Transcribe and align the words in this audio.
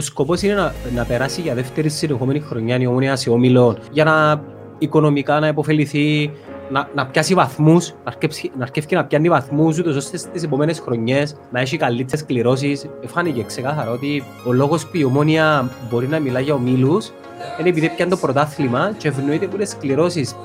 ο 0.00 0.02
σκοπός 0.02 0.42
είναι 0.42 0.54
να, 0.54 0.74
να 0.94 1.04
περάσει 1.04 1.40
για 1.40 1.54
δεύτερη 1.54 1.88
συνεχόμενη 1.88 2.40
χρονιά 2.40 2.76
η 2.78 2.86
ομόνια 2.86 3.16
σε 3.16 3.30
όμιλο 3.30 3.76
για 3.92 4.04
να 4.04 4.42
οικονομικά 4.78 5.40
να 5.40 5.46
υποφεληθεί, 5.46 6.30
να, 6.70 6.88
να 6.94 7.06
πιάσει 7.06 7.34
βαθμούς, 7.34 7.88
να 7.88 7.96
αρκεύσει, 8.04 8.50
να 8.56 8.62
αρκεύει 8.62 8.94
να 8.94 9.04
πιάνει 9.04 9.28
βαθμούς 9.28 9.78
ούτως 9.78 9.96
ώστε 9.96 10.16
στις 10.16 10.42
επόμενες 10.42 10.80
χρονιές 10.80 11.36
να 11.50 11.60
έχει 11.60 11.76
καλύτερες 11.76 12.24
κληρώσεις. 12.24 12.86
Φάνηκε 13.06 13.42
ξεκάθαρα 13.42 13.90
ότι 13.90 14.24
ο 14.46 14.52
λόγος 14.52 14.86
που 14.86 14.96
η 14.96 15.04
ομόνια 15.04 15.70
μπορεί 15.90 16.06
να 16.06 16.18
μιλά 16.18 16.40
για 16.40 16.54
ομίλους 16.54 17.12
είναι 17.60 17.68
επειδή 17.68 17.88
πιάνει 17.88 18.10
το 18.10 18.16
πρωτάθλημα 18.16 18.92
και 18.96 19.08
ευνοείται 19.08 19.44
από 19.44 19.56
τις 19.56 19.76
κληρώσεις 19.80 20.36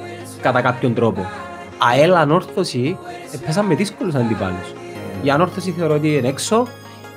κατά 0.41 0.61
κάποιον 0.61 0.93
τρόπο. 0.93 1.25
ΑΕΛ 1.77 2.15
ανόρθωση 2.15 2.97
έπαιζαν 3.33 3.65
με 3.65 3.75
δύσκολους 3.75 4.15
αντιπάλους. 4.15 4.73
Η 5.23 5.29
ανόρθωση 5.29 5.71
θεωρώ 5.71 5.93
ότι 5.93 6.15
είναι 6.15 6.27
έξω, 6.27 6.67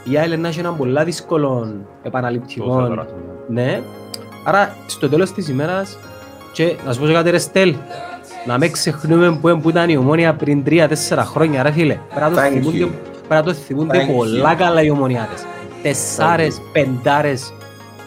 η 0.04 0.18
ΑΕΛ 0.18 0.32
είναι 0.32 0.50
έναν 0.58 0.76
πολλά 0.76 1.04
δύσκολο 1.04 1.74
επαναληπτικό. 2.02 3.06
Ναι. 3.48 3.80
Άρα 4.44 4.74
στο 4.86 5.08
τέλος 5.08 5.32
της 5.32 5.48
ημέρας 5.48 5.98
και 6.52 6.76
να 6.86 6.92
σου 6.92 7.00
πω 7.00 7.06
κάτι 7.12 7.30
ρε 7.30 7.38
Στέλ, 7.38 7.74
να 8.46 8.58
μην 8.58 8.72
ξεχνούμε 8.72 9.38
που, 9.40 9.60
που 9.62 9.68
ήταν 9.68 9.88
η 9.88 9.96
ομόνια 9.96 10.34
πριν 10.34 10.62
3-4 10.66 10.88
χρόνια 11.18 11.62
ρε 11.62 11.70
φίλε. 11.70 11.98
Πρέπει 12.14 12.90
να 13.28 13.42
το 13.42 13.52
θυμούνται 13.52 14.06
πολλά 14.16 14.54
καλά 14.54 14.82
οι 14.82 14.90
ομονιάτες. 14.90 15.44
Τεσσάρες, 15.82 16.60
πεντάρες 16.72 17.52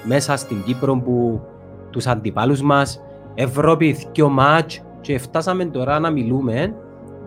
μέσα 0.03 0.35
στην 0.35 0.63
Κύπρο 0.63 0.95
που 0.95 1.41
τους 1.89 2.08
αντιπάλους 2.08 2.61
μας, 2.61 3.02
Ευρώπη, 3.35 4.08
δυο 4.13 4.30
μάτς 4.30 4.81
και 5.02 5.17
φτάσαμε 5.17 5.66
τώρα 5.66 5.99
να 5.99 6.09
μιλούμε 6.09 6.73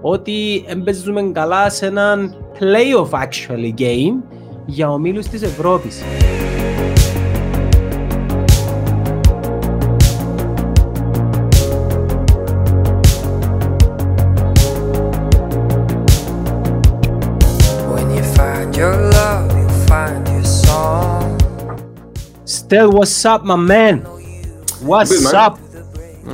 ότι 0.00 0.64
εμπαιζούμε 0.68 1.22
καλά 1.32 1.70
σε 1.70 1.86
έναν 1.86 2.36
playoff 2.58 3.10
actually 3.10 3.80
game 3.80 4.33
για 4.66 4.90
ομίλους 4.90 5.26
της 5.26 5.42
Ευρώπης. 5.42 6.02
Still, 22.66 22.90
what's 22.90 23.24
up, 23.24 23.44
my 23.44 23.56
man? 23.56 23.96
What's 24.90 25.10
Good, 25.10 25.22
man. 25.22 25.34
up? 25.34 25.54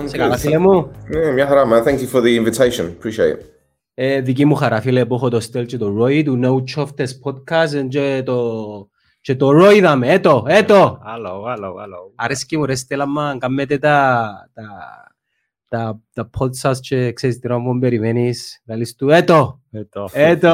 Σε 0.05 0.17
καλά, 0.17 0.37
φίλε 0.37 0.59
μου. 0.59 0.91
Ναι, 1.09 1.33
μια 1.33 1.47
χαρά, 1.47 1.65
man. 1.67 1.85
Thank 1.85 1.99
you 1.99 2.09
for 2.13 2.21
the 2.21 2.37
invitation. 2.37 2.85
Appreciate 2.99 3.35
it. 3.35 3.50
Ε, 4.03 4.21
δική 4.21 4.45
μου 4.45 4.55
χαρά, 4.55 4.81
φίλε, 4.81 5.07
που 5.07 5.15
έχω 5.15 5.29
το 5.29 5.41
Στέλ 5.41 5.67
και 5.67 5.77
το 5.77 5.97
Roy, 5.99 6.23
του 6.25 6.41
No 6.43 6.75
Choftes 6.75 7.09
Podcast 7.25 7.89
και 7.89 8.23
το, 8.25 8.89
και 9.21 9.37
το 9.37 9.49
Roy 9.49 9.75
είδαμε, 9.75 10.13
έτο, 10.13 10.45
έτο. 10.49 11.01
Άλλο, 11.03 11.45
άλλο, 11.47 11.75
άλλο. 11.79 12.13
Αρέσκει 12.15 12.57
μου, 12.57 12.65
ρε 12.65 12.75
Στέλ, 12.75 13.01
άμα 13.01 13.37
κάνετε 13.39 13.79
τα, 13.79 14.31
τα, 14.53 14.63
τα, 15.69 16.01
τα 16.13 16.31
podcast 16.39 16.77
και 16.81 17.13
ξέρεις 17.13 17.39
τι 17.39 17.49
να 17.49 17.59
μου 17.59 17.79
περιμένεις, 17.79 18.63
λαλείς 18.67 18.95
του, 18.95 19.11
έτο, 19.11 19.61
έτο, 19.71 20.09
έτο. 20.13 20.53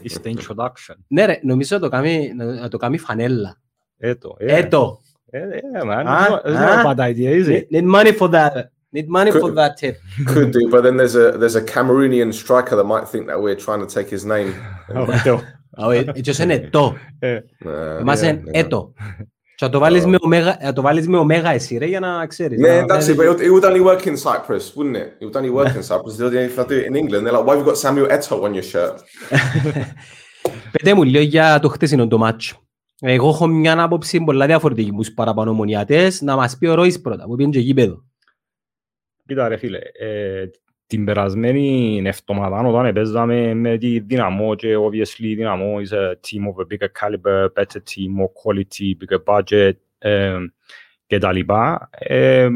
Είστε 0.00 0.32
introduction. 0.34 0.94
Ναι 1.06 1.24
ρε, 1.24 1.40
νομίζω 1.42 1.76
να 1.76 1.82
το 1.82 1.88
κάνει, 1.88 2.32
να 2.34 2.68
το 2.68 2.76
κάνει 2.76 2.98
φανέλα. 2.98 3.60
Έτο, 3.96 4.36
έτο. 4.38 5.00
Yeah, 5.32 5.84
man. 5.84 6.06
Ah, 6.06 6.40
it's 6.44 6.58
not 6.58 6.78
a 6.80 6.94
bad 6.94 7.00
idea, 7.10 7.30
is 7.30 7.48
it? 7.48 7.70
Need 7.70 7.84
money 7.84 8.12
for 8.12 8.28
that. 8.28 8.54
Need 8.92 9.08
money 9.08 9.30
could, 9.30 9.40
for 9.42 9.52
that 9.52 9.76
tip. 9.76 9.96
Could 10.26 10.50
do, 10.50 10.68
but 10.68 10.82
then 10.82 10.96
there's 10.96 11.14
a 11.14 11.26
there's 11.40 11.58
a 11.62 11.64
Cameroonian 11.74 12.30
striker 12.34 12.74
that 12.78 12.88
might 12.94 13.06
think 13.12 13.24
that 13.30 13.38
we're 13.44 13.60
trying 13.66 13.82
to 13.86 13.90
take 13.96 14.08
his 14.16 14.24
name. 14.24 14.50
oh, 14.94 15.42
oh, 15.76 15.90
έτσι 15.90 16.42
είναι 16.42 16.68
το. 16.70 16.94
Μας 18.04 18.22
είναι 18.22 18.42
έτο. 18.50 18.92
Και 19.54 19.68
το 19.68 19.78
βάλεις 19.78 20.06
με 20.06 20.16
ωμέγα, 20.20 20.72
το 20.74 20.82
βάλεις 20.82 21.08
με 21.08 21.18
ωμέγα 21.18 21.50
εσύ 21.50 21.76
ρε 21.76 21.86
για 21.86 22.00
να 22.00 22.26
ξέρεις. 22.26 22.60
Ναι, 22.60 22.76
εντάξει, 22.76 23.14
but 23.18 23.40
it 23.40 23.50
would 23.50 23.64
only 23.64 23.80
work 23.80 24.06
in 24.06 24.16
Cyprus, 24.16 24.74
wouldn't 24.76 24.96
it? 24.96 25.08
It 25.20 25.24
would 25.24 25.36
only 25.36 25.50
work 25.50 25.74
in 25.76 25.82
Cyprus. 25.82 26.20
If 26.20 26.58
I 26.58 26.64
do 26.64 26.76
it 26.80 26.86
in 26.86 26.96
England, 26.96 27.26
they're 27.26 27.36
like, 27.36 27.46
why 27.46 27.54
have 27.54 27.60
you 27.60 27.66
got 27.70 27.78
Samuel 27.84 28.08
Eto'o 28.16 28.42
on 28.46 28.54
your 28.54 28.66
shirt? 28.72 28.96
Πετε 30.70 30.94
μου 30.94 31.02
λίγο 31.02 31.22
για 31.22 31.58
το 31.58 31.68
χτεσινό 31.68 32.06
το 32.06 32.18
μάτσο. 32.18 32.56
Εγώ 33.00 33.28
έχω 33.28 33.46
μια 33.46 33.82
άποψη 33.82 34.20
πολλά 34.20 34.46
διαφορετική 34.46 34.92
μου 34.92 35.04
παραπάνω 35.14 35.52
μονιάτες. 35.52 36.20
Να 36.20 36.36
μας 36.36 36.58
πει 36.58 36.66
ο 36.66 36.74
Ρόης 36.74 37.00
πρώτα, 37.00 37.24
που 37.24 37.34
πήγαινε 37.36 37.54
και 37.54 37.60
γήπεδο. 37.60 38.04
Κοίτα 39.30 39.48
ρε 39.48 39.56
φίλε, 39.56 39.78
ε, 39.98 40.50
την 40.86 41.04
περασμένη 41.04 42.02
εβδομάδα 42.04 42.68
όταν 42.68 42.92
παίζαμε 42.92 43.54
με 43.54 43.78
τη 43.78 43.98
Δυναμό 43.98 44.54
και 44.54 44.76
obviously 44.76 45.18
η 45.18 45.34
Δυναμό 45.34 45.74
is 45.76 45.92
a 45.92 46.10
team 46.10 46.42
of 46.48 46.62
a 46.62 46.66
bigger 46.66 46.88
caliber, 47.00 47.48
better 47.54 47.80
team, 47.80 48.10
more 48.18 48.32
quality, 48.42 48.96
bigger 48.98 49.24
budget 49.24 49.72
ε, 49.98 50.36
και 51.06 51.18
τα 51.18 51.32
λοιπά. 51.32 51.88
Ε, 51.90 52.48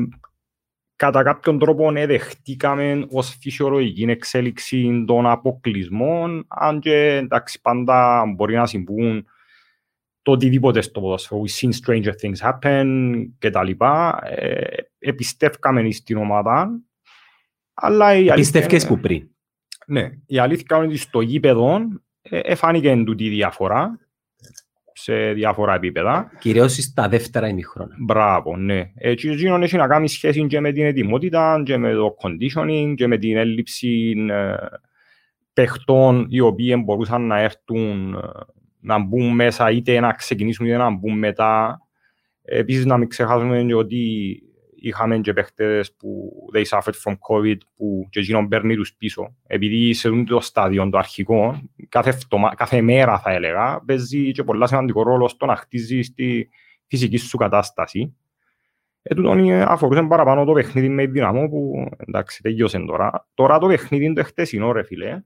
κατά 0.97 1.23
κάποιον 1.23 1.59
τρόπο 1.59 1.91
ναι, 1.91 2.07
δεχτήκαμε 2.07 3.06
ως 3.11 3.37
φυσιολογική 3.41 4.03
εξέλιξη 4.03 5.05
των 5.06 5.27
αποκλεισμών, 5.27 6.47
αν 6.49 6.81
και 6.81 7.21
εντάξει 7.23 7.61
πάντα 7.61 8.25
μπορεί 8.37 8.55
να 8.55 8.67
συμβούν 8.67 9.27
το 10.25 10.33
οτιδήποτε 10.33 10.81
στο 10.81 11.01
ποδόσφαιρο. 11.01 11.43
We've 11.43 11.67
seen 11.67 11.71
stranger 11.85 12.12
things 12.23 12.51
happen 12.51 12.87
και 13.39 13.51
τα 13.51 13.65
λοιπά. 13.65 14.21
Ε, 14.25 14.65
επιστεύκαμε 14.99 15.91
στην 15.91 16.17
ομάδα. 16.17 16.81
Αλλά 17.75 18.15
η 18.15 18.27
Επιστεύκες 18.27 18.87
που 18.87 18.99
πριν. 18.99 19.29
Ναι. 19.87 20.11
Η 20.27 20.39
αλήθεια 20.39 20.77
είναι 20.77 20.87
ότι 20.87 20.97
στο 20.97 21.21
γήπεδο 21.21 21.79
ε, 22.23 22.39
εφάνηκε 22.39 23.03
τούτη 23.05 23.29
διαφορά 23.29 23.99
σε 24.93 25.33
διάφορα 25.33 25.75
επίπεδα. 25.75 26.31
Κυρίως 26.39 26.75
στα 26.75 27.09
δεύτερα 27.09 27.49
ημιχρώνα. 27.49 27.97
Μπράβο, 27.99 28.56
ναι. 28.56 28.91
Έτσι, 28.95 29.29
εκείνο 29.29 29.55
έχει 29.55 29.77
να 29.77 29.87
κάνει 29.87 30.09
σχέση 30.09 30.47
και 30.47 30.61
με 30.61 30.73
την 30.73 30.85
ετοιμότητα, 30.85 31.62
και 31.65 31.77
με 31.77 31.93
το 31.93 32.17
conditioning, 32.23 32.95
και 32.97 33.06
με 33.06 33.19
την 33.19 33.37
έλλειψη 33.37 34.15
ε, 34.31 34.55
παιχτών 35.53 36.27
οι 36.29 36.41
οποίοι 36.41 36.83
μπορούσαν 36.85 37.27
να 37.27 37.41
έρθουν 37.41 38.15
ε, 38.15 38.19
να 38.84 38.99
μπουν 38.99 39.34
μέσα 39.34 39.71
είτε 39.71 40.00
να 40.00 40.12
ξεκινήσουν 40.12 40.67
είτε 40.67 40.77
να 40.77 40.91
μπουν 40.91 41.19
μετά. 41.19 41.81
Επίσης 42.43 42.84
να 42.84 42.97
μην 42.97 43.09
ξεχάσουμε 43.09 43.75
ότι 43.75 44.43
είχαμε 44.75 45.19
και 45.19 45.33
παίχτες 45.33 45.95
που 45.95 46.33
they 46.55 46.65
suffered 46.65 46.94
from 47.05 47.12
COVID 47.12 47.56
που 47.77 48.06
και 48.11 48.21
εκείνον 48.21 48.49
παίρνει 48.49 48.75
τους 48.75 48.94
πίσω. 48.94 49.37
Επειδή 49.47 49.93
σε 49.93 50.25
το 50.25 50.41
στάδιο 50.41 50.89
το 50.91 50.99
αρχικό, 50.99 51.62
κάθε, 51.89 52.12
φτωμα, 52.12 52.55
κάθε 52.55 52.81
μέρα 52.81 53.19
θα 53.19 53.33
έλεγα, 53.33 53.83
παίζει 53.87 54.33
και 54.33 54.43
πολλά 54.43 54.67
σημαντικό 54.67 55.03
ρόλο 55.03 55.28
στο 55.28 55.47
να 55.47 55.56
χτίζεις 55.56 56.15
τη 56.15 56.49
φυσική 56.87 57.17
σου 57.17 57.37
κατάσταση. 57.37 58.17
Ε, 59.03 59.15
τούτον 59.15 59.50
αφορούσε 59.50 60.03
παραπάνω 60.03 60.44
το 60.44 60.53
παιχνίδι 60.53 60.89
με 60.89 61.06
δυναμό 61.06 61.49
που 61.49 61.89
εντάξει 61.97 62.43
τελειώσε 62.43 62.78
τώρα. 62.78 63.28
Τώρα 63.34 63.59
το 63.59 63.67
παιχνίδι 63.67 64.05
είναι 64.05 64.15
το 64.15 64.25
χτεσινό 64.25 64.73
ρε 64.73 64.83
φίλε 64.83 65.23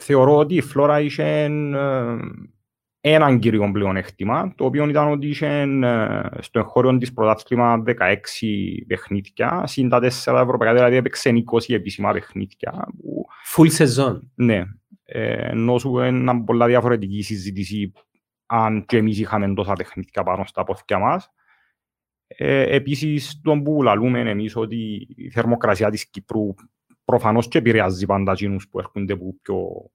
θεωρώ 0.00 0.36
ότι 0.36 0.54
η 0.54 0.60
Φλόρα 0.60 1.00
είχε 1.00 1.48
έναν 3.00 3.38
κύριο 3.38 3.70
πλεονέκτημα, 3.72 4.54
το 4.56 4.64
οποίο 4.64 4.88
ήταν 4.88 5.10
ότι 5.10 5.28
είχε 5.28 5.66
στο 6.38 6.58
εγχώριο 6.58 6.98
της 6.98 7.12
πρωτάθλημα 7.12 7.82
16 7.86 7.92
παιχνίδια, 8.86 9.62
συν 9.66 9.88
τα 9.88 9.98
4 9.98 10.06
ευρωπαϊκά, 10.42 10.74
δηλαδή 10.74 10.96
έπαιξε 10.96 11.30
20 11.52 11.58
επίσημα 11.74 12.12
παιχνίδια. 12.12 12.88
Που... 12.98 13.24
Full 13.56 13.68
season. 13.78 14.20
Ναι. 14.34 14.64
Ε, 15.04 15.48
ενώ 15.50 15.78
σου 15.78 15.98
είναι 15.98 16.42
πολλά 16.44 16.66
διαφορετική 16.66 17.22
συζήτηση 17.22 17.92
αν 18.46 18.84
και 18.84 18.96
εμείς 18.96 19.18
είχαμε 19.18 19.54
τόσα 19.54 19.72
παιχνίδια 19.72 20.22
πάνω 20.22 20.44
στα 20.44 20.64
πόθηκια 20.64 20.98
μας. 20.98 21.30
Ε, 22.26 22.74
επίσης, 22.74 23.40
τον 23.42 23.62
που 23.62 23.82
λαλούμε 23.82 24.20
εμείς 24.20 24.56
ότι 24.56 25.06
η 25.16 25.30
θερμοκρασία 25.30 25.90
της 25.90 26.10
Κύπρου 26.10 26.54
προφανώς 27.04 27.48
και 27.48 27.58
επηρεάζει 27.58 28.06
πάντα 28.06 28.32
εκείνους 28.32 28.68
που 28.68 28.78
έρχονται 28.78 29.12
από 29.12 29.34
πιο 29.42 29.90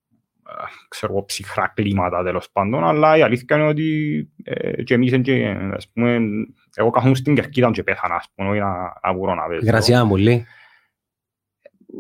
ξέρω, 0.88 1.26
ψυχρά 1.26 1.72
κλίματα 1.76 2.24
τέλος 2.24 2.52
πάντων, 2.52 2.84
αλλά 2.84 3.18
η 3.18 3.22
αλήθεια 3.22 3.56
είναι 3.56 3.68
ότι 3.68 4.30
ε, 4.44 4.84
και 4.84 4.94
εμείς 4.94 5.22
και, 5.22 5.58
ας 5.74 5.90
πούμε, 5.90 6.20
εγώ 6.76 6.90
καθόμουν 6.90 7.16
στην 7.16 7.36
Κερκίδα 7.36 7.72
και 7.72 7.84
πέθανα, 7.84 8.16
ας 8.16 8.32
πούμε, 8.36 8.50
όχι 8.50 8.60
να, 8.60 9.00
να 9.04 9.14
μπορώ 9.14 9.36
να 9.36 9.48
παίζω. 9.48 9.66
Γρασία 9.66 10.06
μου, 10.06 10.16
λέει. 10.16 10.46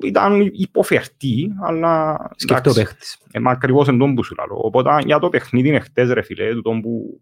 Ήταν 0.04 0.42
υποφερτή, 0.54 1.52
αλλά... 1.62 2.18
Σκεφτό 2.36 2.74
παίχτης. 2.74 3.18
Ε, 3.32 3.40
μα 3.40 3.52
ακριβώς 3.52 3.88
εν 3.88 3.98
τον 3.98 4.16
που 4.16 4.24
σου 4.24 4.36
λέω. 4.36 4.58
Οπότε 4.58 4.90
για 5.06 5.20
το 5.20 5.30
παιχνίδι 5.30 5.68
είναι 5.68 5.80
χτες, 5.80 6.12
ρε 6.12 6.22
φίλε, 6.22 6.54
του 6.54 6.62
τον 6.62 6.82
που 6.82 7.20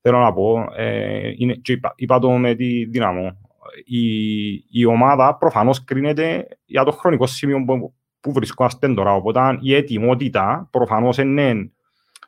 θέλω 0.00 0.18
να 0.18 0.32
πω, 0.32 0.72
ε, 0.76 1.32
είναι, 1.36 1.54
και 1.54 1.72
είπα, 1.72 1.92
είπα 1.96 2.18
το 2.18 2.30
με 2.30 2.54
τη 2.54 2.84
δύναμο, 2.84 3.49
η, 3.84 4.50
η 4.70 4.84
ομάδα 4.84 5.36
προφανώς 5.36 5.84
κρίνεται 5.84 6.48
για 6.64 6.84
το 6.84 6.90
χρονικό 6.90 7.26
σημείο 7.26 7.64
που, 7.64 7.94
που 8.20 8.32
βρισκόμαστε 8.32 8.94
τώρα. 8.94 9.14
Οπότε 9.14 9.58
η 9.60 9.74
ετοιμότητα 9.74 10.68
προφανώς 10.70 11.18
είναι 11.18 11.70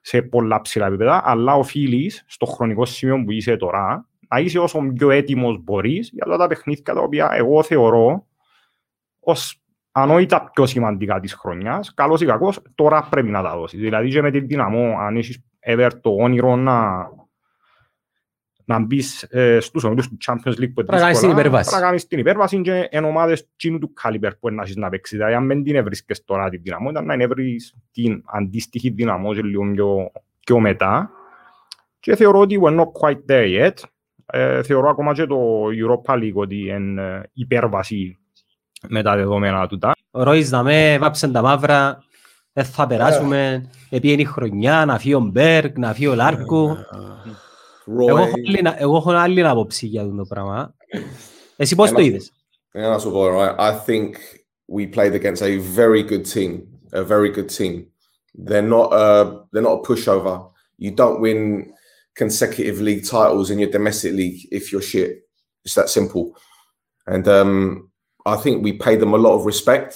σε 0.01 0.23
πολλά 0.23 0.61
ψηλά 0.61 0.87
επίπεδα, 0.87 1.23
αλλά 1.25 1.55
οφείλεις 1.55 2.25
στο 2.27 2.47
χρονικό 2.47 2.85
σημείο 2.85 3.25
που 3.25 3.31
είσαι 3.31 3.57
τώρα 3.57 4.07
να 4.29 4.39
είσαι 4.39 4.59
όσο 4.59 4.81
πιο 4.95 5.11
έτοιμος 5.11 5.59
μπορείς 5.63 6.11
για 6.13 6.37
τα 6.37 6.47
παιχνίδια 6.47 6.95
τα 6.95 7.01
οποία 7.01 7.31
εγώ 7.33 7.63
θεωρώ 7.63 8.27
ως 9.21 9.63
ανόητα 9.93 10.51
πιο 10.53 10.67
σημαντικά 10.67 11.21
της 11.21 11.35
χρονιάς. 11.35 11.95
Καλό 11.95 12.19
ή 12.21 12.25
κακό, 12.25 12.53
τώρα 12.75 13.07
πρέπει 13.11 13.31
να 13.31 13.43
τα 13.43 13.57
δώσεις. 13.57 13.81
Δηλαδή, 13.81 14.11
και 14.11 14.23
με 14.23 14.31
την 14.31 14.47
δυναμό, 14.47 14.97
αν 14.99 15.17
έχεις 15.17 15.45
ever 15.67 15.91
το 16.01 16.15
όνειρο 16.15 16.57
να 16.57 17.09
να 18.65 18.79
μπεις 18.79 19.23
ε, 19.23 19.61
στους 19.61 19.85
ομίλους 19.85 20.09
του 20.09 20.17
Champions 20.27 20.53
League 20.53 20.73
που 20.75 20.85
Πρέπει 20.85 20.93
να 20.93 21.01
κάνεις 21.01 21.19
την 21.19 21.31
υπέρβαση. 21.31 21.69
Πρέπει 21.69 21.83
να 21.83 21.89
κάνεις 21.89 22.07
την 22.07 22.19
υπέρβαση 22.19 22.61
και 22.61 22.89
εν 22.91 23.05
ομάδες 23.05 23.49
τσίνου 23.57 23.79
του 23.79 23.93
κάλιπερ 23.93 24.35
που 24.35 24.51
να 24.51 24.63
έχεις 24.63 24.77
να 24.77 24.89
παίξεις. 24.89 25.17
Δηλαδή 25.17 25.35
αν 25.35 25.47
δεν 25.47 25.63
την 25.63 25.77
έβρισκες 25.77 26.25
τώρα 26.25 26.49
την 26.49 26.61
δυναμότητα, 26.63 27.03
να 27.03 27.15
έβρεις 27.15 27.75
την 27.93 28.23
αντίστοιχη 28.25 28.91
δυναμότητα 28.91 29.47
λίγο 29.47 29.71
πιο, 29.73 30.11
πιο 30.41 30.61
μετά. 30.61 31.11
Και 32.01 32.17
θεωρώ 32.17 32.39
ότι 32.39 32.61
we're 32.63 32.79
not 32.79 32.87
quite 33.01 33.21
there 33.31 33.61
yet. 33.61 33.75
Ε, 34.27 34.63
θεωρώ 34.63 34.89
ακόμα 34.89 35.13
και 35.13 35.27
το 35.27 35.65
Europa 35.65 36.15
League 36.15 36.35
ότι 36.35 36.69
είναι 36.69 37.23
υπέρβαση 37.33 38.19
με 38.89 39.03
τα 39.03 39.17
δεδομένα 39.17 39.67
του. 39.67 39.79
Ο 40.11 40.23
Ρόις 40.23 40.51
να 40.51 40.63
με 40.63 40.99
βάψε 40.99 41.29
τα 41.29 41.43
μαύρα, 41.43 42.05
δεν 42.53 42.65
θα 42.65 42.87
περάσουμε, 42.87 43.71
επειδή 43.91 44.13
είναι 44.13 44.23
η 44.23 44.25
χρονιά, 44.25 44.85
να 44.85 44.99
φύγει 44.99 45.15
ο 45.15 45.21
Μπέρκ, 45.21 45.79
να 45.79 45.93
φύγει 45.93 46.07
ο 46.07 46.15
Λάρκου. 46.15 46.77
Εγώ 47.88 48.18
έχω 48.18 48.34
άλλη- 48.36 48.76
Εγώ 48.78 48.96
έχω 48.98 49.12
άλλη 49.12 49.48
άποψη 49.48 49.88
για 49.88 50.02
αυτό 50.02 50.16
το 50.16 50.26
πράγμα. 50.26 50.76
Εσύ 51.56 51.76
πώς 51.76 51.92
το 51.92 52.02
είδες. 52.02 52.32
Yeah, 52.74 52.96
that's 52.98 53.06
what 53.06 53.32
right. 53.32 53.56
I 53.60 53.72
think 53.88 54.10
we 54.78 54.86
played 54.96 55.14
against 55.16 55.42
a 55.42 55.58
very 55.82 56.04
good 56.12 56.26
team, 56.36 56.52
a 56.92 57.04
very 57.04 57.30
good 57.38 57.50
team. 57.58 57.74
They're 58.48 58.70
not 58.76 58.88
uh, 59.02 59.26
they're 59.52 59.68
not 59.70 59.78
a 59.80 59.84
pushover. 59.88 60.36
You 60.86 60.92
don't 61.02 61.20
win 61.26 61.40
consecutive 62.24 62.78
league 62.88 63.04
titles 63.16 63.48
in 63.52 63.58
your 63.64 63.72
domestic 63.78 64.12
league 64.22 64.40
if 64.58 64.64
you're 64.72 64.88
shit. 64.94 65.12
It's 65.66 65.76
that 65.80 65.90
simple. 65.90 66.26
And 67.14 67.26
um, 67.40 67.52
I 68.34 68.36
think 68.44 68.56
we 68.64 68.74
paid 68.88 69.00
them 69.00 69.14
a 69.14 69.22
lot 69.26 69.34
of 69.38 69.46
respect, 69.52 69.92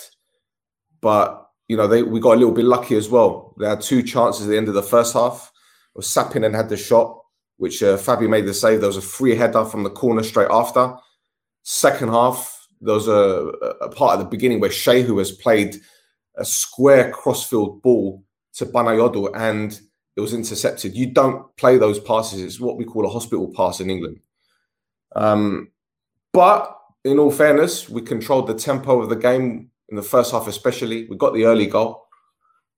but 1.08 1.28
you 1.70 1.76
know 1.78 1.88
they 1.92 2.02
we 2.14 2.20
got 2.20 2.36
a 2.38 2.42
little 2.42 2.58
bit 2.60 2.66
lucky 2.76 2.96
as 3.02 3.08
well. 3.16 3.54
They 3.60 3.68
had 3.74 3.82
two 3.82 4.02
chances 4.14 4.42
at 4.46 4.50
the 4.52 4.58
end 4.62 4.70
of 4.70 4.76
the 4.80 4.88
first 4.96 5.12
half. 5.14 5.52
Sapinen 6.00 6.54
had 6.60 6.70
the 6.70 6.78
shot, 6.78 7.08
which 7.57 7.83
uh, 7.83 7.97
Fabi 7.97 8.29
made 8.29 8.47
the 8.47 8.55
save. 8.55 8.81
There 8.81 8.89
was 8.89 8.97
a 8.97 9.03
free 9.03 9.35
header 9.35 9.65
from 9.65 9.83
the 9.83 9.91
corner 9.91 10.23
straight 10.23 10.51
after. 10.51 10.95
Second 11.63 12.09
half, 12.09 12.67
there 12.81 12.95
was 12.95 13.09
a, 13.09 13.53
a 13.81 13.89
part 13.89 14.15
at 14.15 14.19
the 14.19 14.29
beginning 14.29 14.61
where 14.61 14.71
Shehu 14.71 15.19
has 15.19 15.33
played 15.33 15.77
a 16.37 16.45
square 16.45 17.11
crossfield 17.11 17.83
ball 17.83 18.23
to 18.55 18.67
Banayodo 18.67 19.31
and 19.35 19.81
it 20.17 20.21
was 20.21 20.35
intercepted. 20.35 20.95
You 20.95 21.07
don't 21.07 21.55
play 21.57 21.77
those 21.77 21.99
passes. 21.99 22.41
It's 22.43 22.61
what 22.61 22.77
we 22.77 22.85
call 22.85 23.07
a 23.07 23.11
hospital 23.11 23.53
pass 23.55 23.81
in 23.81 23.91
England. 23.91 24.21
Um, 25.15 25.71
but 26.33 26.77
in 27.05 27.19
all 27.19 27.31
fairness, 27.31 27.89
we 27.89 28.03
controlled 28.03 28.47
the 28.47 28.55
tempo 28.55 29.01
of 29.01 29.09
the 29.09 29.17
game 29.17 29.71
in 29.89 29.97
the 29.97 30.03
first 30.03 30.33
half, 30.33 30.47
especially. 30.47 31.07
We 31.09 31.17
got 31.17 31.35
the 31.35 31.45
early 31.45 31.67
goal. 31.67 32.07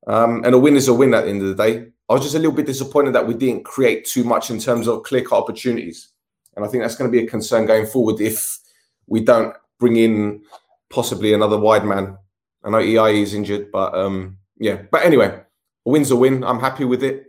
Um, 0.06 0.44
and 0.44 0.54
a 0.54 0.58
win 0.58 0.76
is 0.76 0.88
a 0.88 0.94
win 0.94 1.14
at 1.14 1.24
the 1.24 1.30
end 1.30 1.42
of 1.42 1.56
the 1.56 1.62
day. 1.62 1.86
I 2.09 2.13
was 2.13 2.23
just 2.23 2.35
a 2.35 2.39
little 2.39 2.53
bit 2.53 2.65
disappointed 2.65 3.13
that 3.13 3.27
we 3.27 3.33
didn't 3.33 3.63
create 3.65 4.05
too 4.05 4.23
much 4.23 4.49
in 4.49 4.59
terms 4.59 4.87
of 4.87 5.03
clear 5.03 5.23
cut 5.23 5.37
opportunities. 5.37 6.09
And 6.55 6.65
I 6.65 6.67
think 6.67 6.83
that's 6.83 6.95
going 6.95 7.09
to 7.11 7.17
be 7.17 7.23
a 7.25 7.29
concern 7.29 7.65
going 7.65 7.87
forward 7.87 8.21
if 8.21 8.59
we 9.07 9.21
don't 9.21 9.53
bring 9.79 9.95
in 9.97 10.41
possibly 10.89 11.33
another 11.33 11.57
wide 11.57 11.85
man. 11.85 12.17
I 12.63 12.69
know 12.69 12.79
EI 12.79 13.21
is 13.21 13.33
injured, 13.33 13.71
but 13.71 13.93
um, 13.95 14.37
yeah. 14.59 14.83
But 14.91 15.03
anyway, 15.03 15.41
a 15.85 15.89
win's 15.89 16.11
a 16.11 16.15
win. 16.15 16.43
I'm 16.43 16.59
happy 16.59 16.85
with 16.85 17.03
it. 17.03 17.25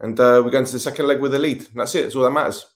And 0.00 0.18
uh, 0.18 0.42
we're 0.44 0.50
going 0.50 0.64
to 0.64 0.72
the 0.72 0.78
second 0.78 1.06
leg 1.06 1.20
with 1.20 1.34
a 1.34 1.38
lead. 1.38 1.66
That's 1.74 1.94
it. 1.94 2.02
That's 2.02 2.16
all 2.16 2.24
that 2.24 2.30
matters. 2.30 2.66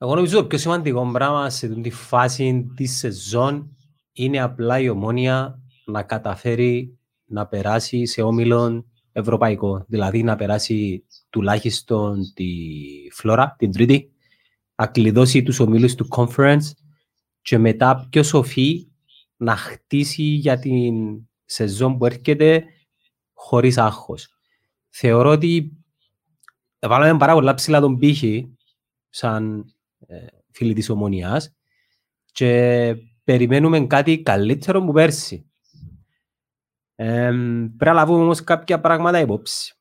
Εγώ 0.00 0.14
νομίζω 0.14 0.36
το 0.36 0.46
πιο 0.46 0.58
σημαντικό 0.58 1.10
πράγμα 1.12 1.50
σε 1.50 1.66
αυτή 1.66 1.80
τη 1.80 1.90
φάση 1.90 2.72
τη 2.76 2.86
σεζόν 2.86 3.76
είναι 4.12 4.40
απλά 4.40 4.78
η 4.78 4.88
ομόνια 4.88 5.60
να 5.86 6.02
καταφέρει 6.02 6.98
να 7.24 7.46
περάσει 7.46 8.06
σε 8.06 8.22
όμιλον 8.22 8.86
ευρωπαϊκό. 9.13 9.85
Δηλαδή 9.87 10.23
να 10.23 10.35
περάσει 10.35 11.05
τουλάχιστον 11.29 12.33
τη 12.33 12.45
φλόρα, 13.11 13.55
την 13.57 13.71
τρίτη, 13.71 14.11
να 14.75 14.87
κλειδώσει 14.87 15.43
τους 15.43 15.59
ομίλους 15.59 15.95
του 15.95 16.07
conference 16.15 16.71
και 17.41 17.57
μετά 17.57 18.07
πιο 18.09 18.23
σοφή 18.23 18.87
να 19.37 19.55
χτίσει 19.55 20.23
για 20.23 20.59
την 20.59 20.95
σεζόν 21.45 21.97
που 21.97 22.05
έρχεται 22.05 22.63
χωρίς 23.33 23.77
άγχος. 23.77 24.27
Θεωρώ 24.89 25.29
ότι 25.29 25.77
βάλαμε 26.79 27.17
πάρα 27.17 27.33
πολλά 27.33 27.53
ψηλά 27.53 27.79
τον 27.79 27.97
πύχη 27.97 28.55
σαν 29.09 29.65
ε, 30.07 30.25
φίλοι 30.51 30.73
της 30.73 30.89
Ομονίας 30.89 31.55
και 32.31 32.95
περιμένουμε 33.23 33.87
κάτι 33.87 34.21
καλύτερο 34.21 34.83
που 34.83 34.91
πέρσι. 34.91 35.51
Ε, 36.95 37.29
πρέπει 37.77 37.85
να 37.85 37.93
λάβουμε 37.93 38.23
όμως 38.23 38.43
κάποια 38.43 38.79
πράγματα 38.79 39.19
υπόψη. 39.19 39.75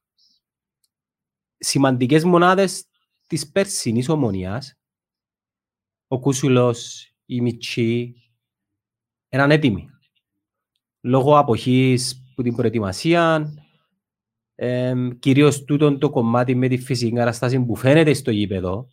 Σημαντικές 1.59 2.25
μονάδες 2.25 2.85
της 3.26 3.50
περσινής 3.50 4.09
Ομονίας, 4.09 4.79
ο 6.06 6.19
Κούσουλος, 6.19 7.11
η 7.26 7.41
Μιτσί, 7.41 8.14
έναν 9.29 9.50
έτοιμοι. 9.50 9.88
Λόγω 11.00 11.38
αποχής 11.38 12.32
που 12.35 12.43
την 12.43 12.55
προετοιμασία, 12.55 13.55
ε, 14.55 14.94
κυρίως 15.19 15.64
τούτον 15.64 15.99
το 15.99 16.11
κομμάτι 16.11 16.55
με 16.55 16.69
τη 16.69 16.79
φυσική 16.79 17.12
κατάσταση 17.12 17.61
που 17.64 17.76
φαίνεται 17.76 18.12
στο 18.12 18.31
γήπεδο, 18.31 18.88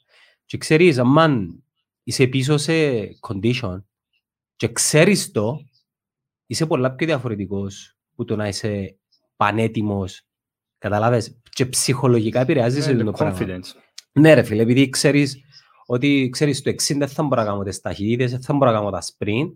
και 0.45 0.57
ξέρεις, 0.57 0.97
αν 0.97 1.63
είσαι 2.03 2.27
πίσω 2.27 2.57
σε 2.57 2.73
condition 3.19 3.83
και 4.55 4.71
ξέρεις 4.71 5.31
το, 5.31 5.59
είσαι 6.45 6.65
πολλά 6.65 6.95
πιο 6.95 7.07
διαφορετικός 7.07 7.98
που 8.19 8.25
το 8.25 8.35
να 8.35 8.47
είσαι 8.47 8.97
πανέτοιμος, 9.35 10.21
καταλάβες, 10.77 11.37
και 11.49 11.65
ψυχολογικά 11.65 12.41
επηρεάζεσαι 12.41 12.93
Ναι, 12.93 13.03
το 13.03 13.09
the 13.09 13.13
πράγμα. 13.17 13.37
confidence. 13.39 13.65
Ναι 14.11 14.33
ρε 14.33 14.43
φίλε, 14.43 14.61
επειδή 14.61 14.89
ξέρεις 14.89 15.41
ότι 15.85 16.29
ξέρεις 16.31 16.61
το 16.61 16.69
60 16.69 17.05
θα 17.07 17.23
μπορώ 17.23 17.41
να 17.41 17.47
κάνω 17.47 17.63
τις 17.63 17.81
ταχύτητες, 17.81 18.31
δεν 18.31 18.41
θα 18.41 18.53
μπορώ 18.53 18.71
να 18.71 18.77
κάνω 18.77 18.89
τα 18.89 19.01
sprint 19.01 19.51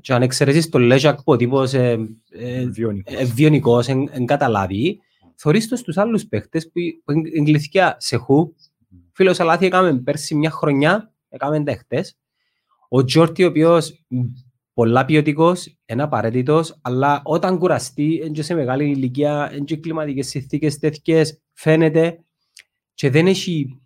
και 0.00 0.12
αν 0.12 0.22
εξαιρέσεις 0.22 0.68
το 0.68 0.78
Λέζακ 0.78 1.16
που 1.22 1.32
ο 1.32 1.36
τύπος 1.36 1.74
ε, 1.74 1.98
ε, 2.30 2.66
Βιονικός. 2.66 3.14
ε, 3.14 3.24
βιονικός, 3.24 3.88
εν, 3.88 4.08
εν 4.12 4.26
καταλάβει, 4.26 5.00
θωρείς 5.36 5.68
τος 5.68 5.78
στους 5.78 5.96
άλλους 5.96 6.26
παίχτες 6.26 6.64
που, 6.70 6.80
που 7.04 7.12
εγκληθήκια 7.34 7.96
σε 7.98 8.16
χου. 8.16 8.54
Φίλος 9.12 9.40
Αλάθη 9.40 9.66
έκαμε 9.66 9.98
πέρσι 9.98 10.34
μια 10.34 10.50
χρονιά, 10.50 11.12
έκαμε 11.28 11.62
τα 11.64 11.72
χτες. 11.76 12.16
Ο 12.88 13.04
Τζόρτι 13.04 13.44
ο 13.44 13.48
οποίος 13.48 14.04
μ, 14.08 14.20
πολλά 14.76 15.04
ποιοτικός, 15.04 15.76
είναι 15.86 16.02
απαραίτητος, 16.02 16.78
αλλά 16.82 17.20
όταν 17.24 17.58
κουραστεί, 17.58 18.14
είναι 18.14 18.28
και 18.28 18.42
σε 18.42 18.54
μεγάλη 18.54 18.84
ηλικία, 18.84 19.50
είναι 19.54 19.64
και 19.64 19.76
κλιματικές 19.76 20.28
συνθήκες 20.28 20.78
τέτοιες, 20.78 21.42
φαίνεται 21.52 22.24
και 22.94 23.10
δεν 23.10 23.26
έχει 23.26 23.80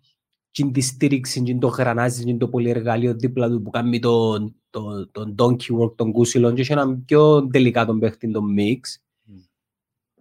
την 0.51 0.71
τη 0.71 0.81
στήριξη, 0.81 1.43
την 1.43 1.59
το 1.59 1.67
γρανάζι, 1.67 2.23
την 2.23 2.37
το 2.37 2.49
πολυεργαλείο 2.49 3.13
δίπλα 3.13 3.49
του 3.49 3.61
που 3.61 3.69
κάνει 3.69 3.99
τον, 3.99 4.55
τον, 4.69 5.11
τον 5.11 5.35
donkey 5.37 5.79
work, 5.79 5.95
τον 5.95 6.11
κούσιλον 6.11 6.55
και 6.55 6.61
έχει 6.61 6.71
έναν 6.71 7.05
πιο 7.05 7.47
τελικά 7.47 7.85
τον 7.85 7.99
παίχτη, 7.99 8.31
τον 8.31 8.55
mix. 8.57 8.79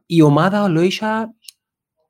Η 0.07 0.23
ομάδα 0.23 0.63
ολόισα 0.63 1.35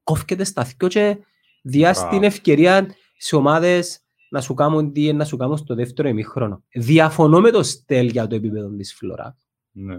κόφκεται 0.05 0.45
στα 0.45 0.64
θκιο 0.64 0.88
και 0.88 1.19
διά 1.62 1.90
Μπράβο. 1.90 2.11
την 2.11 2.23
ευκαιρία 2.23 2.95
σε 3.17 3.37
ομάδες 3.37 4.00
να 4.31 4.41
σου 4.41 4.55
κάνουν 4.55 4.93
τι 4.93 5.13
να 5.13 5.25
σου 5.25 5.37
κάνουν 5.37 5.57
στο 5.57 5.75
δεύτερο 5.75 6.09
ημίχρονο. 6.09 6.65
Διαφωνώ 6.73 7.41
με 7.41 7.51
το 7.51 7.63
στέλ 7.63 8.09
για 8.09 8.27
το 8.27 8.35
επίπεδο 8.35 8.69
της 8.69 8.95
Φλωρά. 8.95 9.37
Ναι. 9.71 9.97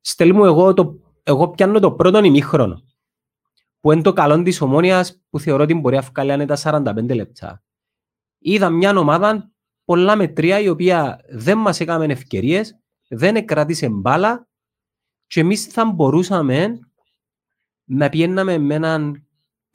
Στέλ 0.00 0.34
μου 0.34 0.44
εγώ, 0.44 0.74
το, 0.74 0.98
εγώ 1.22 1.50
πιάνω 1.50 1.80
το 1.80 1.92
πρώτο 1.92 2.24
ημίχρονο. 2.24 2.82
Που 3.80 3.92
είναι 3.92 4.02
το 4.02 4.12
καλό 4.12 4.42
της 4.42 4.60
ομόνιας 4.60 5.22
που 5.30 5.38
θεωρώ 5.38 5.62
ότι 5.62 5.74
μπορεί 5.74 5.96
να 5.96 6.02
βγάλει 6.02 6.32
άνετα 6.32 6.56
45 6.62 7.14
λεπτά. 7.14 7.62
Είδα 8.38 8.70
μια 8.70 8.96
ομάδα 8.96 9.52
πολλά 9.84 10.16
μετρία 10.16 10.60
η 10.60 10.68
οποία 10.68 11.20
δεν 11.28 11.58
μας 11.58 11.80
έκαμε 11.80 12.04
ευκαιρίες, 12.04 12.78
δεν 13.08 13.36
εκράτησε 13.36 13.88
μπάλα 13.88 14.48
και 15.26 15.40
εμείς 15.40 15.66
θα 15.66 15.84
μπορούσαμε 15.84 16.78
να 17.84 18.08
πιέναμε 18.08 18.58
με 18.58 18.74
έναν 18.74 19.26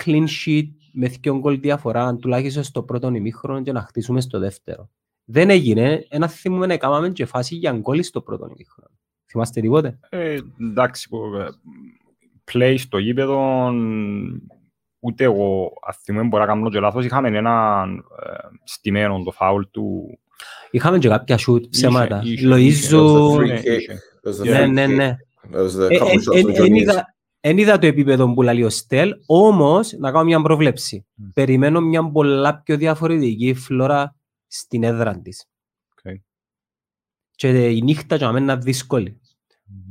clean 0.04 0.26
sheet 0.28 0.68
με 1.00 1.08
δύο 1.08 1.38
γκολ 1.38 1.60
διαφορά 1.60 2.16
τουλάχιστον 2.16 2.64
στο 2.64 2.84
πρώτο 2.84 3.08
ημίχρονο 3.08 3.62
και 3.62 3.72
να 3.72 3.82
χτίσουμε 3.82 4.22
στο 4.22 4.40
δεύτερο. 4.40 4.90
Δεν 5.26 5.50
έγινε, 5.50 6.06
ένα 6.10 6.28
θυμούμε 6.28 6.66
να 6.66 6.78
κάναμε 6.78 7.10
και 7.10 7.26
φάση 7.26 7.56
για 7.56 7.72
γκολ 7.72 8.04
στο 8.04 8.22
πρώτο 8.22 8.46
ημίχρονο. 8.46 8.92
Θυμάστε 9.26 9.62
τίποτε; 9.62 10.00
Ε, 10.10 10.38
εντάξει, 10.62 11.10
που, 11.10 11.18
ε, 11.18 11.48
play 12.52 12.76
στο 12.78 12.98
γήπεδο, 12.98 13.72
ούτε 15.00 15.24
εγώ, 15.24 15.74
ας 15.82 15.98
θυμάμαι, 15.98 16.28
μπορεί 16.28 16.42
να 16.42 16.48
κάνω 16.48 16.70
και 16.70 16.80
λάθος, 16.80 17.06
είχαμε 17.06 17.28
έναν 17.28 17.98
ε, 17.98 18.34
στημένο 18.64 19.24
το 19.24 19.32
φάουλ 19.32 19.64
του... 19.72 20.20
Είχαμε 20.72 20.98
και 20.98 21.08
κάποια 21.08 21.40
shoot 21.48 21.70
ψέματα. 21.70 22.22
Είχε, 22.24 22.34
είχε, 22.34 22.48
Λοΐζου, 22.48 23.44
είχε. 23.44 23.54
ναι, 23.54 23.60
kick. 23.60 23.80
είχε. 23.80 24.02
There's 24.24 24.42
the 24.42 24.46
ναι, 24.46 24.64
free 24.64 24.72
ναι, 24.72 25.16
kick. 27.42 27.56
ναι. 27.56 27.64
There 27.64 27.68
was 27.68 27.78
the 27.78 27.78
Ε, 27.78 27.78
couple 27.78 27.78
ε, 27.78 27.78
shots 27.78 27.78
ε, 27.78 27.78
from 27.78 27.78
εν 27.78 27.78
Johnny. 27.78 27.78
είδα- 27.78 27.78
Εν 27.78 27.78
είδα 27.78 27.80
το 27.80 27.88
επίπεδο 27.88 28.34
που 28.34 28.42
λέει 28.42 28.64
ο 28.64 28.70
Στέλ, 28.70 29.14
όμως 29.26 29.94
να 30.00 30.12
κάνω 30.12 30.24
μια 30.24 30.42
προβλέψη. 30.42 31.06
Μμ. 31.14 31.30
Περιμένω 31.34 31.82
μια 31.82 32.12
πολλά 32.12 32.62
πιο 32.62 32.78
διαφορετική 32.78 33.54
φλόρα 33.54 34.16
στην 34.48 34.84
έδρα 34.84 35.22
της. 35.22 35.46
Οκ. 35.92 36.14
Και 37.36 37.70
η 37.70 37.82
νύχτα 37.82 38.16
για 38.16 38.32
μένα 38.32 38.54
είναι 38.54 38.62
δύσκολη. 38.64 39.20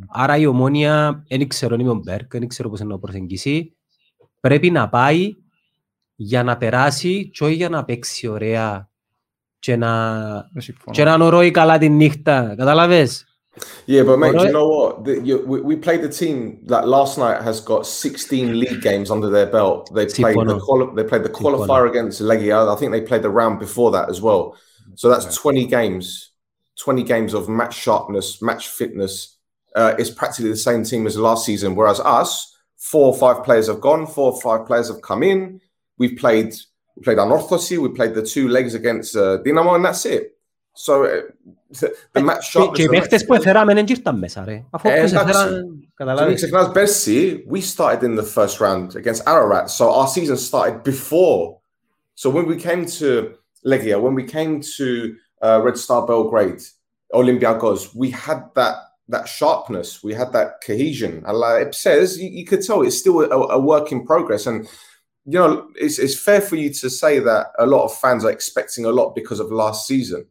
Άρα 0.09 0.37
η 0.37 0.47
ομόνια, 0.47 1.25
δεν 1.29 1.49
ξέρω, 1.49 1.75
είμαι 1.75 1.91
ο 1.91 1.95
Μπέρκ, 1.95 2.33
δεν 2.33 2.49
ξέρω 2.49 2.69
πώς 2.71 2.81
να 2.81 2.87
το 2.87 2.99
προσεγγίσει, 2.99 3.77
πρέπει 4.41 4.71
να 4.71 4.89
πάει 4.89 5.33
για 6.15 6.43
να 6.43 6.57
περάσει 6.57 7.31
και 7.31 7.45
όχι 7.45 7.55
για 7.55 7.69
να 7.69 7.85
παίξει 7.85 8.27
ωραία 8.27 8.91
και 9.59 9.77
να, 9.77 10.21
Δεν 10.53 10.63
συμφωνώ. 10.63 10.97
και 10.97 11.05
να 11.05 11.17
νορώει 11.17 11.51
καλά 11.51 11.79
τη 11.79 11.89
νύχτα. 11.89 12.55
Καταλαβες. 12.57 13.36
Yeah, 13.87 14.03
but 14.03 14.19
mate, 14.19 14.35
you 14.41 14.53
know 14.53 14.69
what? 14.69 15.05
The, 15.05 15.21
you, 15.21 15.39
we, 15.47 15.61
we, 15.61 15.77
played 15.77 16.03
the 16.03 16.09
team 16.09 16.61
that 16.67 16.89
last 16.89 17.19
night 17.19 17.43
has 17.43 17.61
got 17.61 17.87
16 17.87 18.59
league 18.59 18.83
games 18.83 19.11
under 19.11 19.31
their 19.31 19.47
belt. 19.47 19.95
They 19.95 20.07
played 20.07 20.37
the 20.37 20.59
quali- 20.59 20.95
they 20.95 21.09
played 21.09 21.23
the 21.23 21.29
qualifier 21.29 21.89
against 21.89 22.21
Legia. 22.21 22.75
I 22.75 22.79
think 22.79 22.93
they 22.93 23.01
played 23.01 23.23
the 23.23 23.31
round 23.31 23.59
before 23.59 23.91
that 23.93 24.11
as 24.11 24.21
well. 24.21 24.57
So 24.95 25.09
that's 25.09 25.37
20 25.37 25.67
games, 25.67 26.33
20 26.81 27.03
games 27.03 27.35
of 27.35 27.49
match 27.49 27.75
sharpness, 27.75 28.43
match 28.43 28.69
fitness. 28.69 29.37
Uh, 29.75 29.95
it's 29.99 30.11
practically 30.11 30.51
the 30.51 30.57
same 30.57 30.85
team 30.85 31.07
as 31.07 31.17
last 31.17 31.45
season. 31.45 31.75
Whereas 31.75 32.01
us, 32.01 32.57
four 32.77 33.07
or 33.13 33.17
five 33.17 33.45
players 33.45 33.69
have 33.69 33.81
gone, 33.81 34.07
four 34.07 34.33
or 34.33 34.41
five 34.41 34.67
players 34.67 34.89
have 34.89 35.03
come 35.03 35.23
in. 35.23 35.61
We've 35.99 36.19
played 36.19 36.55
we 36.97 37.03
played 37.03 37.19
Anorthosis. 37.19 37.79
we 37.79 37.91
played 37.91 38.15
the 38.15 38.23
two 38.23 38.49
legs 38.49 38.75
against 38.75 39.15
uh, 39.17 39.39
Dinamo, 39.45 39.77
and 39.77 39.85
that's 39.85 40.07
it. 40.07 40.36
So 40.76 41.04
uh, 41.04 41.22
the, 41.80 41.88
the 42.14 42.22
match 42.22 42.50
Και, 42.52 42.60
sharpness. 42.60 42.72
και 42.74 42.82
οι 42.82 42.86
the 42.86 42.90
match 42.90 43.00
παίχτες 43.00 43.26
που 43.26 43.34
έφεραμε 43.34 43.74
δεν 43.74 43.86
ήρθαν 43.88 44.18
μέσα 44.18 44.44
ρε. 44.46 44.64
Αφού 44.70 44.90
Ε, 44.90 44.92
όποιος 44.92 45.12
εντάξει. 45.12 45.30
έφεραν, 45.30 45.54
So 45.54 45.84
when 45.84 45.88
καταλάβεις. 45.96 46.36
ξεχνάς 46.36 46.72
πέρσι, 46.72 47.46
we 47.52 47.60
started 47.62 48.04
in 48.04 48.16
the 48.16 48.24
first 48.36 48.60
round 48.60 48.96
against 48.96 49.22
Ararat. 49.28 49.70
So 49.70 49.84
our 49.94 50.08
season 50.08 50.38
started 50.38 50.84
before. 50.84 51.58
So 52.14 52.30
when 52.30 52.46
we 52.48 52.56
came 52.68 52.86
to 53.00 53.08
Legia, 53.72 53.98
when 54.06 54.16
we 54.20 54.24
came 54.38 54.62
to 54.78 54.88
uh, 55.46 55.62
Red 55.66 55.78
Star 55.78 56.02
Belgrade, 56.06 56.64
Olympiacos, 57.14 57.94
we 57.96 58.10
had 58.12 58.42
that 58.56 58.76
that 59.10 59.28
sharpness, 59.28 59.90
we 60.08 60.14
had 60.14 60.32
that 60.38 60.50
cohesion. 60.66 61.14
And 61.28 61.38
like 61.38 61.68
it 61.68 61.76
says, 61.76 62.18
you, 62.22 62.30
you 62.40 62.46
could 62.46 62.62
tell 62.68 62.82
it's 62.82 62.98
still 62.98 63.20
a, 63.20 63.40
a 63.58 63.60
work 63.60 63.92
in 63.92 64.06
progress. 64.06 64.48
And 64.48 64.58
you 65.26 65.38
know, 65.40 65.68
it's, 65.76 66.00
it's 66.00 66.18
fair 66.18 66.42
for 66.50 66.56
you 66.56 66.70
to 66.82 66.90
say 66.90 67.20
that 67.20 67.48
a 67.60 67.66
lot 67.66 67.84
of 67.84 67.92
fans 68.04 68.24
are 68.26 68.32
expecting 68.32 68.86
a 68.86 68.90
lot 69.00 69.14
because 69.14 69.40
of 69.42 69.52
last 69.52 69.86
season. 69.86 70.26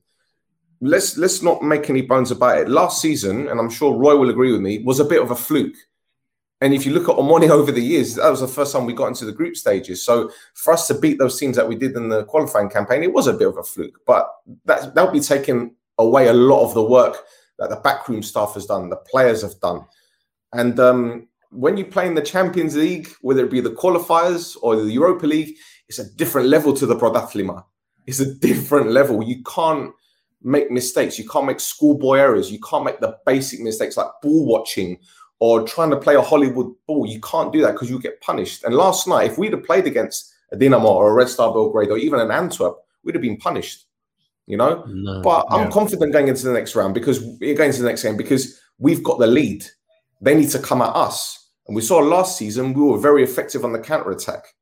Let's 0.86 1.18
let's 1.18 1.42
not 1.42 1.64
make 1.64 1.90
any 1.90 2.02
bones 2.02 2.32
about 2.32 2.60
it. 2.60 2.70
Last 2.70 3.02
season, 3.02 3.48
and 3.48 3.60
I'm 3.60 3.70
sure 3.70 3.96
Roy 3.96 4.16
will 4.16 4.30
agree 4.30 4.52
with 4.52 4.62
me, 4.62 4.80
was 4.84 5.00
a 5.00 5.06
bit 5.06 5.22
of 5.22 5.32
a 5.32 5.36
fluke. 5.36 5.76
And 6.62 6.74
if 6.74 6.86
you 6.86 6.94
look 6.94 7.10
at 7.10 7.16
Omoni 7.16 7.50
over 7.60 7.72
the 7.72 7.82
years, 7.82 8.16
that 8.16 8.30
was 8.30 8.42
the 8.42 8.48
first 8.48 8.72
time 8.72 8.86
we 8.86 8.94
got 8.94 9.08
into 9.08 9.26
the 9.26 9.32
group 9.32 9.56
stages. 9.56 10.04
So 10.04 10.32
for 10.54 10.74
us 10.74 10.88
to 10.88 10.94
beat 10.94 11.18
those 11.18 11.40
teams 11.40 11.56
that 11.58 11.68
we 11.68 11.76
did 11.76 11.96
in 11.96 12.10
the 12.10 12.24
qualifying 12.26 12.70
campaign, 12.70 13.04
it 13.04 13.14
was 13.14 13.28
a 13.28 13.34
bit 13.34 13.48
of 13.48 13.58
a 13.58 13.64
fluke. 13.64 14.00
But 14.06 14.32
that 14.66 14.96
that 14.96 15.04
would 15.04 15.14
be 15.14 15.20
taking 15.20 15.76
away 15.98 16.28
a 16.28 16.34
lot 16.34 16.64
of 16.64 16.74
the 16.74 16.84
work 16.84 17.18
that 17.60 17.70
the 17.70 17.78
backroom 17.78 18.22
staff 18.22 18.54
has 18.54 18.66
done, 18.66 18.90
the 18.90 18.96
players 18.98 19.42
have 19.42 19.60
done. 19.60 19.86
And 20.54 20.80
um, 20.80 21.28
when 21.52 21.78
you 21.78 21.86
play 21.86 22.08
in 22.08 22.16
the 22.16 22.22
Champions 22.22 22.76
League, 22.76 23.10
whether 23.22 23.44
it 23.46 23.52
be 23.52 23.62
the 23.62 23.70
qualifiers 23.70 24.58
or 24.62 24.76
the 24.76 24.92
Europa 24.92 25.26
League, 25.26 25.56
it's 25.88 26.00
a 26.00 26.12
different 26.16 26.50
level 26.50 26.74
to 26.74 26.86
the 26.86 26.96
Prodathlima. 26.96 27.64
It's 28.06 28.20
a 28.20 28.36
different 28.36 28.92
level. 28.92 29.24
You 29.24 29.42
can't 29.44 29.94
make 30.46 30.70
mistakes. 30.72 31.18
You 31.18 31.28
can't 31.28 31.48
make 31.48 31.60
schoolboy 31.60 32.20
errors. 32.20 32.52
You 32.52 32.60
can't 32.60 32.86
make 32.86 33.00
the 33.00 33.18
basic 33.26 33.60
mistakes 33.60 33.98
like 33.98 34.08
ball 34.22 34.46
watching 34.46 35.00
or 35.40 35.68
trying 35.68 35.90
to 35.90 35.98
play 35.98 36.16
a 36.16 36.22
Hollywood 36.22 36.74
ball. 36.88 37.06
You 37.06 37.20
can't 37.20 37.52
do 37.52 37.62
that 37.64 37.74
because 37.74 37.90
you 37.90 38.00
get 38.00 38.22
punished. 38.22 38.64
And 38.64 38.76
last 38.76 39.08
night, 39.08 39.32
if 39.32 39.38
we'd 39.38 39.54
have 39.54 39.64
played 39.64 39.88
against 39.88 40.34
a 40.52 40.56
Dinamo 40.56 40.86
or 40.86 41.10
a 41.10 41.14
Red 41.14 41.30
Star 41.30 41.52
Belgrade 41.52 41.90
or 41.90 41.98
even 41.98 42.20
an 42.20 42.32
Antwerp, 42.32 42.78
we'd 43.04 43.16
have 43.16 43.22
been 43.22 43.38
punished. 43.38 43.86
You 44.48 44.58
know, 44.58 44.84
no, 44.88 45.22
but 45.22 45.48
yeah. 45.50 45.58
I'm 45.58 45.72
confident 45.72 46.14
going 46.14 46.28
into 46.28 46.46
the 46.46 46.54
next 46.54 46.76
round 46.76 46.94
because 46.94 47.18
going 47.18 47.60
into 47.60 47.82
the 47.82 47.88
next 47.88 48.04
game 48.04 48.16
because 48.16 48.62
we've 48.78 49.04
got 49.04 49.18
the 49.18 49.26
lead. 49.26 49.66
They 50.22 50.36
need 50.36 50.52
to 50.52 50.60
come 50.60 50.84
at 50.84 50.96
us, 50.96 51.50
and 51.66 51.76
we 51.76 51.82
saw 51.82 51.98
last 51.98 52.38
season 52.38 52.74
we 52.74 52.84
were 52.84 53.00
very 53.00 53.24
effective 53.24 53.66
on 53.66 53.74
the 53.74 53.80
counter 53.80 54.12
attack. 54.12 54.54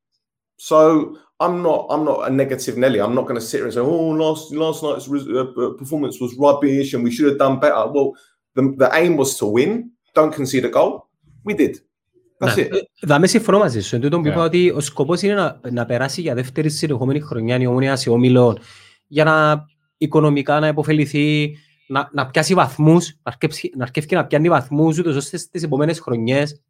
So 0.56 1.18
I'm 1.44 1.56
not 1.66 1.80
I'm 1.92 2.02
not 2.10 2.18
a 2.28 2.30
negative 2.42 2.74
Nelly. 2.82 3.00
I'm 3.04 3.14
not 3.18 3.24
going 3.28 3.40
to 3.42 3.46
sit 3.50 3.58
here 3.58 3.66
and 3.68 3.74
say, 3.76 3.84
oh, 3.92 4.08
last 4.24 4.42
last 4.62 4.78
night's 4.86 5.06
res- 5.14 5.28
uh, 5.38 5.46
uh, 5.62 5.70
performance 5.80 6.16
was 6.24 6.32
rubbish 6.44 6.88
and 6.94 7.02
we 7.06 7.10
should 7.14 7.28
have 7.30 7.38
done 7.44 7.56
better. 7.64 7.82
Well, 7.94 8.08
the, 8.56 8.62
the 8.82 8.88
aim 9.00 9.12
was 9.22 9.30
to 9.40 9.46
win. 9.56 9.70
Don't 10.16 10.32
concede 10.38 10.64
a 10.70 10.72
goal. 10.78 10.92
We 11.48 11.52
did. 11.62 11.74
That's 12.40 12.56
Ναι. 12.56 12.62
it. 12.62 12.74
Ε, 12.74 12.78
Δάμε 13.06 13.26
συμφωνώ 13.26 13.58
μαζί 13.58 13.80
σου. 13.80 13.94
Εν 13.94 14.00
τούτον 14.00 14.22
που 14.22 14.28
Ναι. 14.28 14.32
είπα 14.34 14.44
ότι 14.44 14.70
ο 14.70 14.80
σκοπός 14.80 15.22
είναι 15.22 15.34
να, 15.34 15.60
να 15.70 15.84
περάσει 15.86 16.20
για 16.20 16.34
δεύτερη 16.34 16.70
συνεχόμενη 16.70 17.20
χρονιά 17.20 17.58
η 17.60 17.66
ομόνια 17.66 17.96
σε 17.96 18.10
όμιλο 18.10 18.58
για 19.08 19.24
να 19.24 19.64
οικονομικά 19.96 20.60
να 20.60 20.68
υποφεληθεί, 20.68 21.56
να, 21.88 22.08
να 22.12 22.26
πιάσει 22.26 22.54
βαθμούς, 22.54 23.06
να 23.08 23.12
αρκεύσει, 23.22 23.72
να 23.76 23.82
αρκεύει 23.84 24.14
να 24.14 24.26
πιάνει 24.26 24.48
βαθμούς, 24.48 24.98
ούτως 24.98 25.16
ώστε 25.16 25.36
στις 25.36 25.62
επόμενες 25.62 26.00
χρονιές 26.00 26.60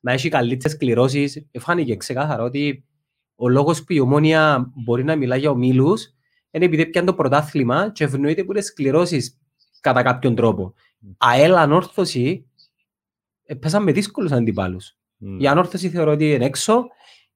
να 0.00 0.12
έχει 0.12 0.28
καλύτερες 0.28 0.76
κληρώσεις. 0.76 1.46
Εφάνηκε 1.50 1.96
ξεκάθαρα 1.96 2.42
ότι 2.42 2.84
ο 3.40 3.48
λόγος 3.48 3.84
που 3.84 3.92
η 3.92 4.00
ομόνια 4.00 4.70
μπορεί 4.74 5.04
να 5.04 5.16
μιλά 5.16 5.36
για 5.36 5.50
ομίλους 5.50 6.14
είναι 6.50 6.64
επειδή 6.64 6.86
πιάνει 6.86 7.06
το 7.06 7.14
πρωτάθλημα 7.14 7.90
και 7.92 8.04
ευνοείται 8.04 8.44
που 8.44 8.52
είναι 8.52 8.60
σκληρώσεις 8.60 9.38
κατά 9.80 10.02
κάποιον 10.02 10.34
τρόπο. 10.34 10.74
ΑΕΛ 11.16 11.56
ανόρθωση 11.56 12.46
έπαιζαν 13.44 13.82
με 13.82 13.92
δύσκολους 13.92 14.32
αντιπάλους. 14.32 14.96
Μμ. 15.16 15.40
Η 15.40 15.46
ανόρθωση 15.46 15.88
θεωρώ 15.88 16.12
ότι 16.12 16.32
είναι 16.32 16.44
έξω. 16.44 16.86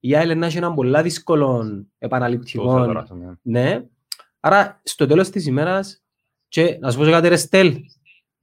Η 0.00 0.16
ΑΕΛ 0.16 0.38
να 0.38 0.46
έχει 0.46 0.56
έναν 0.56 0.74
πολλά 0.74 1.02
δύσκολο 1.02 1.58
Το 1.58 1.86
επαναληπτικό. 1.98 2.72
Θεοδωράς, 2.72 3.10
ναι. 3.10 3.32
Ναι. 3.42 3.84
Άρα 4.40 4.80
στο 4.84 5.06
τέλος 5.06 5.30
της 5.30 5.46
ημέρας 5.46 6.02
και 6.48 6.78
να 6.80 6.90
σου 6.90 6.98
πω 6.98 7.04
και 7.04 7.10
κάτι 7.10 7.28
ρε 7.28 7.36
Στέλ, 7.36 7.76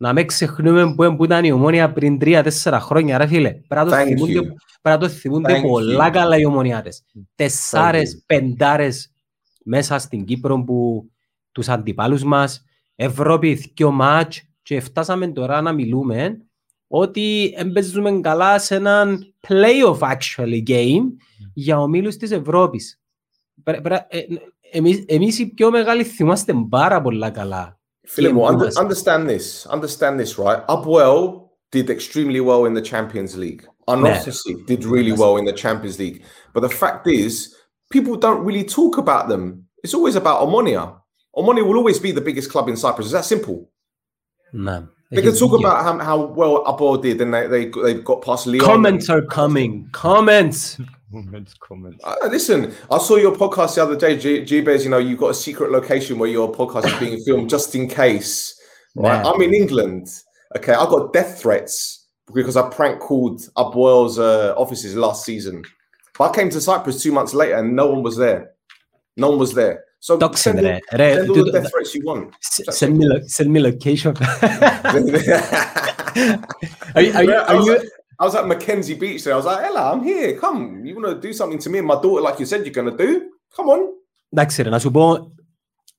να 0.02 0.14
μην 0.14 0.26
ξεχνούμε 0.28 0.94
που, 0.96 1.16
που 1.16 1.24
ήταν 1.24 1.46
η 1.46 1.52
ομόνια 1.52 1.94
πριν 1.94 2.20
τρία-τέσσερα 2.20 2.80
χρόνια 2.80 3.18
ρε 3.18 3.28
φίλε. 3.28 3.52
Πρέπει 3.52 3.86
να 3.86 3.92
το 3.92 3.96
Thank 3.96 4.06
θυμούνται, 4.06 4.40
you. 4.40 4.44
πρέπει 4.82 4.98
να 4.98 4.98
το 4.98 5.10
θυμούνται 5.10 5.60
Thank 5.60 5.68
πολλά 5.68 6.08
you. 6.08 6.12
καλά 6.12 6.38
οι 6.38 6.46
ομονιάτες. 6.46 7.04
Τεσσάρες, 7.36 8.16
you. 8.16 8.24
πεντάρες 8.26 9.12
μέσα 9.64 9.98
στην 9.98 10.26
Κύπρο 10.26 10.64
που 10.64 11.10
τους 11.52 11.70
αντιπάλους 11.70 12.24
μας, 12.24 12.64
Ευρώπη, 12.96 13.54
δυο 13.54 13.92
μάτς 13.92 14.42
και 14.62 14.80
φτάσαμε 14.80 15.28
τώρα 15.28 15.62
να 15.62 15.74
μιλούμε 15.74 16.38
ότι 16.88 17.54
εμπαιζούμε 17.58 18.20
καλά 18.20 18.60
σε 18.60 18.76
έναν 18.76 19.34
play-off 19.48 20.00
actually 20.00 20.64
game 20.68 21.04
για 21.54 21.82
ομίλους 21.82 22.18
της 22.18 22.32
Ευρώπης. 22.32 23.02
Πρέ- 23.64 23.82
πρέ- 23.82 24.06
ε, 24.08 24.20
εμείς, 24.72 25.04
εμείς 25.08 25.40
οι 25.40 25.54
πιο 25.54 25.70
μεγάλοι 25.72 26.04
θυμάστε 26.04 26.54
πάρα 26.70 27.02
πολλά 27.02 27.30
καλά. 27.30 27.79
Philip, 28.10 28.44
under, 28.44 28.80
understand 28.80 29.30
this. 29.30 29.68
Understand 29.68 30.20
this, 30.20 30.40
right? 30.40 30.66
Upwell 30.66 31.50
did 31.72 31.92
extremely 31.92 32.40
well 32.40 32.66
in 32.66 32.74
the 32.74 32.82
Champions 32.82 33.38
League. 33.38 33.68
Unofficially 33.88 34.56
yeah. 34.58 34.66
did 34.66 34.84
really 34.84 35.12
well 35.12 35.38
in 35.38 35.46
the 35.46 35.54
Champions 35.54 36.00
League. 36.00 36.24
But 36.52 36.62
the 36.62 36.70
fact 36.70 37.06
is, 37.06 37.56
people 37.92 38.16
don't 38.16 38.44
really 38.44 38.64
talk 38.64 38.98
about 38.98 39.30
them. 39.30 39.68
It's 39.84 39.94
always 39.94 40.16
about 40.16 40.42
Omonia. 40.42 41.00
Omonia 41.36 41.64
will 41.64 41.78
always 41.78 42.00
be 42.00 42.12
the 42.12 42.20
biggest 42.20 42.50
club 42.50 42.68
in 42.68 42.76
Cyprus. 42.76 43.06
Is 43.06 43.12
that 43.12 43.26
simple. 43.26 43.70
No. 44.54 44.88
They, 45.12 45.22
can 45.22 45.36
talk 45.36 45.60
about 45.60 45.84
how, 45.84 46.00
how 46.00 46.26
well 46.26 46.64
Upwell 46.66 47.00
did 47.00 47.22
and 47.22 47.32
they, 47.32 47.46
they, 47.46 47.66
they 47.70 47.94
got 47.94 48.24
past 48.24 48.48
Leo. 48.48 48.66
Comments 48.66 49.08
are 49.10 49.22
coming. 49.22 49.88
Comments. 49.92 50.82
Moments, 51.12 51.56
comments. 51.56 52.04
Uh, 52.04 52.16
listen, 52.30 52.76
I 52.92 53.00
saw 53.00 53.16
your 53.16 53.36
podcast 53.36 53.76
the 53.76 53.84
other 53.84 53.96
day, 53.96 54.18
G- 54.18 54.46
G-Bez, 54.46 54.84
You 54.84 54.92
know, 54.92 55.00
you've 55.00 55.20
got 55.20 55.32
a 55.32 55.34
secret 55.34 55.72
location 55.72 56.20
where 56.20 56.30
your 56.30 56.52
podcast 56.52 56.86
is 56.86 57.00
being 57.00 57.20
filmed 57.24 57.50
just 57.50 57.74
in 57.74 57.88
case. 57.88 58.60
Right. 58.96 59.26
I'm 59.26 59.42
in 59.42 59.54
England. 59.54 60.08
Okay, 60.58 60.74
I 60.74 60.86
got 60.86 61.12
death 61.12 61.42
threats 61.42 62.08
because 62.34 62.56
I 62.56 62.70
prank 62.70 63.00
called 63.00 63.42
up 63.56 63.76
uh, 63.76 64.54
offices 64.56 64.96
last 64.96 65.26
season. 65.26 65.64
But 66.18 66.32
I 66.32 66.36
came 66.36 66.50
to 66.52 66.62
Cyprus 66.62 67.02
two 67.02 67.12
months 67.12 67.34
later, 67.34 67.56
and 67.56 67.76
no 67.76 67.88
one 67.88 68.04
was 68.04 68.16
there. 68.16 68.52
No 69.18 69.30
one 69.30 69.40
was 69.40 69.54
there. 69.54 69.86
So 70.00 70.18
send, 70.18 70.24
all, 70.24 70.34
send 70.36 70.60
all 70.60 71.44
the 71.44 71.52
death 71.52 71.72
threats 71.72 71.96
you 71.96 72.06
want. 72.06 72.34
Send 72.42 72.98
me, 72.98 73.08
lo- 73.08 73.22
send 73.26 73.52
me 73.52 73.60
location. 73.60 74.16
are 76.96 77.02
you, 77.02 77.14
are 77.14 77.24
you, 77.24 77.34
are 77.34 77.56
you 77.56 77.90
I 78.21 78.25
was 78.29 78.35
at 78.41 78.47
Mackenzie 78.53 78.99
Beach 79.03 79.21
there. 79.25 79.35
I 79.37 79.39
was 79.43 79.49
like, 79.53 79.63
Ella, 79.69 79.83
I'm 79.93 80.03
here. 80.11 80.31
Come. 80.45 80.61
You 80.87 80.93
want 80.99 81.07
to 81.15 81.19
do 81.29 81.33
something 81.41 81.61
to 81.65 81.69
me 81.73 81.79
and 81.83 81.89
my 81.93 81.99
daughter 82.05 82.23
like 82.29 82.37
you 82.41 82.47
said 82.51 82.59
you're 82.67 82.79
going 82.81 82.91
to 82.97 82.99
do? 83.07 83.11
Come 83.57 83.69
on. 83.75 83.81
Εντάξει 84.31 84.63
ρε, 84.63 84.69
να 84.71 84.79
σου 84.79 84.91
πω, 84.91 85.33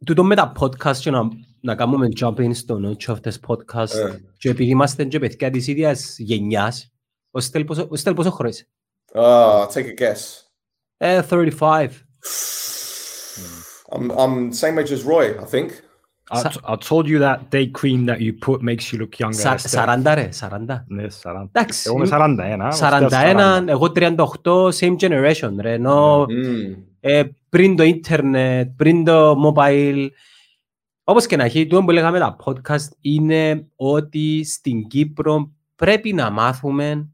τούτο 0.06 0.24
με 0.24 0.36
τα 0.36 0.52
podcast 0.60 0.96
και 0.98 1.12
να, 1.12 1.22
να 1.62 1.76
κάνουμε 1.76 2.08
jumping 2.22 2.50
στο 2.54 2.80
notch 2.84 3.14
of 3.14 3.16
this 3.16 3.40
podcast 3.48 3.96
Ε. 3.96 4.16
και 4.38 4.50
επειδή 4.50 4.70
είμαστε 4.70 5.04
και 5.06 5.20
παιδιά 5.20 5.50
της 5.50 5.68
ίδιας 5.68 6.16
γενιάς, 6.20 6.92
ο 7.32 7.40
Στέλ 7.40 7.66
πόσο, 7.66 7.88
ο 7.90 7.96
Στέλ 7.96 8.14
πόσο 8.14 8.32
χρόνο 8.32 8.50
είσαι? 8.50 8.68
Uh, 9.14 9.66
take 9.68 9.88
a 9.98 10.02
guess. 10.02 10.42
Ε, 10.98 11.22
35. 11.30 11.88
I'm 13.92 14.12
I'm 14.12 14.52
same 14.52 14.78
age 14.80 14.92
as 14.92 15.04
Roy, 15.04 15.26
I 15.40 15.46
think. 15.46 15.70
I, 16.33 16.41
Sa- 16.43 16.49
t- 16.49 16.61
I 16.73 16.77
told 16.89 17.07
you 17.09 17.19
that 17.27 17.39
day 17.51 17.67
cream 17.79 18.01
that 18.09 18.19
you 18.21 18.33
put 18.47 18.59
makes 18.63 18.85
you 18.93 18.99
look 19.01 19.15
younger. 19.19 19.33
Σα- 19.33 19.55
Esther. 19.55 20.01
40 20.05 20.15
ρε, 20.15 20.29
40. 20.33 20.85
Ναι, 20.87 21.07
40. 21.23 21.49
Εντάξει, 21.53 21.83
Εγώ 21.87 21.97
είμαι 21.97 22.07
41. 22.07 22.69
ο 22.69 22.71
Στέλ 22.73 23.09
41, 23.11 23.65
εγώ 23.69 23.93
38, 23.95 24.69
same 24.81 24.97
generation 25.01 25.53
ρε, 25.61 25.73
ενώ 25.73 26.23
Mm. 26.25 26.77
ε, 27.01 27.23
πριν 27.49 27.77
το 27.77 27.83
ίντερνετ, 27.83 28.71
πριν 28.77 29.05
το 29.05 29.35
mobile. 29.55 30.09
Όπως 31.05 31.27
και 31.27 31.37
να 31.37 31.45
έχει, 31.45 31.67
το 31.67 31.83
που 31.85 31.91
λέγαμε 31.91 32.19
τα 32.19 32.37
podcast 32.45 32.89
είναι 33.01 33.67
ότι 33.77 34.45
στην 34.45 34.87
Κύπρο 34.87 35.51
πρέπει 35.77 36.13
να 36.13 36.31
μάθουμε 36.31 37.09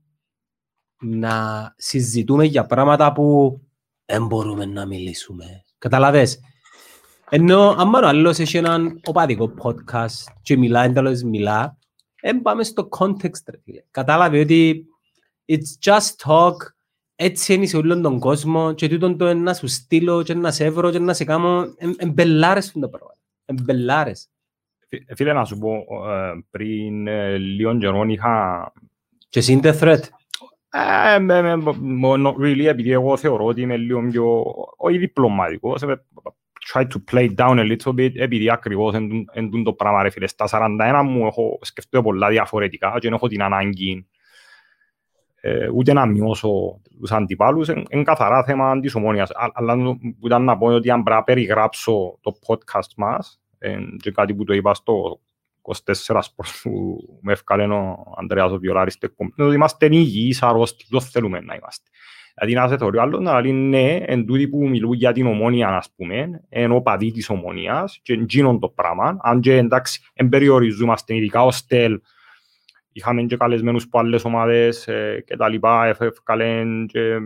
να 1.03 1.35
συζητούμε 1.77 2.45
για 2.45 2.67
πράγματα 2.67 3.13
που 3.13 3.61
δεν 4.07 4.27
μπορούμε 4.27 4.65
να 4.65 4.87
μιλήσουμε. 4.87 5.45
Καταλαβες; 5.79 6.41
Ενώ 7.31 7.69
αν 7.69 7.95
ο 7.95 8.07
άλλος 8.07 8.39
έχει 8.39 8.57
έναν 8.57 9.01
οπαδικό 9.05 9.55
podcast 9.63 10.33
και 10.43 10.57
μιλάει, 10.57 10.93
τέλος 10.93 11.23
μιλά, 11.23 11.79
δεν 12.23 12.43
πάμε 12.43 12.65
στο 12.65 12.89
context. 12.99 13.45
Ρε, 13.51 13.59
φίλε. 13.65 13.83
Κατάλαβε 13.91 14.41
ότι 14.41 14.87
it's 15.47 15.91
just 15.91 16.27
talk, 16.27 16.55
έτσι 17.17 17.55
είναι 17.55 17.67
σε 17.67 17.77
όλον 17.77 18.03
τον 18.03 18.19
κόσμο 18.19 18.73
και 18.73 18.89
τούτον 18.89 19.19
το 19.19 19.35
να 19.35 19.55
σου 19.55 19.67
στείλω 19.67 20.23
και 20.23 20.35
να 20.35 20.51
σε 20.51 20.71
βρω 20.71 20.91
και 20.91 20.99
να 20.99 21.15
σε 21.15 21.25
κάνω 21.25 21.67
εμπελάρες 21.97 22.73
το 22.73 22.89
πράγμα. 22.89 23.15
Εμπελάρες. 23.45 24.29
Φίλε, 25.15 25.33
να 25.33 25.45
σου 25.45 25.59
πω, 25.59 25.73
ε, 26.11 26.45
πριν 26.51 27.07
ε, 27.07 27.37
λίγο 27.37 27.79
καιρό 27.79 28.05
είχα... 28.05 28.73
Και 29.29 29.39
εσύ 29.39 29.53
είναι 29.53 29.79
threat. 29.81 30.01
Ε, 30.71 31.17
not 32.03 32.35
really, 32.35 32.65
επειδή 32.65 32.91
εγώ 32.91 33.17
θεωρώ 33.17 33.45
ότι 33.45 33.61
είμαι 33.61 33.77
λίγο 33.77 34.09
πιο, 34.11 34.45
όχι 34.77 34.99
διπλωματικός, 34.99 35.83
try 36.73 36.83
to 36.83 37.01
play 37.11 37.29
down 37.35 37.59
a 37.59 37.77
little 37.77 37.95
bit, 37.95 38.11
επειδή 38.15 38.51
ακριβώς 38.51 38.95
εν 39.33 39.63
το 39.65 39.73
πράγμα 39.73 40.03
ρε 40.03 40.11
φίλε. 40.11 40.27
Στα 40.27 40.49
41 40.51 41.03
μου 41.05 41.27
έχω 41.27 41.59
σκεφτεί 41.63 42.03
πολλά 42.03 42.29
διαφορετικά 42.29 42.97
και 42.99 43.09
έχω 43.09 43.29
την 43.29 43.43
ανάγκη 43.43 44.07
ε, 45.41 45.69
ούτε 45.69 45.93
να 45.93 46.07
μειώσω 46.07 46.81
τους 47.01 47.13
αντιπάλους, 47.13 47.69
είναι 47.69 48.03
καθαρά 48.03 48.45
θέμα 48.45 48.81
της 48.81 48.95
ομόνιας. 48.95 49.31
Αλλά 49.53 49.99
ήταν 50.25 50.45
να 50.45 50.59
πω 50.59 50.67
ότι 50.67 50.91
αν 50.91 51.03
πρέπει 51.03 51.19
να 51.19 51.25
περιγράψω 51.25 52.19
το 52.21 52.39
podcast 52.47 52.95
μας, 52.97 53.41
ε, 53.59 53.79
και 53.97 54.11
κάτι 54.11 54.35
που 54.35 54.45
το 54.45 54.55
είπα 54.55 54.75
στο 54.75 55.21
24 55.63 56.19
σπορτ 56.21 56.49
που 56.63 56.99
με 57.21 57.33
έφκαλε 57.33 57.65
ο 57.75 58.15
Ανδρέας 58.17 58.51
ο 58.51 58.59
Βιολάρης, 58.59 58.99
ότι 59.37 59.55
είμαστε 59.55 59.87
υγιείς 59.91 60.43
αρρώστοι, 60.43 60.87
το 60.91 61.01
θέλουμε 61.01 61.41
να 61.41 61.55
είμαστε. 61.55 61.91
Δηλαδή 62.39 62.55
να 62.55 62.69
σε 62.69 62.77
θεωρεί 62.77 62.99
άλλο 62.99 63.21
να 63.21 63.41
λέει 63.41 63.53
ναι, 63.53 63.97
εν 63.97 64.27
τούτοι 64.27 64.49
που 64.49 64.69
μιλούν 64.69 64.93
για 64.93 65.13
την 65.13 65.27
ομόνια, 65.27 65.69
ας 65.69 65.91
πούμε, 65.97 66.43
εν 66.49 66.83
παδί 66.83 67.11
της 67.11 67.29
ομόνιας 67.29 68.01
και 68.03 68.15
γίνον 68.29 68.61
το 68.61 68.69
πράγμα, 68.69 69.17
αν 69.23 69.41
και 69.41 69.57
εντάξει, 69.57 70.01
εν 70.15 70.29
περιοριζόμαστε, 70.29 71.15
ειδικά 71.15 71.45
ο 71.45 71.51
Στέλ, 71.51 72.01
είχαμε 72.93 73.23
και 73.23 73.37
καλεσμένους 73.37 73.85
από 73.85 73.99
άλλες 73.99 74.25
ομάδες 74.25 74.89
ε, 74.89 75.25
και 75.27 75.37
τα 75.37 75.49
λοιπά, 75.49 75.87
έφκαλεν 75.99 76.87
και 76.87 77.17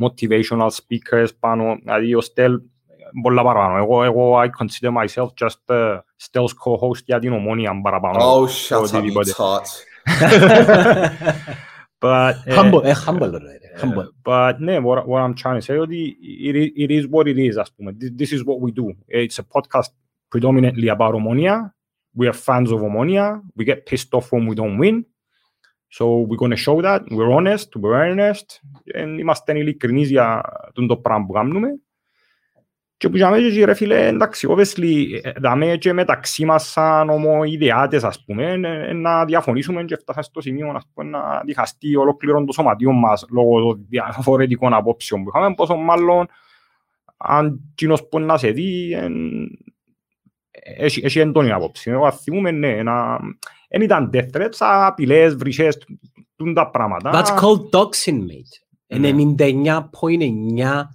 motivational 0.00 0.68
speakers 0.68 1.28
πάνω, 1.40 1.76
δηλαδή 1.82 2.14
ο 2.14 2.20
Στέλ 2.20 2.60
πολλά 3.22 3.42
παραπάνω. 3.42 3.76
Εγώ, 3.76 4.04
εγώ 4.04 4.40
I 4.40 4.46
consider 4.46 4.90
myself 4.90 5.28
just 5.44 5.74
a 5.74 5.98
Stel's 6.22 6.54
co-host 6.64 7.02
για 7.04 7.18
την 7.18 7.32
ομόνια 7.32 7.80
παραπάνω. 7.82 8.18
Oh, 8.18 8.46
shut 8.46 8.94
up, 8.94 9.04
you 9.04 9.12
tart. 9.36 9.68
but, 11.99 12.35
humble, 12.47 12.81
eh, 12.83 12.93
humble, 12.93 13.31
right? 13.31 13.61
humble. 13.77 14.09
But 14.23 14.59
ναι, 14.59 14.79
what, 14.79 15.05
what 15.07 15.21
I'm 15.21 15.35
trying 15.35 15.59
to 15.59 15.61
say 15.61 15.77
ότι 15.77 16.17
it, 16.19 16.55
is, 16.55 16.69
it 16.75 16.91
is 16.91 17.07
what 17.09 17.27
it 17.27 17.37
is, 17.37 17.57
ας 17.57 17.71
πούμε. 17.71 17.95
This 18.19 18.31
is 18.31 18.43
what 18.43 18.59
we 18.59 18.71
do. 18.71 18.93
It's 19.07 19.39
a 19.39 19.43
podcast 19.43 19.91
predominantly 20.29 20.87
about 20.87 21.13
Omonia. 21.13 21.71
We 22.13 22.27
are 22.27 22.33
fans 22.33 22.71
of 22.71 22.79
Omonia. 22.81 23.41
We 23.55 23.65
get 23.65 23.85
pissed 23.85 24.13
off 24.13 24.31
when 24.31 24.47
we 24.47 24.55
don't 24.55 24.77
win. 24.77 25.05
So 25.89 26.21
we're 26.27 26.37
going 26.37 26.51
to 26.51 26.63
show 26.67 26.81
that. 26.81 27.01
We're 27.11 27.31
honest, 27.31 27.75
we're 27.75 27.95
earnest. 27.95 28.61
And 28.93 29.19
είμαστε 29.19 29.57
ειλικρινείς 29.57 30.09
για 30.09 30.41
το 30.87 30.97
πράγμα 30.97 31.25
που 31.25 31.33
κάνουμε. 31.33 31.69
Και 32.98 33.08
που 33.08 33.16
είχαμε 33.16 33.40
και 33.40 33.64
ρε 33.64 33.74
φίλε, 33.74 34.06
εντάξει, 34.06 34.48
obviously, 34.50 35.04
δάμε 35.36 35.76
και 35.76 35.92
μεταξύ 35.92 36.44
μας 36.44 36.70
σαν 36.70 37.10
ομοειδεάτες, 37.10 38.04
ας 38.04 38.24
πούμε, 38.24 38.56
να 38.92 39.24
διαφωνήσουμε 39.24 39.84
και 39.84 39.96
φτάσαμε 39.96 40.24
στο 40.24 40.40
σημείο, 40.40 40.72
ας 40.74 40.86
πούμε, 40.94 41.10
να 41.10 41.42
διχαστεί 41.44 41.96
ολόκληρο 41.96 42.44
το 42.44 42.52
σωματείο 42.52 42.92
μας 42.92 43.26
λόγω 43.30 43.60
των 43.60 43.86
διαφορετικών 43.88 44.74
απόψεων 44.74 45.22
που 45.22 45.30
είχαμε, 45.34 45.54
πόσο 45.54 45.76
μάλλον 45.76 46.26
αν 47.16 47.60
κοινός 47.74 48.08
που 48.08 48.20
να 48.20 48.38
σε 48.38 48.50
δει, 48.50 48.96
έχει 51.02 51.18
έντονη 51.18 51.52
απόψη. 51.52 51.90
Εγώ 51.90 52.12
θυμούμε, 52.12 52.50
ναι, 52.50 52.82
δεν 53.68 53.80
ήταν 53.80 54.10
death 54.12 54.30
threats, 54.36 54.56
απειλές, 54.58 55.36
βρυσές, 55.36 55.78
τα 56.54 56.70
πράγματα. 56.70 57.10
That's 57.14 57.34
called 57.40 57.70
doxing, 57.70 58.18
mate. 58.18 58.60
99.9 58.88 60.88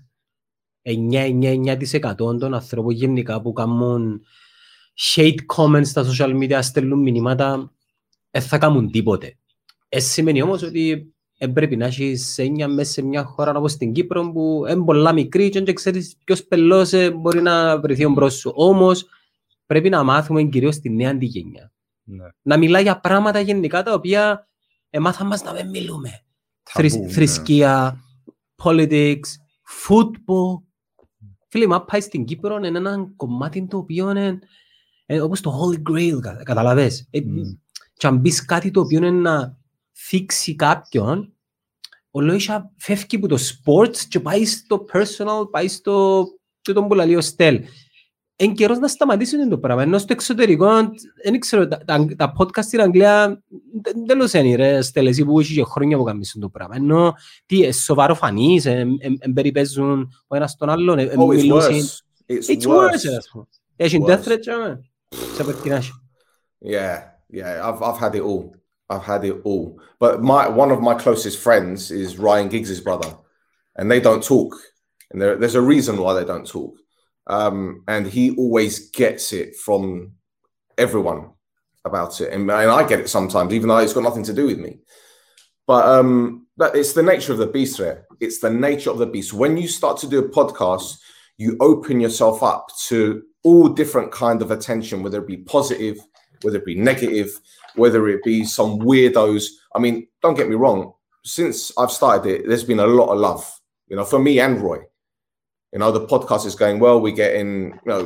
9-9% 0.84 2.16
των 2.16 2.54
ανθρώπων 2.54 2.94
γενικά 2.94 3.42
που 3.42 3.54
κάνουν 3.54 4.22
hate 5.16 5.36
comments 5.56 5.86
στα 5.86 6.06
social 6.06 6.38
media, 6.42 6.60
στέλνουν 6.62 7.00
μηνύματα, 7.00 7.72
δεν 8.32 8.42
θα 8.42 8.58
κάνουν 8.58 8.92
τίποτε. 8.92 9.38
Ez 9.90 10.02
σημαίνει 10.02 10.42
όμως 10.42 10.64
ότι 10.64 11.14
πρέπει 11.54 11.76
να 11.76 11.86
έχεις 11.86 12.38
έννοια 12.38 12.68
μέσα 12.68 12.92
σε 12.92 13.02
μια 13.02 13.24
χώρα 13.24 13.58
όπως 13.58 13.78
την 13.78 13.94
Κύπρο 13.94 14.32
που 14.32 14.64
είναι 14.70 14.84
πολλά 14.84 15.14
μικρή 15.14 15.50
και 15.50 15.62
δεν 15.62 15.76
ξέρεις 15.76 16.18
ποιος 16.24 16.44
πελός 16.44 16.92
μπορεί 17.16 17.42
να 17.42 17.80
βρεθεί 17.80 18.08
μπρος 18.08 18.34
σου. 18.34 18.52
Όμως 18.56 19.06
πρέπει 19.66 19.90
να 19.90 20.04
μάθουμε 20.04 20.44
κυρίως 20.44 20.80
τη 20.80 20.90
νέα 20.90 21.10
αντιγένεια. 21.10 21.72
Ναι. 22.04 22.26
Να 22.42 22.58
μιλά 22.58 22.80
για 22.80 23.00
πράγματα 23.00 23.40
γενικά 23.40 23.84
τα 23.84 23.94
οποία 23.94 24.48
εμάθα 24.90 25.24
μας 25.24 25.44
να 25.44 25.54
μην 25.54 25.70
μιλούμε. 25.70 26.10
Θρησκεία, 26.64 27.02
ναι. 27.02 27.12
Θρησκεία, 27.12 28.00
politics, 28.64 29.30
football, 29.88 30.62
Φίλε, 31.52 31.68
μα 31.68 31.86
πάει 31.86 32.02
στην 32.02 32.26
Κύπρο 32.26 32.58
είναι 32.58 32.68
ένα 32.68 33.12
κομμάτι 33.16 33.68
το 33.68 33.78
οποίο 33.78 34.10
είναι 34.10 34.40
ε, 35.06 35.22
όπως 35.22 35.42
το 35.42 35.60
Holy 35.60 35.92
Grail, 35.92 36.20
κατα, 36.22 36.44
καταλαβες; 36.44 37.08
Ε, 37.10 37.20
mm. 37.20 37.58
Και 37.94 38.08
αν 38.08 38.18
μπεις 38.18 38.46
κάτι 38.46 38.72
το 38.72 38.80
οποίο 38.80 38.98
είναι 38.98 39.12
να 39.12 39.58
θίξει 39.92 40.56
κάποιον, 40.56 41.34
ο 42.12 42.22
Λόισα 42.22 42.72
φεύγει 42.78 43.16
από 43.16 43.28
το 43.28 43.38
sports 43.38 43.98
και 43.98 44.20
πάει 44.20 44.46
στο 44.46 44.86
personal, 44.94 45.50
πάει 45.52 45.68
στο 45.68 46.26
και 46.62 46.74
τον 46.74 46.88
που 46.88 46.94
λέει 46.94 47.16
ο 47.16 47.22
Στέλ. 47.22 47.64
Εν 48.36 48.54
καιρός 48.54 48.80
να 48.80 48.88
σταματήσουν 48.88 49.50
το 49.50 49.58
πράγμα, 49.58 49.82
ενώ 49.82 49.98
στο 49.98 50.14
εξωτερικό, 50.14 50.68
δεν 51.24 51.40
ξέρω, 51.40 51.68
τα, 51.68 51.78
τα, 51.86 52.06
τα 52.18 52.34
podcast 52.38 52.64
στην 52.64 52.82
Αγγλία 52.82 53.44
τέλος 54.06 54.34
είναι 54.34 54.56
ρε 54.56 54.82
στέλεση 54.82 55.26
που 55.26 55.40
έχει 55.40 55.54
και 55.54 55.64
χρόνια 55.64 55.98
που 55.98 56.04
κάνουν 56.04 56.24
το 56.40 56.50
πράγμα, 56.50 56.76
ενώ 56.76 57.14
τι, 57.46 57.72
σοβαρό 57.72 58.16
φανείς, 58.16 58.66
εμπεριπέζουν 59.20 60.12
ο 60.28 60.36
ένας 60.36 60.56
τον 60.56 60.70
άλλον, 60.70 61.10
μιλούσαν. 61.28 61.76
It's 62.28 62.68
worse. 62.68 63.44
Έχει 63.76 64.04
death 64.08 64.24
threat, 64.24 64.78
σε 65.36 65.44
περκινάσει. 65.44 65.92
Yeah, 66.66 66.98
yeah, 67.34 67.68
I've, 67.68 67.82
I've 67.82 67.98
had 67.98 68.16
it 68.16 68.22
all. 68.22 68.56
I've 68.90 69.04
had 69.04 69.24
it 69.24 69.38
all. 69.44 69.80
But 70.00 70.22
my 70.22 70.48
one 70.48 70.72
of 70.72 70.80
my 70.90 70.96
closest 71.04 71.38
friends 71.40 71.92
is 71.92 72.18
Ryan 72.18 72.48
Giggs' 72.54 72.82
brother, 72.88 73.12
and 73.78 73.90
they 73.92 74.02
don't 74.08 74.24
talk. 74.34 74.52
And 75.10 75.22
there, 75.22 75.36
there's 75.42 75.56
a 75.64 75.66
reason 75.74 75.96
why 76.04 76.14
they 76.14 76.26
don't 76.32 76.48
talk. 76.58 76.74
Um, 77.28 77.84
and 77.88 78.08
he 78.08 78.36
always 78.36 78.90
gets 78.90 79.32
it 79.32 79.56
from 79.56 80.14
everyone 80.78 81.32
about 81.86 82.20
it. 82.22 82.34
And, 82.34 82.50
and, 82.50 82.72
I 82.72 82.88
get 82.88 83.00
it 83.00 83.10
sometimes, 83.10 83.54
even 83.54 83.70
though 83.70 83.78
it's 83.78 83.94
got 83.94 84.04
nothing 84.04 84.24
to 84.24 84.34
do 84.34 84.48
with 84.48 84.60
me. 84.60 84.80
But 85.68 85.86
um, 85.86 86.48
that, 86.58 86.76
it's 86.76 86.94
the 86.94 87.04
nature 87.04 87.32
of 87.32 87.38
the 87.38 87.48
beast 87.48 87.78
there. 87.78 88.06
It's 88.20 88.40
the 88.40 88.50
nature 88.50 88.90
of 88.90 88.98
the 88.98 89.06
beast. 89.06 89.34
When 89.34 89.58
you 89.58 89.68
start 89.68 89.98
to 90.00 90.10
do 90.10 90.20
a 90.20 90.30
podcast, 90.30 90.98
you 91.38 91.58
open 91.60 92.00
yourself 92.00 92.44
up 92.44 92.68
to 92.88 93.24
all 93.44 93.70
different 93.70 94.12
kind 94.12 94.42
of 94.42 94.52
attention, 94.52 95.02
whether 95.02 95.20
it 95.20 95.28
be 95.28 95.38
positive, 95.38 95.98
whether 96.42 96.58
it 96.58 96.66
be 96.66 96.76
negative, 96.76 97.40
whether 97.76 98.08
it 98.08 98.24
be 98.24 98.44
some 98.44 98.80
weirdos. 98.80 99.48
I 99.76 99.80
mean, 99.80 100.08
don't 100.22 100.38
get 100.38 100.50
me 100.50 100.56
wrong. 100.56 100.94
Since 101.24 101.72
I've 101.78 101.92
started 101.92 102.30
it, 102.30 102.48
there's 102.48 102.64
been 102.64 102.80
a 102.80 102.88
lot 102.88 103.12
of 103.12 103.20
love, 103.20 103.60
you 103.88 103.96
know, 103.96 104.06
for 104.06 104.20
me 104.20 104.40
and 104.40 104.60
Roy. 104.60 104.80
You 105.74 105.80
know, 105.80 105.92
the 105.92 106.06
podcast 106.06 106.46
is 106.46 106.56
going 106.56 106.80
well. 106.80 107.00
We 107.00 107.12
get 107.14 107.32
in, 107.42 107.50
you 107.86 107.92
know, 107.92 108.02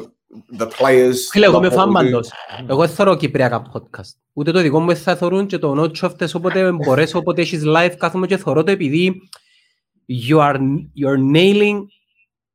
the 0.58 0.67
players. 0.67 1.30
Φίλε, 1.32 1.45
εγώ 1.45 1.58
είμαι 1.58 1.69
φάμπαντος. 1.69 2.32
Εγώ 2.67 2.86
δεν 2.86 2.95
θωρώ 2.95 3.15
κυπριακά 3.15 3.71
podcast. 3.73 4.13
Ούτε 4.34 4.51
το 4.51 4.62
δικό 4.62 4.80
μου 4.80 4.95
θα 4.95 5.15
θωρούν 5.15 5.45
και 5.45 5.58
το 5.58 5.73
νότσο 5.73 6.06
αυτές 6.06 6.34
όποτε 6.36 6.71
μπορέσω, 6.71 7.17
όποτε 7.17 7.41
έχεις 7.41 7.63
live 7.65 7.93
κάθομαι 7.97 8.28
και 8.28 8.38
θωρώ 8.38 8.63
το 8.63 8.71
επειδή 8.71 9.21
you 10.30 10.38
are, 10.38 10.58
you 10.99 11.08
are 11.08 11.36
nailing 11.36 11.80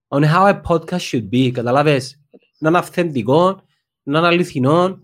on 0.09 0.23
how 0.23 0.45
a 0.47 0.61
podcast 0.69 1.01
should 1.11 1.29
be. 1.33 1.51
Καταλάβες, 1.51 2.21
να 2.59 2.69
είναι 2.69 2.79
αυθεντικό, 2.79 3.63
να 4.03 4.19
είναι 4.19 4.27
αληθινό, 4.29 5.01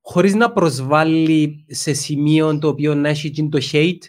χωρίς 0.00 0.34
να 0.34 0.52
προσβάλλει 0.52 1.64
σε 1.68 1.92
σημείο 1.92 2.58
το 2.58 2.68
οποίο 2.68 2.94
να 2.94 3.08
έχει 3.08 3.48
το 3.48 3.58
hate. 3.72 4.02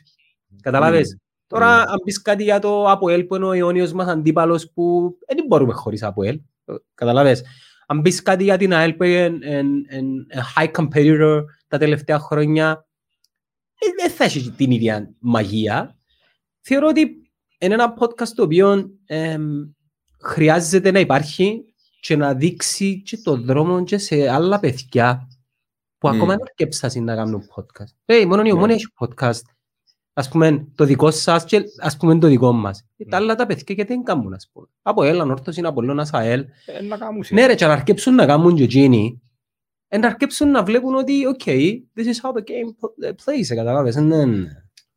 Καταλάβες; 0.61 1.17
Mm. 1.51 1.53
Τώρα, 1.53 1.81
αν 1.81 1.99
πεις 2.03 2.21
κάτι 2.21 2.43
για 2.43 2.59
το 2.59 2.89
ΑΠΟΕΛ 2.89 3.23
που 3.23 3.35
είναι 3.35 3.45
ο 3.45 3.51
αιώνιος 3.51 3.91
μας 3.91 4.07
αντίπαλος 4.07 4.71
που 4.73 5.15
δεν 5.27 5.45
μπορούμε 5.47 5.73
χωρίς 5.73 6.03
ΑΠΟΕΛ, 6.03 6.39
καταλαβες. 6.93 7.43
Αν 7.87 8.01
πεις 8.01 8.21
κάτι 8.21 8.43
για 8.43 8.57
την 8.57 8.73
ΑΕΛ 8.73 8.93
που 8.93 9.03
είναι 9.03 9.39
high 10.55 10.71
competitor 10.71 11.43
τα 11.67 11.77
τελευταία 11.77 12.19
χρόνια, 12.19 12.87
δεν 13.99 14.11
θα 14.11 14.23
έχει 14.23 14.51
την 14.51 14.71
ίδια 14.71 15.13
μαγεία. 15.19 15.97
Θεωρώ 16.61 16.87
ότι 16.87 17.01
είναι 17.59 17.73
ένα 17.73 17.93
podcast 17.99 18.27
το 18.35 18.43
οποίο 18.43 18.91
ε, 19.05 19.37
χρειάζεται 20.21 20.91
να 20.91 20.99
υπάρχει 20.99 21.65
και 21.99 22.15
να 22.15 22.33
δείξει 22.33 23.01
και 23.01 23.17
το 23.17 23.37
δρόμο 23.37 23.83
και 23.83 23.97
σε 23.97 24.29
άλλα 24.29 24.59
παιδιά 24.59 25.27
που 25.97 26.07
mm. 26.07 26.11
ακόμα 26.11 26.33
δεν 26.33 26.41
αρκέψασαν 26.41 27.03
να 27.03 27.15
κάνουν 27.15 27.43
podcast. 27.55 28.13
Hey, 28.13 28.25
μόνο 28.27 28.41
η 28.43 28.51
ομόνια 28.51 28.75
έχει 28.75 28.87
podcast. 28.99 29.41
Ας 30.13 30.29
πούμε 30.29 30.67
το 30.75 30.85
δικό 30.85 31.11
σας 31.11 31.45
και 31.45 31.63
ας 31.79 31.97
πούμε 31.97 32.17
το 32.17 32.27
δικό 32.27 32.51
μας. 32.51 32.87
Τα 33.09 33.17
άλλα 33.17 33.35
τα 33.35 33.45
παιδιά 33.45 33.75
γιατί 33.75 33.93
δεν 33.93 34.03
κάνουν 34.03 34.33
ας 34.33 34.49
πούμε. 34.53 34.67
Από 34.81 35.03
έλα, 35.03 35.25
Νόρθος 35.25 35.57
είναι 35.57 35.67
Απολλώνας 35.67 36.13
ΑΕΛ. 36.13 36.45
Ε, 36.65 36.81
να 36.81 36.97
κάνουν 36.97 37.23
Ναι 37.29 37.45
ρε, 37.45 37.55
και 37.55 37.65
να 37.65 37.73
αρκέψουν 37.73 38.15
να 38.15 38.25
κάνουν 38.25 38.55
και 38.55 38.63
εκείνοι. 38.63 39.21
Ε, 39.87 39.97
να 39.97 40.07
αρκέψουν 40.07 40.51
να 40.51 40.63
βλέπουν 40.63 40.95
ότι, 40.95 41.21
ok, 41.37 41.49
this 41.95 42.05
is 42.05 42.21
how 42.23 42.31
the 42.37 42.41
game 42.41 42.89
plays, 43.25 43.49
ε, 43.49 43.55
καταλάβες. 43.55 43.95
Ναι, 43.95 44.25
ναι. 44.25 44.47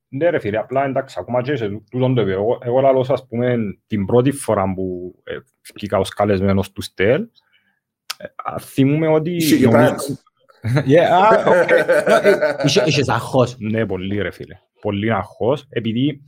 Ναι 0.09 0.31
ρε 0.31 0.39
φίλε, 0.39 0.59
απλά 0.59 0.85
εντάξει, 0.85 1.17
ακόμα 1.19 1.43
και 1.43 1.57
σε 1.57 1.69
τούτον 1.91 2.15
το 2.15 2.21
επίπεδο. 2.21 2.43
Εγώ, 2.43 2.59
εγώ 2.63 2.81
λαλώ, 2.81 3.07
ας 3.09 3.27
πούμε, 3.27 3.57
την 3.87 4.07
πρώτη 4.07 4.31
φορά 4.31 4.73
που 4.75 5.15
ε, 5.25 5.37
βγήκα 5.75 5.99
ως 5.99 6.09
καλεσμένος 6.09 6.73
του 6.73 6.83
ΣΤΕΛ, 6.83 7.23
ε, 8.17 8.25
α, 8.37 8.59
θυμούμαι 8.59 9.09
ότι... 9.09 9.37
Shit 10.65 10.75
your 10.75 10.83
pants. 10.83 10.89
Yeah, 10.89 11.11
ah, 11.21 11.47
okay. 11.53 12.65
Είχε- 12.65 12.83
Είχες 12.87 13.09
άγχος. 13.09 13.57
Ναι, 13.59 13.87
πολύ 13.87 14.23
ρε 14.23 14.31
φίλε. 14.31 14.55
Πολύ 14.81 15.13
αγχώς, 15.13 15.67
επειδή, 15.69 16.23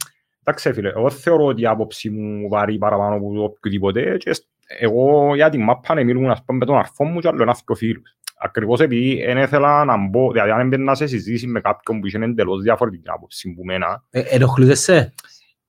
εντάξει 0.45 0.73
φίλε, 0.73 0.89
εγώ 0.89 1.11
θεωρώ 1.11 1.45
ότι 1.45 1.63
η 1.63 1.67
άποψη 1.67 2.11
μου 2.11 2.49
βαρύ 2.49 2.79
παραπάνω 2.79 3.17
από 3.17 3.35
το 3.35 3.43
οποιοδήποτε 3.43 4.17
και 4.17 4.33
σ- 4.35 4.45
εγώ 4.79 5.35
για 5.35 5.49
την 5.51 5.63
μάπα 5.63 5.95
να 5.95 6.05
μιλούν 6.05 6.31
ας 6.31 6.43
πούμε 6.45 6.59
με 6.59 6.65
τον 6.65 6.77
αρφό 6.77 7.05
μου 7.05 7.21
και 7.21 7.29
άλλο 7.29 7.43
ένα 7.43 7.57
δυο 7.67 7.75
φίλους. 7.77 8.17
Ακριβώς 8.41 8.81
επειδή 8.81 9.23
δεν 9.27 9.39
ήθελα 9.39 9.85
να 9.85 9.97
μπω, 10.09 10.33
δηλαδή 10.33 10.51
αν 10.51 10.61
έμπαινα 10.61 10.95
σε 10.95 11.07
συζήτηση 11.07 11.47
με 11.47 11.61
κάποιον 11.61 12.01
που 12.01 12.07
είχε 12.07 12.19
εντελώς 12.19 12.63
διαφορετική 12.63 13.09
άποψη 13.11 13.53
που 13.55 13.65
μένα, 13.65 14.05
Ε, 14.11 14.21
Ενοχλούσεσαι. 14.21 15.15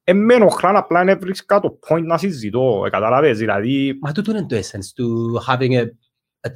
Εμένω 0.03 0.47
χρόνο 0.47 0.79
απλά 0.79 1.03
να 1.03 1.17
βρίσκα 1.17 1.59
το 1.59 1.79
point 1.89 2.01
να 2.03 2.17
συζητώ, 2.17 2.83
ε, 2.85 2.89
καταλάβες, 2.89 3.37
δηλαδή, 3.37 3.97
Μα 4.01 4.11
τούτο 4.11 4.31
είναι 4.31 4.45
το 4.45 4.55
essence 4.55 4.91
του 4.95 5.39
having 5.47 5.71
a, 5.71 5.81
a 5.81 5.85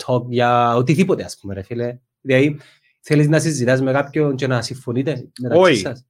talk 0.05 0.25
για 0.29 0.75
οτιδήποτε 0.75 1.23
ας 1.23 1.37
πούμε 1.41 1.53
ρε 1.53 1.61
φίλε. 1.61 1.99
Δηλαδή 2.21 2.59
θέλεις 3.01 3.27
να 3.27 3.39
συζητάς 3.39 3.81
με 3.81 3.91
κάποιον 3.91 4.35
και 4.35 4.47
να 4.47 4.61
συμφωνείτε 4.61 5.29
μεταξύ 5.41 5.63
Όχι. 5.63 5.75
σας; 5.75 6.05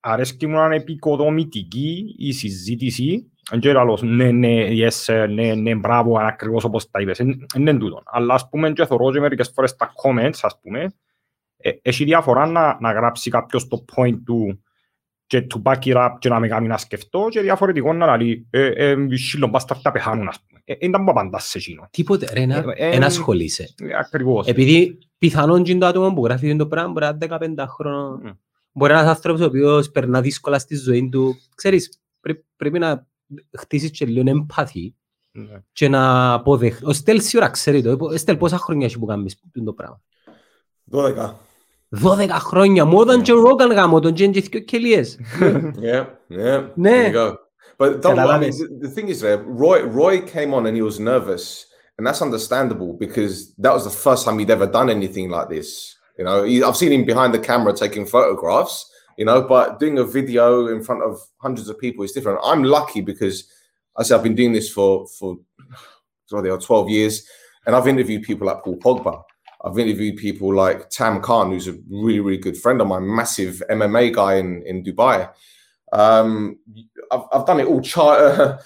αρέσκει 0.00 0.46
μου 0.46 0.54
να 0.54 0.64
είναι 0.64 0.76
επικοδομητική 0.76 2.14
η 2.18 2.32
συζήτηση, 2.32 3.30
δεν 3.50 3.60
ξέρω 3.60 3.80
άλλος, 3.80 4.02
ναι, 4.02 4.30
ναι, 4.30 4.66
yes, 4.70 5.04
sir, 5.04 5.26
ναι, 5.30 5.54
ναι, 5.54 5.74
μπράβο, 5.74 6.18
ακριβώς 6.18 6.64
όπως 6.64 6.90
τα 6.90 7.00
είπες, 7.00 7.16
δεν 7.16 7.48
είναι 7.56 7.78
τούτο. 7.78 8.02
Αλλά 8.04 8.34
ας 8.34 8.48
πούμε 8.48 8.72
και 8.72 8.84
θωρώ 8.84 9.12
και 9.12 9.20
μερικές 9.20 9.50
φορές 9.54 9.76
τα 9.76 9.92
comments, 10.02 10.38
ας 10.42 10.60
πούμε, 10.62 10.86
ε, 11.56 11.70
έχει 11.82 12.04
διαφορά 12.04 12.46
να, 12.46 12.76
να 12.80 12.92
γράψει 12.92 13.30
κάποιος 13.30 13.68
το 13.68 13.84
point 13.94 14.18
του 14.24 14.60
και 15.26 15.46
to 15.54 15.62
back 15.62 15.78
it 15.82 15.96
up 15.96 16.10
και 16.18 16.28
να 16.28 16.40
με 16.40 16.48
κάνει 16.48 16.66
να 16.66 16.76
σκεφτώ 16.76 17.26
και 17.30 17.40
διαφορετικό 17.40 17.92
να 17.92 18.16
λέει 18.16 18.46
ε, 18.50 18.90
ε, 18.90 18.96
σύλλον 19.10 19.50
μπάστα 19.50 19.80
τα 19.82 19.92
πεθάνουν, 19.92 20.28
ας 20.28 20.44
πούμε. 20.46 20.55
Ε, 20.68 20.72
ε, 20.72 20.88
δεν 20.90 21.00
μου 21.02 21.10
απαντάς 21.10 21.44
σε 21.44 21.58
εκείνο. 21.58 21.88
Τίποτε 21.90 22.28
ρε, 22.32 22.46
να, 22.46 22.56
Ε, 22.56 22.62
ε, 22.76 22.90
εν 22.90 23.04
ασχολείσαι. 23.04 23.74
Ε, 23.82 23.96
Ακριβώς. 23.98 24.46
Επειδή 24.46 24.98
πιθανόν 25.18 25.62
και 25.62 25.76
το 25.76 25.86
άτομο 25.86 26.14
που 26.14 26.24
γράφει 26.24 26.56
το 26.56 26.66
πράγμα 26.66 26.92
μπορεί 26.92 27.04
να 27.04 27.36
είναι 27.46 27.54
15 27.58 27.66
χρόνο. 27.68 28.20
Μμ. 28.22 28.30
Μπορεί 28.72 28.92
να 28.92 28.98
είναι 28.98 29.06
ένας 29.06 29.16
άνθρωπος 29.16 29.40
ο 29.40 29.44
οποίος 29.44 29.90
περνά 29.90 30.20
δύσκολα 30.20 30.58
στη 30.58 30.76
ζωή 30.76 31.08
του. 31.08 31.34
Ξέρεις, 31.54 32.00
πρέ- 32.20 32.42
πρέπει 32.56 32.78
να 32.78 33.06
χτίσεις 33.58 33.90
και 33.90 34.06
λίγο 34.06 34.30
εμπάθη 34.30 34.94
Ναι. 35.32 35.62
και 35.72 35.88
να 35.88 36.32
αποδεχ... 36.32 36.78
Ο 36.84 36.92
Στέλ 36.92 37.20
σίγουρα 37.20 37.48
ξέρει 37.50 37.82
το. 37.82 37.96
Ο 38.00 38.16
Στέλ 38.16 38.36
πόσα 38.36 38.58
χρόνια 38.58 38.86
έχει 38.86 38.98
που 38.98 39.06
κάνεις 39.06 39.40
το 39.64 39.72
πράγμα; 39.72 40.00
12. 40.90 41.34
12 42.02 42.28
χρόνια, 42.30 42.84
more 42.92 43.06
than 43.06 43.24
Joe 43.26 43.44
Rogan 43.46 43.70
γάμο, 43.74 44.00
τον 44.00 44.14
Τζέντζι 44.14 44.48
και 44.48 44.60
κελίες. 44.60 45.18
Yeah, 45.40 46.06
yeah. 46.28 46.64
Ναι. 46.74 47.10
But 47.78 48.00
don't, 48.00 48.18
I 48.18 48.38
mean, 48.38 48.80
the 48.80 48.88
thing 48.88 49.08
is, 49.08 49.20
there, 49.20 49.38
Roy 49.38 49.84
Roy 49.84 50.20
came 50.20 50.54
on 50.54 50.66
and 50.66 50.74
he 50.74 50.82
was 50.82 50.98
nervous, 50.98 51.66
and 51.98 52.06
that's 52.06 52.22
understandable 52.22 52.94
because 52.94 53.54
that 53.56 53.72
was 53.72 53.84
the 53.84 53.90
first 53.90 54.24
time 54.24 54.38
he'd 54.38 54.50
ever 54.50 54.66
done 54.66 54.88
anything 54.88 55.28
like 55.28 55.48
this. 55.48 55.96
You 56.18 56.24
know, 56.24 56.44
he, 56.44 56.62
I've 56.62 56.76
seen 56.76 56.92
him 56.92 57.04
behind 57.04 57.34
the 57.34 57.38
camera 57.38 57.74
taking 57.74 58.06
photographs. 58.06 58.90
You 59.18 59.24
know, 59.24 59.42
but 59.42 59.80
doing 59.80 59.98
a 59.98 60.04
video 60.04 60.66
in 60.68 60.82
front 60.82 61.02
of 61.02 61.18
hundreds 61.38 61.70
of 61.70 61.78
people 61.78 62.04
is 62.04 62.12
different. 62.12 62.38
I'm 62.42 62.62
lucky 62.62 63.00
because 63.00 63.50
I 63.96 64.02
said 64.02 64.16
I've 64.16 64.22
been 64.22 64.34
doing 64.34 64.52
this 64.52 64.70
for 64.70 65.06
for 65.06 65.38
sorry, 66.26 66.50
12 66.58 66.90
years, 66.90 67.26
and 67.66 67.76
I've 67.76 67.88
interviewed 67.88 68.22
people 68.22 68.46
like 68.46 68.62
Paul 68.62 68.76
Pogba. 68.76 69.22
I've 69.64 69.78
interviewed 69.78 70.16
people 70.16 70.54
like 70.54 70.90
Tam 70.90 71.20
Khan, 71.20 71.50
who's 71.50 71.66
a 71.66 71.76
really, 71.90 72.20
really 72.20 72.38
good 72.38 72.56
friend 72.56 72.80
of 72.80 72.86
mine, 72.86 73.14
massive 73.14 73.62
MMA 73.68 74.14
guy 74.14 74.36
in, 74.36 74.62
in 74.66 74.84
Dubai. 74.84 75.28
Um, 75.92 76.58
I've, 77.10 77.22
I've 77.32 77.46
done 77.46 77.60
it 77.60 77.66
all. 77.66 77.80
Char- 77.80 78.60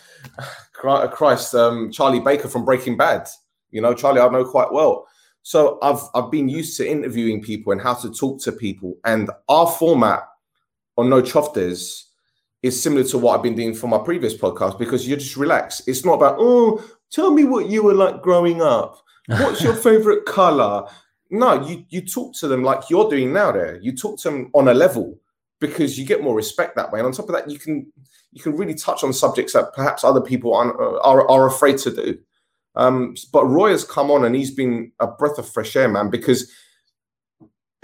Christ, 0.73 1.55
um, 1.55 1.91
Charlie 1.91 2.21
Baker 2.21 2.49
from 2.49 2.65
Breaking 2.65 2.97
Bad. 2.97 3.29
You 3.71 3.81
know, 3.81 3.95
Charlie, 3.95 4.21
I 4.21 4.29
know 4.29 4.45
quite 4.45 4.73
well. 4.73 5.07
So 5.43 5.79
I've 5.83 6.03
I've 6.15 6.31
been 6.31 6.49
used 6.49 6.77
to 6.79 6.89
interviewing 6.89 7.43
people 7.43 7.73
and 7.73 7.81
how 7.81 7.95
to 7.95 8.11
talk 8.11 8.41
to 8.43 8.53
people. 8.53 8.99
And 9.05 9.31
our 9.49 9.67
format 9.67 10.23
on 10.97 11.09
No 11.09 11.23
Choftes 11.23 12.05
is 12.63 12.83
similar 12.83 13.05
to 13.05 13.19
what 13.19 13.37
I've 13.37 13.43
been 13.43 13.55
doing 13.55 13.75
for 13.75 13.87
my 13.87 13.99
previous 13.99 14.37
podcast 14.37 14.79
because 14.79 15.09
you're 15.09 15.19
just 15.19 15.37
relax. 15.37 15.83
It's 15.87 16.05
not 16.05 16.15
about, 16.15 16.37
oh, 16.39 16.85
tell 17.11 17.31
me 17.31 17.45
what 17.45 17.71
you 17.71 17.83
were 17.83 17.95
like 17.95 18.21
growing 18.21 18.61
up. 18.61 19.03
What's 19.29 19.63
your 19.63 19.75
favorite 19.89 20.27
color? 20.27 20.87
No, 21.31 21.67
you 21.67 21.85
you 21.89 22.03
talk 22.03 22.35
to 22.37 22.49
them 22.49 22.63
like 22.63 22.91
you're 22.91 23.09
doing 23.09 23.33
now. 23.33 23.53
There, 23.53 23.79
you 23.81 23.97
talk 23.97 24.19
to 24.21 24.31
them 24.31 24.51
on 24.53 24.69
a 24.69 24.75
level 24.75 25.19
because 25.61 25.99
you 25.99 26.07
get 26.07 26.23
more 26.23 26.35
respect 26.35 26.75
that 26.77 26.91
way. 26.91 26.99
And 26.99 27.07
on 27.07 27.13
top 27.13 27.29
of 27.29 27.35
that, 27.35 27.51
you 27.51 27.59
can 27.59 27.93
you 28.33 28.43
can 28.43 28.57
really 28.57 28.75
touch 28.75 29.05
on 29.05 29.13
subjects 29.13 29.53
that 29.53 29.75
perhaps 29.75 30.05
other 30.05 30.21
people 30.21 30.55
uh, 30.55 30.99
are 31.07 31.29
are 31.29 31.47
afraid 31.47 31.79
to 31.79 31.95
do. 31.95 32.19
Um, 32.75 33.15
but 33.33 33.47
Roy 33.47 33.71
has 33.71 33.85
come 33.85 34.11
on 34.11 34.25
and 34.25 34.35
he's 34.35 34.53
been 34.53 34.93
a 35.01 35.07
breath 35.07 35.39
of 35.39 35.49
fresh 35.49 35.77
air, 35.77 35.89
man. 35.89 36.09
Because 36.09 36.51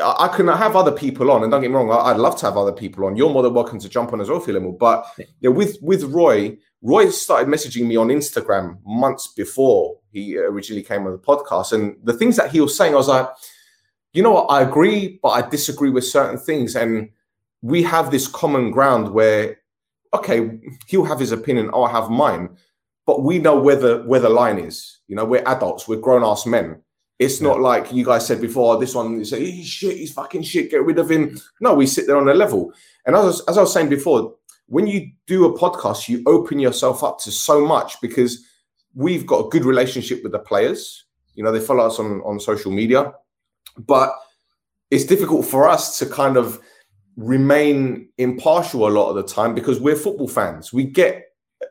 I, 0.01 0.27
I 0.27 0.29
can 0.29 0.49
have 0.49 0.77
other 0.77 0.93
people 0.93 1.31
on, 1.31 1.43
and 1.43 1.51
don't 1.51 1.61
get 1.61 1.71
me 1.71 1.77
wrong, 1.77 1.91
I, 1.91 2.11
I'd 2.11 2.17
love 2.19 2.37
to 2.39 2.47
have 2.47 2.57
other 2.57 2.73
people 2.73 3.05
on. 3.05 3.17
You're 3.17 3.31
more 3.31 3.43
than 3.43 3.55
welcome 3.55 3.79
to 3.81 3.89
jump 3.89 4.13
on 4.13 4.21
as 4.21 4.31
well, 4.31 4.41
Philimo. 4.41 4.79
But 4.79 5.07
yeah, 5.41 5.51
with 5.51 5.77
with 5.83 6.05
Roy, 6.05 6.57
Roy 6.83 7.11
started 7.11 7.49
messaging 7.49 7.87
me 7.87 7.97
on 7.97 8.09
Instagram 8.09 8.79
months 8.85 9.29
before 9.29 9.99
he 10.13 10.39
originally 10.39 10.83
came 10.83 11.07
on 11.07 11.13
the 11.13 11.19
podcast, 11.19 11.73
and 11.73 11.97
the 12.05 12.15
things 12.15 12.37
that 12.37 12.51
he 12.51 12.61
was 12.61 12.77
saying, 12.77 12.95
I 12.95 12.97
was 12.97 13.09
like, 13.09 13.29
you 14.13 14.23
know 14.23 14.33
what, 14.33 14.47
I 14.47 14.63
agree, 14.63 15.19
but 15.23 15.31
I 15.31 15.47
disagree 15.47 15.91
with 15.91 16.05
certain 16.05 16.39
things, 16.39 16.77
and 16.77 17.11
we 17.63 17.83
have 17.83 18.11
this 18.11 18.29
common 18.29 18.71
ground 18.71 19.13
where, 19.13 19.59
okay, 20.15 20.59
he'll 20.87 21.05
have 21.05 21.21
his 21.21 21.33
opinion, 21.33 21.71
I'll 21.73 21.87
have 21.87 22.11
mine, 22.11 22.57
but 23.07 23.23
we 23.23 23.39
know 23.39 23.59
where 23.59 23.77
the 23.77 24.03
where 24.07 24.21
the 24.21 24.29
line 24.29 24.59
is. 24.59 25.01
You 25.09 25.17
know, 25.17 25.25
we're 25.25 25.45
adults, 25.47 25.87
we're 25.87 26.01
grown 26.01 26.25
ass 26.25 26.47
men. 26.47 26.83
It's 27.19 27.41
not 27.41 27.61
like 27.61 27.93
you 27.93 28.05
guys 28.05 28.27
said 28.27 28.43
before. 28.43 28.79
This 28.79 28.95
one, 28.95 29.19
you 29.19 29.25
say 29.25 29.51
he's 29.51 29.67
shit, 29.67 29.97
he's 29.97 30.13
fucking 30.13 30.43
shit. 30.43 30.71
Get 30.71 30.85
rid 30.85 30.99
of 30.99 31.11
him. 31.11 31.41
No, 31.61 31.75
we 31.75 31.87
sit 31.87 32.07
there 32.07 32.19
on 32.19 32.29
a 32.29 32.35
level. 32.35 32.73
And 33.07 33.17
as, 33.17 33.41
as 33.49 33.57
I 33.57 33.63
was 33.63 33.73
saying 33.73 33.89
before, 33.89 34.35
when 34.67 34.87
you 34.87 35.13
do 35.27 35.47
a 35.47 35.59
podcast, 35.59 36.09
you 36.09 36.23
open 36.27 36.59
yourself 36.59 37.03
up 37.03 37.19
to 37.21 37.31
so 37.31 37.65
much 37.65 38.01
because 38.03 38.45
we've 38.95 39.27
got 39.27 39.47
a 39.47 39.49
good 39.49 39.65
relationship 39.65 40.23
with 40.23 40.33
the 40.33 40.39
players. 40.39 41.05
You 41.35 41.45
know, 41.45 41.53
they 41.53 41.61
follow 41.61 41.87
us 41.87 41.99
on, 41.99 42.21
on 42.23 42.41
social 42.41 42.73
media, 42.73 43.15
but 43.79 44.15
it's 44.91 45.05
difficult 45.05 45.47
for 45.47 45.69
us 45.69 45.99
to 45.99 46.07
kind 46.07 46.37
of 46.37 46.61
remain 47.17 48.09
impartial 48.19 48.87
a 48.87 48.91
lot 48.91 49.09
of 49.11 49.17
the 49.17 49.23
time 49.23 49.55
because 49.55 49.81
we're 49.81 49.97
football 49.97 50.29
fans. 50.29 50.73
We 50.73 50.85
get 50.85 51.25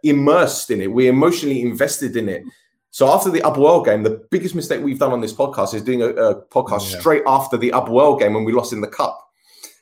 immersed 0.03 0.71
in 0.71 0.81
it, 0.81 0.91
we're 0.91 1.09
emotionally 1.11 1.61
invested 1.61 2.15
in 2.17 2.29
it. 2.29 2.43
So 2.91 3.09
after 3.09 3.29
the 3.29 3.41
Upwell 3.41 3.83
game, 3.83 4.03
the 4.03 4.25
biggest 4.31 4.55
mistake 4.55 4.81
we've 4.83 4.99
done 4.99 5.11
on 5.11 5.21
this 5.21 5.33
podcast 5.33 5.73
is 5.73 5.81
doing 5.81 6.01
a, 6.01 6.07
a 6.07 6.41
podcast 6.47 6.91
Yeah. 6.91 6.99
straight 6.99 7.23
after 7.27 7.57
the 7.57 7.71
Upwell 7.71 8.17
game 8.19 8.33
when 8.33 8.45
we 8.45 8.53
lost 8.53 8.71
in 8.73 8.81
the 8.81 8.87
cup 8.87 9.21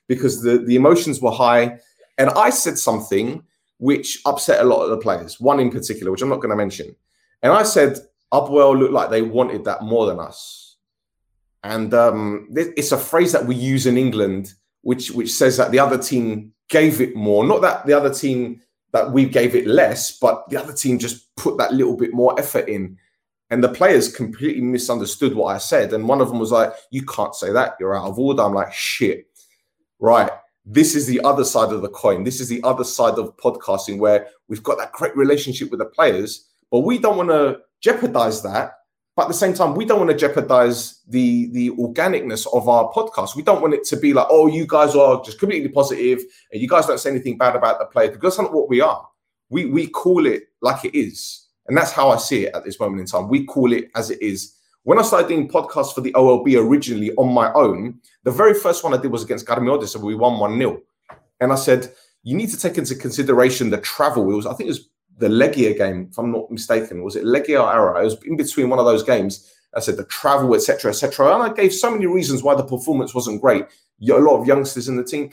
because 0.08 0.42
the, 0.42 0.58
the 0.58 0.76
emotions 0.76 1.22
were 1.22 1.32
high. 1.32 1.78
And 2.18 2.30
I 2.32 2.50
said 2.50 2.78
something 2.78 3.44
which 3.78 4.20
upset 4.26 4.62
a 4.62 4.64
lot 4.64 4.84
of 4.84 4.90
the 4.90 4.98
players, 4.98 5.40
one 5.40 5.60
in 5.60 5.70
particular, 5.70 6.12
which 6.12 6.22
I'm 6.22 6.30
not 6.30 6.38
going 6.42 6.50
to 6.50 6.56
mention. 6.56 6.96
And 7.42 7.52
I 7.52 7.64
said, 7.64 7.98
Upwell 8.34 8.78
looked 8.78 8.94
like 8.94 9.10
they 9.12 9.22
wanted 9.22 9.66
that 9.66 9.84
more 9.84 10.06
than 10.08 10.20
us. 10.20 10.78
And 11.64 11.94
um, 11.94 12.48
it's 12.52 12.92
a 12.92 12.98
phrase 12.98 13.32
that 13.32 13.46
we 13.46 13.56
use 13.56 13.86
in 13.86 13.98
England, 13.98 14.54
which 14.84 15.12
which 15.12 15.32
says 15.32 15.58
that 15.58 15.72
the 15.72 15.80
other 15.80 15.98
team 15.98 16.54
gave 16.70 17.02
it 17.02 17.16
more. 17.16 17.44
Not 17.46 17.62
that 17.62 17.86
the 17.86 17.94
other 17.94 18.14
team 18.14 18.62
that 18.92 19.12
we 19.12 19.26
gave 19.26 19.56
it 19.56 19.66
less, 19.66 20.18
but 20.18 20.48
the 20.50 20.62
other 20.62 20.74
team 20.74 21.00
just 21.00 21.36
put 21.36 21.58
that 21.58 21.74
little 21.74 21.98
bit 21.98 22.14
more 22.14 22.40
effort 22.40 22.70
in. 22.70 22.98
And 23.50 23.64
the 23.64 23.70
players 23.70 24.14
completely 24.14 24.62
misunderstood 24.62 25.36
what 25.36 25.56
I 25.56 25.58
said. 25.58 25.94
And 25.94 26.08
one 26.08 26.22
of 26.22 26.30
them 26.30 26.40
was 26.40 26.52
like, 26.52 26.74
You 26.92 27.06
can't 27.06 27.36
say 27.36 27.52
that. 27.52 27.76
You're 27.80 27.98
out 27.98 28.10
of 28.10 28.20
order. 28.20 28.44
I'm 28.44 28.54
like, 28.54 28.74
Shit. 28.74 29.28
Right. 30.00 30.32
This 30.66 30.96
is 30.96 31.08
the 31.08 31.22
other 31.22 31.44
side 31.44 31.74
of 31.74 31.82
the 31.82 31.90
coin. 31.90 32.24
This 32.24 32.40
is 32.40 32.48
the 32.48 32.62
other 32.64 32.84
side 32.84 33.20
of 33.20 33.36
podcasting 33.38 34.00
where 34.00 34.28
we've 34.48 34.64
got 34.64 34.78
that 34.78 34.94
great 34.94 35.16
relationship 35.16 35.70
with 35.72 35.80
the 35.80 35.86
players, 35.86 36.48
but 36.72 36.80
we 36.80 36.98
don't 36.98 37.18
want 37.18 37.30
to 37.30 37.60
jeopardize 37.82 38.42
that. 38.44 38.74
But 39.16 39.24
at 39.24 39.28
the 39.28 39.36
same 39.36 39.54
time, 39.54 39.76
we 39.76 39.86
don't 39.86 40.00
want 40.00 40.10
to 40.10 40.18
jeopardize 40.18 41.02
the 41.08 41.48
the 41.52 41.70
organicness 41.72 42.48
of 42.52 42.68
our 42.68 42.92
podcast. 42.92 43.36
We 43.36 43.44
don't 43.44 43.62
want 43.62 43.76
it 43.76 43.84
to 43.86 43.98
be 43.98 44.14
like, 44.14 44.28
oh, 44.30 44.48
you 44.48 44.66
guys 44.66 44.96
are 44.96 45.24
just 45.24 45.40
completely 45.40 45.70
positive 45.70 46.24
and 46.52 46.62
you 46.62 46.68
guys 46.68 46.88
don't 46.88 47.00
say 47.00 47.12
anything 47.12 47.38
bad 47.38 47.56
about 47.56 47.80
the 47.80 47.86
player 47.86 48.10
because 48.10 48.36
that's 48.36 48.40
not 48.40 48.54
what 48.54 48.70
we 48.70 48.82
are. 48.82 49.08
We 49.50 49.66
we 49.68 49.88
call 49.88 50.26
it 50.26 50.44
like 50.62 50.84
it 50.86 50.98
is, 50.98 51.48
and 51.68 51.78
that's 51.78 51.92
how 51.92 52.10
I 52.10 52.18
see 52.18 52.46
it 52.46 52.56
at 52.56 52.66
this 52.66 52.80
moment 52.80 53.02
in 53.02 53.06
time. 53.06 53.30
We 53.30 53.46
call 53.46 53.72
it 53.72 53.92
as 53.96 54.10
it 54.10 54.22
is. 54.22 54.56
When 54.82 55.00
I 55.00 55.04
started 55.04 55.30
doing 55.30 55.48
podcasts 55.48 55.94
for 55.94 56.02
the 56.02 56.12
OLB 56.12 56.60
originally 56.60 57.14
on 57.16 57.34
my 57.34 57.54
own, 57.54 58.00
the 58.24 58.32
very 58.32 58.54
first 58.54 58.84
one 58.84 58.94
I 58.94 58.98
did 58.98 59.12
was 59.12 59.24
against 59.24 59.46
Garmiodes, 59.46 59.88
so 59.88 60.00
we 60.00 60.14
won 60.14 60.40
1 60.40 60.58
0. 60.58 60.82
and 61.40 61.54
I 61.54 61.56
said, 61.56 61.94
you 62.24 62.36
need 62.36 62.50
to 62.50 62.58
take 62.58 62.78
into 62.78 62.96
consideration 62.96 63.70
the 63.70 63.78
travel. 63.78 64.30
It 64.30 64.36
was, 64.36 64.46
I 64.46 64.54
think 64.54 64.68
it 64.68 64.72
was 64.72 64.90
the 65.18 65.28
Legia 65.28 65.78
game, 65.78 66.08
if 66.12 66.18
I'm 66.18 66.32
not 66.32 66.50
mistaken. 66.52 67.04
Was 67.04 67.16
it 67.16 67.24
Legia 67.24 67.62
or 67.62 67.72
Arrow? 67.72 68.02
It 68.02 68.06
was 68.06 68.24
in 68.26 68.38
between 68.38 68.70
one 68.70 68.80
of 68.80 68.86
those 68.86 69.04
games. 69.04 69.52
I 69.76 69.80
said 69.80 69.98
the 69.98 70.06
travel, 70.06 70.54
etc., 70.56 70.92
etc. 70.92 71.34
And 71.34 71.44
I 71.44 71.54
gave 71.54 71.74
so 71.74 71.92
many 71.92 72.06
reasons 72.06 72.44
why 72.44 72.56
the 72.56 72.64
performance 72.64 73.14
wasn't 73.14 73.42
great. 73.42 73.66
A 74.10 74.14
lot 74.14 74.40
of 74.40 74.48
youngsters 74.48 74.88
in 74.88 74.98
the 74.98 75.04
team. 75.04 75.32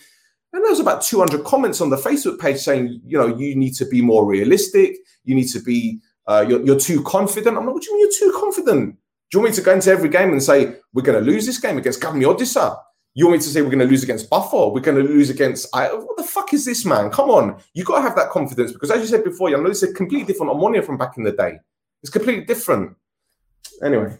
And 0.52 0.64
there 0.64 0.70
was 0.70 0.80
about 0.80 1.02
200 1.02 1.44
comments 1.44 1.80
on 1.80 1.90
the 1.90 1.96
Facebook 1.96 2.40
page 2.40 2.58
saying, 2.58 3.00
you 3.04 3.18
know, 3.18 3.36
you 3.36 3.54
need 3.54 3.74
to 3.76 3.86
be 3.86 4.02
more 4.02 4.26
realistic. 4.26 4.96
You 5.24 5.34
need 5.34 5.48
to 5.48 5.60
be, 5.60 6.00
uh, 6.26 6.44
you're, 6.48 6.64
you're 6.64 6.80
too 6.80 7.02
confident. 7.04 7.56
I'm 7.56 7.66
like, 7.66 7.74
what 7.74 7.82
do 7.82 7.90
you 7.90 7.96
mean 7.96 8.08
you're 8.10 8.32
too 8.32 8.38
confident? 8.38 8.96
Do 9.30 9.38
you 9.38 9.40
want 9.40 9.52
me 9.52 9.56
to 9.56 9.62
go 9.62 9.72
into 9.72 9.90
every 9.90 10.08
game 10.08 10.32
and 10.32 10.42
say, 10.42 10.76
we're 10.92 11.02
going 11.02 11.22
to 11.22 11.30
lose 11.30 11.46
this 11.46 11.60
game 11.60 11.78
against 11.78 12.04
Odessa? 12.04 12.78
You 13.17 13.25
want 13.25 13.37
me 13.37 13.43
to 13.43 13.49
say 13.49 13.61
we're 13.61 13.69
going 13.69 13.87
to 13.87 13.91
lose 13.93 14.03
against 14.03 14.29
Buffalo? 14.29 14.73
We're 14.73 14.81
going 14.81 14.97
to 14.97 15.03
lose 15.03 15.29
against. 15.29 15.73
I, 15.73 15.93
what 15.93 16.17
the 16.17 16.23
fuck 16.23 16.53
is 16.53 16.65
this, 16.65 16.83
man? 16.83 17.09
Come 17.09 17.29
on. 17.29 17.45
You 17.73 17.83
got 17.85 17.97
to 17.97 18.01
have 18.01 18.15
that 18.17 18.29
confidence 18.29 18.73
because, 18.73 18.91
as 18.91 18.99
you 19.01 19.07
said 19.07 19.23
before, 19.23 19.49
you 19.49 19.57
know, 19.57 19.69
this 19.69 19.83
is 19.83 19.91
a 19.91 19.93
completely 19.93 20.25
different 20.25 20.51
Omonia 20.51 20.83
from 20.83 20.97
back 20.97 21.17
in 21.17 21.23
the 21.23 21.31
day. 21.31 21.53
It's 22.01 22.11
completely 22.11 22.43
different. 22.43 22.95
Anyway, 23.81 24.17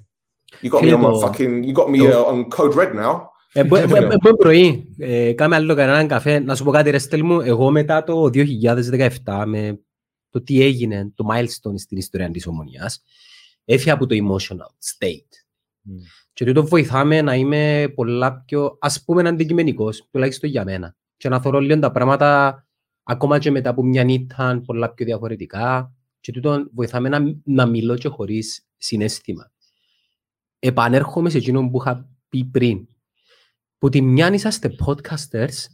you 0.61 0.69
got 0.69 0.83
me 0.83 0.93
on 0.93 1.01
my 1.01 1.13
fucking. 1.21 1.63
You 1.65 1.73
got 1.73 1.89
me 1.89 2.07
uh, 2.07 2.23
on 2.23 2.49
code 2.49 2.75
red 2.75 2.95
now. 2.95 3.29
Επόμενο 3.57 4.35
πρωί, 4.37 4.87
κάμε 5.35 5.55
άλλο 5.55 5.75
κανέναν 5.75 6.07
καφέ. 6.07 6.39
Να 6.39 6.55
σου 6.55 6.63
πω 6.63 6.71
κάτι, 6.71 6.89
Ρεστέλ 6.89 7.23
μου, 7.23 7.41
εγώ 7.41 7.71
μετά 7.71 8.03
το 8.03 8.29
2017, 8.33 9.43
με 9.45 9.79
το 10.29 10.41
τι 10.41 10.63
έγινε, 10.63 11.11
το 11.15 11.25
milestone 11.31 11.77
στην 11.77 11.97
ιστορία 11.97 12.31
της 12.31 12.47
Ομονιάς, 12.47 13.03
έφυγα 13.65 13.93
από 13.93 14.05
το 14.05 14.15
emotional 14.15 14.71
state. 14.93 15.29
Mm. 16.40 16.44
Και 16.44 16.52
τούτο 16.52 16.66
βοηθάμε 16.66 17.22
να 17.22 17.34
είμαι 17.34 17.92
πολλά 17.94 18.42
πιο, 18.46 18.76
ας 18.80 19.04
πούμε, 19.04 19.28
αντικειμενικός, 19.28 20.08
τουλάχιστον 20.10 20.50
για 20.50 20.64
μένα. 20.64 20.96
Και 21.16 21.28
να 21.28 21.40
θωρώ 21.40 21.60
λίγο 21.60 21.78
τα 21.78 21.90
πράγματα, 21.90 22.66
ακόμα 23.02 23.38
και 23.38 23.50
μετά 23.50 23.70
από 23.70 23.82
μια 23.82 24.04
νύχτα, 24.04 24.62
πολλά 24.66 24.92
πιο 24.92 25.06
διαφορετικά. 25.06 25.94
Και 26.20 26.32
τούτο 26.32 26.68
βοηθάμε 26.74 27.08
να, 27.08 27.20
να 27.44 27.66
μιλώ 27.66 27.96
και 27.96 28.08
χωρίς 28.08 28.66
συνέστημα. 28.76 29.52
Επανέρχομαι 30.58 31.30
σε 31.30 31.36
εκείνο 31.36 31.70
που 31.70 31.80
είχα 31.80 32.08
πει 32.28 32.44
πριν. 32.44 32.88
Που 33.78 33.88
τη 33.88 34.02
μια 34.02 34.32
είσαστε 34.32 34.74
podcasters 34.86 35.66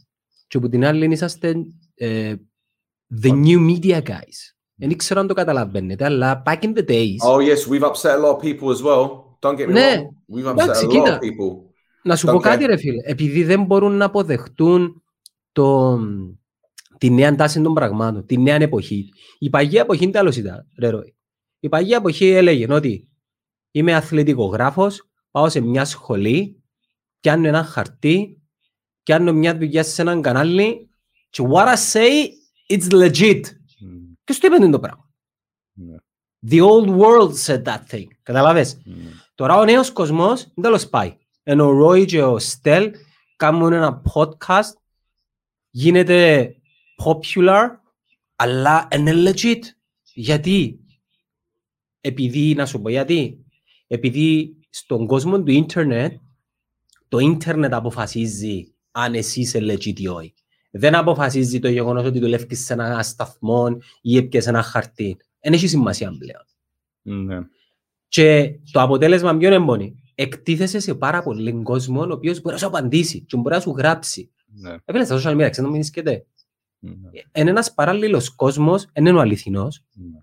και 0.47 0.59
που 0.59 0.69
την 0.69 0.85
άλλη 0.85 1.11
είσαστε 1.11 1.55
uh, 2.01 2.35
the 3.23 3.29
new 3.29 3.69
media 3.69 4.01
guys. 4.01 4.53
Δεν 4.75 4.97
ξέρω 4.97 5.19
αν 5.19 5.27
το 5.27 5.33
καταλαβαίνετε, 5.33 6.05
αλλά 6.05 6.43
back 6.45 6.59
in 6.59 6.73
the 6.77 6.85
days... 6.85 7.17
Oh 7.23 7.41
yes, 7.41 7.67
we've 7.67 7.83
upset 7.83 8.19
a 8.19 8.21
lot 8.21 8.35
of 8.35 8.41
people 8.41 8.69
as 8.71 8.81
well. 8.81 9.26
Don't 9.39 9.57
get 9.57 9.67
me 9.67 9.71
ναι. 9.71 9.95
wrong. 9.95 10.35
We've 10.37 10.49
upset 10.49 10.63
Εντάξει, 10.63 10.85
a 10.85 10.87
lot 10.87 10.91
kίτα, 10.91 11.17
of 11.17 11.21
people. 11.21 11.65
Να 12.03 12.15
σου 12.15 12.27
Don't 12.27 12.31
πω 12.31 12.39
κάτι 12.39 12.65
ρε 12.65 12.77
φίλε. 12.77 13.01
Επειδή 13.05 13.43
δεν 13.43 13.63
μπορούν 13.63 13.97
να 13.97 14.05
αποδεχτούν 14.05 15.03
το, 15.51 15.99
τη 16.97 17.09
νέα 17.09 17.35
τάση 17.35 17.61
των 17.61 17.73
πραγμάτων, 17.73 18.25
τη 18.25 18.37
νέα 18.37 18.55
εποχή. 18.55 19.09
Η 19.39 19.49
παγία 19.49 19.81
εποχή 19.81 20.03
είναι 20.03 20.11
τέλος 20.11 20.35
ήταν, 20.35 20.67
ρε 20.79 20.89
Ροϊ. 20.89 21.15
Η 21.59 21.69
παγία 21.69 21.97
εποχή 21.97 22.27
έλεγε 22.27 22.73
ότι 22.73 23.07
είμαι 23.71 23.95
αθλητικογράφος, 23.95 25.09
πάω 25.31 25.49
σε 25.49 25.59
μια 25.59 25.85
σχολή, 25.85 26.63
πιάνω 27.19 27.47
ένα 27.47 27.63
χαρτί, 27.63 28.41
πιάνω 29.03 29.33
μια 29.33 29.57
δουλειά 29.57 29.83
σε 29.83 30.01
έναν 30.01 30.21
κανάλι 30.21 30.89
και 31.29 31.43
what 31.51 31.67
I 31.67 31.75
say, 31.93 32.27
it's 32.69 32.91
legit. 32.91 33.41
Mm. 33.41 34.15
Ποιος 34.23 34.39
το 34.39 34.47
είπε 34.47 34.69
το 34.69 34.79
πράγμα. 34.79 35.09
Yeah. 35.77 36.01
The 36.51 36.61
old 36.61 36.89
world 36.89 37.33
said 37.45 37.63
that 37.63 37.81
thing. 37.89 38.07
Καταλάβες; 38.23 38.81
Mm. 38.85 38.91
Τώρα 39.37 39.57
ο 39.57 39.63
νέος 39.63 39.91
κόσμος 39.91 40.43
δεν 40.43 40.63
τέλος 40.63 40.89
πάει. 40.89 41.17
Ενώ 41.43 41.65
ο 41.65 41.71
Ρόι 41.71 42.05
και 42.05 42.23
ο 42.23 42.39
Στέλ 42.39 42.91
κάνουν 43.35 43.73
ένα 43.73 44.01
podcast, 44.13 44.73
γίνεται 45.69 46.49
popular, 47.03 47.67
αλλά 48.35 48.87
είναι 48.91 49.13
legit. 49.15 49.59
Γιατί; 50.13 50.79
Επειδή, 52.01 52.53
να 52.53 52.65
σου 52.65 52.81
πω 52.81 52.89
γιατί. 52.89 53.45
Επειδή 53.87 54.57
στον 54.69 55.07
κόσμο 55.07 55.43
του 55.43 55.51
ίντερνετ, 55.51 56.19
το 57.07 57.19
ίντερνετ 57.19 57.73
αποφασίζει 57.73 58.73
αν 58.91 59.13
εσύ 59.13 59.39
είσαι 59.39 59.59
legit 59.61 59.99
ή 59.99 60.07
όχι. 60.07 60.33
Δεν 60.71 60.95
αποφασίζει 60.95 61.59
το 61.59 61.69
γεγονός 61.69 62.05
ότι 62.05 62.19
δουλεύεις 62.19 62.65
σε 62.65 62.73
ένα 62.73 63.03
σταθμό 63.03 63.77
ή 64.01 64.17
έπιες 64.17 64.47
ένα 64.47 64.61
χαρτί. 64.61 65.17
Δεν 65.39 65.53
έχει 65.53 65.67
σημασία 65.67 66.15
πλέον. 66.17 66.45
Ναι. 67.25 67.47
Και 68.07 68.59
το 68.71 68.81
αποτέλεσμα 68.81 69.37
ποιο 69.37 69.47
είναι 69.47 69.57
μόνο. 69.57 69.91
Εκτίθεσαι 70.15 70.79
σε 70.79 70.95
πάρα 70.95 71.23
πολύ 71.23 71.61
κόσμο 71.63 72.01
ο 72.01 72.11
οποίος 72.11 72.41
μπορεί 72.41 72.53
να 72.53 72.61
σου 72.61 72.67
απαντήσει 72.67 73.21
και 73.21 73.37
μπορεί 73.37 73.55
να 73.55 73.61
σου 73.61 73.73
γράψει. 73.77 74.31
Ναι. 74.45 74.73
Έπαιρνε 74.85 75.05
στα 75.05 75.15
social 75.17 75.35
media, 75.35 75.49
ξέρω 75.49 75.67
να 75.67 75.73
μην 75.73 75.83
σκέτε. 75.83 76.25
Ναι. 76.79 76.91
Είναι 77.33 77.49
ένας 77.49 77.73
παράλληλος 77.73 78.35
κόσμος, 78.35 78.87
είναι 78.93 79.11
ο 79.11 79.19
αληθινός, 79.19 79.83
ναι. 79.93 80.19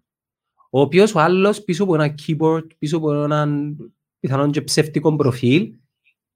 ο 0.70 0.80
οποίος 0.80 1.14
ο 1.14 1.20
άλλος 1.20 1.64
πίσω 1.64 1.82
από 1.82 1.94
ένα 1.94 2.14
keyboard, 2.26 2.66
πίσω 2.78 2.96
από 2.96 3.22
έναν 3.22 3.76
πιθανόν 4.20 4.50
και 4.50 4.62
ψεύτικο 4.62 5.16
προφίλ, 5.16 5.72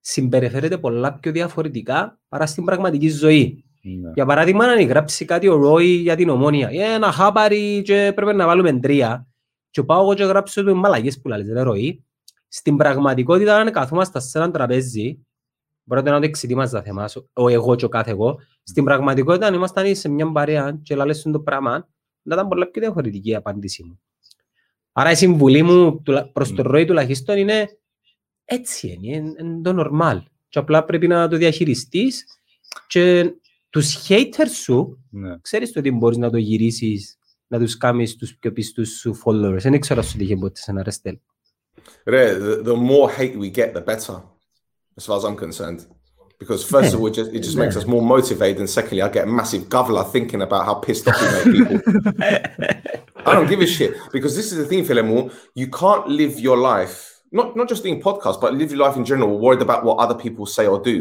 συμπεριφέρεται 0.00 0.78
πολλά 0.78 1.14
πιο 1.14 1.32
διαφορετικά 1.32 2.20
παρά 2.28 2.46
στην 2.46 2.64
πραγματική 2.64 3.08
ζωή. 3.08 3.64
Ναι. 3.82 4.10
Για 4.14 4.26
παράδειγμα, 4.26 4.64
αν 4.64 4.86
γράψει 4.86 5.24
κάτι 5.24 5.48
ο 5.48 5.56
Ρόι 5.56 5.86
για 5.86 6.16
την 6.16 6.28
ομόνια, 6.28 6.68
ε, 6.68 6.94
ένα 6.94 7.12
χάπαρι 7.12 7.82
και 7.82 8.12
πρέπει 8.14 8.36
να 8.36 8.46
βάλουμε 8.46 8.78
τρία, 8.80 9.26
και 9.70 9.82
πάω 9.82 10.02
εγώ 10.02 10.14
και 10.14 10.24
γράψω 10.24 10.64
του 10.64 10.76
μαλαγές 10.76 11.20
που 11.20 11.28
λέει 11.28 11.62
ροή. 11.62 12.04
Στην 12.48 12.76
πραγματικότητα, 12.76 13.56
αν 13.56 13.72
καθόμαστε 13.72 14.20
σε 14.20 14.38
έναν 14.38 14.52
τραπέζι, 14.52 15.26
μπορείτε 15.84 16.10
να 16.10 16.18
το 16.18 16.24
εξητήμαστε 16.24 16.82
θέμα, 16.82 17.08
ο 17.32 17.48
εγώ 17.48 17.74
και 17.74 17.84
ο 17.84 17.88
κάθε 17.88 18.10
εγώ, 18.10 18.38
στην 18.62 18.84
πραγματικότητα, 18.84 19.46
αν 19.46 19.54
ήμασταν 19.54 19.94
σε 19.94 20.08
μια 20.08 20.32
παρέα 20.32 20.78
και 20.82 20.94
λαλέσουν 20.94 21.32
το 21.32 21.40
πράγμα, 21.40 21.88
να 22.22 22.34
ήταν 22.34 22.48
πολλά 22.48 22.66
πιο 22.66 22.80
διαφορετική 22.80 23.30
η 23.30 23.34
απάντησή 23.34 23.84
μου. 23.84 24.00
Άρα 24.92 25.10
η 25.10 25.14
συμβουλή 25.14 25.62
μου 25.62 26.02
προς 26.32 26.54
το 26.54 26.62
ροή 26.62 26.84
τουλάχιστον 26.84 27.38
είναι 27.38 27.78
έτσι 28.44 28.98
είναι, 29.00 29.32
είναι 29.38 29.60
το 29.62 29.74
normal. 29.76 30.22
Και 30.48 30.58
απλά 30.58 30.84
πρέπει 30.84 31.06
να 31.06 31.28
το 31.28 31.36
διαχειριστείς 31.36 32.24
και 32.86 33.32
τους 33.70 34.08
haters 34.08 34.50
σου, 34.62 35.04
ναι. 35.10 35.38
ξέρεις 35.40 35.76
ότι 35.76 35.90
μπορείς 35.90 36.16
να 36.16 36.30
το 36.30 36.36
γυρίσεις 36.36 37.18
να 37.47 37.59
τους 37.59 37.77
κάνεις 37.77 38.15
τους 38.15 38.37
πιο 38.37 38.51
πιστούς 38.51 38.89
σου 38.89 39.19
followers. 39.25 39.61
Δεν 39.61 39.79
ξέρω 39.79 40.01
σου 40.01 40.17
τύχε 40.17 40.35
ποτέ 40.35 40.59
σε 40.59 40.71
ένα 40.71 40.83
ρεστέλ. 40.83 41.17
Ρε, 42.05 42.37
the, 42.37 42.63
the 42.63 42.75
more 42.75 43.09
hate 43.09 43.37
we 43.37 43.49
get, 43.49 43.73
the 43.73 43.81
better, 43.81 44.17
as 44.97 45.05
far 45.05 45.17
as 45.17 45.23
I'm 45.23 45.35
concerned. 45.35 45.79
Because 46.39 46.63
first 46.75 46.93
of 46.93 46.99
all, 46.99 47.07
it 47.07 47.13
just, 47.13 47.31
it 47.37 47.41
just 47.47 47.57
makes 47.63 47.75
us 47.79 47.85
more 47.85 48.01
motivated, 48.01 48.59
and 48.59 48.69
secondly, 48.69 49.01
I 49.01 49.09
get 49.17 49.23
a 49.29 49.31
massive 49.41 49.63
govler 49.75 50.05
thinking 50.15 50.41
about 50.41 50.65
how 50.65 50.75
pissed 50.85 51.07
off 51.07 51.17
we 51.21 51.27
make 51.35 51.47
people. 51.57 51.77
I 53.27 53.33
don't 53.35 53.49
give 53.53 53.61
a 53.61 53.67
shit 53.77 53.91
because 54.11 54.35
this 54.35 54.51
is 54.51 54.57
the 54.57 54.65
thing, 54.65 54.83
Philemo. 54.83 55.33
You 55.55 55.67
can't 55.81 56.05
live 56.07 56.33
your 56.47 56.57
life, 56.57 57.21
not 57.31 57.55
not 57.55 57.69
just 57.69 57.83
doing 57.83 58.01
podcasts, 58.01 58.41
but 58.41 58.53
live 58.53 58.71
your 58.71 58.81
life 58.85 58.97
in 58.97 59.05
general, 59.05 59.39
worried 59.39 59.61
about 59.61 59.85
what 59.85 59.97
other 59.99 60.15
people 60.15 60.45
say 60.45 60.65
or 60.67 60.79
do. 60.81 60.97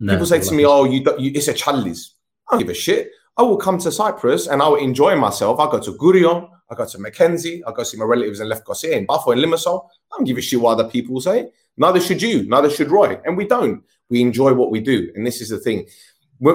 No, 0.00 0.12
people 0.12 0.26
say 0.26 0.40
to 0.40 0.54
me, 0.58 0.64
"Oh, 0.66 0.84
you, 0.92 0.98
you 1.22 1.30
it's 1.34 1.48
a 1.48 1.54
challenge." 1.54 2.00
I 2.46 2.54
don't 2.54 2.60
give 2.60 2.70
a 2.70 2.74
shit. 2.74 3.10
I 3.37 3.43
will 3.43 3.57
come 3.57 3.77
to 3.79 3.91
Cyprus 3.91 4.47
and 4.47 4.61
I 4.61 4.67
will 4.67 4.77
enjoy 4.77 5.15
myself. 5.17 5.59
I 5.59 5.69
go 5.69 5.79
to 5.79 5.91
Gurion, 5.93 6.49
I 6.69 6.75
go 6.75 6.85
to 6.85 6.99
Mackenzie, 6.99 7.63
I 7.65 7.73
go 7.73 7.83
see 7.83 7.97
my 7.97 8.05
relatives 8.05 8.39
in 8.39 8.47
Lefkosia, 8.47 8.93
in 8.93 9.05
Buffalo, 9.05 9.35
in 9.35 9.43
Limassol. 9.43 9.87
I 10.11 10.17
don't 10.17 10.25
give 10.25 10.37
a 10.37 10.41
shit 10.41 10.61
what 10.61 10.79
other 10.79 10.89
people 10.89 11.19
say. 11.19 11.49
Neither 11.75 11.99
should 11.99 12.21
you, 12.21 12.47
neither 12.47 12.69
should 12.69 12.89
Roy. 12.89 13.19
And 13.25 13.35
we 13.35 13.45
don't. 13.45 13.83
We 14.09 14.21
enjoy 14.21 14.53
what 14.53 14.71
we 14.71 14.79
do. 14.79 15.11
And 15.15 15.27
this 15.27 15.41
is 15.41 15.49
the 15.49 15.57
thing. 15.57 15.85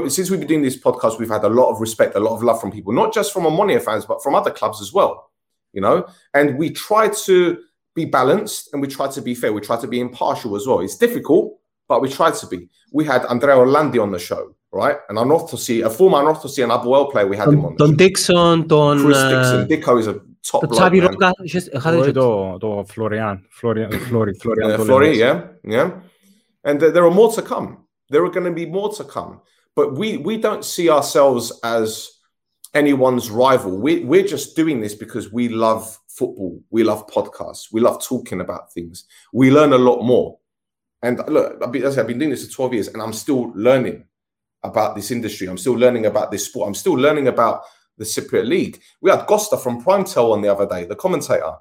Since 0.09 0.31
we've 0.31 0.41
been 0.41 0.49
doing 0.49 0.63
this 0.63 0.79
podcast, 0.79 1.19
we've 1.19 1.29
had 1.29 1.45
a 1.45 1.49
lot 1.49 1.71
of 1.71 1.81
respect, 1.81 2.15
a 2.15 2.21
lot 2.21 2.35
of 2.35 2.43
love 2.43 2.61
from 2.61 2.71
people, 2.71 2.93
not 2.95 3.13
just 3.13 3.33
from 3.33 3.45
Ammonia 3.45 3.81
fans, 3.81 4.07
but 4.07 4.23
from 4.23 4.35
other 4.35 4.51
clubs 4.51 4.81
as 4.81 4.93
well. 4.93 5.31
You 5.73 5.83
know, 5.83 6.09
and 6.35 6.59
we 6.59 6.71
try 6.71 7.09
to 7.09 7.59
be 7.95 8.05
balanced 8.05 8.73
and 8.73 8.81
we 8.83 8.89
try 8.89 9.09
to 9.09 9.21
be 9.21 9.35
fair. 9.35 9.53
We 9.53 9.61
try 9.61 9.79
to 9.81 9.87
be 9.87 10.01
impartial 10.01 10.57
as 10.57 10.67
well. 10.67 10.81
It's 10.81 10.97
difficult, 10.97 11.59
but 11.89 12.01
we 12.01 12.09
try 12.09 12.31
to 12.31 12.47
be. 12.47 12.69
We 12.93 13.05
had 13.05 13.25
Andrea 13.27 13.57
Orlandi 13.57 14.03
on 14.03 14.11
the 14.11 14.19
show 14.19 14.55
right? 14.73 14.97
And 15.09 15.19
I'm 15.19 15.29
North 15.29 15.51
to 15.51 15.59
see 15.59 15.83
a 15.83 15.91
former 15.91 16.23
North 16.23 16.43
to 16.43 16.49
see 16.49 16.63
an 16.63 16.71
Abuel 16.71 17.11
player. 17.11 17.27
We 17.27 17.37
had 17.37 17.47
Don, 17.47 17.55
him 17.55 17.65
on. 17.65 17.77
Don 17.77 17.97
Dixon, 17.97 18.67
Don 18.67 19.01
Chris 19.01 19.17
uh, 19.17 19.31
Dixon, 19.31 19.69
Dicko 19.69 20.01
is 20.01 20.07
a 20.07 20.21
top. 20.43 20.63
Xavi 20.63 21.03
Roca, 21.03 21.33
do 22.59 22.85
Florian, 22.85 23.45
Florian, 23.51 23.91
Flori, 23.91 24.41
Florian, 24.41 24.71
uh, 24.71 24.79
Flori, 24.79 25.17
yeah, 25.17 25.49
yeah. 25.65 26.01
And 26.65 26.79
th- 26.81 26.93
there 26.93 27.05
are 27.05 27.11
more 27.11 27.33
to 27.33 27.43
come. 27.43 27.85
There 28.11 28.25
are 28.25 28.31
going 28.31 28.47
to 28.47 28.53
be 28.53 28.67
more 28.67 28.93
to 28.95 29.05
come. 29.05 29.41
But 29.77 29.95
we 29.97 30.17
we 30.19 30.37
don't 30.37 30.65
see 30.65 30.91
ourselves 30.91 31.59
as 31.65 32.11
anyone's 32.75 33.31
rival. 33.31 33.79
We 33.79 34.05
we're 34.05 34.27
just 34.27 34.57
doing 34.57 34.81
this 34.81 34.95
because 34.95 35.33
we 35.33 35.49
love 35.49 35.99
football. 36.09 36.61
We 36.71 36.85
love 36.85 37.07
podcasts. 37.07 37.73
We 37.73 37.81
love 37.81 38.03
talking 38.03 38.41
about 38.41 38.73
things. 38.73 39.05
We 39.33 39.51
learn 39.51 39.73
a 39.73 39.79
lot 39.79 40.03
more. 40.03 40.39
And 41.03 41.19
look, 41.29 41.63
I've 41.63 41.73
been, 41.73 41.87
I've 41.87 42.07
been 42.07 42.19
doing 42.19 42.31
this 42.31 42.47
for 42.47 42.53
12 42.53 42.75
years 42.75 42.89
and 42.89 43.01
I'm 43.01 43.15
still 43.15 43.53
learning 43.55 44.05
about 44.63 44.95
this 44.95 45.11
industry. 45.11 45.49
I'm 45.49 45.59
still 45.59 45.75
learning 45.75 46.07
about 46.07 46.31
this 46.31 46.47
sport. 46.47 46.69
I'm 46.69 46.75
still 46.75 46.95
learning 46.95 47.29
about 47.29 47.63
the 47.99 48.05
Cypriot 48.05 48.47
League. 48.47 48.81
We 49.01 49.11
had 49.11 49.27
Costa 49.27 49.57
from 49.57 49.83
Primetel 49.83 50.33
on 50.33 50.43
the 50.43 50.49
other 50.49 50.67
day, 50.67 50.85
the 50.85 50.97
commentator. 50.97 51.55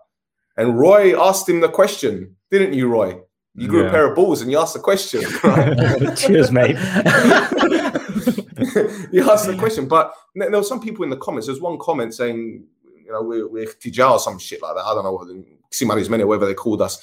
And 0.57 0.77
Roy 0.77 1.19
asked 1.19 1.47
him 1.47 1.61
the 1.61 1.69
question, 1.69 2.35
didn't 2.51 2.73
you, 2.73 2.87
Roy? 2.87 3.19
You 3.55 3.67
grew 3.67 3.83
yeah. 3.83 3.89
a 3.89 3.91
pair 3.91 4.09
of 4.09 4.15
balls 4.15 4.41
and 4.41 4.51
you 4.51 4.59
asked 4.59 4.73
the 4.73 4.79
question. 4.79 5.23
Right? 5.43 6.17
Cheers, 6.17 6.51
mate. 6.51 6.75
you 9.11 9.29
asked 9.29 9.47
the 9.47 9.55
question, 9.57 9.87
but 9.87 10.13
there 10.35 10.51
were 10.51 10.63
some 10.63 10.81
people 10.81 11.03
in 11.03 11.09
the 11.09 11.17
comments. 11.17 11.47
There's 11.47 11.59
one 11.59 11.77
comment 11.79 12.13
saying, 12.13 12.65
you 13.05 13.11
know, 13.11 13.21
we're, 13.21 13.47
we're 13.47 13.65
Tijal 13.65 14.11
or 14.11 14.19
some 14.19 14.39
shit 14.39 14.61
like 14.61 14.75
that. 14.75 14.85
I 14.85 14.93
don't 14.93 15.03
know 15.03 15.13
what 15.13 15.27
Simaris 15.71 16.09
Mene, 16.09 16.27
whatever 16.27 16.45
they 16.45 16.53
called 16.53 16.81
us. 16.81 16.99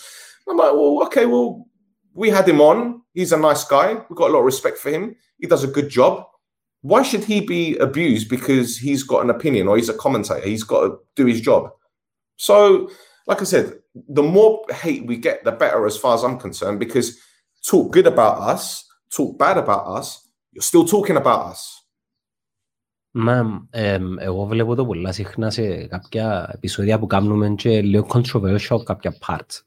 I'm 0.48 0.56
like, 0.56 0.72
well, 0.72 1.02
okay, 1.06 1.26
well, 1.26 1.66
we 2.15 2.29
had 2.29 2.47
him 2.47 2.61
on. 2.61 3.01
He's 3.13 3.31
a 3.31 3.37
nice 3.37 3.63
guy. 3.63 3.93
We've 3.93 4.17
got 4.17 4.29
a 4.29 4.33
lot 4.33 4.39
of 4.39 4.45
respect 4.45 4.77
for 4.77 4.89
him. 4.89 5.15
He 5.37 5.47
does 5.47 5.63
a 5.63 5.67
good 5.67 5.89
job. 5.89 6.25
Why 6.81 7.03
should 7.03 7.23
he 7.23 7.41
be 7.41 7.77
abused 7.77 8.29
because 8.29 8.77
he's 8.77 9.03
got 9.03 9.23
an 9.23 9.29
opinion 9.29 9.67
or 9.67 9.77
he's 9.77 9.89
a 9.89 9.93
commentator? 9.93 10.47
He's 10.47 10.63
got 10.63 10.81
to 10.81 10.97
do 11.15 11.25
his 11.25 11.41
job. 11.41 11.69
So, 12.37 12.89
like 13.27 13.41
I 13.41 13.45
said, 13.45 13.73
the 13.93 14.23
more 14.23 14.65
hate 14.71 15.05
we 15.05 15.17
get, 15.17 15.43
the 15.43 15.51
better, 15.51 15.85
as 15.85 15.97
far 15.97 16.15
as 16.15 16.23
I'm 16.23 16.39
concerned, 16.39 16.79
because 16.79 17.17
talk 17.63 17.91
good 17.91 18.07
about 18.07 18.41
us, 18.41 18.83
talk 19.15 19.37
bad 19.37 19.57
about 19.57 19.85
us, 19.87 20.27
you're 20.51 20.63
still 20.63 20.85
talking 20.85 21.17
about 21.17 21.45
us. 21.51 21.77
Μα 23.13 23.67
ε, 23.69 23.99
εγώ 24.17 24.45
βλέπω 24.45 24.75
το 24.75 24.85
πολλά 24.85 25.11
συχνά 25.11 25.49
σε 25.49 25.87
κάποια 25.87 26.51
επεισόδια 26.53 26.99
που 26.99 27.07
κάνουμε 27.07 27.49
και 27.49 27.81
λίγο 27.81 28.07
controversial 28.09 28.83
κάποια 28.83 29.17
parts. 29.27 29.63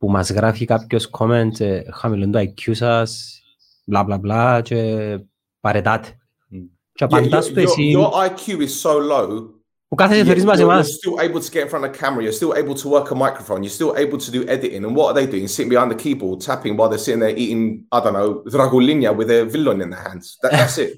Που 0.00 0.10
μας 0.10 0.30
γράφει 0.30 0.64
κάποιος 0.64 1.10
comment 1.18 1.60
ε, 1.60 1.82
χαμηλών 1.92 2.30
το 2.30 2.38
IQ 2.38 2.70
σας, 2.74 3.40
μπλα 3.84 4.02
μπλα 4.02 4.18
μπλα 4.18 4.60
και 4.60 5.18
παρετάτε. 5.60 6.08
Mm. 6.52 6.68
Και 6.92 7.04
απαντάς 7.04 7.50
yeah, 7.50 7.54
το 7.54 7.60
εσύ... 7.60 7.94
Your 7.96 8.28
IQ 8.28 8.60
is 8.60 8.82
so 8.82 8.92
low 8.92 9.56
που 9.88 9.94
κάθεσαι 9.94 10.24
θεωρείς 10.24 10.44
μαζί 10.44 10.62
you're 10.64 10.66
μας. 10.66 10.88
still 10.88 11.28
able 11.28 11.40
to 11.40 11.50
get 11.52 11.62
in 11.64 11.68
front 11.68 11.84
of 11.84 11.92
the 11.92 11.98
camera. 12.02 12.22
You're 12.24 12.38
still 12.40 12.54
able 12.62 12.74
to 12.82 12.88
work 12.88 13.10
a 13.10 13.14
microphone. 13.14 13.60
You're 13.62 13.78
still 13.80 13.94
able 14.04 14.18
to 14.26 14.30
do 14.36 14.40
editing. 14.54 14.82
And 14.84 14.94
what 14.96 15.06
are 15.10 15.16
they 15.18 15.26
doing? 15.34 15.46
Sitting 15.54 15.72
behind 15.74 15.90
the 15.94 16.00
keyboard, 16.04 16.36
tapping 16.48 16.74
while 16.78 16.88
they're 16.90 17.04
sitting 17.06 17.22
there 17.24 17.36
eating, 17.42 17.62
I 17.96 17.98
don't 18.04 18.16
know, 18.20 18.30
dragulinha 18.54 19.10
with 19.18 19.28
their 19.32 19.44
villain 19.54 19.78
in 19.84 19.88
their 19.94 20.04
hands. 20.08 20.26
That, 20.42 20.52
that's 20.58 20.78
it. 20.78 20.92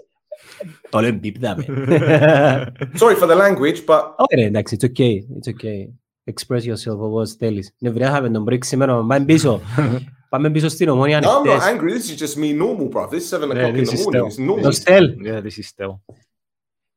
Το 0.90 1.00
λέμε 1.00 1.18
μπίπδαμε. 1.18 1.64
Sorry 3.00 3.14
for 3.14 3.26
the 3.26 3.36
language, 3.36 3.84
but 3.86 4.02
Όχι 4.16 4.34
ρε, 4.34 4.44
εντάξει, 4.44 4.76
it's 4.80 4.86
okay, 4.90 5.14
it's 5.38 5.48
okay. 5.54 5.80
Express 6.31 6.61
yourself 6.61 6.97
όπως 6.97 7.31
θέλεις. 7.33 7.75
Νευριάσαμε 7.79 8.29
τον 8.29 8.45
break 8.49 8.63
σήμερα, 8.65 8.95
πάμε 9.05 9.25
πίσω. 9.25 9.59
Πάμε 10.29 10.49
πίσω 10.51 10.67
στην 10.69 10.89
ομόνια 10.89 11.19
no, 11.21 11.23
I'm 11.23 11.25
not 11.25 11.49
ανοιχτές. 11.49 11.69
angry. 11.71 11.89
This 11.91 12.15
is 12.15 12.21
just 12.23 12.39
me 12.43 12.61
normal, 12.61 12.89
bro. 12.89 13.07
This 13.09 13.13
is 13.19 13.27
seven 13.29 13.49
Yeah, 13.49 13.53
o'clock 13.53 13.75
in 13.75 13.79
this 13.79 13.89
the 13.89 13.97
is 13.97 14.03
morning. 14.05 14.29
still- 14.31 14.45
It's 14.45 14.49
normal. 14.49 14.61
Το 14.61 14.71
στέλ. 14.71 15.15
Yeah, 15.25 15.41
this 15.41 15.45
is 15.45 15.67
still. 15.75 15.99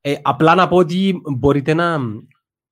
Ε, 0.01 0.15
απλά 0.23 0.55
να 0.55 0.69
πω 0.69 0.77
ότι 0.77 1.21
μπορείτε 1.37 1.75
να 1.75 1.99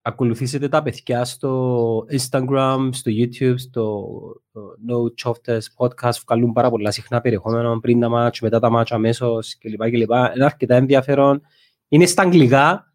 ακολουθήσετε 0.03 0.69
τα 0.69 0.83
παιδιά 0.83 1.25
στο 1.25 2.05
Instagram, 2.19 2.89
στο 2.91 3.11
YouTube, 3.15 3.55
στο 3.57 4.09
ε, 4.53 4.61
No 4.93 5.25
Chofters 5.29 5.63
Podcast. 5.77 6.19
Βγάλουν 6.27 6.53
πάρα 6.53 6.71
πολλά 6.71 6.91
συχνά 6.91 7.21
περιεχόμενο 7.21 7.79
πριν 7.81 8.01
τα 8.01 8.09
μάτσια, 8.09 8.41
μετά 8.43 8.59
τα 8.61 8.71
μάτσια 8.71 8.97
αμέσως 8.97 9.59
κλπ. 9.59 9.91
κλπ. 9.91 10.11
Είναι 10.11 10.45
αρκετά 10.45 10.75
ενδιαφέρον. 10.75 11.41
Είναι 11.89 12.07
στα 12.07 12.23
αγγλικά, 12.23 12.93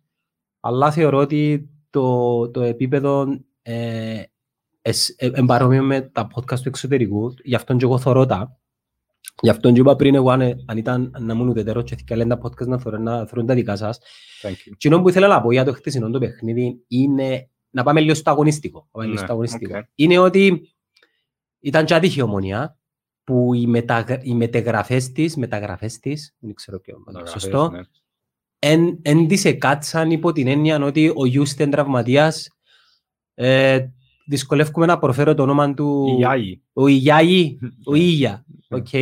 αλλά 0.60 0.92
θεωρώ 0.92 1.18
ότι 1.18 1.70
το, 1.90 2.50
το 2.50 2.62
επίπεδο 2.62 3.26
ε, 3.62 4.24
εσ- 4.82 5.14
ε, 5.24 5.30
εν 5.34 5.44
παρόμοιο 5.44 5.84
με 5.84 6.02
τα 6.02 6.28
podcast 6.36 6.60
του 6.60 6.68
εξωτερικού. 6.68 7.34
Γι' 7.44 7.56
αυτόν 7.56 7.78
και 7.78 7.86
εγώ 7.86 7.98
θωρώ 8.00 8.26
τα. 8.26 8.60
Γι' 9.42 9.50
αυτόν 9.50 9.74
και 9.74 9.80
είπα 9.80 9.96
πριν 9.96 10.16
εγώ 10.16 10.30
αν, 10.30 10.42
αν 10.66 10.78
ήταν 10.78 11.16
να 11.20 11.34
ήμουν 11.34 11.48
ουδέτερος 11.48 11.84
και 11.84 11.96
θυκαλέν 11.96 12.28
τα 12.28 12.40
podcast 12.42 12.68
να 12.68 12.78
θωρώ, 12.80 12.98
να 12.98 13.26
θωρούν 13.26 13.46
τα 13.46 13.54
δικά 13.54 13.76
σας. 13.76 14.00
Thank 14.42 14.50
you. 14.52 14.74
Κοινό 14.78 15.02
που 15.02 15.10
ήθελα 15.10 15.28
να 15.28 15.42
πω 15.42 15.52
για 15.52 15.66
το 15.66 15.74
χτεσινό 15.74 16.10
το 16.10 16.20
παιχνίδι 16.20 16.84
είναι 16.88 17.50
να 17.70 17.84
πάμε 17.84 18.02
λίγο 18.02 18.14
στο 18.14 18.30
αγωνιστικό. 18.32 18.88
Πάμε 18.92 19.06
λίγο 19.06 19.18
Ναι, 19.18 19.24
στο 19.24 19.34
αγωνιστικό. 19.34 19.78
οκ. 19.78 19.84
Είναι 19.96 20.18
ότι 20.18 20.74
ήταν 21.60 21.86
και 21.86 21.94
άτυχη 21.94 22.20
η 22.20 22.22
Ομόνοια 22.22 22.78
που 23.24 23.54
οι, 23.54 23.68
μετα, 23.68 24.20
οι 24.22 24.34
μετεγραφές 24.34 25.12
της, 25.12 25.36
μεταγραφές 25.36 26.00
της, 26.00 26.36
δεν 26.40 26.54
ξέρω 26.54 26.80
ποιο 26.80 26.94
είναι 26.96 27.04
το 27.06 27.12
Μεταγραφές, 27.12 27.42
σωστό, 27.42 27.70
ναι. 27.70 27.80
εν, 28.60 29.00
εν 29.02 29.28
τις 29.28 29.46
εκάτσαν 29.46 30.12
υπό 30.12 30.32
την 30.32 30.48
έννοια 30.48 30.84
ότι 30.84 31.12
ο 31.16 31.26
Γιούστε 31.26 31.60
εν 31.60 31.70
τραυματίας 31.70 32.50
ε, 33.42 33.86
δυσκολεύκουμε 34.28 34.86
να 34.86 35.00
προφέρω 35.00 35.34
το 35.34 35.44
όνομα 35.44 35.74
του... 35.74 36.06
Η 36.18 36.20
Ιάη. 36.20 36.60
Ο 36.74 36.88
Ιγιάη, 36.88 37.58
ο 37.86 37.92
Ναι. 37.92 38.00
Ίγια, 38.00 38.46
Ναι. 38.68 38.78
οκ. 38.78 38.94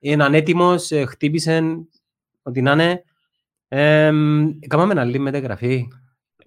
Είναι 0.00 0.24
ανέτοιμος, 0.24 0.90
ε, 0.90 1.04
χτύπησε 1.04 1.76
ό,τι 2.42 2.62
να 2.62 2.72
είναι. 2.72 3.02
Ε, 3.68 4.10
Κάμαμε 4.68 4.92
ένα 4.92 5.00
άλλη 5.00 5.18
μεταγραφή. 5.18 5.74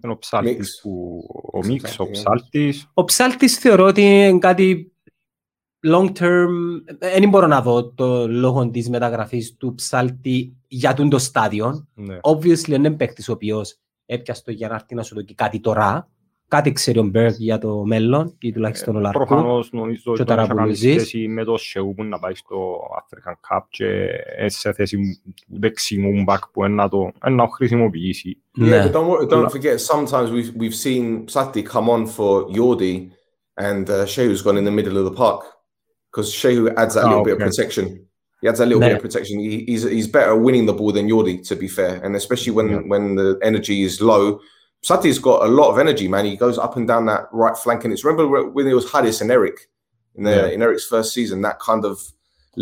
Είναι 0.04 0.12
ο 0.14 0.18
ψάλτης 0.18 0.56
Mix. 0.58 0.80
που... 0.82 1.22
Ο 1.54 1.58
Μίξ, 1.58 1.70
Μίξ, 1.70 2.00
ο 2.00 2.10
ψάλτη, 2.10 2.12
ψάλτης. 2.12 2.90
Ο 2.94 3.04
ψάλτης 3.04 3.58
θεωρώ 3.58 3.86
ότι 3.86 4.02
είναι 4.02 4.38
κάτι 4.40 4.92
long 5.88 6.12
term. 6.20 6.48
Δεν 7.00 7.30
μπορώ 7.30 7.48
να 7.48 7.62
δω 7.62 7.92
το 7.92 8.28
λόγο 8.28 8.70
της 8.70 8.90
μεταγραφής 8.90 9.56
του 9.56 9.74
ψάλτη 9.76 10.56
για 10.68 10.94
τον 10.94 11.10
το 11.10 11.18
στάδιο. 11.18 11.88
Ναι. 11.94 12.20
Obviously 12.22 12.68
είναι 12.68 12.92
παίκτης 12.92 13.30
ο 13.30 13.32
οποίος 13.32 13.78
έπιασε 14.06 14.44
το 14.44 14.52
για 14.52 14.68
να 14.68 14.76
έρθει 14.76 14.96
να 14.96 15.04
σου 15.04 15.16
δοκεί 15.16 15.34
κάτι 15.34 15.60
τώρα. 15.60 16.10
Κάτι 16.50 16.72
ξέρει 16.72 17.00
ο 17.00 17.04
Μπέργκ 17.04 17.34
για 17.38 17.58
το 17.58 17.84
μέλλον 17.86 18.36
ή 18.40 18.52
τουλάχιστον 18.52 18.96
ο 18.96 19.00
Λαρκού. 19.00 19.18
Προφανώς 19.26 19.72
νομίζω 19.72 20.02
Και 20.04 20.10
ότι 20.10 20.24
τώρα 20.24 20.42
θα 20.46 20.48
που 20.50 20.56
κάνει 20.56 20.74
ζεις. 20.74 20.94
σχέση 21.02 21.28
με 21.28 21.44
το 21.44 21.58
Σεού 21.58 21.94
που 21.96 22.04
να 22.04 22.20
πάει 22.20 22.34
στο 22.36 22.80
African 23.00 23.32
Cup 23.32 23.62
και 23.70 23.86
είναι 24.40 24.50
σε 24.50 24.74
θέση 24.74 24.98
του 24.98 25.58
δεξιμού 25.60 26.24
μπακ 26.24 26.48
που 26.48 26.66
είναι 26.66 26.74
να 26.76 26.90
το 26.90 27.12
είναι 27.28 27.36
να 27.36 27.44
το 27.44 27.50
χρησιμοποιήσει. 27.50 28.38
Yeah, 28.58 28.62
Ναι. 28.62 28.86
but 28.86 28.92
don't 28.96 29.08
worry, 29.08 29.28
don't 29.28 29.50
forget. 29.50 29.80
Sometimes 29.80 30.30
we've 30.32 30.52
we've 30.62 30.76
seen 30.86 31.28
Sati 31.28 31.62
come 31.64 31.90
on 31.90 32.06
for 32.18 32.48
Yordi, 32.58 32.96
and 33.68 33.90
uh, 33.90 34.06
Shehu's 34.14 34.42
gone 34.46 34.58
in 34.62 34.66
the 34.70 34.76
middle 34.80 34.98
of 35.02 35.06
the 35.10 35.16
park 35.24 35.42
because 36.10 36.30
Shehu 36.42 36.64
adds 36.82 36.94
that 36.96 37.04
Oh, 37.06 37.10
little 37.10 37.26
bit 37.28 37.34
of 37.36 37.40
okay. 37.42 37.50
protection. 37.52 37.86
He 38.42 38.46
adds 38.50 38.60
that 38.60 38.68
little 38.72 38.84
bit 38.88 38.92
Yeah. 38.94 39.00
of 39.02 39.06
protection. 39.08 39.36
He, 39.48 39.52
he's 39.70 39.84
he's 39.98 40.10
better 40.16 40.32
at 40.36 40.42
winning 40.48 40.66
the 40.70 40.78
ball 40.80 40.92
than 40.98 41.06
Yordi, 41.14 41.36
to 41.50 41.56
be 41.64 41.70
fair, 41.80 41.94
and 42.04 42.12
especially 42.22 42.54
when 42.58 42.68
Yeah. 42.70 42.84
when 42.92 43.04
the 43.20 43.28
energy 43.50 43.78
is 43.90 43.94
low. 44.14 44.24
Sati's 44.89 45.19
got 45.19 45.41
a 45.49 45.51
lot 45.59 45.71
of 45.73 45.79
energy, 45.79 46.07
man. 46.09 46.25
He 46.27 46.37
goes 46.37 46.59
up 46.59 46.77
and 46.77 46.87
down 46.87 47.07
that 47.07 47.23
right 47.33 47.57
flank, 47.63 47.85
and 47.85 47.93
it's 47.93 48.05
remember 48.05 48.25
when 48.55 48.67
it 48.67 48.75
was 48.81 48.91
Hadis 48.93 49.21
and 49.23 49.31
Eric 49.31 49.59
in 50.17 50.25
the 50.25 50.31
Yeah. 50.31 50.55
in 50.55 50.63
Eric's 50.67 50.87
first 50.95 51.11
season. 51.17 51.37
That 51.49 51.59
kind 51.69 51.85
of 51.91 51.97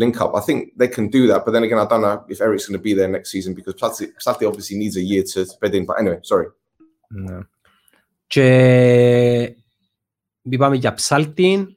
link 0.03 0.17
up. 0.25 0.33
I 0.41 0.43
think 0.47 0.59
they 0.81 0.89
can 0.97 1.07
do 1.09 1.23
that, 1.31 1.41
but 1.45 1.53
then 1.55 1.65
again, 1.67 1.81
I 1.85 1.87
don't 1.91 2.03
know 2.07 2.25
if 2.33 2.39
Eric's 2.47 2.67
going 2.69 2.79
to 2.81 2.87
be 2.89 2.95
there 2.99 3.11
next 3.17 3.31
season 3.35 3.53
because 3.59 3.75
Sati, 3.83 4.05
Sati 4.27 4.45
obviously 4.51 4.77
needs 4.83 4.97
a 4.97 5.05
year 5.11 5.23
to 5.33 5.41
bed 5.61 5.75
in. 5.75 5.85
But 5.89 5.97
anyway, 6.01 6.21
sorry. 6.23 6.49
Ναι. 7.09 7.39
Και 8.27 9.57
είπαμε 10.43 10.77
για 10.77 10.95
ψάλτη. 10.95 11.77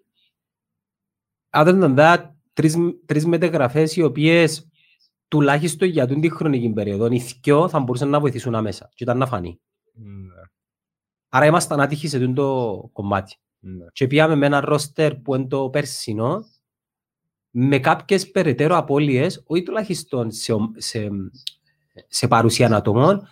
Other 1.50 1.80
than 1.82 1.95
that, 1.98 2.17
τρεις, 2.54 2.76
τρεις 3.06 3.26
μεταγραφές 3.26 3.95
οι 3.95 4.04
οποίες 4.04 4.67
τουλάχιστον 5.28 5.88
για 5.88 6.08
την 6.08 6.32
χρονική 6.32 6.69
περίοδο, 6.69 7.08
οι 7.12 7.24
δυο 7.41 7.69
θα 7.69 7.80
μπορούσαν 7.80 8.10
να 8.10 8.19
βοηθήσουν 8.19 8.56
άμεσα 8.56 8.89
και 8.95 9.04
ήταν 9.04 9.17
να 9.17 9.26
φανεί. 9.26 9.60
Ναι. 10.03 10.41
Άρα 11.29 11.47
ήμασταν 11.47 11.81
άτυχοι 11.81 12.09
σε 12.09 12.17
αυτό 12.17 12.33
το 12.33 12.89
κομμάτι. 12.93 13.37
Ναι. 13.59 13.85
Και 13.93 14.07
πήγαμε 14.07 14.35
με 14.35 14.47
ένα 14.47 14.61
ρόστερ 14.61 15.15
που 15.15 15.35
είναι 15.35 15.47
το 15.47 15.71
περσινό, 15.71 16.45
με 17.51 17.79
κάποιες 17.79 18.31
περαιτέρω 18.31 18.77
απώλειες, 18.77 19.43
όχι 19.47 19.63
τουλάχιστον 19.63 20.31
σε, 20.31 20.53
ο- 20.53 20.73
σε, 20.77 21.09
σε 22.09 22.29
παρουσία 22.29 22.75
ατομών, 22.77 23.27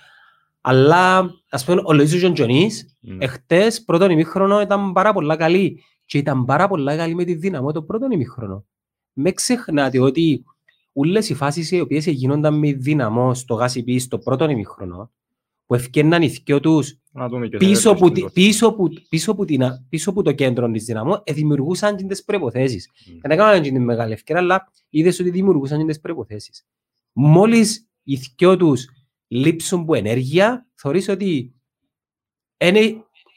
αλλά 0.61 1.31
ας 1.51 1.65
πούμε 1.65 1.81
ο 1.81 1.91
Λοΐζος 1.93 2.17
Τζοντζονής 2.17 2.97
Ναι. 3.01 3.25
Εχθές, 3.25 3.85
πρώτον 3.85 4.11
ημίχρονο 4.11 4.61
ήταν 4.61 4.93
πάρα 4.93 5.13
πολλά 5.13 5.37
καλή 5.37 5.83
και 6.05 6.19
ήταν 6.19 6.45
πάρα 6.45 6.69
πολλά 6.69 6.97
καλή 6.97 7.15
με 7.15 7.25
τη 7.25 7.35
δύναμη 7.35 7.73
το 7.73 7.83
πρώτον 7.83 8.11
ημίχρονο. 8.11 8.67
Μες 9.13 9.33
ξεχνάτε 9.35 10.01
ότι 10.01 10.45
όλες 10.93 11.29
οι 11.29 11.35
φάσεις 11.35 11.71
οι 11.71 11.81
οποίες 11.81 12.07
γίνονταν 12.07 12.59
με 12.59 12.73
δύναμο 12.73 13.35
στο 13.35 13.55
γάσι 13.55 13.99
στο 13.99 14.19
πρώτον 14.19 14.51
ημίχρονο, 14.51 15.11
που 15.69 15.75
ευκαιρναν 15.75 16.23
οι 16.23 16.27
δυο 16.27 16.61
τους 16.61 16.99
Να 17.13 17.29
δούμε 17.29 17.49
και 17.49 17.57
πίσω 17.57 17.75
σε 17.81 17.95
που, 17.95 18.05
δεύτερο 18.09 18.27
τη- 18.27 18.33
πίσω, 18.33 18.73
που, 18.73 18.89
πίσω, 19.09 19.35
που 19.35 19.45
την, 19.45 19.63
πίσω 19.89 20.13
που 20.13 20.23
το 20.23 20.33
κέντρο 20.33 20.71
της 20.71 20.85
δύναμο, 20.85 21.21
ε, 21.25 21.33
δημιουργούσαν 21.33 21.97
και 21.97 22.05
τις 22.05 22.25
προϋποθέσεις. 22.25 22.89
Mm. 22.91 23.19
Δεν 23.23 23.31
έκαναν 23.31 23.63
και 23.63 23.71
την 23.71 23.83
μεγάλη 23.85 24.13
ευκαιρία, 24.13 24.43
αλλά 24.43 24.73
είδες 24.89 25.21
ότι 25.21 25.31
δημιουργούσαν 25.31 25.79
και 25.79 25.85
τις 25.85 26.01
προϋποθέσεις. 26.01 26.67
Μόλις 27.13 27.89
οι 28.03 28.15
δυο 28.37 28.57
τους 28.57 28.87
λείψουν 29.29 29.85
που 29.85 29.95
ενέργεια, 29.95 30.67
θεωρείς 30.75 31.09
ότι 31.09 31.55
είναι, 32.59 32.81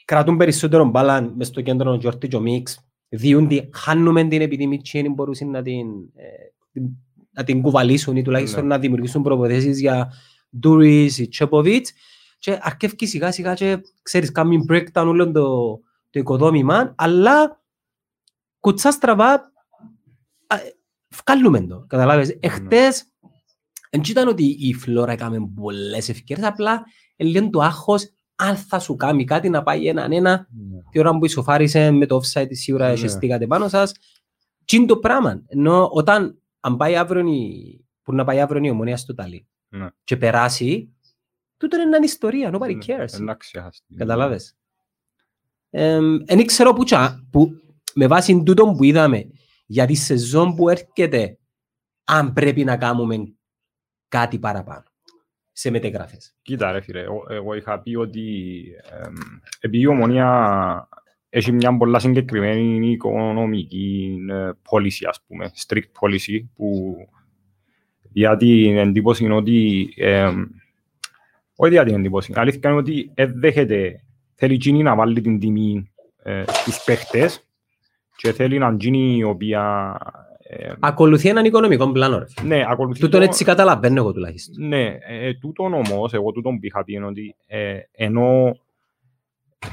κρατούν 0.04 0.36
περισσότερο 0.36 0.84
μπάλα 0.84 1.32
μες 1.36 1.46
στο 1.46 1.60
κέντρο 1.60 1.90
ο 1.90 1.94
Γιόρτη 1.94 2.28
και 2.28 2.36
ο 2.36 2.40
Μίξ, 2.40 2.78
διούνται, 3.08 3.68
χάνουμε 3.72 4.24
την 4.28 4.40
επειδή 4.40 4.62
οι 4.62 4.66
Μίτσιένοι 4.66 5.08
μπορούσαν 5.08 5.50
να 5.50 5.62
την, 5.62 5.86
ε, 6.14 6.26
την- 6.72 6.88
να 7.30 7.44
την 7.44 7.62
κουβαλήσουν 7.62 8.16
ή 8.16 8.22
τουλάχιστον 8.22 8.62
Ναι. 8.62 8.68
να 8.68 8.78
δημιουργήσουν 8.78 9.22
προποθέσεις 9.22 9.80
για 9.80 10.12
Ντούρις 10.58 11.18
ή 11.18 11.28
Τσέποβιτς 11.28 11.92
και 12.42 12.58
αρκεύει 12.60 13.06
σιγά 13.06 13.32
σιγά 13.32 13.54
και 13.54 13.80
ξέρεις 14.02 14.32
κάνει 14.32 14.64
breakdown 14.68 15.04
όλο 15.06 15.32
το, 15.32 15.76
το 16.10 16.18
οικοδόμημα 16.18 16.94
αλλά 16.96 17.62
κουτσά 18.60 18.90
στραβά 18.90 19.32
α, 20.46 20.56
βγάλουμε 21.24 21.66
το, 21.66 21.84
καταλάβες. 21.88 22.36
Εχθές 22.40 23.04
δεν 23.90 24.00
ήταν 24.08 24.28
ότι 24.28 24.56
η 24.58 24.74
Φλόρα 24.74 25.12
έκαμε 25.12 25.50
πολλές 25.54 26.08
ευκαιρίες, 26.08 26.46
απλά 26.46 26.82
λίγο 27.16 27.50
το 27.50 27.60
άγχος 27.60 28.10
αν 28.36 28.56
θα 28.56 28.78
σου 28.78 28.96
κάνει 28.96 29.24
κάτι 29.24 29.48
να 29.48 29.62
πάει 29.62 29.86
έναν 29.86 30.12
ένα 30.12 30.46
Ναι. 30.50 30.78
τη 30.90 30.98
ώρα 30.98 31.18
που 31.18 31.24
ισοφάρισε 31.24 31.90
με 31.90 32.06
το 32.06 32.20
offside 32.22 32.48
σίγουρα 32.50 32.86
Ναι. 32.86 32.92
εσυστήκατε 32.92 33.46
πάνω 33.46 33.68
σας. 33.68 33.92
Τι 34.64 34.76
είναι 34.76 34.86
το 34.86 34.96
πράγμα. 34.96 35.42
Ενώ 35.46 35.88
όταν 35.92 36.38
αν 36.60 36.76
πάει 36.76 36.96
αύριο 36.96 37.26
η, 37.26 37.84
που 38.02 38.12
να 38.14 38.24
πάει 38.24 38.40
αύριο 38.40 38.64
η 38.64 38.70
ομονία 38.70 38.96
στο 38.96 39.14
Ταλί 39.14 39.46
Ναι. 39.68 39.88
και 40.04 40.16
περάσει, 40.16 40.92
τούτο 41.62 41.76
είναι 41.80 41.86
μια 41.86 41.98
ιστορία, 42.02 42.50
nobody 42.54 42.76
Ναι, 42.86 42.96
cares. 43.04 43.12
Εντάξει, 43.20 43.58
άστι. 43.58 43.94
Καταλάβες. 43.96 44.56
Δεν 45.70 46.38
ήξερα 46.38 46.72
που, 46.72 46.84
τσα- 46.84 47.26
που 47.30 47.50
με 47.94 48.06
βάση 48.06 48.42
τούτο 48.42 48.72
που 48.76 48.84
είδαμε 48.84 49.30
για 49.66 49.86
τη 49.86 49.94
σεζόν 49.94 50.54
που 50.54 50.68
έρχεται 50.68 51.38
αν 52.04 52.32
πρέπει 52.32 52.64
να 52.64 52.76
κάνουμε 52.76 53.34
κάτι 54.08 54.38
παραπάνω 54.38 54.84
σε 55.52 55.70
μετεγραφές. 55.70 56.34
Κοίτα 56.42 56.72
ρε 56.72 56.80
φίλε, 56.80 57.00
εγώ- 57.00 57.26
εγώ 57.28 57.54
είχα 57.54 57.80
πει 57.80 57.94
ότι 57.96 58.62
εμ, 59.04 59.14
επειδή 59.60 59.82
η 59.82 59.86
Ομονία 59.86 60.88
έχει 61.28 61.52
μια 61.52 61.76
πολλά 61.76 61.98
συγκεκριμένη 61.98 62.90
οικονομική 62.90 64.16
ε, 64.30 64.50
policy, 64.70 65.04
ας 65.08 65.22
πούμε, 65.26 65.50
strict 65.66 65.90
policy, 66.00 66.44
που 66.54 66.96
για 68.12 68.36
την 68.36 68.76
εντύπωση 68.78 69.24
είναι 69.24 69.34
ότι, 69.34 69.88
εμ, 69.96 70.44
όχι 71.56 71.72
για 71.72 71.84
την 71.84 71.94
εντύπωση, 71.94 72.32
η 72.32 72.34
αλήθεια 72.36 72.70
είναι 72.70 72.78
ότι 72.78 73.12
δεν 73.14 73.32
δέχεται, 73.40 74.04
θέλει 74.34 74.54
εκείνη 74.54 74.82
να 74.82 74.94
βάλει 74.94 75.20
την 75.20 75.38
τιμή 75.38 75.92
ε, 76.22 76.42
στους 76.46 76.84
παίχτες 76.84 77.46
και 78.16 78.32
θέλει 78.32 78.58
να 78.58 78.76
γίνει 78.78 79.16
η 79.16 79.22
οποία 79.22 79.96
ε, 80.38 80.72
Ακολουθεί 80.80 81.28
έναν 81.28 81.44
οικονομικό 81.44 81.92
πλάνο. 81.92 82.18
Ρε. 82.18 82.24
φίλε. 82.28 82.56
ναι, 82.56 82.64
ακολουθεί 82.68 83.00
Τούτον 83.00 83.20
το- 83.20 83.26
έτσι 83.26 83.44
καταλαβαίνω 83.44 83.96
εγώ 84.00 84.12
τουλάχιστον. 84.12 84.66
ναι, 84.68 84.86
ε, 84.86 85.26
ε, 85.26 85.34
τούτον 85.34 85.74
όμως, 85.74 86.12
εγώ 86.12 86.32
τούτον 86.32 86.58
που 86.58 86.66
είχα 86.66 86.84
πει 86.84 86.92
είναι 86.92 87.06
ότι 87.06 87.36
ε, 87.46 87.78
ενώ 87.92 88.56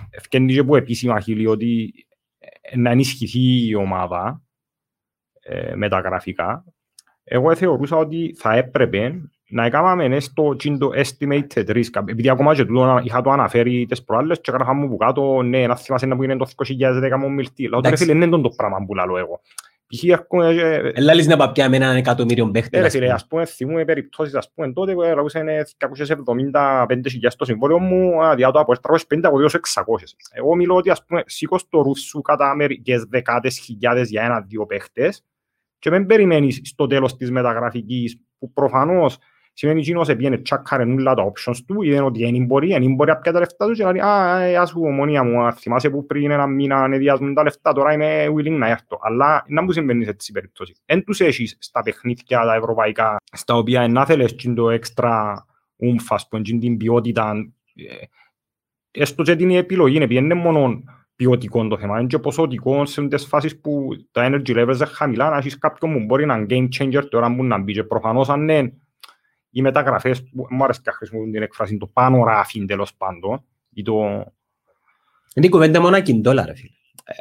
ευκαινεί 0.10 0.54
και 0.54 0.60
από 0.60 0.76
επίσημα 0.76 1.20
χείλη 1.20 1.48
ότι 1.48 1.94
ε, 2.62 2.78
να 2.78 2.90
ενισχυθεί 2.90 3.68
η 3.68 3.76
ομάδα 3.76 4.42
ε, 5.40 5.76
με 5.76 5.90
τα 5.90 6.00
γραφικά, 6.00 6.66
εγώ 7.24 7.56
θεωρούσα 7.56 7.98
ότι 7.98 8.36
θα 8.38 8.56
έπρεπε 8.56 9.22
να 9.50 9.66
έκαναμε 9.66 10.06
έστω 10.06 10.56
τσιν 10.56 10.78
το 10.78 10.90
estimated 10.96 11.70
risk. 11.70 12.02
Επειδή 12.08 12.30
ακόμα 12.30 12.56
και 12.56 12.66
τούτο 12.66 13.00
είχα 13.04 13.22
το 13.22 13.30
αναφέρει 13.30 13.86
τις 13.90 14.04
προάλλες 14.04 14.42
και 14.42 14.52
γράφα 14.52 14.74
μου 14.74 14.90
που 14.90 14.98
κάτω, 14.98 15.42
ναι, 15.42 15.68
να 15.68 15.76
θυμάσαι 15.76 16.06
να 16.06 16.16
που 16.16 16.24
είναι 16.24 16.38
το 16.38 16.46
2010 16.46 17.18
μου 17.20 17.32
μιλτή. 17.32 17.64
Λέω, 17.68 17.80
ρε 17.80 17.88
Εντάξει. 17.88 18.06
φίλε, 18.06 18.26
είναι 18.26 18.40
το 18.40 18.50
πράγμα 18.56 18.78
που 18.88 18.94
λαλώ 18.96 19.18
εγώ. 19.18 19.42
Π.χ. 19.96 20.04
έρχομαι 20.04 20.54
και- 20.54 20.92
Ελάλης 21.00 21.28
να 21.28 21.38
παπιά 21.38 21.70
με 21.70 21.76
έναν 21.76 21.96
εκατομμύριο 21.96 22.46
ναι, 22.46 22.52
παίχτη. 22.52 22.78
ρε 22.78 22.86
ας 22.86 22.92
φίλε, 22.92 23.04
πούμε. 23.04 23.14
ας 23.16 23.28
πούμε, 23.28 23.46
θυμούμαι 23.46 23.86
περιπτώσεις, 23.86 24.34
ας 24.36 24.52
πούμε, 24.54 24.74
τότε 24.74 24.94
που 24.94 25.02
λαούσα 25.02 25.40
είναι 25.40 25.64
275.000 25.78 27.30
στο 27.30 27.46
συμβόλαιο 27.46 27.80
μου, 27.80 28.24
α, 28.24 28.36
διά 28.36 28.52
το 28.52 28.60
από 28.60 28.74
350 28.82 29.28
από 29.28 29.38
2.600. 29.38 30.16
Εγώ 30.32 30.56
μιλώ 30.56 30.76
ότι, 30.76 30.90
ας 30.90 31.06
πούμε, 31.06 31.24
σήκω 31.26 31.58
στο 31.58 31.82
ρούφ 31.82 32.00
σου 32.00 32.22
κατά 32.22 32.56
μερικές 32.56 33.04
δεκάδες 33.04 33.60
χιλιάδες 33.60 34.10
για 34.10 34.24
ένα-δύο 34.24 34.66
παίχτες 34.66 35.24
και 35.80 35.90
δεν 35.90 36.06
περιμένεις 36.06 36.62
στο 36.64 36.88
τέλος 36.88 37.16
της 37.16 37.32
μεταγραφικής 37.32 38.22
που 38.40 38.54
προφανώς 38.54 39.18
σημαίνει 39.60 39.80
εκείνος 39.80 40.10
επήγαινε 40.10 40.38
τσάκαρε 40.38 40.86
νουλά 40.86 41.14
τα 41.14 41.32
options 41.32 41.58
του, 41.68 41.82
είδε 41.82 42.02
ότι 42.02 42.24
δεν 42.24 42.46
μπορεί, 42.46 42.68
δεν 42.68 42.94
μπορεί 42.96 43.10
να 43.10 43.18
πιάσει 43.18 43.34
τα 43.34 43.40
λεφτά 43.40 43.66
τους 43.66 43.78
και 43.78 43.84
να 43.84 43.92
λέει 43.92 44.02
«Α, 44.02 44.40
ε, 44.40 44.58
ας 44.58 44.70
σου 44.70 44.82
ομονία 44.82 45.24
μου, 45.24 45.42
ας, 45.42 45.60
θυμάσαι 45.60 45.90
που 45.90 46.06
πριν 46.06 46.32
ένα 46.32 46.48
μήνα 46.48 46.84
ανεδιάζουν 46.84 47.34
τα 47.34 47.44
λεφτά, 47.44 47.74
τώρα 47.74 47.94
είμαι 47.94 48.28
willing 48.36 48.58
να 48.58 48.68
έρθω». 48.68 49.00
Αλλά 49.02 49.46
να 49.48 49.62
μου 49.62 49.72
συμβαίνεις 49.72 50.06
σε 50.06 50.12
έτσι 50.12 50.32
περίπτωση. 50.32 50.76
Εν 50.86 51.04
τους 51.04 51.20
έχεις 51.20 51.58
στα 51.60 51.82
παιχνίδια 51.82 52.40
τα 52.46 52.56
ευρωπαϊκά, 52.56 53.16
στα 53.32 53.56
οποία 53.56 53.88
να 53.88 54.06
θέλεις 54.06 54.36
και 54.36 54.50
το 54.50 54.70
έξτρα 54.70 55.46
ουμφ, 55.76 56.12
ας 56.12 56.28
πούμε, 56.28 56.42
και 56.42 56.58
την 56.58 56.78
ποιότητα, 56.78 57.34
ε, 57.76 58.06
έστω 58.92 59.24
και 59.24 59.36
την 59.36 59.52
επιλογή, 59.52 59.96
επειδή 59.96 60.14
δεν 60.14 60.24
είναι 60.24 60.34
μόνο 60.34 60.84
ποιοτικό 61.16 61.68
το 61.68 61.78
θέμα, 61.78 62.00
είναι 62.00 62.08
και 62.08 62.20
ποσοτικό 62.20 62.86
σε 62.86 63.08
τις 63.08 63.26
φάσεις 63.26 63.60
που 63.60 63.90
τα 64.12 64.30
energy 64.30 64.56
levels 64.56 64.76
είναι 64.76 64.86
χαμηλά, 64.86 65.30
να 65.30 65.38
έχεις 65.38 65.58
κάποιον 65.58 65.94
που 65.94 66.06
μπορεί 66.06 66.26
να 66.26 66.36
είναι 66.36 66.46
game 66.50 66.68
changer 66.78 67.10
τώρα 67.10 67.36
που 67.36 67.44
να 67.44 67.58
μπει 67.58 67.74
και 67.74 67.84
προφανώς 67.84 68.30
αν 68.30 68.50
είναι 68.50 68.74
οι 69.50 69.62
μεταγραφές, 69.62 70.24
που 70.24 70.48
μου 70.50 70.64
αρέσει 70.64 70.82
να 70.84 70.92
χρησιμοποιούν 70.92 71.32
την 71.32 71.42
έκφραση, 71.42 71.78
το 71.78 71.88
πάνω 71.88 72.24
ράφιν 72.24 72.68
τέλος 72.68 72.96
πάντων, 72.96 73.46
ή 73.74 73.82
το... 73.82 73.94
Είναι 75.34 75.46
η 75.46 75.50
κουβέντα 75.50 75.82
μόνο 75.82 75.96
ακιντόλα 75.98 76.46
ρε 76.46 76.56
φίλε. 76.56 76.74
Ε, 77.04 77.14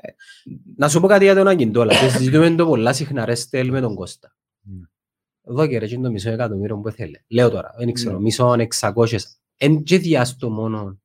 Να 0.76 0.89
σου 0.89 1.01
πω 1.01 1.07
κάτι 1.07 1.24
για 1.24 1.35
τον 1.35 1.49
ακιντόλα. 1.49 1.99
Και 1.99 2.09
συζητούμε 2.09 2.51
το 2.51 2.66
πολλά 2.66 2.93
συχνά 2.93 3.24
ρε 3.24 3.35
Στέλ 3.35 3.70
με 3.70 3.81
τον 3.81 3.95
Κώστα. 3.95 4.37
Ναι. 4.62 4.87
Εδώ 5.49 5.66
και 5.66 5.79
ρε 5.79 5.87
και 5.87 5.95
είναι 5.95 6.03
το 6.05 6.11
μισό 6.11 6.31
εκατομμύριο 6.31 6.79
που 6.79 6.91
θέλει. 6.91 7.24
Λέω 7.29 7.51
τώρα, 7.51 7.74
δεν 7.79 7.93
ξέρω, 7.93 8.16
Ναι. 8.16 8.20
μισό 8.22 8.53
εξακόσιες. 8.59 9.41
Εν 9.57 9.83
και 9.83 9.99
διάστο 9.99 10.51
μόνο 10.51 11.01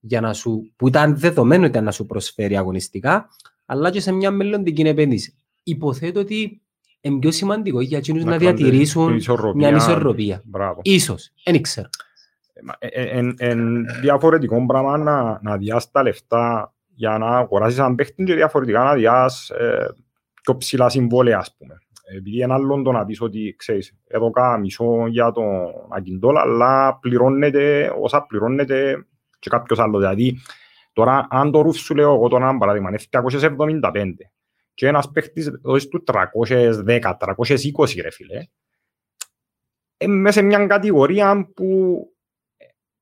για 0.00 0.20
να 0.20 0.32
σου, 0.32 0.72
που 0.76 0.88
ήταν 0.88 1.18
δεδομένο 1.18 1.66
ήταν 1.66 1.84
να 1.84 1.90
σου 1.90 2.06
προσφέρει 2.06 2.56
αγωνιστικά, 2.56 3.28
αλλά 3.66 3.90
και 3.90 4.00
σε 4.00 4.12
μια 4.12 4.30
μελλοντική 4.30 4.82
επένδυση. 4.82 5.34
Υποθέτω 5.62 6.20
ότι 6.20 6.62
είναι 7.06 7.18
πιο 7.18 7.30
σημαντικό 7.30 7.80
για 7.80 7.98
εκείνους 7.98 8.24
να, 8.24 8.36
κάνουν 8.36 8.56
διατηρήσουν 8.56 9.06
την 9.06 9.16
ισορροπία. 9.16 9.68
μια 9.68 9.76
ισορροπία. 9.76 10.42
Μπράβο. 10.44 10.80
Ίσως, 10.82 11.32
δεν 11.44 11.62
ξέρω. 11.62 11.88
Εν 13.36 13.84
διαφορετικό 14.00 14.66
πράγμα 14.66 14.96
να, 14.96 15.38
να 15.42 15.56
διάς 15.56 15.90
τα 15.90 16.02
λεφτά 16.02 16.74
για 16.94 17.18
να 17.18 17.26
αγοράσεις 17.26 17.78
έναν 17.78 17.94
παίχτη 17.94 18.24
και 18.24 18.34
διαφορετικά 18.34 18.82
να 18.82 18.94
διάς 18.94 19.50
ε, 19.50 19.94
πιο 20.42 20.56
ψηλά 20.56 20.88
συμβόλαια, 20.88 21.38
ας 21.38 21.54
πούμε. 21.58 21.78
Επειδή 22.16 22.40
ένα 22.40 22.54
άλλο 22.54 22.82
το 22.82 22.92
να 22.92 23.04
πεις 23.04 23.20
ότι, 23.20 23.54
ξέρεις, 23.58 23.96
εδώ 24.06 24.30
κάνα 24.30 24.58
μισό 24.58 25.06
για 25.06 25.32
τον 25.32 25.46
Ακιντόλ, 25.88 26.36
αλλά 26.36 26.98
πληρώνεται 27.00 27.92
όσα 28.00 28.22
πληρώνεται 28.22 29.06
και 29.38 29.50
κάποιος 29.50 29.78
άλλος. 29.78 30.00
Δηλαδή, 30.00 30.38
τώρα, 30.92 31.26
αν 31.30 31.50
το 31.50 31.60
ρούφ 31.60 31.76
σου 31.76 31.94
λέω 31.94 32.14
εγώ 32.14 32.28
τώρα, 32.28 32.48
ένα 32.48 32.58
παράδειγμα, 32.58 32.88
είναι 32.88 32.98
275 33.10 34.30
και 34.76 34.86
ένας 34.86 35.10
παίχτης 35.10 35.50
δώσεις 35.62 35.88
του 35.88 36.04
310, 36.06 37.16
320 37.18 38.00
ρε 38.02 38.10
φίλε, 38.10 38.42
ε, 39.96 40.06
μέσα 40.06 40.40
σε 40.40 40.46
μια 40.46 40.66
κατηγορία 40.66 41.50
που 41.54 42.00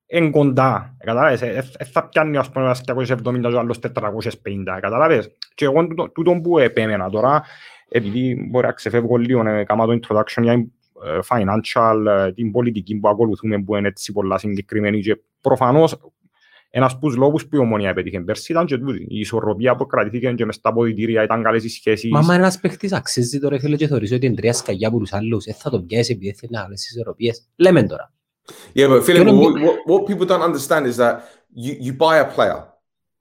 εν 0.07 0.31
κοντά, 0.31 0.97
καταλάβες, 0.99 1.43
ε, 1.43 1.47
ε, 1.47 1.64
ε, 1.79 1.85
θα 1.85 2.09
πιάνει 2.09 2.37
ας 2.37 2.51
πούμε 2.51 2.64
ένας 2.64 2.81
270 2.81 3.49
και 3.49 3.55
ο 3.55 3.59
άλλος 3.59 3.79
450, 3.79 4.79
καταλάβες. 4.81 5.37
Και 5.55 5.64
εγώ 5.64 5.87
τούτο, 5.87 6.11
τούτο 6.11 6.41
που 6.43 6.59
επέμενα 6.59 7.11
τώρα, 7.11 7.43
επειδή 7.89 8.49
μπορεί 8.51 8.66
να 8.66 8.72
ξεφεύγω 8.72 9.16
λίγο, 9.16 9.49
ε, 9.49 9.64
κάμα 9.64 9.87
το 9.87 9.99
introduction 10.01 10.43
για 10.43 10.53
ε, 11.05 11.18
financial, 11.29 12.05
ε, 12.07 12.33
την 12.33 12.53
πολιτική 12.53 12.97
που 12.97 13.09
ακολουθούμε 13.09 13.62
που 13.62 13.77
είναι 13.77 13.89
έτσι 13.89 14.12
πολλά 14.12 14.39
συγκεκριμένη 14.39 15.01
και 15.01 15.20
προφανώς 15.41 16.13
ένας 16.77 16.93
από 16.93 17.07
τους 17.07 17.16
λόγους 17.16 17.47
που 17.47 17.57
η 17.57 17.59
ομονία 17.59 17.89
επέτυχε 17.89 18.20
πέρσι 18.20 18.53
ήταν 18.53 18.66
και 18.66 18.79
τούτη. 18.79 19.07
η 19.09 19.18
ισορροπία 19.18 19.77
που 19.77 19.87
κρατήθηκε 19.87 20.33
και 20.33 20.45
μες 20.45 20.55
στα 20.55 20.72
ποδητήρια 20.72 21.22
ήταν 21.22 21.43
καλές 21.43 21.64
οι 21.64 21.68
σχέσεις. 21.68 22.11
Μα 22.11 22.18
άμα 22.18 22.35
ένας 22.35 22.59
παίχτης 22.61 22.93
αξίζει 22.93 23.39
τώρα 23.39 23.59
φίλε 23.59 23.77
και 23.77 23.87
θεωρείς 23.87 24.12
ότι 24.12 24.27
είναι 24.27 24.35
τρία 24.35 24.53
σκαγιά 24.53 24.89
από 24.89 24.99
τους 24.99 25.12
άλλους, 25.12 25.45
δεν 25.45 25.55
θα 25.55 25.70
τον 25.70 25.87
πιέσει 25.87 26.12
επειδή 26.12 26.33
θέλει 26.33 26.53
να 26.53 26.62
άλλες 26.62 26.87
ισορροπίες. 26.91 27.49
Λέμε 27.57 27.83
τώρα. 27.83 28.12
Yeah, 28.75 28.89
but 28.89 29.03
Philip, 29.07 29.27
Gonna 29.27 29.41
what, 29.43 29.55
be- 29.55 29.64
what, 29.66 29.77
what 29.93 30.03
people 30.11 30.27
don't 30.33 30.45
understand 30.51 30.85
is 30.93 30.97
that 31.05 31.14
you, 31.64 31.72
you 31.87 31.93
buy 32.07 32.16
a 32.27 32.29
player, 32.37 32.59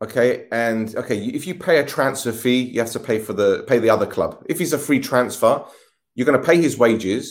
okay, 0.06 0.30
and 0.66 0.84
okay, 1.02 1.18
you- 1.24 1.34
if 1.40 1.44
you 1.50 1.56
pay 1.68 1.76
a 1.84 1.86
transfer 1.96 2.34
fee, 2.44 2.62
you 2.74 2.80
have 2.84 2.94
to 2.98 3.02
pay 3.10 3.18
for 3.26 3.34
the 3.42 3.50
pay 3.70 3.78
the 3.86 3.92
other 3.96 4.10
club. 4.16 4.32
If 4.54 4.58
he's 4.62 4.74
a 4.80 4.82
free 4.88 5.02
transfer, 5.12 5.54
you're 6.16 6.30
going 6.30 6.40
to 6.42 6.48
pay 6.52 6.58
his 6.68 6.74
wages, 6.86 7.24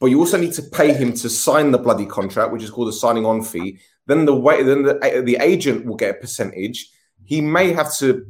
but 0.00 0.08
you 0.12 0.18
also 0.22 0.38
need 0.44 0.54
to 0.60 0.64
pay 0.80 0.90
him 1.02 1.10
to 1.22 1.28
sign 1.46 1.66
the 1.74 1.82
bloody 1.86 2.08
contract, 2.18 2.48
which 2.54 2.64
is 2.66 2.70
called 2.74 2.90
a 2.94 2.96
signing 3.04 3.24
on 3.32 3.38
fee. 3.52 3.70
Then 4.06 4.24
the 4.24 4.34
way, 4.34 4.62
then 4.62 4.82
the 4.82 5.22
the 5.24 5.36
agent 5.40 5.86
will 5.86 5.96
get 5.96 6.16
a 6.16 6.20
percentage. 6.20 6.90
He 7.24 7.40
may 7.40 7.72
have 7.72 7.94
to, 7.98 8.26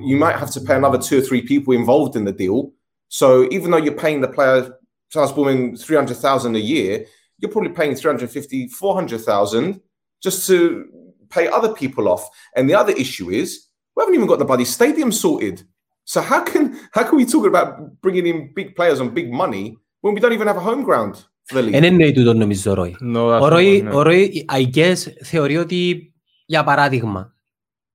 you 0.00 0.16
might 0.16 0.36
have 0.36 0.50
to 0.52 0.60
pay 0.60 0.76
another 0.76 0.98
two 0.98 1.18
or 1.18 1.20
three 1.22 1.42
people 1.42 1.74
involved 1.74 2.14
in 2.14 2.24
the 2.24 2.32
deal. 2.32 2.72
So 3.08 3.48
even 3.50 3.70
though 3.70 3.78
you're 3.78 3.94
paying 3.94 4.20
the 4.20 4.28
player, 4.28 4.72
Charles 5.10 5.32
three 5.32 5.96
hundred 5.96 6.16
thousand 6.18 6.54
a 6.54 6.60
year, 6.60 7.04
you're 7.38 7.50
probably 7.50 7.70
paying 7.70 7.94
350, 7.94 8.68
400,000 8.68 9.80
just 10.22 10.46
to 10.48 10.86
pay 11.30 11.48
other 11.48 11.72
people 11.72 12.08
off. 12.08 12.28
And 12.56 12.68
the 12.68 12.74
other 12.74 12.92
issue 12.92 13.30
is 13.30 13.66
we 13.94 14.02
haven't 14.02 14.14
even 14.14 14.26
got 14.26 14.38
the 14.38 14.44
bloody 14.44 14.64
stadium 14.64 15.12
sorted. 15.12 15.62
So 16.04 16.20
how 16.20 16.42
can 16.42 16.78
how 16.92 17.04
can 17.04 17.16
we 17.16 17.26
talk 17.26 17.46
about 17.46 18.00
bringing 18.00 18.26
in 18.26 18.52
big 18.54 18.74
players 18.74 19.00
on 19.00 19.14
big 19.14 19.30
money 19.30 19.76
when 20.00 20.14
we 20.14 20.20
don't 20.20 20.32
even 20.32 20.46
have 20.46 20.56
a 20.56 20.60
home 20.60 20.82
ground 20.82 21.24
for 21.52 21.56
the 21.58 21.64
league? 21.64 21.72
Εν 21.72 21.84
εννοεί 21.84 22.12
τούτο 22.12 22.34
νομίζω 22.34 22.70
ο 22.70 22.74
Ρόι. 22.74 22.96
No, 23.00 23.16
Ο 23.16 23.36
that's 23.36 23.48
Ρόι, 23.48 23.84
not- 23.88 23.92
ο 23.94 24.02
Ρόι 24.02 24.44
Αϊκές 24.48 25.14
θεωρεί 25.24 25.56
ότι, 25.56 26.12
για 26.46 26.64
παράδειγμα, 26.64 27.34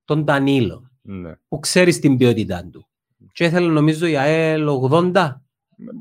τον 0.04 0.24
Τανίλο, 0.24 0.90
ναι. 1.02 1.32
που 1.48 1.58
ξέρεις 1.58 1.98
την 1.98 2.16
ποιότητά 2.16 2.68
του, 2.72 2.88
και 3.32 3.44
ήθελε 3.44 3.66
νομίζω 3.68 4.06
η 4.06 4.16
ΑΕΛ 4.16 4.68
80, 4.68 5.38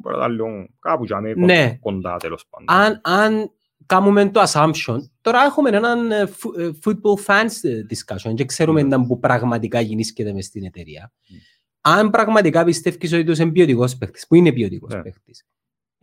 Μπορεί 0.01 0.15
να 0.15 0.21
τα 0.21 0.27
λέω 0.29 0.47
κάπου 0.79 1.03
για 1.03 1.21
με 1.21 1.33
Ναι. 1.33 1.77
κοντά 1.79 2.17
τέλος 2.17 2.45
πάντων. 2.49 2.67
αν, 2.83 3.01
αν 3.03 3.51
κάνουμε 3.85 4.29
το 4.29 4.41
assumption, 4.47 4.97
τώρα 5.21 5.43
έχουμε 5.43 5.69
έναν 5.69 6.11
ε, 6.11 6.25
φου- 6.25 6.57
ε, 6.59 6.69
football 6.85 7.25
fans 7.25 7.51
ε, 7.69 7.81
discussion 7.89 8.33
και 8.35 8.45
ξέρουμε 8.45 8.81
Ναι. 8.83 8.95
mm. 8.95 9.07
που 9.07 9.19
πραγματικά 9.19 9.79
γεννήσκεται 9.81 10.33
μες 10.33 10.45
στην 10.45 10.63
εταιρεία. 10.65 11.11
Μμ. 11.29 11.35
Αν 11.81 12.09
πραγματικά 12.09 12.63
πιστεύεις 12.63 13.13
ότι 13.13 13.31
είσαι 13.31 13.45
ποιοτικός 13.45 13.97
παίχτης, 13.97 14.27
που 14.27 14.35
είναι 14.35 14.51
ποιοτικός 14.51 14.93
Ναι. 14.93 15.01
παίχτης, 15.01 15.45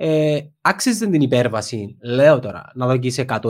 ε, 0.02 0.40
άξιζε 0.60 1.06
την 1.06 1.20
υπέρβαση, 1.20 1.96
λέω 2.02 2.38
τώρα, 2.38 2.70
να 2.74 2.86
δοκίσει 2.86 3.24
120, 3.28 3.40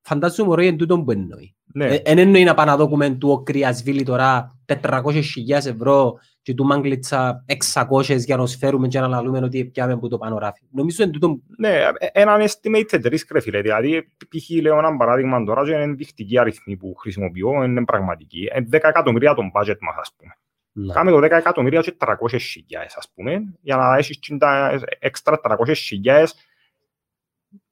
φαντάζομαι 0.00 0.50
ωραίο 0.50 0.68
εν 0.68 0.76
τούτον 0.76 1.04
που 1.04 1.10
εννοεί. 1.10 1.54
Ναι. 1.74 1.86
Ε, 1.86 2.00
Εν 2.04 2.18
εννοεί 2.18 2.44
να 2.44 2.54
πάμε 2.54 2.70
να 2.70 2.76
δούμε 2.76 3.10
του 3.10 3.30
ο 3.30 3.42
Κρυασβίλη 3.42 4.02
τώρα 4.02 4.58
400.000 4.66 5.22
ευρώ 5.48 6.18
και 6.42 6.54
του 6.54 6.64
Μάγκλητσα 6.64 7.44
600 7.74 8.16
για 8.18 8.36
να 8.36 8.46
σφέρουμε 8.46 8.88
και 8.88 9.00
να 9.00 9.08
λαλούμε 9.08 9.38
ότι 9.38 9.64
πιάμε 9.64 9.98
που 9.98 10.08
το 10.08 10.18
πάνω 10.18 10.38
ράφι. 10.38 10.62
Νομίζω 10.70 11.02
εν 11.02 11.10
τούτο 11.10 11.40
Ναι, 11.58 11.68
ε, 11.68 11.90
έναν 12.12 12.40
estimated 12.40 13.06
risk 13.06 13.26
ρε 13.30 13.40
φίλε, 13.40 13.60
δηλαδή 13.60 14.02
π.χ. 14.02 14.60
λέω 14.62 14.78
ένα 14.78 14.96
παράδειγμα 14.96 15.44
τώρα 15.44 15.64
και 15.64 15.70
είναι 15.70 15.82
ενδεικτική 15.82 16.38
αριθμή 16.38 16.76
που 16.76 16.94
χρησιμοποιώ, 16.94 17.64
είναι 17.64 17.84
πραγματική, 17.84 18.48
Ε, 18.52 18.60
10 18.60 18.78
εκατομμύρια 18.82 19.34
τον 19.34 19.50
budget 19.54 19.78
μας 19.80 19.96
ας 19.98 20.14
πούμε. 20.16 20.32
Να. 20.72 20.94
Κάμε 20.94 21.10
το 21.10 21.16
10 21.16 21.22
εκατομμύρια 21.22 21.80
και 21.80 21.96
300 21.98 22.38
χιλιάδες 22.40 22.96
ας 22.96 23.10
πούμε, 23.14 23.54
για 23.60 23.76
να 23.76 23.96
έχεις 23.96 24.18
και 24.18 24.36
τα 24.36 24.80
έξτρα 24.98 25.40
300 25.42 25.74
χιλιάδες 25.74 26.34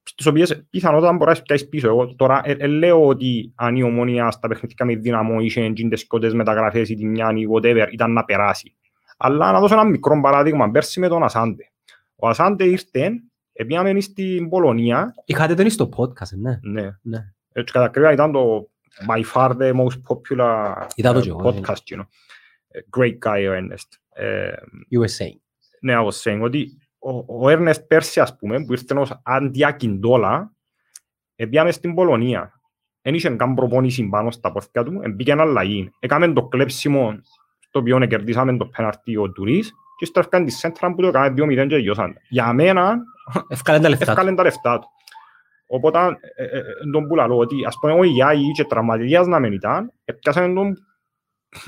στις 0.03 0.25
οποίες 0.25 0.65
πιθανότατα 0.69 1.13
μπορείς 1.13 1.37
να 1.37 1.43
πιάσεις 1.43 1.69
πίσω. 1.69 1.87
Εγώ 1.87 2.15
τώρα 2.15 2.41
ε, 2.43 2.51
ε, 2.51 2.67
λέω 2.67 3.07
ότι 3.07 3.51
αν 3.55 3.75
η 3.75 3.83
ομόνια 3.83 4.31
στα 4.31 4.47
παιχνίδια 4.47 4.85
με 4.85 4.95
δύναμο 4.95 5.39
είχε 5.39 5.63
εντζίντες 5.63 6.07
κότες 6.07 6.33
μεταγραφές 6.33 6.89
ή 6.89 6.95
τη 6.95 7.05
μια 7.05 7.31
ή 7.35 7.45
whatever 7.53 7.87
ήταν 7.91 8.13
να 8.13 8.25
περάσει. 8.25 8.75
Αλλά 9.17 9.51
να 9.51 9.59
δώσω 9.59 9.73
ένα 9.73 9.83
μικρό 9.83 10.19
παράδειγμα, 10.21 10.71
πέρσι 10.71 10.99
με 10.99 11.07
τον 11.07 11.23
Ασάντε. 11.23 11.71
Ο 12.15 12.27
Ασάντε 12.27 12.63
ήρθε, 12.63 13.11
πήγαμε 13.67 13.99
στην 13.99 14.49
Πολωνία, 14.49 15.13
Είχατε 15.25 15.53
τον 15.53 15.69
στο 15.69 15.89
podcast, 15.97 16.37
ναι. 16.37 16.59
ναι, 16.61 16.89
ναι. 17.01 17.33
έτσι 17.51 17.73
κατά 17.73 17.87
κρύβα 17.87 18.11
ήταν 18.11 18.31
το 18.31 18.69
by 19.07 19.23
far 19.33 19.49
the 19.49 19.73
most 19.73 19.99
popular 20.07 20.87
Είδα 20.95 21.13
το 21.13 21.19
ε, 21.19 21.21
κι 21.21 21.29
εγώ, 21.29 21.41
podcast, 21.43 21.93
you 21.93 21.99
know. 21.99 22.05
Ε, 22.71 22.79
Great 22.97 23.17
guy 23.25 23.47
ο 23.49 23.53
Ernest. 23.53 23.97
Ε, 24.13 24.51
USA. 24.99 25.27
ναι, 25.81 25.95
I 25.97 26.03
was 26.03 26.21
saying 26.23 26.41
ότι 26.41 26.77
ο, 26.99 27.11
ο 27.11 27.49
Ernest 27.49 27.87
πέρσι, 27.87 28.19
ας 28.19 28.35
πούμε, 28.35 28.65
που 28.65 28.71
ήρθε 28.71 28.99
ως 28.99 29.21
αντιακιντόλα, 29.23 30.51
πήγαμε 31.35 31.71
στην 31.71 31.93
Πολωνία. 31.93 32.53
Εν 33.01 33.13
είχε 33.13 33.29
καν 33.29 33.53
προπόνηση 33.53 34.07
πάνω 34.07 34.31
στα 34.31 34.51
πόθηκια 34.51 34.83
του, 34.83 35.01
μπήκε 35.15 35.31
ένα 35.31 35.41
αλλαγή. 35.41 35.91
Έκαμε 35.99 36.33
το 36.33 36.47
κλέψιμο, 36.47 37.19
στο 37.59 37.79
οποίο 37.79 37.99
κερδίσαμε 37.99 38.57
το 38.57 38.65
πέναρτι 38.65 39.17
ο 39.17 39.31
Τουρίς, 39.31 39.73
και 39.97 40.05
στο 40.05 40.19
έφκαν 40.19 40.45
τη 40.45 40.51
σέντρα 40.51 40.93
που 40.93 41.01
το 41.01 41.07
έκαμε 41.07 41.33
2-0 41.37 41.67
και 41.67 41.77
γιώσαν. 41.77 42.15
Για 42.29 42.53
μένα, 42.53 42.97
Ευκάλεν 43.47 43.81
τα 43.81 43.89
λεφτά 43.89 44.05
του. 44.05 44.11
έφκαλαν 44.11 44.35
τα 44.35 44.43
λεφτά 44.43 44.79
του. 44.79 44.87
Οπότε, 45.67 45.99
ε, 46.35 46.43
ε, 46.43 46.57
ε, 46.57 46.63
τον 46.91 47.07
που 47.07 47.15
λαλώ 47.15 47.37
ότι, 47.37 47.65
ας 47.65 47.77
πούμε, 47.79 47.93
ο 47.93 48.03
Ιάη 48.03 48.51
και 48.51 48.63
τραυματίας 48.63 49.27
να 49.27 49.39
μην 49.39 49.53
ήταν, 49.53 49.91
έπιασαν 50.05 50.53
τον 50.55 50.77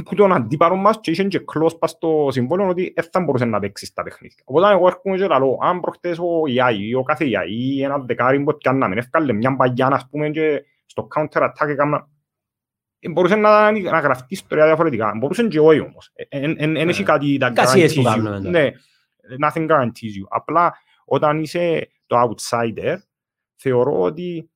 που 0.06 0.16
τον 0.16 0.34
αντίπαρο 0.34 0.76
μας 0.76 1.00
και 1.00 1.12
είχαν 1.12 1.28
και 1.28 1.40
κλώς 1.40 1.78
πας 1.78 1.92
στο 1.92 2.28
συμβόλαιο 2.32 2.68
ότι 2.68 2.94
δεν 2.96 3.06
θα 3.12 3.20
μπορούσε 3.20 3.46
να 3.46 3.60
παίξει 3.60 3.86
στα 3.86 4.04
παιχνίδια. 4.04 4.44
Οπότε 4.46 4.74
εγώ 4.74 4.88
έρχομαι 4.88 5.18
και 5.18 5.28
λαλώ, 5.28 5.58
αν 5.62 5.80
προχτές 5.80 6.20
ο 6.20 6.48
Ιάη 6.48 6.88
ή 6.88 6.94
ο 6.94 7.04
κάθε 7.04 7.26
Ιάη 7.26 7.54
ή 7.54 7.84
ένα 7.84 8.00
δεκάρι 8.00 8.44
που 8.44 8.58
πιάνναμε, 8.58 8.96
έφκαλε 8.96 9.34
μια 9.34 9.52
μπαγιά, 9.52 9.88
ας 9.88 10.08
πούμε, 10.10 10.30
και 10.30 10.64
στο 10.86 11.08
counter 11.16 11.42
attack 11.42 11.68
έκανα 11.68 12.08
ε, 13.04 13.10
μπορούσε 13.10 13.36
να, 13.36 13.72
να 13.72 14.00
γραφτεί 14.00 14.26
ιστορία 14.34 14.66
διαφορετικά. 14.66 15.14
Μπορούσε 15.18 15.48
και 15.48 15.60
όχι 15.60 15.80
όμως. 15.80 16.14
Δεν 16.58 16.76
έχει 16.90 17.04
κάτι 17.04 17.38
that 17.42 17.52
Κασίες 17.54 17.94
που 17.94 18.02
guarantees 18.02 18.06
you. 18.06 18.14
κάνουμε 18.14 18.30
τώρα. 18.30 18.50
Ναι, 18.50 18.70
nothing 19.48 19.70
guarantees 19.70 20.14
you. 20.20 20.26
Απλά 20.30 20.74
όταν 21.06 21.42
είσαι 21.42 21.90
το 22.06 22.16
outsider, 22.22 22.96
θεωρώ 23.56 24.02
ότι 24.02 24.50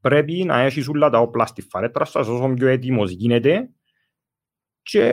πρέπει 0.00 0.44
να 0.44 0.60
έχεις 0.60 0.88
όλα 0.88 1.10
τα 1.10 1.18
όπλα 1.18 1.46
στη 1.46 1.62
φαρέτρα 1.62 2.04
σας 2.04 2.28
όσο 2.28 2.48
πιο 2.48 2.68
έτοιμος 2.68 3.10
γίνεται 3.10 3.70
και 4.82 5.04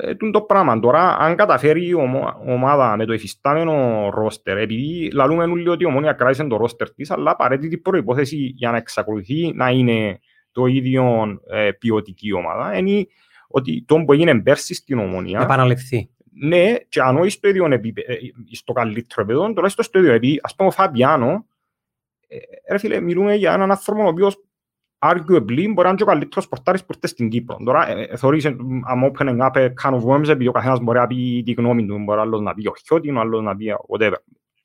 ε, 0.00 0.14
τούτο 0.14 0.30
το 0.38 0.40
πράγμα. 0.40 0.80
Τώρα, 0.80 1.16
αν 1.18 1.36
καταφέρει 1.36 1.86
η 1.86 1.94
ομο- 1.94 2.42
ομάδα 2.46 2.96
με 2.96 3.04
το 3.04 3.12
εφιστάμενο 3.12 4.08
ρόστερ, 4.14 4.56
επειδή 4.58 5.10
λαλούμε 5.12 5.44
όλοι 5.44 5.68
ότι 5.68 5.82
η 5.82 5.86
ομόνια 5.86 6.12
κράτησε 6.12 6.44
το 6.44 6.56
ρόστερ 6.56 6.94
της, 6.94 7.10
αλλά 7.10 7.30
απαραίτητη 7.30 7.78
προϋπόθεση 7.78 8.36
για 8.36 8.70
να 8.70 8.76
εξακολουθεί 8.76 9.52
να 9.54 9.70
είναι 9.70 10.20
το 10.52 10.66
ίδιο 10.66 11.24
ε, 11.50 11.70
ποιοτική 11.70 12.32
ομάδα, 12.32 12.78
είναι 12.78 13.06
ότι 13.48 13.84
το 13.86 14.02
που 14.04 14.12
έγινε 14.12 14.40
πέρσι 14.42 14.74
στην 14.74 14.98
ομόνια, 14.98 15.40
Επαναληφθεί. 15.40 16.10
ναι, 16.32 16.74
και 16.88 17.00
αν 17.00 17.16
όχι 17.16 17.30
στο 17.30 17.48
ίδιο 17.48 17.66
επίπεδο, 17.72 18.08
στο 18.50 18.72
καλύτερο 18.72 19.22
επίπεδο, 19.22 19.52
τουλάχιστον 19.52 19.84
στο 19.84 19.98
ίδιο 19.98 20.12
επίπεδο, 20.12 20.40
ας 20.42 20.54
πούμε 20.54 20.68
ο 20.68 20.72
Φαμπιάνο, 20.72 21.46
ε, 22.28 22.36
ρε 22.70 22.78
φίλε, 22.78 23.00
μιλούμε 23.00 23.34
για 23.34 23.52
έναν 23.52 23.70
άνθρωπο 23.70 24.02
ο 24.04 24.08
οποίος 24.08 24.44
arguably 24.98 25.66
μπορεί 25.72 25.82
να 25.82 25.88
είναι 25.88 25.94
και 25.94 26.02
ο 26.02 26.06
καλύτερος 26.06 26.48
πορτάρης 26.48 26.80
που 26.80 26.92
ήρθε 26.94 27.06
στην 27.06 27.28
Κύπρο. 27.28 27.56
Τώρα, 27.64 27.90
ε, 27.90 28.02
ε, 28.02 28.16
θεωρείς, 28.16 28.44
ε, 28.44 28.56
I'm 28.94 29.10
opening 29.10 29.38
up 29.38 29.52
a 29.52 29.68
can 29.82 29.94
of 29.94 30.02
worms, 30.04 30.28
επειδή 30.28 30.46
ο 30.46 30.52
καθένας 30.52 30.80
μπορεί 30.80 30.98
να 30.98 31.06
πει 31.06 31.42
τη 31.44 31.52
γνώμη 31.52 31.86
του, 31.86 31.98
μπορεί 31.98 32.20
άλλος 32.20 32.40
να 32.40 32.54
πει 32.54 32.66
ο 32.66 32.72
Χιώτιν, 32.86 33.16
ο 33.16 33.20
άλλος 33.20 33.42
να 33.42 33.56
πει 33.56 33.66
whatever. 33.88 34.16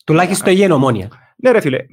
Τουλάχιστον 0.05 0.47
έγινε 0.47 0.73
ομόνια. 0.73 1.09
Ναι 1.35 1.51
ρε 1.51 1.59
φίλε, 1.59 1.85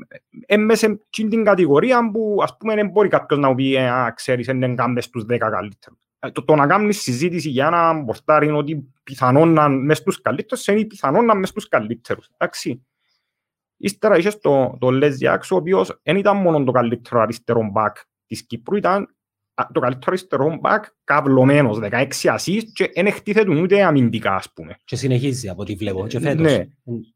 ε, 0.47 0.57
μέσα 0.57 0.86
σε 0.86 0.93
αυτήν 0.93 1.28
την 1.28 1.45
κατηγορία 1.45 2.11
που 2.11 2.39
ας 2.43 2.57
πούμε 2.57 2.74
δεν 2.74 2.89
μπορεί 2.89 3.09
κάποιος 3.09 3.41
να 3.41 3.49
μου 3.49 3.55
πει 3.55 3.74
ε, 3.74 3.89
«Α, 3.89 4.12
ξέρεις, 4.16 4.47
δεν 4.47 4.76
κάνουμε 4.76 5.01
στους 5.01 5.24
10 5.24 5.36
καλύτερους». 5.39 5.99
Ε, 6.18 6.30
Το, 6.30 6.45
το 6.45 6.55
να 6.55 6.66
κάνεις 6.66 7.01
συζήτηση 7.01 7.49
για 7.49 7.66
ένα 7.66 8.05
πορτάρι 8.05 8.47
είναι 8.47 8.57
ότι 8.57 8.93
πιθανόν 9.03 9.53
να 9.53 9.64
είναι 9.64 9.76
μες 9.76 9.99
στους 9.99 10.20
καλύτερους 10.20 10.66
είναι 10.66 10.84
πιθανόν 10.84 11.24
να 11.24 11.30
είναι 11.30 11.41
μες 11.41 11.49
στους 11.49 11.68
καλύτερους. 11.68 12.28
Εντάξει. 12.36 12.86
Ύστερα 13.76 14.18
είχες 14.18 14.39
το, 14.39 14.76
το 14.80 14.91
Λέζιαξ, 14.91 15.51
ο 15.51 15.57
οποίος 15.57 16.01
δεν 16.03 16.16
ήταν 16.16 16.36
μόνο 16.36 16.64
το 16.64 16.72
καλύτερο 16.72 17.20
αριστερό 17.20 17.68
μπακ 17.72 17.97
της 18.28 18.46
Κύπρου, 18.46 18.76
ήταν 18.76 19.08
α, 19.54 19.66
το 19.72 19.80
καλύτερο 19.80 20.06
αριστερό 20.06 20.58
μπακ 20.60 20.84
καυλωμένος, 21.04 21.78
16 21.82 22.28
ασίς 22.28 22.72
και 22.72 22.90
δεν 22.94 23.06
εκτίθετουν 23.06 23.58
ούτε 23.58 23.82
αμυντικά, 23.82 24.34
ας 24.34 24.52
πούμε. 24.52 24.76
Και 24.84 24.96
συνεχίζει 24.96 25.48
από 25.48 25.62
ό,τι 25.62 25.74
βλέπω. 25.74 26.06
Και 26.06 26.20
φέτος. 26.20 26.40
Ναι. 26.42 26.66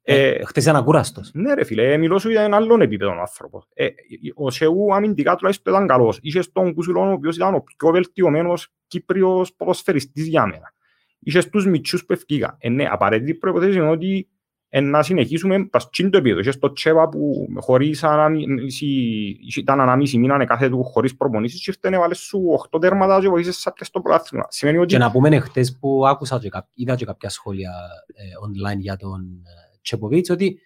Ε, 0.03 0.29
Ε, 0.31 0.45
Χτες 0.45 0.63
ήταν 0.63 0.77
ακούραστος. 0.77 1.31
Ναι 1.35 1.55
ρε 1.55 1.65
φίλε, 1.65 1.97
μιλώ 1.97 2.19
σου 2.19 2.31
για 2.31 2.41
έναν 2.43 2.63
άλλον 2.63 2.81
επίπεδο 2.81 3.21
άνθρωπο. 3.21 3.63
Ε, 3.75 3.89
ο 4.35 4.51
Σεού 4.51 4.95
αμυντικά 4.95 5.37
τουλάχιστον 5.37 5.73
ήταν 5.75 5.87
καλός. 5.87 6.19
Είχε 6.23 6.43
τον 6.53 6.75
Κουσουλόν, 6.75 7.09
ο 7.09 7.13
οποίος 7.13 7.37
ήταν 7.37 7.55
ο 7.55 7.65
πιο 7.77 7.91
βελτιωμένος 7.91 8.69
Κύπριος 8.87 9.55
ποδοσφαιριστής 9.55 10.27
για 10.27 10.47
μένα. 10.47 10.75
Είχε 11.19 11.43
τους 11.43 11.67
μητσούς 11.67 12.05
που 12.05 12.13
ευκήγα. 12.13 12.57
Ε, 12.59 12.69
ναι, 12.69 12.87
απαραίτητη 12.91 13.35
προϋποθέση 13.35 13.79
είναι 13.79 13.89
ότι 13.89 14.17
ε, 14.19 14.42
να 14.81 15.03
συνεχίσουμε 15.03 15.65
πας 15.67 15.91
τσιν 15.91 16.11
το 16.11 16.19
επίπεδο. 16.19 16.41
Είχες 16.41 16.59
το 16.59 16.73
Τσέβα 16.73 17.09
που 17.09 17.47
χωρίς 17.61 18.05
ανάμιση, 18.05 18.87
ήταν 19.57 19.81
ανάμιση 19.81 20.19
μήνα 20.19 20.45
κάθε 20.45 20.69
του 20.69 20.83
χωρίς 20.85 21.17
προπονήσεις 21.17 21.65
και 21.65 21.71
ήρθε 21.71 21.91
να 21.97 22.01
βάλε 22.03 22.15
σου 22.15 22.41
8 22.71 22.81
τέρματα 22.81 23.21
και 23.21 23.29
βοήθησες 23.29 23.61
σάπια 23.61 23.85
στο 23.85 24.01
πρωτάθλημα. 24.01 24.45
Σημαίνει 24.49 24.79
ότι 24.79 24.87
Και 24.87 24.99
να 24.99 25.11
πούμε 25.11 25.39
χτες 25.41 25.79
που 25.81 26.07
άκουσα 26.07 26.39
και 26.39 26.49
κά- 26.49 26.69
είδα 26.75 26.95
και 26.95 27.05
κάποια 27.05 27.29
σχόλια 27.29 27.71
ε, 28.15 28.23
online 28.47 28.79
για 28.79 28.97
τον 28.97 29.21
ε, 29.23 29.79
Τσεποβίτς 29.83 30.31
ότι 30.31 30.59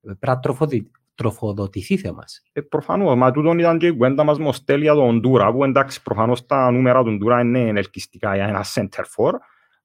πρέπει 0.00 0.26
να 0.26 0.38
τροφοδη- 0.40 0.90
τροφοδοτηθεί 1.14 1.96
θέμας. 1.96 2.42
Ε, 2.52 2.60
προφανώς, 2.60 3.14
μα 3.16 3.30
τούτον 3.30 3.58
ήταν 3.58 3.78
και 3.78 3.86
η 3.86 3.96
κουέντα 3.96 4.24
μας 4.24 4.38
με 4.38 4.48
ο 4.48 4.52
Στέλια 4.52 4.94
τον 4.94 5.16
Οντούρα, 5.16 5.52
που 5.52 5.64
εντάξει 5.64 6.02
προφανώς 6.02 6.46
τα 6.46 6.70
νούμερα 6.70 7.02
του 7.02 7.10
Οντούρα 7.14 7.40
είναι 7.40 7.60
ελκυστικά 7.68 8.34
για 8.34 8.46
ένα 8.46 8.64
center 8.74 9.04
for, 9.16 9.32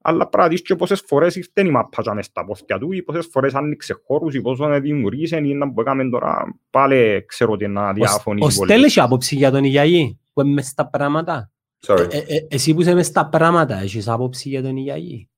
αλλά 0.02 0.28
πρέπει 0.28 0.44
να 0.44 0.48
δεις 0.48 0.62
και 0.62 0.76
πόσες 0.76 1.04
φορές 1.06 1.36
ήρθε 1.36 1.62
η 1.62 1.70
μάπα 1.70 2.14
μες 2.14 2.26
στα 2.26 2.46
πόθηκια 2.46 2.80
του 2.80 2.92
ή 2.92 3.02
πόσες 3.02 3.28
φορές 3.32 3.54
άνοιξε 3.54 4.02
χώρους 4.08 4.36
ή 4.36 4.42
πόσο 4.42 4.80
δημιουργήσε 4.80 5.38
ή 5.38 5.54
να 5.54 5.74
που 5.74 5.82
έκαμε 5.82 6.10
τώρα 6.10 6.60
πάλι 6.70 7.26
ξέρω 7.28 7.52
ότι 7.52 7.68
να 7.68 7.86
Ο, 7.86 7.90
ο 7.90 7.94
διαφωνήσει 7.94 8.58
πολύ. 8.58 8.72
Στέλ 8.72 8.84
έχει 8.84 9.00
άποψη 9.00 9.36
για 9.36 9.52
τον 9.52 9.64
Ιγιαγή 9.64 10.20
που 10.34 10.42
είναι 10.42 10.54
μες 10.54 10.68
στα 10.68 10.88
πράγματα. 10.90 11.52
Sorry. 11.88 12.08
Ε, 12.12 12.18
ε, 12.18 12.48
εσύ 12.50 12.74
που 12.74 12.82
είσαι 12.82 12.94
μες 12.94 13.06
στα 13.06 13.30
πράγματα 13.30 13.80
έχεις 13.80 14.08
άποψη 14.08 14.50
για 14.50 14.62
τον 14.62 14.78
Ιγιαγή; 14.78 15.30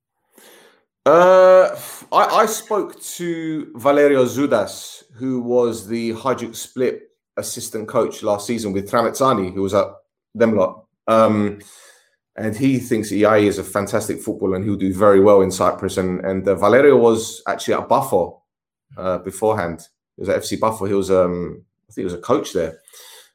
Uh, 1.05 1.67
I, 2.13 2.23
I 2.43 2.45
spoke 2.45 2.97
to 3.17 3.73
Valerio 3.75 4.25
Zudas, 4.25 5.03
who 5.19 5.41
was 5.41 5.85
the 5.85 6.13
Hajduk 6.13 6.55
Split 6.55 7.01
assistant 7.35 7.89
coach 7.89 8.23
last 8.23 8.47
season 8.47 8.71
with 8.71 8.89
Tramezzani, 8.89 9.53
who 9.53 9.63
was 9.63 9.73
at 9.73 9.87
them 10.33 10.55
lot. 10.55 10.85
Um, 11.07 11.59
and 12.35 12.55
he 12.55 12.79
thinks 12.79 13.11
EI 13.11 13.45
is 13.45 13.59
a 13.59 13.63
fantastic 13.63 14.19
footballer 14.19 14.55
and 14.55 14.65
he'll 14.65 14.75
do 14.75 14.93
very 14.93 15.19
well 15.19 15.41
in 15.41 15.51
Cyprus. 15.51 15.97
And 15.97 16.19
and 16.25 16.47
uh, 16.47 16.55
Valerio 16.55 16.97
was 16.97 17.41
actually 17.47 17.75
at 17.75 17.87
Buffalo 17.87 18.41
uh, 18.97 19.19
beforehand. 19.19 19.87
He 20.15 20.21
was 20.21 20.29
at 20.29 20.41
FC 20.41 20.59
Buffalo. 20.59 20.87
He 20.89 20.95
was 20.95 21.11
um, 21.11 21.63
I 21.89 21.93
think 21.93 22.03
he 22.03 22.05
was 22.05 22.13
a 22.13 22.21
coach 22.21 22.53
there, 22.53 22.79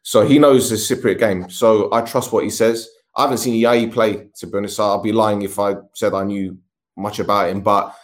so 0.03 0.27
he 0.27 0.39
knows 0.39 0.71
the 0.71 0.77
Cypriot 0.77 1.19
game. 1.19 1.49
So 1.51 1.93
I 1.93 2.03
trust 2.03 2.33
what 2.33 2.45
he 2.45 2.51
says. 2.51 2.89
I 3.17 3.23
haven't 3.23 3.39
seen 3.39 3.65
EI 3.65 3.89
play 3.89 4.29
to 4.37 4.47
be 4.47 4.59
honest. 4.59 4.81
I'll 4.81 5.03
be 5.03 5.13
lying 5.13 5.43
if 5.43 5.59
I 5.59 5.77
said 5.95 6.15
I 6.15 6.25
knew 6.25 6.59
much 6.97 7.19
about 7.21 7.51
him, 7.51 7.61
but 7.61 7.95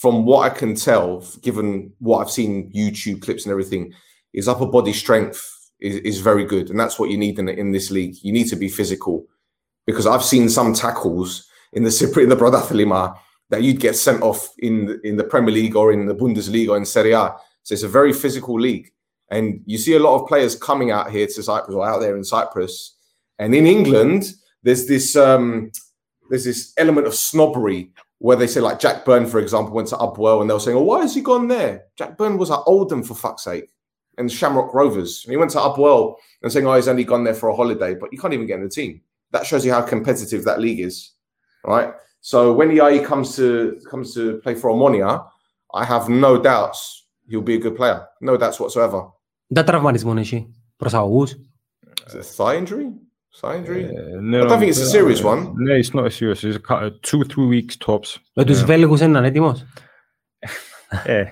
from 0.00 0.24
what 0.24 0.50
I 0.50 0.54
can 0.54 0.74
tell, 0.74 1.24
given 1.42 1.92
what 1.98 2.18
I've 2.18 2.30
seen 2.30 2.72
YouTube 2.72 3.20
clips 3.20 3.44
and 3.44 3.52
everything, 3.52 3.92
his 4.32 4.48
upper 4.48 4.66
body 4.66 4.92
strength 4.92 5.46
is, 5.80 5.96
is 5.96 6.20
very 6.20 6.44
good, 6.44 6.70
and 6.70 6.80
that's 6.80 6.98
what 6.98 7.10
you 7.10 7.18
need 7.18 7.38
in 7.38 7.48
in 7.48 7.70
this 7.70 7.92
league. 7.92 8.16
You 8.22 8.32
need 8.32 8.48
to 8.48 8.56
be 8.56 8.68
physical, 8.68 9.26
because 9.86 10.06
I've 10.06 10.24
seen 10.24 10.48
some 10.48 10.74
tackles 10.74 11.48
in 11.72 11.84
the 11.84 12.20
in 12.20 12.28
the 12.28 12.36
Brodathlima 12.36 13.16
that 13.50 13.62
you'd 13.62 13.80
get 13.80 13.96
sent 13.96 14.22
off 14.22 14.48
in 14.58 15.00
in 15.04 15.16
the 15.16 15.24
Premier 15.24 15.54
League 15.54 15.76
or 15.76 15.92
in 15.92 16.06
the 16.06 16.14
Bundesliga 16.14 16.70
or 16.70 16.76
in 16.76 16.84
Serie 16.84 17.12
A. 17.12 17.34
So 17.62 17.74
it's 17.74 17.82
a 17.82 17.88
very 17.88 18.12
physical 18.12 18.58
league, 18.58 18.90
and 19.30 19.60
you 19.66 19.78
see 19.78 19.94
a 19.94 20.00
lot 20.00 20.20
of 20.20 20.28
players 20.28 20.54
coming 20.54 20.90
out 20.90 21.10
here 21.10 21.26
to 21.26 21.42
Cyprus 21.42 21.74
or 21.74 21.86
out 21.86 22.00
there 22.00 22.16
in 22.16 22.24
Cyprus, 22.24 22.96
and 23.38 23.54
in 23.54 23.66
England, 23.66 24.32
there's 24.62 24.86
this 24.86 25.16
um, 25.16 25.70
there's 26.30 26.44
this 26.44 26.72
element 26.76 27.06
of 27.06 27.14
snobbery 27.14 27.90
where 28.18 28.36
they 28.36 28.46
say 28.46 28.60
like 28.60 28.78
Jack 28.78 29.04
Byrne, 29.04 29.26
for 29.26 29.40
example, 29.40 29.74
went 29.74 29.88
to 29.88 29.96
Upwell 29.96 30.40
and 30.40 30.48
they 30.48 30.54
were 30.54 30.60
saying, 30.60 30.76
"Oh, 30.76 30.82
why 30.82 31.00
has 31.00 31.14
he 31.14 31.20
gone 31.20 31.48
there?" 31.48 31.84
Jack 31.96 32.16
Byrne 32.16 32.38
was 32.38 32.50
at 32.50 32.60
Oldham 32.66 33.02
for 33.02 33.14
fuck's 33.14 33.44
sake, 33.44 33.70
and 34.18 34.30
Shamrock 34.30 34.72
Rovers. 34.74 35.24
And 35.24 35.32
he 35.32 35.36
went 35.36 35.50
to 35.52 35.58
Upwell 35.58 36.16
and 36.42 36.52
saying, 36.52 36.66
"Oh, 36.66 36.74
he's 36.74 36.88
only 36.88 37.04
gone 37.04 37.24
there 37.24 37.34
for 37.34 37.48
a 37.48 37.56
holiday," 37.56 37.94
but 37.94 38.12
you 38.12 38.18
can't 38.18 38.34
even 38.34 38.46
get 38.46 38.58
in 38.58 38.64
the 38.64 38.70
team. 38.70 39.00
That 39.33 39.43
shows 39.49 39.63
you 39.65 39.71
how 39.77 39.83
competitive 39.95 40.41
that 40.49 40.59
league 40.65 40.81
is, 40.89 40.95
right? 41.73 41.89
So 42.31 42.37
when 42.57 42.69
Iai 42.77 42.97
comes 43.11 43.27
to 43.39 43.47
comes 43.91 44.07
to 44.17 44.21
play 44.43 44.55
for 44.61 44.67
Omonia, 44.75 45.09
I 45.81 45.83
have 45.93 46.05
no 46.25 46.31
doubts 46.51 46.79
he'll 47.29 47.47
be 47.51 47.55
a 47.59 47.61
good 47.65 47.75
player. 47.79 47.99
No 48.29 48.33
doubts 48.37 48.57
whatsoever. 48.59 49.01
Δεν 49.47 49.65
τραυματισμό 49.65 50.13
έχει 50.17 50.53
προς 50.77 50.93
αγωγούς. 50.93 51.31
Is 52.07 52.13
it 52.13 52.19
a 52.19 52.43
thigh 52.43 52.57
injury? 52.63 52.87
Thigh 53.41 53.55
injury? 53.59 53.83
Ε, 53.83 54.43
I 54.43 54.47
don't 54.49 54.59
think 54.59 54.69
it's 54.73 54.81
a 54.81 54.97
serious 54.97 55.23
one. 55.23 55.51
Ναι, 55.55 55.73
it's 55.79 55.93
not 55.99 56.07
serious. 56.11 56.43
It's 56.43 56.55
a 56.55 56.67
cou- 56.67 56.89
two, 57.07 57.23
three 57.27 57.49
weeks 57.53 57.87
tops. 57.87 58.17
Με 58.33 58.43
τους 58.45 58.63
Βέλγους 58.63 59.01
είναι 59.01 59.27
έτοιμος. 59.27 59.65
Ε, 61.05 61.23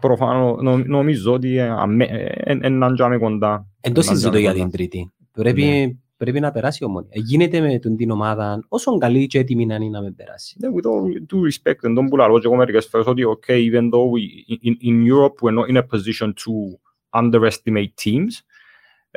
προφανώς, 0.00 0.62
νο- 0.62 0.76
νομίζω 0.86 1.32
ότι 1.32 1.56
ε, 1.56 1.68
αμέ- 1.68 2.10
ε, 2.10 2.24
ε, 2.24 2.58
έναν 2.62 2.94
τζάμε 2.94 3.18
κοντά. 3.18 3.66
Εν 3.80 3.92
το 3.92 4.00
Έναν 4.00 4.02
συζητώ 4.02 4.18
τζάμε 4.18 4.38
για 4.38 4.50
κοντά. 4.52 4.62
την 4.62 4.72
τρίτη. 4.72 5.12
Πρέπει, 5.32 5.98
πρέπει 6.17 6.39
να 6.39 6.51
περάσει 6.51 6.79
η 6.81 6.85
ομόνια. 6.85 7.11
Γίνεται 7.13 7.59
με 7.59 7.79
τον 7.79 7.95
την 7.95 8.11
ομάδα 8.11 8.65
όσο 8.67 8.97
καλή 8.97 9.27
και 9.27 9.39
έτοιμη 9.39 9.65
να 9.65 9.75
είναι 9.75 9.89
να 9.89 10.01
με 10.01 10.11
περάσει. 10.11 10.57
Yeah, 10.61 10.67
with 10.67 10.85
all 10.85 11.03
due 11.11 11.43
respect, 11.43 11.89
and 11.89 11.97
don't 11.97 12.09
pull 12.09 12.43
out 12.43 12.55
μερικές 12.55 12.85
φορές 12.85 13.07
ότι 13.07 13.23
okay, 13.25 13.71
even 13.71 13.89
though 13.89 14.09
we, 14.09 14.21
in, 14.63 14.75
in 14.81 15.05
Europe 15.13 15.35
we're 15.41 15.55
not 15.59 15.69
in 15.69 15.77
a 15.77 15.83
position 15.83 16.33
to 16.33 16.79
underestimate 17.21 17.93
teams. 18.03 18.41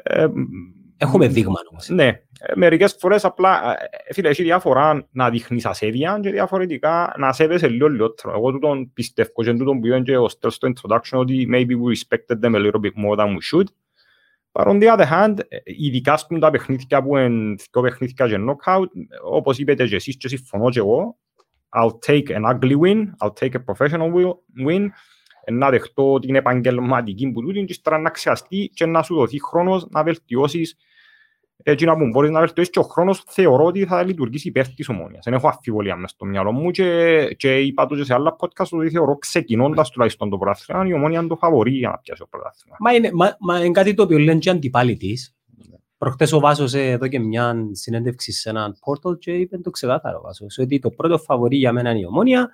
Ε, 0.03 0.27
Έχουμε 1.01 1.29
δείγμα 1.29 1.61
όμως. 1.71 1.89
Ναι, 1.89 2.07
ε, 2.41 2.53
μερικές 2.55 2.97
φορές 2.99 3.25
απλά, 3.25 3.73
ε, 3.73 4.13
φίλε, 4.13 4.29
έχει 4.29 4.43
διάφορα 4.43 5.09
να 5.11 5.31
δείχνεις 5.31 5.67
ασέβεια 5.67 6.19
και 6.23 6.31
διαφορετικά 6.31 7.15
να 7.19 7.33
σέβεσαι 7.33 7.69
λίγο 7.69 7.89
λιγότερο. 7.89 8.35
Εγώ 8.35 8.53
τούτον 8.53 8.93
πιστεύω 8.93 9.43
και 9.43 9.53
τούτον 9.53 9.81
που 9.81 9.87
είπαν 9.87 10.03
και 10.03 10.17
ο 10.17 10.29
Στέλ 10.29 10.51
στο 10.51 10.69
introduction 10.69 11.19
ότι 11.19 11.49
maybe 11.53 11.71
we 11.71 11.97
respected 11.97 12.41
them 12.41 12.55
a 12.55 12.59
little 12.59 12.81
bit 12.81 12.93
more 13.05 13.17
than 13.17 13.29
we 13.29 13.41
should. 13.53 13.67
But 14.59 14.67
on 14.67 14.81
the 14.81 14.89
other 14.97 15.07
hand, 15.11 15.39
ε, 15.49 15.57
ειδικά 15.65 16.17
στον 16.17 16.41
τα 16.41 16.51
παιχνίδια 16.51 17.03
που 17.03 17.17
είναι 17.17 17.55
δύο 17.73 17.83
παιχνίδια 17.83 18.27
και 18.29 18.37
knockout, 18.39 18.87
όπως 19.25 19.59
είπετε 19.59 19.87
και 19.87 19.95
εσείς 19.95 20.17
και 20.17 20.29
συμφωνώ 20.29 20.71
και 20.71 20.79
εγώ, 20.79 21.19
I'll 21.81 21.99
take 22.07 22.27
an 22.37 22.45
ugly 22.55 22.77
win, 22.81 23.05
I'll 23.23 23.33
take 23.41 23.53
a 23.55 23.63
professional 23.73 24.13
wi- 24.15 24.67
win, 24.67 24.87
ε, 25.45 25.53
να 25.53 25.71
δεχτώ 25.71 26.19
την 26.19 26.35
επαγγελματική 26.35 27.31
που 27.31 27.41
τούτη 27.41 27.59
και 27.59 27.65
ύστερα 27.73 27.99
να 27.99 28.11
ξεαστεί 28.11 28.71
και 28.75 28.87
να 28.87 29.03
σου 29.03 29.15
δοθεί 29.15 29.43
χρόνος 29.43 29.87
να 29.91 30.03
βελτιώσεις 30.03 30.77
έτσι 31.63 31.85
να 31.85 31.93
πούμε, 31.93 32.09
μπορείς 32.09 32.31
να 32.31 32.41
βελτιώσεις 32.41 32.73
και 32.73 32.79
ο 32.79 32.83
χρόνος 32.83 33.25
θεωρώ 33.27 33.65
ότι 33.65 33.85
θα 33.85 34.03
λειτουργήσει 34.03 34.49
υπέρ 34.49 34.69
της 34.69 34.89
ομόνιας. 34.89 35.25
Δεν 35.25 35.35
έχω 35.35 35.49
αφιβολία 35.49 35.97
μες 35.97 36.11
στο 36.11 36.25
μυαλό 36.25 36.53
μου 36.53 36.71
και, 36.71 37.25
και 37.37 37.61
είπα 37.61 37.87
το 37.87 37.97
και 37.97 38.05
σε 38.05 38.15
άλλα 38.15 38.37
podcast 38.39 38.69
ότι 38.71 38.91
θεωρώ 38.91 39.17
ξεκινώντας 39.17 39.91
τουλάχιστον 39.91 40.31
το 40.31 40.39
πρωτάθλημα 40.39 40.87
η 40.87 40.93
ομόνια 40.93 41.19
είναι 41.19 41.29
το 41.29 41.37
φαβορή 41.37 41.71
για 41.71 41.89
να 41.89 41.99
πιάσει 41.99 42.21
το 42.21 42.27
πρωτάθλημα. 42.27 42.77
Μα 42.81 42.93
είναι, 42.93 43.11
μα, 43.13 43.37
μα 43.41 43.59
είναι 43.59 43.71
κάτι 43.71 43.95
το 43.95 44.03
οποίο 44.03 44.19
λένε 44.19 44.39
και 44.39 44.51
αντιπάλοι 44.51 44.97
της. 44.97 45.33
Προχτές 45.99 46.33
ο 46.33 46.41
Βάσος 46.41 46.75
ε, 46.75 46.91
εδώ 46.91 47.09
και 47.09 47.19
μια 47.19 47.57
συνέντευξη 47.73 48.33
σε 48.33 48.49
έναν 48.51 48.77
πόρτολ 48.81 49.19
και 49.19 49.33
είπε 49.33 49.59
το 49.59 49.71
ξεκάθαρο 49.71 50.19
ο 50.19 50.23
Βάσος 50.23 50.59
ότι 50.59 50.79
το 50.79 50.91
πρώτο 50.91 51.19
φαβορή 51.19 51.57
για 51.57 51.73
μένα 51.73 51.91
είναι 51.91 52.01
η 52.01 52.05
ομόνια 52.05 52.51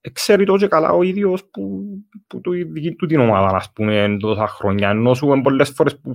Ε, 0.00 0.10
Ξέρει 0.10 0.44
το 0.44 0.56
και 0.56 0.66
καλά 0.66 0.90
ο 0.90 1.02
ίδιος 1.02 1.44
που, 1.44 1.84
που 2.26 2.40
του, 2.40 2.52
δική 2.52 2.94
του 2.94 3.06
την 3.06 3.20
ομάδα, 3.20 3.56
ας 3.56 3.72
πούμε, 3.72 4.16
τόσα 4.20 4.46
χρόνια. 4.46 4.88
Ενώ 4.88 5.14
σου 5.14 5.26
είναι 5.26 5.42
πολλές 5.42 5.70
φορές 5.70 5.98
που... 5.98 6.14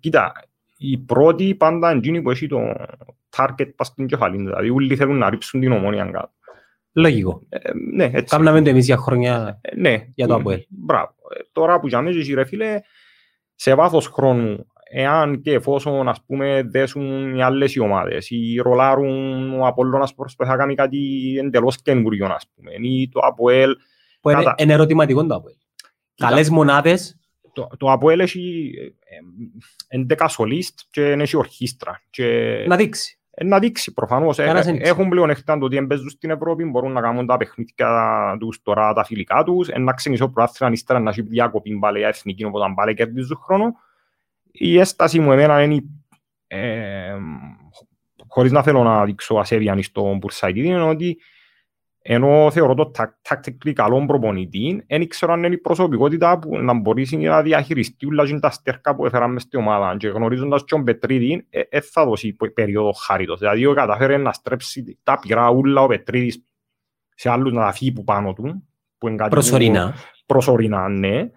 Κοίτα, 0.00 0.32
η 0.82 0.98
πρώτη 0.98 1.54
πάντα 1.54 1.88
είναι 1.90 1.98
εκείνη 1.98 2.22
που 2.22 2.30
έχει 2.30 2.46
το 2.46 2.58
target 3.36 3.70
πας 3.76 3.86
στην 3.86 4.06
κεφαλή. 4.06 4.36
Δηλαδή, 4.36 4.70
όλοι 4.70 4.96
θέλουν 4.96 5.18
να 5.18 5.30
ρίψουν 5.30 5.60
την 5.60 5.72
ομόνια 5.72 6.04
κάτω. 6.04 6.30
λογικό. 6.92 7.42
Ε, 7.48 7.58
ναι, 7.94 8.04
έτσι. 8.04 8.24
Κάμναμε 8.34 8.62
το 8.62 8.70
εμείς 8.70 8.86
για 8.86 8.96
χρόνια 8.96 9.58
Ε, 9.62 9.76
Ναι. 9.76 10.04
Για 10.14 10.26
το 10.26 10.34
Μ, 10.34 10.40
ΑΠΟΕΛ. 10.40 10.60
Μπράβο. 10.68 11.14
Ε, 11.38 11.40
Τώρα 11.52 11.80
που 11.80 11.88
για 11.88 12.00
μέσα 12.02 12.18
εσύ, 12.18 12.34
ρε 12.34 12.44
φίλε, 12.44 12.80
σε 13.54 13.74
βάθος 13.74 14.06
χρόνου, 14.06 14.66
εάν 14.92 15.40
και 15.40 15.52
εφόσον 15.52 16.08
ας 16.08 16.22
πούμε 16.26 16.62
δέσουν 16.70 17.34
οι 17.36 17.42
άλλες 17.42 17.74
οι 17.74 17.80
ομάδες 17.80 18.30
ή 18.30 18.56
ρολάρουν 18.62 19.52
ο 19.60 19.66
Απόλλωνας 19.66 20.14
προσπαθεί 20.14 20.50
να 20.50 20.56
κάνει 20.56 20.74
κάτι 20.74 20.98
εντελώς 21.44 21.82
καινούριο 21.82 22.26
ας 22.26 22.46
πούμε 22.54 22.70
ή 22.88 23.08
το 23.08 23.20
ΑΠΟΕΛ 23.22 23.70
που 24.20 24.30
είναι, 24.30 24.42
Κάτα. 24.42 24.54
είναι 24.62 24.72
ερωτηματικό 24.72 25.26
το 25.26 25.34
Αποέλ. 25.34 25.54
Καλές 26.16 26.50
μονάδες, 26.50 27.19
το, 27.52 27.68
το 27.76 27.92
ΑΠΟΕΛ 27.92 28.20
έχει 28.20 28.72
ε, 29.88 30.04
11 30.16 30.26
σολίστ 30.28 30.78
και 30.90 31.10
έχει 31.10 31.36
ορχήστρα 31.36 32.02
και 32.10 32.24
να 32.68 32.76
δείξει. 32.76 33.18
ε, 33.30 33.44
να 33.44 33.58
δείξει 33.58 33.92
προφανώς. 33.92 34.38
Ε, 34.38 34.42
Κανένας 34.42 34.64
δεν 34.64 34.74
ε, 34.74 34.76
ήξερε. 34.76 34.98
έχουν 34.98 35.10
πλέον 35.10 35.34
το 35.44 35.58
ότι 35.60 35.76
εμπέζουν 35.76 36.08
στην 36.08 36.30
Ευρώπη, 36.30 36.64
μπορούν 36.64 36.92
να 36.92 37.00
κάνουν 37.00 37.26
τα 37.26 37.36
παιχνίδια 37.36 38.36
τους 38.40 38.62
τώρα, 38.62 38.92
τα 38.92 39.04
φιλικά 39.04 39.42
τους, 39.42 39.68
ε, 39.68 39.78
να 39.78 39.92
ξεκινήσει 39.92 40.22
ο 40.22 40.30
προάθλημα 40.30 40.72
ύστερα 40.72 40.98
να 40.98 41.10
έχει 41.10 41.22
διακοπή 41.22 41.76
μπάλε 41.76 41.98
για 41.98 42.08
εθνική, 42.08 42.44
οπότε 42.44 42.72
μπάλε 42.72 42.94
κερδίζουν 42.94 43.36
χρόνο. 43.36 43.72
Η 44.52 44.78
έσταση 44.78 45.20
μου 45.20 45.32
εμένα 45.32 45.62
είναι, 45.62 45.82
ε, 46.46 47.16
χωρίς 48.26 48.52
να 48.52 48.62
θέλω 48.62 48.82
να 48.82 49.04
δείξω 49.04 49.34
ασέβεια 49.34 49.82
στο 49.82 50.14
Μπουρσάιτι, 50.14 50.60
είναι 50.60 50.82
ότι 50.82 51.18
ενώ 52.02 52.50
θεωρώ 52.50 52.74
το 52.74 52.90
tac- 52.98 53.28
tactically 53.34 53.72
καλό 53.72 54.04
προπονητή, 54.06 54.84
δεν 54.88 55.08
ξέρω 55.08 55.32
αν 55.32 55.44
είναι 55.44 55.54
η 55.54 55.58
προσωπικότητα 55.58 56.38
που 56.38 56.58
να 56.58 56.74
μπορέσει 56.74 57.16
να 57.16 57.42
διαχειριστεί 57.42 58.06
όλα 58.06 58.22
αυτά 58.22 58.38
τα 58.38 58.50
στέρκα 58.50 58.94
που 58.94 59.06
έφεραν 59.06 59.32
μες 59.32 59.42
στην 59.42 59.58
ομάδα. 59.58 59.96
Και 59.96 60.08
γνωρίζοντας 60.08 60.64
τον 60.64 60.84
Πετρίδη, 60.84 61.46
ε, 61.50 61.60
ε, 61.68 61.80
θα 61.80 62.04
δώσει 62.04 62.32
πο- 62.32 62.52
περίοδο 62.52 62.92
χάριτος. 62.92 63.38
Δηλαδή, 63.38 63.66
ο 63.66 63.74
καταφέρει 63.74 64.18
να 64.18 64.32
στρέψει 64.32 64.98
τα 65.02 65.18
πυρά 65.20 65.50
ούλα 65.50 65.82
ο 65.82 65.86
Πετρίδης 65.86 66.44
σε 67.14 67.30
άλλους 67.30 67.52
να 67.52 67.60
τα 67.60 67.72
φύγει 67.72 67.92
που 67.92 68.04
πάνω 68.04 68.32
του. 68.32 68.64
Που 68.98 69.08
είναι 69.08 69.16
κάτι 69.16 69.28
που- 69.28 69.34
Προσωρινά. 69.36 69.94
προσωρινά, 70.26 70.88
ναι. 70.88 71.30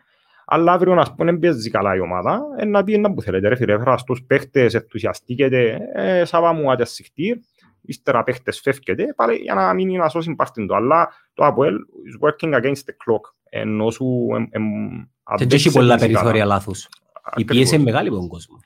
Αλλά 0.45 0.71
αύριο 0.71 0.93
να 0.93 1.13
πούμε 1.15 1.37
παίζει 1.37 1.69
καλά 1.69 1.95
η 1.95 1.99
ομάδα, 1.99 2.41
ε, 2.57 2.65
να 2.65 2.83
πει 2.83 2.93
ένα 2.93 3.13
που 3.13 3.21
θέλετε 3.21 3.47
ρε 3.47 3.55
φίλε, 3.55 3.73
έφερα 3.73 3.97
στους 3.97 4.23
παίχτες, 4.27 4.73
ενθουσιαστήκετε, 4.73 5.77
ε, 5.93 6.25
σάβα 6.25 6.53
μου 6.53 6.71
άτε 6.71 6.85
συχτήρ, 6.85 7.37
ύστερα 7.85 8.23
παίχτες 8.23 8.59
φεύγετε, 8.59 9.13
πάλι 9.15 9.35
για 9.35 9.53
να 9.53 9.73
μην 9.73 9.89
είναι 9.89 9.97
να 9.97 10.09
σώσει 10.09 10.35
πάρτιν 10.35 10.67
το, 10.67 10.75
αλλά 10.75 11.13
το 11.33 11.45
ΑΠΟΕΛ 11.45 11.75
is 11.75 12.27
working 12.29 12.53
against 12.53 12.67
the 12.71 12.95
clock, 13.05 13.33
ενώ 13.49 13.89
σου 13.91 14.27
εμ, 14.35 14.45
εμ, 14.49 14.89
Και 14.99 15.43
αντέξει 15.43 15.55
έχει 15.67 15.71
πολλά 15.77 15.93
φυσικά. 15.97 16.11
περιθώρια 16.13 16.45
λάθους. 16.45 16.83
Η 16.83 16.89
Ακριβώς. 17.23 17.55
πίεση 17.55 17.75
είναι 17.75 17.83
μεγάλη 17.83 18.07
από 18.07 18.17
τον 18.17 18.27
κόσμο. 18.27 18.59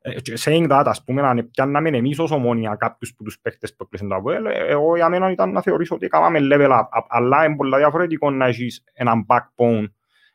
Ε, 0.00 0.20
και 0.20 0.32
Saying 0.44 0.70
that, 0.70 0.82
ας 0.86 1.04
πούμε, 1.04 1.22
αν 1.22 1.48
πιάνναμε 1.50 1.88
εμείς 1.88 2.18
ως 2.18 2.30
ομόνια 2.30 2.74
κάποιους 2.74 3.14
που 3.14 3.22
τους 3.22 3.38
παίχτες 3.40 3.74
που 3.76 3.82
έκλεισαν 3.84 4.08
το 4.08 4.14
ΑΠΟΕΛ, 4.14 4.44
ε, 4.46 4.50
εγώ 4.66 4.96
για 4.96 5.08
μένα 5.08 5.30
ήταν 5.30 5.52
να 5.52 5.60
θεωρήσω 5.62 5.94
ότι 5.94 6.06
κάναμε 6.08 6.38
level 6.42 6.70
up, 6.70 6.86
Α- 6.90 7.06
αλλά 7.08 7.44
είναι 7.44 7.56
πολλά 7.56 7.78
διαφορετικό 7.78 8.30
να 8.30 8.46
έχεις 8.46 8.84
έναν 8.92 9.26
backbone 9.28 9.84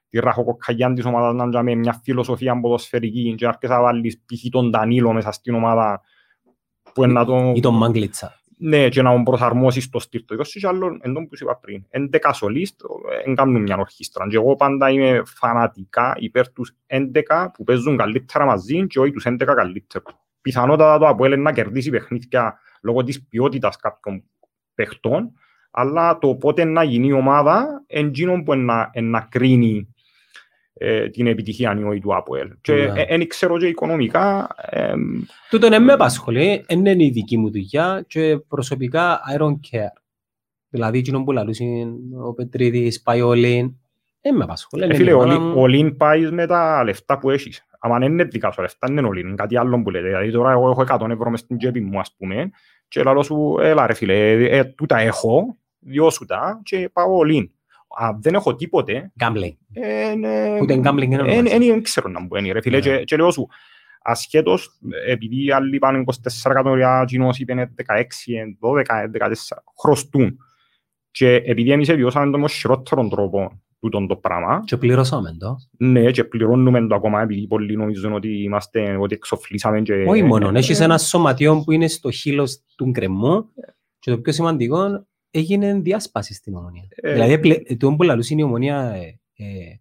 τη 0.10 0.20
ραχοκοκκαγιά 0.20 0.94
της 0.94 1.06
ομάδας 1.06 1.52
να 1.52 1.60
είναι 1.60 1.76
μια 1.76 2.00
φιλοσοφία 2.04 2.60
ποδοσφαιρική 2.60 3.36
και 3.38 3.46
να 3.46 3.52
έρχεσαι 3.52 3.74
να 3.74 3.82
βάλεις 3.82 4.18
π.χ. 4.26 4.50
τον 4.50 4.70
Ντανίλο 4.70 5.14
μέσα 5.14 5.32
στην 5.32 5.54
ομάδα 5.56 6.02
που 6.94 7.04
είναι 7.04 7.14
να 7.14 7.26
τον... 7.26 7.56
Ή 7.56 7.60
τον 7.60 7.78
Μάγκλιτσα. 7.78 8.40
Ναι, 8.62 8.90
και 8.90 9.02
να 9.02 9.12
τον 9.12 9.24
προσαρμόσεις 9.24 9.84
στο 9.84 10.00
στυλ 10.00 10.26
του. 10.26 10.34
Είκοσι 10.34 10.60
και 10.60 10.68
άλλο, 10.68 10.98
εν 11.02 11.14
τω 11.14 11.20
που 11.20 11.38
σου 11.38 11.44
είπα 11.44 11.58
πριν, 11.58 11.86
11 11.92 12.32
σολίστ, 12.34 12.82
δεν 13.26 13.36
κάνουν 13.36 13.62
μια 13.62 13.78
ορχήστρα. 13.78 14.28
Και 14.28 14.36
εγώ 14.36 14.56
πάντα 14.56 14.90
είμαι 14.90 15.22
φανατικά 15.26 16.16
υπέρ 16.18 16.52
τους 16.52 16.76
11 16.88 17.48
που 17.54 17.64
παίζουν 17.64 17.98
καλύτερα 17.98 18.46
μαζί 18.46 18.88
και 18.88 19.00
όχι 19.00 19.12
τους 19.12 19.26
11 19.28 19.38
καλύτερους. 19.56 20.16
Πιθανότατα 20.42 20.98
το 20.98 21.08
Αποέλ 21.08 21.42
να 21.42 21.52
κερδίσει 21.52 21.90
παιχνίδια 21.90 22.60
λόγω 22.82 23.04
της 23.04 23.24
ποιότητας 23.28 23.76
κάποιων 23.76 24.24
παιχτών, 24.76 25.34
αλλά 25.72 26.18
το 26.18 26.36
πότε 26.36 26.64
να 26.64 26.84
γίνει 26.84 27.08
η 27.08 27.12
ομάδα, 27.12 27.84
εντζήνων 27.88 28.44
που 28.44 28.56
να, 28.56 28.92
να 29.02 29.22
κρίνει 29.22 29.78
ε, 29.78 29.99
την 31.12 31.28
επιτυχία 31.28 31.78
ή 31.80 31.84
όχι 31.84 32.00
του 32.00 32.16
Αποέλ. 32.16 32.50
Και 32.62 32.74
Ναι. 32.74 33.06
δεν 33.06 33.28
ξέρω 33.28 33.58
και 33.58 33.68
οικονομικά, 33.68 34.48
ε, 34.70 34.94
Τούτο 35.50 35.70
δεν 35.70 35.84
με 35.84 35.94
απασχολεί, 35.94 36.64
δεν 36.68 36.86
είναι 36.86 37.04
η 37.04 37.10
δική 37.10 37.38
μου 37.38 37.52
δουλειά 37.52 38.04
και 38.08 38.38
προσωπικά 38.48 39.20
I 39.36 39.42
don't 39.42 39.60
care. 39.72 40.02
Δηλαδή, 40.70 40.98
εκείνο 40.98 41.24
που 41.24 41.32
λαλούσε 41.32 41.64
ο 42.26 42.34
Πετρίδης, 42.34 43.02
πάει 43.02 43.22
ο 43.22 43.34
Λίν, 43.34 43.72
δεν 44.22 44.36
με 44.36 44.44
απασχολεί. 44.44 44.82
Ε, 44.84 44.86
είναι 44.86 44.96
φίλε, 44.96 45.10
η 45.10 45.14
ο 45.14 45.16
ομάδα 45.18 45.34
Λιν- 45.34 45.42
μου. 45.44 45.62
ο 45.62 45.68
Λιν 45.68 45.98
πάεις 45.98 46.32
με 46.32 46.46
τα 46.48 46.84
λεφτά 46.84 47.18
που 47.18 47.30
έχεις. 47.30 47.64
Αν 47.80 48.00
δεν 48.00 48.12
είναι 48.12 48.24
δικά 48.24 48.52
σου 48.52 48.62
λεφτά, 48.62 48.88
είναι 48.90 49.02
ο 49.08 49.12
Λιν. 49.12 49.26
Είναι 49.28 49.36
κάτι 49.36 49.58
άλλο 49.58 49.82
που 49.82 49.90
λέτε. 49.90 50.08
Δηλαδή 50.08 50.32
τώρα 50.32 50.52
εγώ 50.52 50.70
έχω 50.70 50.82
100 50.82 51.10
ευρώ 51.10 51.30
μες 51.30 51.40
στην 51.40 51.58
τσέπη 51.58 51.82
μου, 51.82 52.00
ας 52.00 52.16
πούμε, 52.18 52.50
και 52.88 53.04
λαλώ 53.04 53.24
σου, 53.24 53.58
έλα 53.62 53.88
ρε 53.88 53.94
φίλε, 53.94 54.32
ε, 54.32 54.58
ε, 54.58 54.64
τούτα 54.64 54.98
έχω, 55.00 55.58
διώσου 55.80 56.26
τα 56.26 56.60
και 56.64 56.90
πάω 56.94 57.18
ο 57.18 57.24
Λιν. 57.24 57.52
Αν 57.98 58.22
δεν 58.22 58.34
έχω 58.34 58.56
τίποτε, 58.56 59.12
Gambling. 59.20 59.56
ε, 59.74 60.16
ναι, 60.16 60.58
Ούτε 60.62 60.82
gambling 60.84 61.02
είναι 61.02 61.16
ε, 61.16 61.20
ονομάζει. 61.20 61.56
ε, 61.56 61.58
δεν 61.72 61.84
ξέρω 61.84 62.10
να 62.10 62.20
μου 62.20 62.28
είναι 62.36 62.52
ρε 62.52 62.62
φίλε. 62.62 62.76
Ναι. 62.78 62.82
Και, 62.82 63.04
και 63.04 63.16
λέω 63.16 63.32
σου, 63.32 63.48
ασχέτως, 64.02 64.70
επειδή 65.08 65.46
οι 65.46 65.52
άλλοι 65.52 65.80
πάνε 65.80 66.04
24 66.06 66.12
εκατομμύρια, 66.52 67.04
κοινός 67.08 67.40
είπε 67.40 67.72
16, 67.88 67.92
12, 69.22 69.28
14, 69.28 69.32
χρωστούν. 69.82 70.38
Και 71.12 71.34
επειδή 71.34 71.72
εμείς 71.72 71.92
βιώσαμε 71.94 72.32
τον 72.32 72.50
χειρότερο 72.50 73.08
τρόπο 73.08 73.62
τούτον 73.80 74.08
το 74.08 74.16
πράγμα, 74.16 74.62
Και 74.66 74.78
πληρώσαμε 74.78 75.36
το. 75.40 75.56
ναι, 75.78 76.12
και 76.12 76.24
πληρώνουμε 76.24 76.88
το 76.88 76.96
ακόμα 76.96 77.22
επειδή 77.22 77.48
πολλοί 77.48 77.76
νομίζουν 77.78 78.14
ότι 78.14 78.44
είμαστε, 78.44 78.96
ότι 79.00 79.14
εξοφλήσαμε 79.16 79.82
και... 79.82 79.94
Όχι 80.08 80.24
μόνο, 80.24 80.50
Ε, 80.50 80.58
έχεις 80.58 80.80
ένα 80.80 80.98
σωματιό 80.98 81.62
που 81.66 81.72
είναι 81.72 81.88
στο 81.88 82.12
χείλος 82.12 82.64
του 82.76 82.90
γκρεμού 82.90 83.46
και 84.00 84.12
το 84.12 84.18
πιο 84.18 84.32
σημαντικό 84.34 85.08
έγινε 85.32 85.80
διάσπαση 85.80 86.34
στην 86.34 86.56
ομονία. 86.56 86.88
Ε. 86.90 87.14
Δηλαδή, 87.14 87.40
πλε- 87.40 87.78
το 87.78 87.96
που 87.96 88.04
λαλούσε 88.04 88.36
η 88.38 88.44
ομονία 88.44 88.92
ε, 88.94 89.20
ε, 89.34 89.80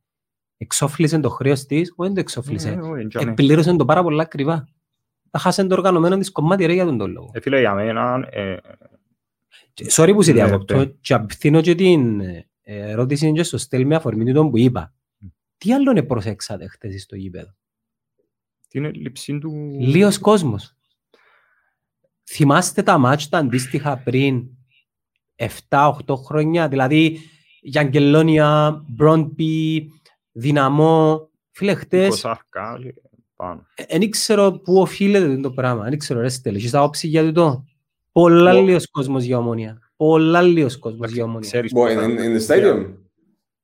εξόφλησε 0.56 1.18
το 1.18 1.28
χρέος 1.28 1.66
της, 1.66 1.90
όχι 1.90 1.94
δεν 1.96 2.14
το 2.14 2.20
εξόφλησε. 2.20 2.68
Ε, 2.70 2.78
όχι, 2.78 3.00
εντιαμε. 3.00 3.30
Επιλήρωσε 3.30 3.76
το 3.76 3.84
πάρα 3.84 4.02
πολλά 4.02 4.22
ακριβά. 4.22 4.68
Θα 5.30 5.38
χάσει 5.38 5.66
το 5.66 5.74
οργανωμένο 5.74 6.18
της 6.18 6.32
κομμάτι 6.32 6.66
ρε 6.66 6.72
για 6.72 6.84
τον 6.84 6.98
τον 6.98 7.10
λόγο. 7.10 7.30
Ε, 7.34 7.40
φίλε, 7.40 7.60
για 7.60 7.74
μένα, 7.74 8.28
ε, 8.30 8.56
Sorry 9.88 10.10
που 10.14 10.22
σε 10.22 10.32
Ναι, 10.32 10.44
διακόπτω 10.44 10.76
ναι. 10.76 10.84
και 10.84 11.14
απευθύνω 11.14 11.60
και 11.60 11.74
την 11.74 12.20
ε, 12.20 12.46
ερώτηση 12.62 13.32
και 13.32 13.42
στο 13.42 13.58
στέλ 13.58 13.86
με 13.86 13.94
αφορμή 13.94 14.24
του 14.24 14.32
τον 14.32 14.50
που 14.50 14.58
είπα. 14.58 14.94
Τι 15.58 15.72
άλλο 15.72 15.90
είναι 15.90 16.02
προσέξατε 16.02 16.66
χτες 16.66 17.02
στο 17.02 17.16
γήπεδο; 17.16 17.54
την 18.68 18.84
έλλειψη 18.84 19.38
του... 19.38 19.76
Λίγος 19.80 20.18
κόσμος. 20.18 20.76
Θυμάστε 22.24 22.82
τα 22.82 22.98
μάτς 22.98 23.28
τα 23.28 23.38
αντίστοιχα 23.38 23.98
πριν 23.98 24.48
7-8 25.68 25.88
χρόνια, 26.24 26.68
δηλαδή 26.68 27.18
Γιαγγελόνια, 27.60 28.82
Μπρόντπι, 28.88 29.90
Δυναμό, 30.32 31.28
φίλε 31.50 31.74
χτες, 31.74 32.08
Κοσάρκα 32.08 32.78
και 32.82 32.94
πάνω. 33.36 33.66
δεν 33.88 34.02
ήξερα 34.02 34.52
πού 34.52 34.80
οφείλεται 34.80 35.36
το 35.36 35.50
πράγμα, 35.50 35.82
δεν 35.82 35.92
ήξερα 35.92 36.20
ρε 36.20 36.28
στέλνεις, 36.28 36.62
έχεις 36.62 36.74
άποψη 36.74 37.06
για 37.08 37.24
τούτο; 37.24 37.64
Πολλά 38.12 38.52
What? 38.52 38.64
λίγος 38.64 38.90
κόσμος 38.90 39.24
για 39.24 39.38
ομόνια, 39.38 39.78
πολλά 39.96 40.42
λίγος 40.42 40.78
κόσμος 40.78 41.10
για 41.12 41.24
ομόνια. 41.24 41.48
Ξέρεις 41.48 41.70
What, 41.74 41.78
πόσα- 41.78 42.04
in, 42.06 42.08
in 42.10 42.38
the 42.38 42.46
stadium? 42.46 42.86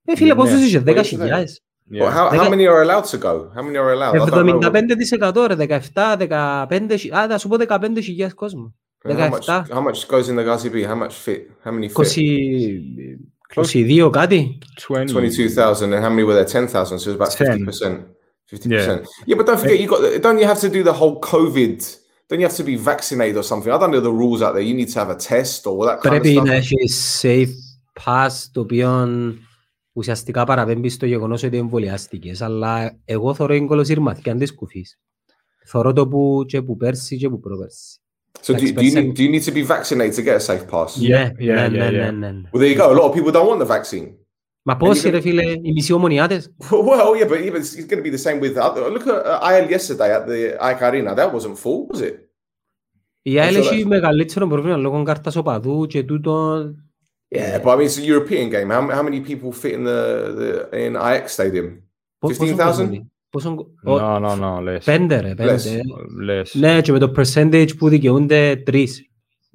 Ε, 0.04 0.16
φίλε, 0.16 0.28
Ναι. 0.28 0.34
πόσους 0.34 0.60
είσαι, 0.66 0.82
What 0.86 0.90
is 0.90 0.94
10.000. 0.94 1.60
Yeah. 1.92 2.02
Well, 2.02 2.10
how, 2.10 2.28
how 2.28 2.30
Δεκα- 2.30 2.48
many 2.48 2.66
are 2.68 2.82
allowed 2.86 3.04
to 3.10 3.18
go? 3.22 3.32
How 3.56 3.62
many 3.62 3.76
are 3.76 3.92
allowed? 3.94 4.14
I 4.14 4.30
don't 4.30 4.60
know. 4.60 4.70
75% 4.70 5.46
ρε, 5.46 5.54
17, 5.56 6.16
15, 6.18 6.96
χι- 6.98 7.14
α, 7.14 7.26
θα 7.28 7.38
σου 7.38 7.48
πω 7.48 7.56
15.000 7.56 8.34
κόσμος. 8.34 8.70
And 9.05 9.17
How 9.19 9.29
much, 9.29 9.45
17. 9.45 9.75
how 9.75 9.81
much 9.81 10.07
goes 10.07 10.27
in 10.29 10.35
the 10.35 10.43
Gazi 10.43 10.69
B? 10.69 10.83
How 10.83 10.95
much 10.95 11.13
fit? 11.13 11.41
How 11.63 11.71
many 11.71 11.87
fit? 11.87 11.95
20, 11.95 13.17
22 13.53 14.09
κάτι. 14.09 14.59
20. 14.75 15.13
22,000. 15.13 15.93
And 15.93 16.03
how 16.03 16.09
many 16.09 16.23
were 16.23 16.33
there? 16.33 16.45
10,000. 16.45 16.99
So 16.99 17.11
it 17.11 17.17
was 17.17 17.21
about 17.21 17.31
10. 17.31 17.65
50%. 17.65 18.05
50%. 18.51 19.05
Yeah. 19.25 19.37
but 19.37 19.45
don't 19.45 19.59
forget, 19.59 19.79
you 19.79 19.87
got, 19.87 20.21
don't 20.21 20.39
you 20.39 20.45
have 20.45 20.59
to 20.59 20.69
do 20.69 20.83
the 20.83 20.93
whole 20.93 21.19
COVID? 21.21 21.79
Don't 22.27 22.39
you 22.39 22.45
have 22.45 22.55
to 22.57 22.63
be 22.63 22.75
vaccinated 22.75 23.37
or 23.37 23.43
something? 23.43 23.71
I 23.71 23.77
don't 23.77 23.91
know 23.91 24.01
the 24.01 24.11
rules 24.11 24.41
out 24.41 24.53
there. 24.53 24.61
You 24.69 24.75
need 24.75 24.89
to 24.89 24.99
have 24.99 25.09
a 25.09 25.15
test 25.15 25.65
or 25.65 25.71
all 25.77 25.85
that 25.85 26.01
kind 26.01 26.15
of 26.15 26.21
Πρέπει 26.21 26.31
stuff. 26.31 26.45
να 26.45 26.53
έχει 26.53 26.75
safe 27.21 27.53
pass 28.03 28.29
το 28.51 28.61
οποίο 28.61 29.17
ουσιαστικά 29.93 30.43
παραπέμπει 30.43 30.89
στο 30.89 31.05
γεγονός 31.05 31.43
ότι 31.43 31.55
είναι 31.55 31.63
εμβολιαστικές, 31.63 32.41
αλλά 32.41 32.99
εγώ 33.05 33.33
θωρώ 33.33 33.53
την 33.53 33.67
κολοσύρμαθη 33.67 34.35
της 34.37 34.53
κουφής. 34.53 34.99
Θωρώ 35.65 35.93
το 35.93 36.07
που 36.07 36.43
και 36.47 36.61
που 36.61 36.75
πέρσι 36.77 37.17
και 37.17 37.29
που 37.29 37.39
προπέρσι. 37.39 37.99
So 38.43 38.53
do, 38.53 38.53
Like 38.53 38.61
do 38.61 38.67
you 38.67 38.73
percent- 38.73 39.05
need 39.07 39.15
do 39.17 39.21
you 39.25 39.31
need 39.35 39.43
to 39.49 39.53
be 39.59 39.63
vaccinated 39.75 40.13
to 40.19 40.21
get 40.29 40.35
a 40.41 40.43
safe 40.49 40.65
pass? 40.73 40.91
Yeah, 40.97 41.09
Ναι, 41.09 41.33
yeah, 41.39 41.55
ναι, 41.55 41.65
yeah, 41.65 41.71
ναι, 41.71 41.87
yeah. 41.87 41.91
ναι, 41.91 42.11
ναι, 42.11 42.31
ναι. 42.31 42.49
Well, 42.51 42.59
there 42.61 42.71
you 42.73 42.77
go. 42.81 42.85
A 42.93 42.97
lot 42.99 43.05
of 43.09 43.13
people 43.15 43.31
don't 43.37 43.47
want 43.51 43.59
the 43.65 43.71
vaccine. 43.77 44.07
Μα 44.61 44.77
πόσοι 44.77 45.07
you 45.07 45.11
ρε 45.11 45.21
φίλε, 45.21 45.43
οι 45.61 45.71
μισοί 45.71 45.93
ομονιάτες. 45.93 46.51
Well, 46.71 47.15
yeah, 47.19 47.27
but, 47.29 47.39
yeah, 47.43 47.51
but 47.51 47.61
it's, 47.61 47.73
it's 47.75 47.87
going 47.91 48.01
to 48.03 48.07
be 48.09 48.13
the 48.17 48.23
same 48.27 48.39
with 48.39 48.55
other. 48.57 48.81
Look 48.95 49.07
at 49.07 49.25
uh, 49.25 49.51
IL 49.53 49.65
yesterday 49.75 50.09
at 50.17 50.23
the 50.27 50.39
Ike 50.71 50.81
Arena. 50.89 51.15
That 51.15 51.29
wasn't 51.33 51.57
full, 51.63 51.87
was 51.91 52.01
it? 52.01 52.15
Η 53.21 53.39
ΑΕΛ 53.39 53.55
Όσο 53.57 53.73
έχει 53.73 53.85
μεγαλύτερο 53.85 54.47
πρόβλημα 54.47 54.77
λόγω 54.77 55.03
κάρτας 55.03 55.35
οπαδού 55.35 55.85
και 55.85 56.03
τούτο... 56.03 56.63
Yeah, 57.35 57.59
but 57.63 57.69
I 57.69 57.75
mean, 57.77 57.85
it's 57.89 57.97
a 57.99 58.05
European 58.13 58.49
game. 58.55 58.69
How, 58.75 58.81
how 58.97 59.03
many 59.03 59.19
people 59.29 59.51
fit 59.61 59.73
in 59.77 59.83
the, 59.83 60.01
the 60.39 60.49
in 60.85 60.91
IX 61.11 61.25
Stadium? 61.37 61.67
Πο- 62.19 62.27
15,000? 62.29 63.11
πόσον 63.33 63.55
κόσμο- 63.55 63.73
πόσον 63.83 63.99
κο- 63.99 64.05
ο- 64.05 64.19
No, 64.19 64.29
no, 64.29 64.39
no, 64.39 64.67
less. 64.75 64.83
Πέντε 64.85 65.19
ρε, 65.19 65.31
Less. 65.31 65.35
πέντε. 65.35 65.79
Less. 66.29 66.45
Ναι, 66.53 66.81
και 66.81 66.91
με 66.91 66.99
το 66.99 67.11
percentage 67.17 67.69
που 67.77 67.89
δικαιούνται 67.89 68.55
τρεις. 68.65 69.03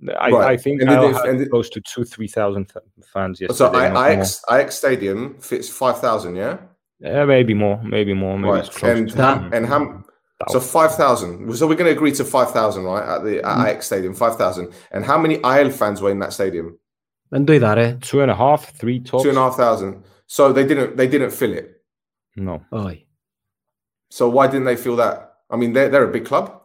I, 0.07 0.31
Right. 0.33 0.45
I 0.55 0.57
think 0.65 0.77
And 0.83 0.89
the 0.91 0.95
I'll 0.95 1.03
diff- 1.05 1.17
have 1.17 1.29
and 1.31 1.39
the- 1.41 1.49
close 1.53 1.69
to 1.75 1.81
two, 1.93 2.05
three 2.15 2.31
thousand 2.37 2.65
fans 3.13 3.35
So 3.39 3.45
yesterday. 3.45 3.85
I, 3.85 3.89
not 3.89 3.95
more. 3.95 4.11
IX 4.13 4.23
IX 4.59 4.69
Stadium 4.83 5.19
fits 5.51 5.69
five 5.83 5.99
thousand. 6.05 6.33
Yeah, 6.43 6.55
Yeah, 7.09 7.25
maybe 7.35 7.55
more, 7.65 7.77
maybe 7.95 8.13
more, 8.25 8.35
maybe 8.43 8.53
right. 8.55 8.65
it's 8.65 8.75
close 8.79 8.93
And 8.99 9.09
to 9.11 9.17
That- 9.23 9.41
and 9.57 9.65
how? 9.73 9.81
So 10.55 10.59
thousand. 10.59 10.63
five 10.77 10.93
thousand. 11.03 11.31
So 11.59 11.63
we're 11.69 11.81
going 11.83 11.91
to 11.93 11.97
agree 11.99 12.15
to 12.21 12.25
five 12.37 12.51
thousand, 12.59 12.83
right? 12.93 13.07
At 13.15 13.21
the 13.27 13.35
at 13.51 13.57
IX 13.69 13.81
Stadium, 13.91 14.13
five 14.25 14.35
thousand. 14.43 14.65
And 14.95 15.01
how 15.11 15.19
many 15.25 15.37
IL 15.57 15.71
fans 15.81 15.99
were 16.03 16.13
in 16.15 16.19
that 16.25 16.33
stadium? 16.39 16.69
Δεν 17.29 17.45
το 17.45 17.53
είδα 17.53 17.75
ρε. 17.75 17.97
two 18.11 18.21
and 18.25 18.31
a 18.31 18.37
half, 18.45 18.61
three 18.81 19.01
tops. 19.11 19.23
Two 19.23 19.29
and 19.33 19.39
a 19.43 19.45
half 19.47 19.57
thousand. 19.65 19.93
So 20.37 20.43
they 20.57 20.65
didn't 20.71 20.91
they 20.99 21.09
didn't 21.15 21.33
fill 21.41 21.53
it. 21.61 21.67
No, 22.47 22.55
Όχι. 22.69 23.07
So 24.10 24.30
why 24.30 24.48
didn't 24.48 24.66
they 24.66 24.76
feel 24.76 24.96
that? 24.98 25.34
I 25.50 25.56
mean, 25.56 25.74
they're, 25.74 25.90
they're 25.90 26.04
a 26.04 26.12
big 26.12 26.26
club. 26.26 26.62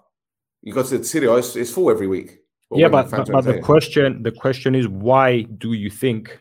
You 0.63 0.73
go 0.73 0.83
to 0.83 0.99
the 0.99 1.05
Serie 1.05 1.29
it's, 1.39 1.57
it's 1.57 1.71
full 1.71 1.91
every 1.91 2.07
week. 2.07 2.39
Yeah, 2.71 2.89
but, 2.89 3.11
but, 3.11 3.31
but 3.31 3.45
the 3.45 3.61
question 3.61 4.23
the 4.23 4.33
question 4.33 4.75
is 4.75 4.89
why 4.89 5.43
do 5.43 5.75
you 5.75 5.91
think 5.91 6.41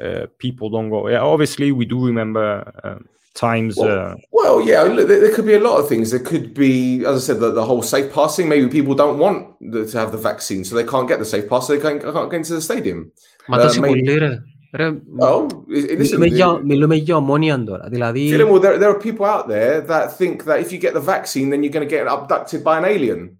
uh, 0.00 0.26
people 0.38 0.70
don't 0.70 0.88
go? 0.88 1.08
Yeah, 1.08 1.20
obviously 1.20 1.72
we 1.72 1.84
do 1.84 2.06
remember 2.06 2.72
uh, 2.82 2.98
times. 3.34 3.76
Well, 3.76 4.12
uh, 4.12 4.14
well 4.30 4.60
yeah, 4.62 4.84
there, 4.84 5.04
there, 5.04 5.34
could 5.34 5.44
be 5.44 5.54
a 5.54 5.60
lot 5.60 5.78
of 5.78 5.88
things. 5.88 6.10
There 6.10 6.20
could 6.20 6.54
be, 6.54 7.04
as 7.04 7.16
I 7.16 7.26
said, 7.26 7.40
the, 7.40 7.50
the 7.50 7.64
whole 7.64 7.82
safe 7.82 8.12
passing. 8.12 8.48
Maybe 8.48 8.68
people 8.68 8.94
don't 8.94 9.18
want 9.18 9.56
the, 9.60 9.86
to 9.86 9.98
have 9.98 10.12
the 10.12 10.18
vaccine, 10.18 10.64
so 10.64 10.74
they 10.74 10.84
can't 10.84 11.08
get 11.08 11.18
the 11.18 11.24
safe 11.24 11.48
pass. 11.48 11.66
So 11.66 11.76
they 11.76 11.82
can't, 11.82 12.02
can't 12.02 12.30
get 12.30 12.38
into 12.38 12.54
the 12.54 12.62
stadium. 12.62 13.12
Ma 13.48 13.58
uh, 13.58 13.74
maybe, 13.80 14.38
ρε. 14.71 14.89
Ρε, 14.89 14.97
Oh, 15.19 15.45
i- 15.67 15.79
i- 15.79 15.95
listen, 15.97 16.19
μιλούμε 16.19 16.25
για- 16.25 16.59
i- 16.61 16.63
μιλούμε 16.63 16.95
για 16.95 17.15
ομόνια 17.15 17.63
τώρα. 17.63 17.87
Δηλαδή, 17.89 18.31
Phil, 18.33 18.47
well, 18.49 18.59
there, 18.61 18.77
there 18.79 18.89
are 18.95 18.99
people 18.99 19.25
out 19.25 19.47
there 19.47 19.81
that 19.87 20.17
think 20.17 20.43
that 20.45 20.59
if 20.59 20.71
you 20.71 20.79
get 20.79 20.93
the 20.93 21.05
vaccine, 21.15 21.49
then 21.49 21.63
you're 21.63 21.75
going 21.77 21.87
to 21.89 21.95
get 21.95 22.07
abducted 22.07 22.63
by 22.63 22.77
an 22.77 22.85
alien. 22.85 23.37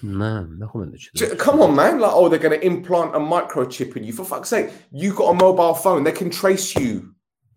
ναι, 0.00 0.32
δεν 0.32 0.58
έχουμε 0.60 0.86
τέτοιο. 0.90 1.10
J- 1.12 1.34
Come 1.44 1.58
on, 1.66 1.72
man! 1.74 1.94
Like, 2.04 2.14
oh, 2.20 2.26
they're 2.28 2.44
going 2.48 2.58
to 2.60 2.66
implant 2.72 3.10
a 3.20 3.22
microchip 3.34 3.90
in 3.98 4.02
you. 4.06 4.12
For 4.18 4.26
fuck's 4.32 4.50
sake, 4.54 4.68
you've 5.00 5.16
got 5.20 5.28
a 5.34 5.36
mobile 5.46 5.74
phone; 5.84 6.00
they 6.06 6.16
can 6.22 6.30
trace 6.42 6.68
you. 6.82 6.92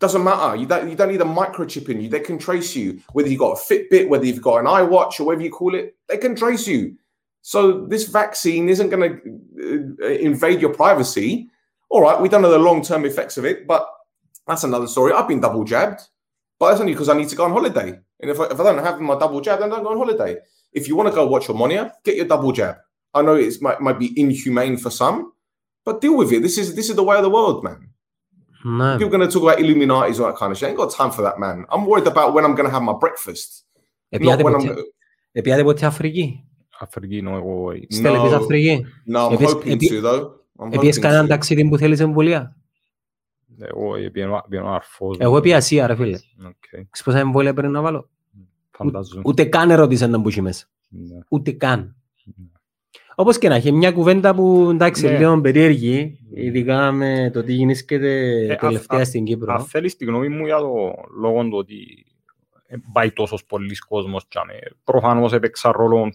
Doesn't 0.06 0.24
matter. 0.32 0.50
You 0.62 0.68
don't. 0.72 0.86
You 0.92 0.98
don't 1.00 1.12
need 1.16 1.26
a 1.30 1.34
microchip 1.42 1.86
in 1.94 1.98
you. 2.02 2.08
They 2.16 2.24
can 2.30 2.38
trace 2.48 2.72
you. 2.80 2.88
Whether 3.16 3.30
you 3.34 3.38
got 3.46 3.54
a 3.58 3.60
Fitbit, 3.70 4.06
whether 4.12 4.26
you've 4.30 4.46
got 4.50 4.58
an 4.62 4.68
iWatch, 4.82 5.14
or 5.20 5.24
whatever 5.26 5.44
you 5.48 5.54
call 5.62 5.74
it, 5.80 5.86
they 6.10 6.20
can 6.26 6.34
trace 6.44 6.66
you. 6.74 6.82
So 7.54 7.60
this 7.94 8.04
vaccine 8.22 8.64
isn't 8.74 8.90
going 8.94 9.06
to 9.08 9.12
uh, 10.08 10.08
invade 10.30 10.60
your 10.64 10.74
privacy. 10.82 11.30
All 11.92 12.02
right, 12.02 12.20
we 12.22 12.28
don't 12.30 12.42
know 12.42 12.52
the 12.52 12.60
long-term 12.60 13.06
effects 13.06 13.38
of 13.38 13.46
it, 13.46 13.66
but 13.68 13.88
that's 14.48 14.64
another 14.64 14.88
story. 14.88 15.14
I've 15.14 15.28
been 15.28 15.40
double 15.40 15.64
jabbed, 15.64 16.02
but 16.60 16.70
that's 16.70 16.82
only 16.82 16.94
because 16.94 17.10
I 17.10 17.16
need 17.18 17.30
to 17.30 17.36
go 17.36 17.46
on 17.46 17.52
holiday. 17.52 17.90
And 18.20 18.32
if 18.32 18.40
I, 18.40 18.46
if 18.46 18.60
I 18.60 18.64
don't 18.64 18.84
have 18.84 19.00
my 19.00 19.18
double 19.18 19.42
jab, 19.42 19.60
then 19.60 19.72
I 19.72 19.76
don't 19.76 19.84
go 19.84 19.92
on 19.92 19.98
holiday. 19.98 20.38
If 20.74 20.88
you 20.88 20.96
want 20.96 21.08
to 21.10 21.16
go 21.16 21.26
watch 21.28 21.48
your 21.48 21.58
Monia, 21.58 21.94
get 22.04 22.16
your 22.16 22.26
double 22.26 22.52
jab. 22.52 22.76
I 23.14 23.22
know 23.22 23.36
it 23.36 23.54
might, 23.62 23.80
might 23.80 24.00
be 24.00 24.14
inhumane 24.20 24.78
for 24.78 24.90
some, 24.90 25.32
but 25.86 26.02
deal 26.02 26.16
with 26.18 26.32
it. 26.34 26.42
This 26.42 26.58
is 26.58 26.76
this 26.76 26.90
is 26.90 26.96
the 26.96 27.04
way 27.04 27.16
of 27.18 27.24
the 27.24 27.30
world, 27.30 27.64
man. 27.64 27.90
Ναι. 28.66 28.98
People 28.98 29.08
are 29.08 29.18
going 29.18 29.28
to 29.28 29.32
talk 29.34 29.44
about 29.44 29.60
Illuminati's 29.60 30.18
and 30.18 30.26
all 30.26 30.32
that 30.32 30.38
kind 30.40 30.52
of 30.52 30.58
shit. 30.58 30.68
I 30.68 30.70
ain't 30.72 30.78
got 30.78 30.92
time 30.92 31.12
for 31.12 31.22
that, 31.22 31.40
man. 31.40 31.66
I'm 31.70 31.86
worried 31.86 32.08
about 32.08 32.34
when 32.34 32.44
I'm 32.44 32.54
going 32.56 32.66
to 32.68 32.72
have 32.72 32.82
my 32.82 32.94
breakfast, 32.94 33.64
not 34.12 34.22
Επιάτε 34.22 34.44
when 34.44 34.54
ποτέ- 34.54 34.70
I'm. 34.72 34.84
Επιάτε 35.32 35.64
ποτέ 35.64 35.86
Αφρική. 35.86 36.44
Αφρική, 36.80 37.22
no, 37.22 37.36
εγώ, 37.38 37.72
Στέλνε 37.90 38.18
No. 38.18 38.24
πεις 38.24 38.34
Αφρική. 38.34 38.86
No, 39.06 39.30
I'm 39.30 39.34
Επιές- 39.34 39.54
hoping 39.54 39.72
επί- 39.72 39.88
to 39.88 40.02
though. 40.02 40.32
I'm 40.59 40.65
hoping 40.67 40.73
Επήες 40.75 40.99
κανέναν 40.99 41.25
to. 41.25 41.29
ταξίδι 41.29 41.69
που 41.69 41.79
θέλεις 41.79 42.01
εμβολία; 42.01 42.57
εγώ 43.59 43.93
πήγαινα 44.13 44.45
πήγαινα 44.49 44.75
αρφός. 44.75 45.17
Εγώ 45.21 45.37
επί 45.37 45.53
Ασία 45.55 45.87
ρε 45.87 45.95
φίλε. 45.95 46.17
Οκ, 46.47 46.55
Ξέρεις 46.71 47.03
πόσα 47.05 47.19
εμβόλια 47.19 47.55
πρέπει 47.55 47.73
να 47.73 47.81
βάλω; 47.81 48.11
φαντάζομαι. 48.71 49.23
Ούτε 49.25 49.45
καν 49.45 49.71
ερώτησαν 49.71 50.11
να 50.11 50.19
μπούσει 50.19 50.41
μέσα. 50.41 50.67
Ναι. 50.89 51.19
Ούτε 51.29 51.53
καν. 51.53 51.97
Όπως 53.15 53.39
και 53.39 53.49
να 53.49 53.55
έχει 53.55 53.73
μια 53.73 53.93
κουβέντα 53.93 54.35
που 54.35 54.69
εντάξει 54.73 55.07
Ναι. 55.07 55.19
λίγο 55.19 55.41
περίεργη, 55.41 56.19
ειδικά 56.35 56.93
με 56.93 57.31
το 57.33 57.43
τι 57.43 57.53
γίνησκεται 57.53 58.29
Ε, 58.53 58.57
τελευταία 58.57 59.01
α- 59.01 59.05
στην 59.05 59.25
Κύπρο. 59.25 59.53
Αν 59.55 59.61
θέλεις 59.65 59.97
τη 59.97 60.05
γνώμη 60.05 60.29
μου 60.29 60.45
για 60.47 60.59
το 60.59 60.95
λόγο 61.21 61.43
του 61.43 61.57
ότι 61.57 62.07
ε, 62.67 62.77
πάει 62.93 63.11
τόσος 63.13 63.45
πολλής 63.45 63.81
κόσμος 63.85 64.29
τζάμε. 64.29 64.53
Προφανώς 64.85 65.33
έπαιξαν 65.33 65.73
ρόλο 65.73 66.13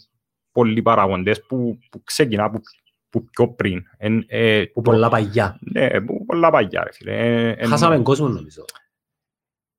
πολλοί 0.52 0.82
παραγοντές 0.82 1.46
που, 1.46 1.78
που 1.92 2.04
ξεκινά 2.04 2.50
που, 2.50 2.62
που 3.10 3.26
πιο 3.26 3.48
πριν. 3.48 3.84
Εν, 3.98 4.26
ε, 4.28 4.64
Που 4.74 4.82
πολλά 4.82 5.10
παγιά. 5.10 5.60
Ναι, 5.62 6.02
που 6.02 6.26
πολλά 6.26 6.50
παγιά 6.50 6.84
ρε 6.84 6.92
φίλε. 6.92 7.12
Ε, 7.12 7.52
εν- 7.52 7.68
Χάσαμε 7.68 8.00
κόσμο 8.00 8.28
νομίζω. 8.28 8.66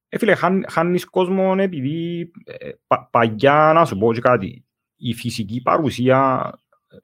Ε, 0.09 0.18
φίλε, 0.18 0.35
χάν, 0.35 0.64
χάνεις 0.68 1.05
κόσμο 1.05 1.55
επειδή 1.59 2.31
ε, 2.45 2.70
πα, 2.87 3.09
παγιά, 3.12 3.70
να 3.74 3.85
σου 3.85 3.99
πω 3.99 4.12
και 4.12 4.20
κάτι, 4.20 4.64
η 4.97 5.14
φυσική 5.14 5.62
παρουσία 5.62 6.51
ε, 6.89 6.97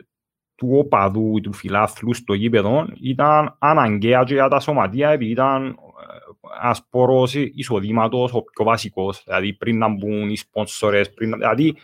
του 0.55 0.68
οπαδού, 0.72 1.41
του 1.43 1.53
φιλάθλου 1.53 2.14
στο 2.14 2.35
γήπεδο 2.35 2.89
ήταν 3.01 3.57
αναγκαία 3.59 4.25
και 4.25 4.35
για 4.35 4.49
τα 4.49 4.61
σωματεία 4.61 5.11
επειδή 5.11 5.31
ήταν 5.31 5.66
ε, 5.66 5.77
ασπορός 6.61 7.35
εισοδήματος 7.35 8.33
ο 8.35 8.43
πιο 8.43 8.64
βασικός. 8.64 9.22
Δηλαδή 9.25 9.53
πριν 9.53 9.79
να 9.79 9.89
μπουν 9.89 10.31
οι 10.31 10.37
σπόνσορες, 10.37 11.12
πριν 11.14 11.29
να... 11.31 11.37
Δηλαδή, 11.37 11.77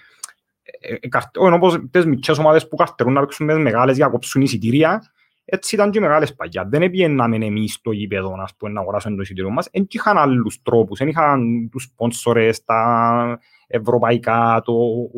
ε, 0.81 0.95
ε, 1.01 1.09
καρ- 1.09 1.37
όχι 1.39 1.53
όπως 1.53 1.79
τις 1.91 2.05
μικρές 2.07 2.39
ομάδες 2.39 2.69
που 2.69 2.77
καρτερούν 2.77 3.13
να 3.13 3.21
παίξουν 3.21 3.47
με 3.47 3.55
τις 3.55 3.63
μεγάλες 3.63 3.97
για 3.97 4.05
να 4.05 4.11
κόψουν 4.11 4.43
εισιτήρια, 4.43 5.03
έτσι 5.45 5.75
ήταν 5.75 5.91
και 5.91 5.99
οι 5.99 6.03
μεγάλες 6.03 6.35
παγιάς. 6.35 6.67
Δεν 6.69 6.83
επιέναμε 6.83 7.37
εμείς 7.37 7.73
στο 7.73 7.91
γήπεδο 7.91 8.37
ας 8.43 8.55
πούμε, 8.57 8.73
να 8.73 8.81
αγοράσουμε 8.81 9.17
το 9.17 9.23
εισιτήριο 9.23 9.51
μας. 9.51 9.69
Δεν 9.73 9.87
είχαν 9.91 10.19
άλλους 10.19 10.63
τρόπους. 10.63 10.99
Δεν 10.99 11.09
είχαν 11.09 11.69
τους 11.71 11.83
σπόνσορες, 11.83 12.65
τα 12.65 13.39
ευρωπαϊκά, 13.67 14.63
το 14.65 14.73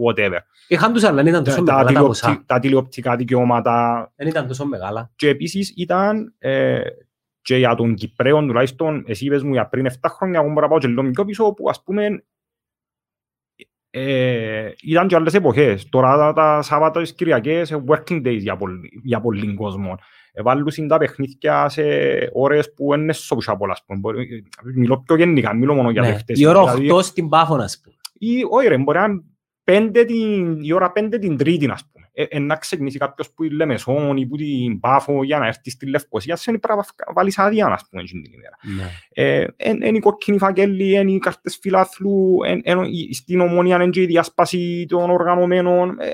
whatever. 0.06 0.38
Είχαν 0.68 0.92
τους 0.92 1.04
αλλά 1.04 1.14
δεν 1.14 1.26
ήταν 1.26 1.44
τόσο 1.44 1.56
Τα, 1.56 1.62
μεγάλα 1.62 1.82
τα 1.82 1.86
τηλεοπτικά, 1.92 2.26
ποσά. 2.28 2.42
τα 2.46 2.58
τηλεοπτικά 2.58 3.16
δικαιώματα. 3.16 4.12
Δεν 4.16 4.26
ήταν 4.28 4.46
τόσο 4.46 4.66
μεγάλα. 4.66 5.10
Και 5.16 5.28
επίσης 5.28 5.72
ήταν, 5.76 6.34
ε, 6.38 6.80
Και 7.42 7.56
για 7.56 7.74
τον 7.74 7.94
Κυπρέο 7.94 8.40
τουλάχιστον, 8.40 9.04
εσύ 9.06 9.24
είπες 9.26 9.42
μου 9.42 9.52
για 9.52 9.68
πριν 9.68 9.86
7 9.86 10.08
χρόνια, 10.08 10.38
εγώ 10.40 10.48
μπορώ 10.48 10.60
να 10.60 10.68
πάω 10.68 10.78
και 10.78 10.86
λίγο 10.86 11.10
πιο 11.10 11.24
πίσω, 11.24 11.52
που 11.52 11.68
ας 11.68 11.82
πούμε 11.82 12.24
ε, 13.94 14.70
ήταν 14.82 15.06
και 15.06 15.14
άλλες 15.14 15.34
εποχές. 15.34 15.88
Τώρα 15.88 16.16
τα, 16.16 16.32
τα 16.32 16.62
Σάββατα 16.62 17.00
τις 17.00 17.14
Κυριακές 17.14 17.74
working 17.88 18.26
days 18.26 18.38
για, 18.38 18.56
πολύ, 18.56 19.00
για 19.02 19.20
πολύ 19.20 19.54
κόσμο. 19.54 19.98
Εβάλλουν 20.32 20.88
τα 20.88 20.98
παιχνίδια 20.98 21.68
σε 21.68 21.82
ώρες 22.32 22.72
που 22.74 22.94
είναι 22.94 23.12
σώπουσα 23.12 23.56
πολλά. 23.56 23.76
Μιλώ 24.74 25.02
πιο 25.06 25.16
γενικά, 25.16 25.54
μιλώ 25.54 25.74
μόνο 25.74 25.90
για 25.90 26.00
Ναι, 26.02 26.08
παίχτες. 26.08 26.40
η 26.40 26.46
ώρα 26.46 26.74
Δηλαδή, 26.74 26.98
8 26.98 27.02
στην 27.02 27.28
Πάφο, 27.28 27.56
να 27.56 27.64
πούμε. 27.82 27.96
ή, 28.18 28.30
όχι 28.50 28.68
ρε, 28.68 28.78
μπορεί 28.78 28.98
να 28.98 29.04
είναι 29.04 29.22
πέντε 29.64 30.04
την, 30.04 30.60
η 30.62 30.72
ώρα 30.72 30.92
πέντε 30.92 31.18
την 31.18 31.36
τρίτη, 31.36 31.70
ας 31.70 31.88
πούμε. 31.92 32.06
Ε, 32.14 32.22
ε, 32.28 32.38
να 32.38 32.56
ξεκινήσει 32.56 32.98
κάποιος 32.98 33.30
που 33.30 33.44
είναι 33.44 33.54
Λεμεσόν 33.54 34.16
ή 34.16 34.26
που 34.26 34.36
την 34.36 34.80
Πάφο 34.80 35.24
για 35.24 35.38
να 35.38 35.46
έρθει 35.46 35.70
στη 35.70 35.86
Λευκοσία, 35.86 36.36
σε 36.36 36.50
πρέπει 36.58 36.78
να 37.06 37.12
βάλεις 37.14 37.38
άδεια, 37.38 37.66
ας 37.66 37.86
πούμε, 37.90 38.02
εκείνη 38.02 38.22
την 38.22 38.32
ημέρα. 38.32 38.56
Ναι. 38.62 39.86
Είναι 39.86 39.96
οι 39.96 40.00
κόκκινοι 40.00 40.38
φακέλοι, 40.38 40.90
είναι 40.98 41.10
οι 41.12 41.18
κάρτες 41.18 41.58
φιλάθλου, 41.62 42.38
εν- 42.44 42.60
εν- 42.64 42.84
η- 42.84 43.14
στην 43.14 43.40
ομονία 43.40 43.76
είναι 43.76 43.90
και 43.90 44.00
η 44.02 44.06
διάσπαση 44.06 44.86
των 44.88 45.10
οργανωμένων. 45.10 45.96
ε, 46.00 46.12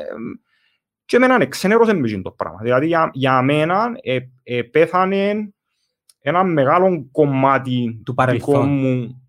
Και 1.04 1.16
εμένα 1.16 1.46
ξενέρωσε 1.46 1.92
με 1.92 2.06
εκείνο 2.06 2.22
το 2.22 2.30
πράγμα. 2.30 2.58
Δηλαδή 2.62 2.86
για, 2.86 3.10
για 3.12 3.42
μένα 3.42 3.90
ε, 4.02 4.18
ε, 4.42 4.62
πέθανε 4.62 5.52
ένα 6.20 6.44
μεγάλο 6.44 7.08
κομμάτι 7.12 7.84
Του 7.84 7.98
δικό 7.98 8.14
παρελθόν. 8.14 8.68
μου 8.68 9.22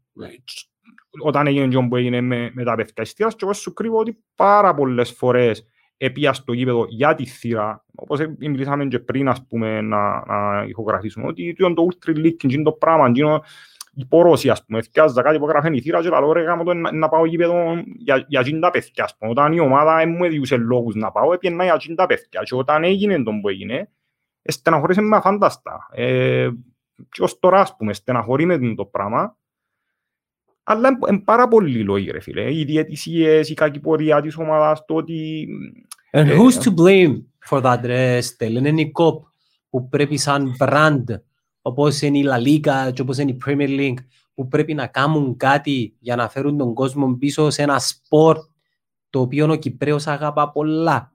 όταν 1.19 1.47
έγινε 1.47 1.67
και 1.67 1.87
που 1.89 1.95
έγινε 1.95 2.21
με, 2.21 2.51
με 2.53 2.63
τα 2.63 2.75
παιδιά 2.75 2.93
εστίας 2.95 3.35
και 3.35 3.43
εγώ 3.43 3.53
σου 3.53 3.73
κρύβω 3.73 3.97
ότι 3.97 4.17
πάρα 4.35 4.73
πολλές 4.73 5.11
φορές 5.11 5.65
επία 5.97 6.33
στο 6.33 6.53
γήπεδο 6.53 6.85
για 6.89 7.15
τη 7.15 7.25
θύρα, 7.25 7.85
όπως 7.95 8.19
ε, 8.19 8.35
μιλήσαμε 8.39 8.85
και 8.85 8.99
πριν 8.99 9.29
ας 9.29 9.45
πούμε 9.47 9.81
να, 9.81 10.25
να 10.25 10.63
ηχογραφήσουμε, 10.67 11.27
ότι 11.27 11.53
το, 11.53 11.73
το 11.73 11.87
Ultra 11.91 12.17
League 12.17 12.43
είναι 12.43 12.63
το 12.63 12.71
πράγμα, 12.71 13.11
είναι 13.15 13.39
η 13.93 14.05
πόρωση 14.05 14.49
ας 14.49 14.65
πούμε, 14.65 14.81
θυκιάζα 14.81 15.21
κάτι 15.21 15.39
που 15.39 15.45
έγραφε 15.45 15.69
η 15.75 15.81
θύρα 15.81 16.01
και 16.01 16.09
λέω 16.09 16.31
ρε 16.31 16.41
γάμο 16.41 16.63
το 16.63 16.73
να, 16.73 16.91
να 16.91 17.09
πάω 17.09 17.25
γήπεδο 17.25 17.83
για, 17.97 18.25
για 18.27 18.39
εκείνα 18.39 18.59
τα 18.59 18.69
παιδιά 18.69 19.03
ας 19.03 19.17
πούμε. 19.17 19.31
Όταν 19.31 19.53
η 19.53 19.59
ομάδα 19.59 19.95
δεν 19.95 20.09
μου 20.09 20.23
έδιουσε 20.23 20.57
λόγους 20.57 20.95
να 20.95 21.11
πάω, 21.11 21.33
έπαιρνα 21.33 21.63
για 21.63 21.73
εκείνα 21.73 21.95
τα 21.95 22.05
παιδιά 22.05 22.41
και 22.43 22.55
όταν 22.55 22.83
έγινε 22.83 23.23
τον 23.23 23.41
που 23.41 23.49
έγινε, 23.49 23.89
ε, 24.41 24.51
στεναχωρήσε 24.51 25.01
με 25.01 25.15
αφάνταστα. 25.15 25.87
Ε, 25.91 26.49
και 27.09 27.23
ως 27.23 27.39
τώρα 27.39 27.59
ας 27.59 27.75
πούμε, 27.75 27.93
στεναχωρεί 27.93 28.45
με 28.45 28.75
το 28.75 28.85
πράγμα, 28.85 29.37
αλλά 30.71 30.89
είναι 31.09 31.19
πάρα 31.19 31.47
πολύ 31.47 31.83
λόγοι 31.83 32.11
ρε 32.11 32.19
φίλε. 32.19 32.53
Οι 32.53 32.63
διαιτησίες, 32.63 33.49
η 33.49 33.53
κακή 33.53 33.79
πορεία 33.79 34.21
της 34.21 34.37
ομάδας, 34.37 34.85
το 34.85 34.95
ότι... 34.95 35.47
And 36.11 36.27
Ε, 36.27 36.37
who's 36.37 36.63
to 36.63 36.73
blame 36.73 37.21
for 37.49 37.61
that, 37.63 37.79
ρε 37.83 38.21
Στέλ. 38.21 38.55
Είναι 38.55 38.81
η 38.81 38.91
COP 38.99 39.19
που 39.69 39.89
πρέπει 39.89 40.17
σαν 40.17 40.55
brand, 40.59 41.03
όπως 41.61 42.01
είναι 42.01 42.17
η 42.17 42.25
La 42.27 42.47
Liga 42.47 42.93
και 42.93 43.01
όπως 43.01 43.17
είναι 43.17 43.31
η 43.31 43.37
Premier 43.45 43.79
League, 43.79 44.03
που 44.33 44.47
πρέπει 44.47 44.73
να 44.73 44.87
κάνουν 44.87 45.37
κάτι 45.37 45.95
για 45.99 46.15
να 46.15 46.29
φέρουν 46.29 46.57
τον 46.57 46.73
κόσμο 46.73 47.15
πίσω 47.15 47.49
σε 47.49 47.61
ένα 47.61 47.79
σπορ 47.79 48.37
το 49.09 49.19
οποίο 49.19 49.51
ο 49.51 49.55
Κυπρέος 49.55 50.07
αγαπά 50.07 50.51
πολλά. 50.51 51.13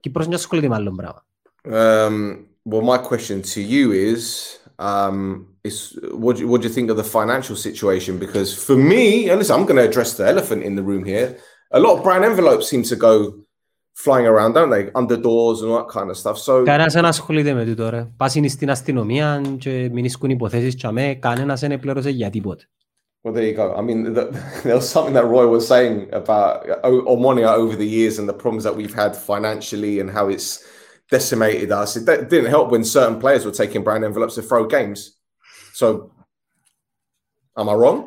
Κύπρος 0.00 0.24
δεν 0.24 0.34
ασχολείται 0.34 0.68
με 0.68 0.74
άλλο 0.74 0.94
πράγμα. 0.94 1.24
Um, 1.64 2.46
well, 2.70 2.82
my 2.82 2.98
question 3.08 3.42
to 3.42 3.60
you 3.60 3.92
is, 3.92 4.22
um, 4.79 5.47
is 5.63 5.97
what 6.11 6.35
do, 6.35 6.41
you, 6.41 6.47
what 6.47 6.61
do 6.61 6.67
you 6.67 6.73
think 6.73 6.89
of 6.89 6.97
the 6.97 7.03
financial 7.03 7.55
situation? 7.55 8.17
Because 8.25 8.49
for 8.67 8.75
me, 8.75 9.29
and 9.29 9.39
listen, 9.39 9.55
I'm 9.55 9.65
going 9.65 9.81
to 9.83 9.87
address 9.91 10.13
the 10.19 10.25
elephant 10.27 10.63
in 10.63 10.75
the 10.75 10.83
room 10.83 11.03
here. 11.05 11.37
A 11.71 11.79
lot 11.79 11.97
of 11.97 12.03
brown 12.03 12.23
envelopes 12.23 12.67
seem 12.69 12.83
to 12.83 12.95
go 12.95 13.11
flying 13.95 14.27
around, 14.27 14.53
don't 14.53 14.69
they? 14.69 14.91
Under 14.93 15.17
doors 15.17 15.61
and 15.61 15.71
all 15.71 15.77
that 15.77 15.89
kind 15.89 16.09
of 16.09 16.17
stuff. 16.17 16.37
So 16.37 16.63
Κανένας 16.63 16.93
δεν 16.93 17.05
ασχολείται 17.05 17.53
με 17.53 17.65
τούτο 17.65 17.89
ρε. 17.89 18.07
Πας 18.17 18.35
είναι 18.35 18.47
στην 18.47 18.69
αστυνομία 18.69 19.41
και 19.57 19.89
μην 19.91 20.05
ισκούν 20.05 20.29
υποθέσεις 20.29 20.75
και 20.75 20.87
αμέ, 20.87 21.15
κανένας 21.15 21.59
δεν 21.59 21.79
πλήρωσε 21.79 22.09
για 22.09 22.29
τίποτε. 22.29 22.69
Well, 23.23 23.33
there 23.33 23.47
you 23.47 23.55
go. 23.55 23.73
I 23.75 23.81
mean, 23.81 24.13
the, 24.13 24.25
there 24.63 24.75
was 24.75 24.87
something 24.87 25.15
that 25.15 25.25
Roy 25.25 25.47
was 25.47 25.67
saying 25.67 26.13
about 26.13 26.55
O- 26.83 27.05
Omonia 27.13 27.51
over 27.61 27.75
the 27.75 27.89
years 27.97 28.19
and 28.19 28.29
the 28.29 28.37
problems 28.43 28.63
that 28.65 28.75
we've 28.75 28.93
had 28.93 29.15
financially 29.15 29.99
and 29.99 30.11
how 30.11 30.29
it's 30.29 30.63
decimated 31.15 31.69
us. 31.81 31.89
It 31.95 32.03
d- 32.09 32.25
didn't 32.31 32.51
help 32.55 32.67
when 32.71 32.83
certain 32.83 33.17
players 33.23 33.43
were 33.45 33.57
taking 33.63 33.81
brown 33.83 34.03
envelopes 34.03 34.35
to 34.37 34.41
throw 34.49 34.63
games. 34.77 34.99
So, 35.79 35.87
am 37.59 37.69
I 37.69 37.73
wrong? 37.81 37.99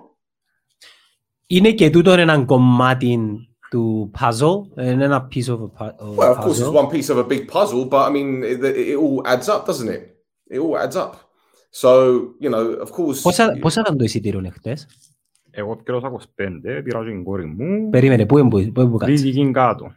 Είναι 1.47 1.72
και 1.72 1.91
τούτο 1.91 2.11
ένα 2.11 2.45
κομμάτι 2.45 3.18
του 3.70 4.11
puzzle, 4.20 4.79
είναι 4.83 5.05
ένα 5.05 5.29
piece 5.35 5.49
of 5.53 5.61
a 5.61 5.68
pu- 5.79 5.95
of 5.99 6.12
a 6.12 6.16
Well, 6.16 6.33
of 6.35 6.39
course, 6.39 6.59
it's 6.59 6.68
puzzle. 6.68 6.83
one 6.83 6.89
piece 6.91 7.09
of 7.12 7.18
a 7.18 7.24
big 7.24 7.51
puzzle, 7.53 7.85
but 7.89 8.09
I 8.09 8.11
mean, 8.12 8.43
it, 8.53 8.62
it 8.64 8.97
all 8.97 9.22
adds 9.33 9.49
up, 9.55 9.66
doesn't 9.66 9.89
it? 9.97 10.03
It 10.55 10.59
all 10.64 10.76
adds 10.85 10.97
up. 10.97 11.12
So, 11.70 11.91
you 12.45 12.51
know, 12.51 12.64
of 12.85 12.91
course. 12.93 13.22
Πόσα, 13.22 13.57
πόσα 13.61 13.81
ήταν 13.81 13.97
το 13.99 14.05
εισιτήριο 14.05 14.43
εχθές. 14.45 14.87
Εγώ 15.51 15.76
πήρα 15.76 15.99
25, 15.99 16.83
πήρα 16.85 17.05
και 17.05 17.11
την 17.11 17.24
κόρη 17.24 17.45
μου, 17.45 17.89
Περίμενε, 17.91 18.26
πού 18.26 18.39
είναι 18.39 18.49
που, 18.49 18.72
πού 18.72 18.81
είναι 18.81 18.91
που 18.91 18.97
κάτσε. 18.97 19.14
βρήκε 19.14 19.51
κάτω. 19.51 19.93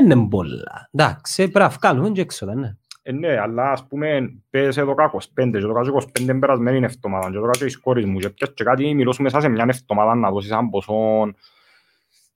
Είναι 0.00 0.26
πολλά. 0.28 0.88
Εντάξει, 0.92 1.48
πρέπει 1.48 1.58
να 1.58 1.68
βγάλουμε 1.68 2.10
και 2.10 2.20
έξοδα, 2.20 2.54
ναι. 2.54 2.76
Ε, 3.02 3.12
ναι, 3.12 3.38
αλλά 3.38 3.70
ας 3.70 3.86
πούμε 3.86 4.32
πες 4.50 4.76
εδώ 4.76 4.94
κα 4.94 5.10
25 5.14 5.20
και 5.34 5.58
το 5.60 5.72
κα 5.72 5.80
25 6.14 6.20
είναι 6.20 6.38
περασμένη 6.38 6.84
εβδομάδα 6.84 7.30
και 7.30 7.36
το 7.36 7.42
κα 7.42 7.50
και 7.50 7.64
η 7.64 7.72
κόρης 7.74 8.04
μου 8.04 8.18
και 8.18 8.28
πιες 8.28 8.52
και 8.54 8.64
κάτι 8.64 8.94
μιλώσουμε 8.94 9.28
μέσα 9.32 9.40
σε 9.40 9.48
μια 9.48 9.66
εβδομάδα 9.68 10.14
να 10.14 10.30
δώσεις 10.30 10.50
έναν 10.50 10.70
ποσό. 10.70 10.94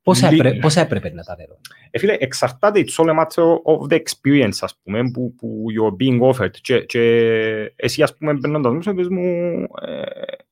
Πόσα, 0.03 0.31
Λι- 0.31 0.41
έπρε, 0.41 0.59
πόσα 0.59 0.81
έπρεπε 0.81 1.13
να 1.13 1.23
τα 1.23 1.35
δέρω. 1.35 1.59
Ε, 1.91 1.99
φίλε, 1.99 2.17
εξαρτάται 2.19 2.85
it's 2.87 3.05
all 3.05 3.09
a 3.09 3.19
matter 3.19 3.45
of 3.45 3.93
the 3.93 4.01
experience, 4.03 4.59
ας 4.61 4.79
πούμε, 4.83 5.11
που, 5.11 5.35
που 5.35 5.65
you're 5.77 6.05
being 6.05 6.33
offered. 6.33 6.51
Και, 6.51 6.81
και 6.81 7.01
εσύ, 7.77 8.03
ας 8.03 8.17
πούμε, 8.17 8.33
μπαίνοντας 8.33 8.73
μέσα, 8.75 8.95
πες 8.95 9.09
μου, 9.09 9.23
ε, 9.87 10.03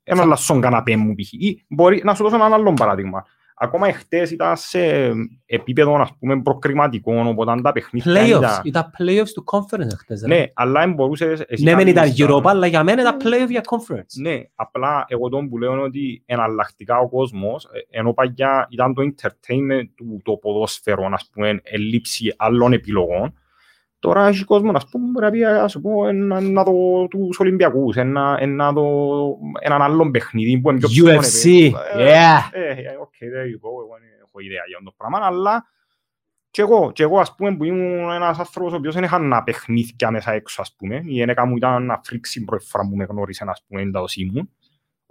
ένα 0.03 0.25
λασσόν 0.25 0.61
καναπέ 0.61 0.97
μου, 0.97 1.15
π.χ. 1.15 1.33
Ή 1.33 1.65
μπορεί 1.69 2.01
να 2.05 2.15
σου 2.15 2.23
δώσω 2.23 2.35
έναν 2.35 2.53
άλλο 2.53 2.73
παράδειγμα. 2.73 3.27
Ακόμα 3.63 3.89
εχθές 3.89 4.31
ήταν 4.31 4.57
σε 4.57 5.11
επίπεδο, 5.47 5.95
ας 6.01 6.17
πούμε, 6.19 6.43
προκριματικό, 6.43 7.25
οπότε 7.29 7.61
τα 7.63 7.73
παιχνίδια 7.73 8.13
Playoffs, 8.23 8.39
ήταν... 8.39 8.61
ήταν 8.65 8.91
playoffs 8.99 9.29
του 9.35 9.45
conference 9.53 9.97
χτες. 9.99 10.23
ρε. 10.27 10.35
Ναι, 10.37 10.45
αλλά 10.55 10.81
δεν 10.81 10.93
μπορούσες... 10.93 11.41
εσύ 11.41 11.63
Ναι, 11.63 11.75
μεν 11.75 11.87
ήταν 11.87 12.03
κάνεις 12.03 12.19
τα- 12.19 12.27
Europa, 12.29 12.43
αλλά 12.45 12.67
για 12.67 12.83
μένα 12.83 13.01
ήταν 13.01 13.17
playoff 13.23 13.49
για 13.49 13.61
conference. 13.65 14.21
Ναι, 14.21 14.41
απλά 14.55 15.05
εγώ 15.09 15.29
τον 15.29 15.49
που 15.49 15.59
λέω 15.59 15.73
είναι 15.73 15.83
ότι 15.83 16.23
εναλλακτικά 16.27 16.99
ο 16.99 17.09
κόσμος, 17.09 17.65
ε, 17.65 17.99
ενώ 17.99 18.13
παγιά 18.13 18.67
ήταν 18.71 18.95
το 18.95 19.03
entertainment 19.03 19.87
του 19.97 20.21
το 20.25 20.33
ποδόσφαιρο, 20.33 21.09
ας 21.13 21.31
πούμε, 21.33 21.61
ελλείψη 21.63 22.35
άλλων 22.37 22.73
επιλογών, 22.73 23.35
τώρα 24.03 24.27
έχει 24.27 24.45
κόσμο, 24.45 24.71
ας 24.75 24.89
πούμε, 24.89 25.11
μπορεί 25.11 25.25
να 25.25 25.31
πει, 25.31 25.45
ας 25.45 25.81
πω, 25.81 26.09
ε, 26.09 26.13
να, 26.13 26.41
να 26.41 26.63
δω 26.63 27.07
τους 27.11 27.39
Ολυμπιακούς, 27.39 27.97
ε, 27.97 28.03
να, 28.03 28.37
ε, 28.41 28.47
να 28.47 28.73
δω 28.73 29.19
έναν 29.61 29.83
άλλον 29.83 30.11
παιχνίδι 30.11 30.61
που 30.61 30.71
είναι 30.71 30.79
πιο 30.79 30.89
ψηλό 30.89 31.11
UFC, 31.11 31.65
επίπεδο. 31.65 31.99
Ε, 31.99 32.13
yeah. 32.13 32.49
ε, 32.53 32.71
ε, 32.71 32.97
okay, 33.01 33.27
there 33.33 33.47
you 33.51 33.59
go, 33.65 33.71
εγώ 33.85 33.97
δεν 34.01 34.09
έχω 34.27 34.41
ιδέα 34.41 34.63
για 34.69 34.77
αυτό 34.79 34.91
το 34.91 34.95
πράγμα, 34.97 35.19
αλλά 35.27 35.65
και 36.51 36.63
εγώ, 36.63 36.93
και 36.93 37.03
εγώ 37.03 37.19
ας 37.19 37.35
πούμε 37.35 37.57
που 37.57 37.65
ήμουν 37.65 38.11
ένας 38.11 38.39
άνθρωπος 38.39 38.73
ο 38.73 38.77
οποίος 38.77 38.95
δεν 38.95 39.05
είχα 39.05 39.19
να 39.19 39.43
παιχνίδια 39.43 40.11
μέσα 40.11 40.33
έξω 40.33 40.63
ας 40.63 40.75
πούμε, 40.77 40.97
η 40.97 41.13
γυναίκα 41.13 41.47
μου 41.47 41.57
ήταν 41.57 41.87
να 41.87 42.01
φρίξει 42.05 42.45
πρώτη 42.45 42.67
φορά 42.67 42.89
που 42.89 42.97
με 42.97 43.05
γνώρισε 43.05 43.45
ας 43.47 43.65
πούμε, 43.69 43.81
είναι 43.81 43.91
τα 43.91 44.01
ως 44.01 44.17
ήμουν. 44.17 44.51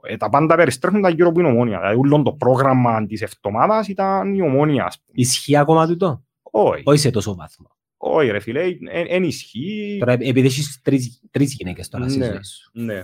Ε, 0.03 0.17
τα 0.17 0.29
πάντα 0.29 0.55
περιστρέφουν 0.55 1.01
τα 1.01 1.09
γύρω 1.09 1.31
που 1.31 1.39
είναι 1.39 1.49
ομόνια, 1.49 1.79
δηλαδή 1.79 1.97
όλο 1.99 2.21
το 2.21 2.33
πρόγραμμα 2.33 3.05
της 3.05 3.21
εβδομάδας 3.21 3.87
ήταν 3.87 4.33
η 4.33 4.41
ομόνια 4.41 4.85
ας 4.85 4.99
πούμε. 4.99 5.11
Ισχύει 5.21 5.57
ακόμα 5.57 5.87
τούτο; 5.87 6.23
Όχι, 6.41 6.83
Όχι 6.85 6.99
σε 6.99 7.11
τόσο 7.11 7.35
βάθμο. 7.35 7.67
Όχι 8.03 8.29
ρε 8.31 8.39
φίλε, 8.39 8.63
δεν 9.07 9.23
ισχύει. 9.23 9.97
Τώρα, 9.99 10.13
επειδή 10.13 10.45
έχεις 10.45 10.79
τρεις, 10.83 11.21
τρεις 11.31 11.53
γυναίκες 11.53 11.89
τώρα 11.89 12.09
στη 12.09 12.17
Ναι. 12.19 12.25
ζωή 12.25 12.43
σου. 12.43 12.69
Ναι. 12.73 13.03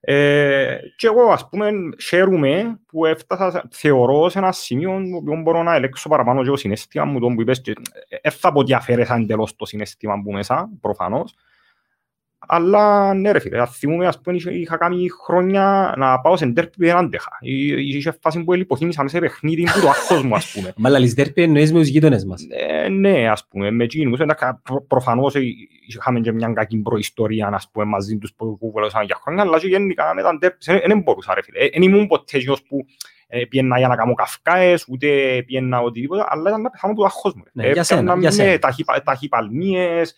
Ε, 0.00 0.78
και 0.96 1.06
εγώ 1.06 1.22
ας 1.30 1.48
πούμε 1.48 1.70
χαίρομαι 2.08 2.80
που 2.86 3.06
έφτασα 3.06 3.50
σε- 3.50 3.62
θεωρώ 3.70 4.28
σε 4.28 4.38
ένα 4.38 4.52
σημείο 4.52 4.90
το 5.10 5.16
οποίο 5.16 5.40
μπορώ 5.42 5.62
να 5.62 5.74
ελέγξω 5.74 6.08
παραπάνω 6.08 6.42
και 6.42 6.48
το 6.48 6.56
συναίσθημα 6.56 7.04
μου 7.04 7.20
τον 7.20 7.34
που 7.34 7.40
είπες 7.40 7.60
και 7.60 7.72
ε, 8.20 8.30
θα 8.30 8.52
πω 8.52 8.58
ότι 8.60 8.74
αφαίρεσα 8.74 9.14
εντελώς 9.14 9.56
το 9.56 9.64
συναίσθημα 9.66 10.16
μου 10.16 10.32
μέσα 10.32 10.70
προφανώς 10.80 11.34
αλλά 12.38 13.14
ναι 13.14 13.30
ρε 13.32 13.38
φίλε, 13.38 13.60
ας 13.60 13.76
θυμούμαι 13.78 14.06
ας 14.06 14.20
πούμε 14.20 14.36
είχα- 14.36 14.50
είχα 14.50 14.76
κάνει 14.76 15.06
χρόνια 15.24 15.94
να 15.96 16.20
πάω 16.20 16.36
σε 16.36 16.46
ντέρπι 16.46 16.70
που 16.70 16.84
δεν 16.84 16.96
άντεχα 16.96 17.30
Εί- 17.40 17.78
είχε 17.96 18.16
φάση 18.20 18.44
που 18.44 18.52
ελιποθύμησα 18.52 19.02
μέσα 19.02 19.14
σε 19.16 19.20
παιχνίδι 19.22 19.62
που 19.62 19.80
το 19.80 19.88
άγχος 19.88 20.22
μου 20.22 20.34
ας 20.34 20.52
πούμε 20.52 20.72
Μα 20.76 20.88
λαλείς 20.88 21.14
δέρπι 21.14 21.42
εννοείς 21.42 21.72
με 21.72 21.78
τους 21.78 21.88
γείτονες 21.88 22.24
μας. 22.24 22.46
ε, 22.50 22.88
ναι, 22.88 23.28
ας 23.28 23.46
πούμε, 23.48 23.70
με 23.70 23.84
εκείνους. 23.84 24.20
Εντάξει, 24.20 24.44
προ, 24.62 24.84
προφανώς 24.88 25.34
ε, 25.34 25.40
είχαμε 25.88 26.20
και 26.20 26.32
μια 26.32 26.52
κακή 26.54 26.76
προϊστορία, 26.76 27.46
ας 27.52 27.68
πούμε, 27.72 27.84
μαζί 27.84 28.16
τους 28.18 28.32
που 28.36 28.56
κουβελώσαν 28.58 29.04
για 29.04 29.18
χρόνια, 29.22 29.42
αλλά 29.42 29.58
και 29.58 29.66
γενικά 29.66 30.14
με 30.14 30.22
τα 30.22 30.36
ντέρπις, 30.38 30.66
ε, 30.68 30.82
δεν 30.86 31.00
μπορούσα, 31.00 31.34
ρε 31.34 31.42
φίλε. 31.42 31.68
Δεν 31.72 31.82
ήμουν 31.82 32.06
ποτέ 32.06 32.36
εκείνος 32.36 32.62
που 32.62 32.86
ε, 33.28 33.44
πιένα 33.44 33.78
για 33.78 33.88
να 33.88 33.96
κάνω 33.96 34.14
καυκάες, 34.14 34.84
ούτε 34.88 35.08
πιένα 35.46 35.80
οτιδήποτε, 35.80 36.24
αλλά 36.28 36.48
ήταν 36.50 36.62
να 36.62 36.70
πεθάνω 36.70 36.92
από 36.92 37.00
το 37.02 37.06
άγχος 37.06 37.34
μου. 37.34 37.42
ρε. 37.44 37.50
Ναι, 37.66 37.72
για 37.72 37.82
σένα, 37.82 38.00
Έπιανα, 38.00 38.20
για 38.20 38.30
σένα. 38.30 38.50
Ναι, 38.50 38.58
ταχυπα- 38.58 39.02
ταχυπαλμίες, 39.02 40.10
ε, 40.10 40.14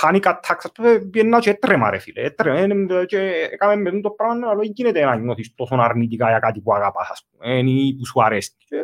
panic 0.00 0.20
attacks, 0.22 0.84
ε, 0.84 0.98
πιένα 1.10 1.38
και 1.38 1.50
έτρεμα, 1.50 1.90
ρε 1.90 1.98
φίλε. 1.98 2.22
Έτρεμα, 2.22 2.58
ε, 3.00 3.04
και 3.04 3.18
έκαμε 3.50 3.90
με 3.90 4.00
το 4.00 4.10
πράγμα, 4.10 4.48
αλλά 4.48 4.56
δεν 4.56 4.70
γίνεται 4.74 5.04
να 5.04 5.16
νιώθεις 5.16 5.54
τόσο 5.54 5.74
αρνητικά 5.78 6.28
για 6.28 6.38
κάτι 6.38 6.60
που 6.60 6.74
αγαπάς, 6.74 7.08
ας 7.10 7.26
πούμε, 7.30 7.54
ε, 7.54 7.58
ή 7.70 7.94
που 7.98 8.06
σου 8.06 8.22
αρέσει. 8.22 8.50
Και 8.68 8.76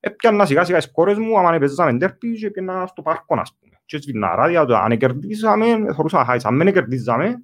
έπιανα 0.00 0.46
σιγά 0.46 0.64
σιγά 0.64 0.78
τις 0.78 0.90
κόρες 0.90 1.18
μου, 1.18 1.38
άμα 1.38 1.58
παίζαμε 1.58 1.92
ντέρπι 1.92 2.32
και 2.38 2.50
πήγαινα 2.50 2.86
στο 2.86 3.02
πάρκο, 3.02 3.34
ας 3.40 3.56
πούμε. 3.60 3.72
Και 3.84 3.98
σβήνα 4.02 4.34
ράδια, 4.34 4.64
το 4.64 4.76
αν 4.76 4.98
κερδίσαμε, 4.98 5.66
θεωρούσα 5.66 6.24
χάισα. 6.24 6.48
Αν 6.48 6.58
δεν 6.58 6.72
κερδίσαμε, 6.72 7.36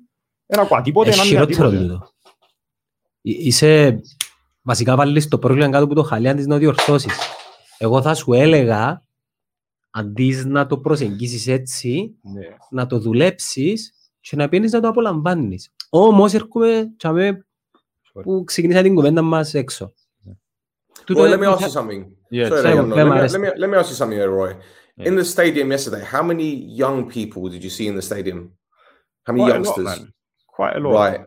Ένα 0.46 0.62
ακούω 0.62 0.82
τίποτε, 0.82 1.08
Έχει 1.08 1.18
ένα 1.20 1.28
μήνα 1.28 1.40
χειρότερο 1.40 1.68
τίποτε. 1.70 1.92
τούτο. 1.92 2.10
Εί- 3.20 3.46
Είσαι 3.46 4.00
βασικά 4.62 4.96
βάλεις 4.96 5.28
το 5.28 5.38
πρόβλημα 5.38 5.70
κάτω 5.70 5.84
από 5.84 5.94
το 5.94 6.02
χαλί 6.02 6.28
αντί 6.28 6.42
να 6.42 6.48
το 6.48 6.58
διορθώσεις. 6.58 7.18
Εγώ 7.78 8.02
θα 8.02 8.14
σου 8.14 8.32
έλεγα, 8.32 9.05
αντί 9.96 10.34
να 10.46 10.66
το 10.66 10.78
προσεγγίσεις 10.78 11.46
έτσι, 11.46 12.14
Ναι. 12.22 12.46
να 12.70 12.86
το 12.86 12.98
δουλέψεις 12.98 13.92
και 14.20 14.36
να 14.36 14.48
πιένεις 14.48 14.72
να 14.72 14.80
το 14.80 14.88
απολαμβάνεις. 14.88 15.70
Όμως 15.90 16.34
έρχομαι 16.34 16.92
τσάμε 16.96 17.46
που 18.22 18.44
ξεκινήσα 18.44 18.82
την 18.82 18.94
κουβέντα 18.94 19.22
μας 19.22 19.54
έξω. 19.54 19.92
Τούτο 21.04 21.20
Well, 21.22 21.24
let 21.24 21.32
me 21.32 21.36
είναι- 21.36 21.46
ask 21.54 21.58
you 21.60 21.80
something. 21.80 22.04
Yeah, 22.30 22.48
Sorry, 22.48 22.62
sorry, 22.62 22.74
no, 22.76 22.86
no, 22.86 22.94
Clem, 22.94 23.08
let, 23.08 23.14
me, 23.14 23.20
arrest- 23.20 23.32
let, 23.34 23.40
me, 23.42 23.48
let 23.62 23.68
me 23.70 23.76
ask 23.80 23.88
you 23.92 23.96
something, 24.02 24.18
Roy. 24.38 24.52
Yeah. 24.98 25.08
In 25.08 25.14
the 25.20 25.24
stadium 25.34 25.66
yesterday, 25.76 26.02
how 26.14 26.22
many 26.30 26.48
young 26.84 26.98
people 27.16 27.42
did 27.54 27.62
you 27.66 27.72
see 27.78 27.86
in 27.90 27.94
the 28.00 28.06
stadium? 28.10 28.38
How 29.26 29.32
many 29.34 29.42
Quite 29.44 29.56
a 29.56 29.58
lot, 29.58 29.76
youngsters? 29.76 29.86
man. 29.90 30.00
Quite 30.56 30.74
a 30.78 30.80
lot. 30.84 30.92
right, 31.00 31.20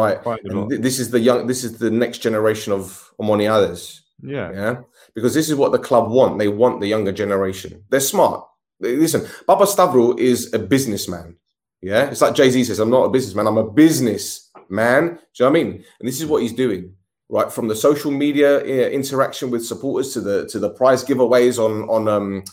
right. 0.00 0.18
Quite 0.28 0.42
a 0.46 0.48
And 0.48 0.56
lot. 0.58 0.68
th- 0.70 0.80
this 0.86 0.96
is 1.02 1.06
the 1.14 1.20
young. 1.28 1.40
This 1.50 1.60
is 1.66 1.70
the 1.84 1.90
next 2.02 2.18
generation 2.26 2.70
of 2.78 2.82
Omoniades. 3.20 3.80
Yeah. 4.34 4.48
Yeah, 4.60 4.74
because 5.14 5.34
this 5.34 5.48
is 5.48 5.56
what 5.56 5.72
the 5.72 5.78
club 5.78 6.10
want. 6.10 6.38
They 6.38 6.48
want 6.48 6.80
the 6.80 6.86
younger 6.86 7.12
generation. 7.12 7.84
They're 7.90 8.00
smart. 8.00 8.46
Listen, 8.80 9.26
Baba 9.46 9.64
Stavro 9.64 10.18
is 10.18 10.52
a 10.52 10.58
businessman. 10.58 11.36
Yeah, 11.80 12.10
it's 12.10 12.20
like 12.20 12.34
Jay 12.34 12.50
Z 12.50 12.64
says, 12.64 12.78
"I'm 12.78 12.90
not 12.90 13.04
a 13.04 13.10
businessman. 13.10 13.46
I'm 13.46 13.58
a 13.58 13.70
businessman." 13.70 15.04
Do 15.04 15.10
you 15.10 15.10
know 15.10 15.18
what 15.38 15.48
I 15.48 15.50
mean? 15.50 15.84
And 15.98 16.08
this 16.08 16.20
is 16.20 16.26
what 16.26 16.42
he's 16.42 16.52
doing, 16.52 16.94
right? 17.28 17.52
From 17.52 17.68
the 17.68 17.76
social 17.76 18.10
media 18.10 18.58
uh, 18.60 18.88
interaction 18.90 19.50
with 19.50 19.66
supporters 19.66 20.12
to 20.14 20.20
the 20.20 20.46
to 20.48 20.58
the 20.58 20.70
prize 20.70 21.04
giveaways 21.04 21.58
on 21.58 21.88
on 21.88 22.08
um, 22.08 22.44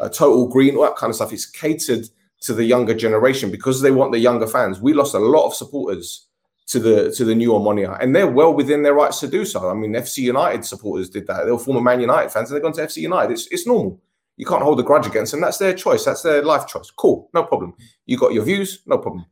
uh, 0.00 0.08
Total 0.08 0.48
Green, 0.48 0.76
all 0.76 0.84
that 0.84 0.96
kind 0.96 1.10
of 1.10 1.16
stuff. 1.16 1.32
It's 1.32 1.46
catered 1.46 2.08
to 2.42 2.54
the 2.54 2.64
younger 2.64 2.94
generation 2.94 3.50
because 3.50 3.80
they 3.80 3.90
want 3.90 4.12
the 4.12 4.18
younger 4.18 4.46
fans. 4.46 4.80
We 4.80 4.92
lost 4.92 5.14
a 5.14 5.18
lot 5.18 5.46
of 5.46 5.54
supporters 5.54 6.26
to 6.68 6.80
the 6.80 7.10
to 7.12 7.24
the 7.24 7.34
new 7.34 7.50
Omonia, 7.50 7.96
and 8.00 8.14
they're 8.14 8.26
well 8.26 8.52
within 8.52 8.82
their 8.82 8.94
rights 8.94 9.20
to 9.20 9.28
do 9.28 9.44
so. 9.44 9.70
I 9.70 9.74
mean, 9.74 9.92
FC 9.92 10.18
United 10.18 10.64
supporters 10.64 11.08
did 11.08 11.26
that. 11.28 11.44
They 11.44 11.52
were 11.52 11.58
former 11.58 11.80
Man 11.80 12.00
United 12.00 12.30
fans, 12.30 12.50
and 12.50 12.56
they've 12.56 12.62
gone 12.62 12.72
to 12.74 12.82
FC 12.82 12.98
United. 12.98 13.32
It's 13.32 13.46
it's 13.48 13.66
normal. 13.66 14.00
You 14.36 14.44
can't 14.44 14.62
hold 14.62 14.78
a 14.80 14.82
grudge 14.82 15.06
against 15.06 15.32
them. 15.32 15.40
That's 15.40 15.58
their 15.58 15.72
choice. 15.72 16.04
That's 16.04 16.22
their 16.22 16.42
life 16.42 16.66
choice. 16.66 16.90
Cool, 16.90 17.30
no 17.32 17.44
problem. 17.44 17.74
You 18.04 18.18
got 18.18 18.34
your 18.34 18.44
views, 18.44 18.82
no 18.86 18.98
problem. 18.98 19.24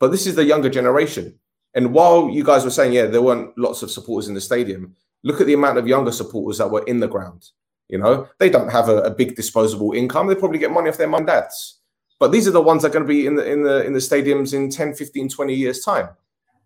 But 0.00 0.10
this 0.10 0.26
is 0.26 0.34
the 0.34 0.44
younger 0.44 0.68
generation. 0.68 1.38
And 1.74 1.94
while 1.94 2.28
you 2.28 2.44
guys 2.44 2.64
were 2.64 2.70
saying, 2.70 2.92
yeah, 2.92 3.06
there 3.06 3.22
weren't 3.22 3.56
lots 3.56 3.82
of 3.82 3.90
supporters 3.90 4.28
in 4.28 4.34
the 4.34 4.40
stadium, 4.40 4.96
look 5.22 5.40
at 5.40 5.46
the 5.46 5.54
amount 5.54 5.78
of 5.78 5.86
younger 5.86 6.12
supporters 6.12 6.58
that 6.58 6.70
were 6.70 6.82
in 6.82 7.00
the 7.00 7.08
ground. 7.08 7.48
You 7.88 7.98
know, 7.98 8.28
they 8.38 8.50
don't 8.50 8.70
have 8.70 8.88
a, 8.88 8.98
a 9.02 9.10
big 9.10 9.34
disposable 9.34 9.92
income. 9.92 10.26
They 10.26 10.34
probably 10.34 10.58
get 10.58 10.72
money 10.72 10.90
off 10.90 10.96
their 10.96 11.08
mum 11.08 11.20
and 11.20 11.26
dads. 11.26 11.78
But 12.18 12.32
these 12.32 12.46
are 12.46 12.52
the 12.52 12.60
ones 12.60 12.82
that 12.82 12.88
are 12.88 12.92
going 12.92 13.04
to 13.04 13.08
be 13.08 13.26
in 13.26 13.34
the 13.36 13.50
in 13.50 13.62
the 13.62 13.84
in 13.84 13.94
the 13.94 13.98
stadiums 13.98 14.52
in 14.52 14.70
10, 14.70 14.94
15, 14.94 15.28
20 15.30 15.54
years' 15.54 15.82
time. 15.82 16.10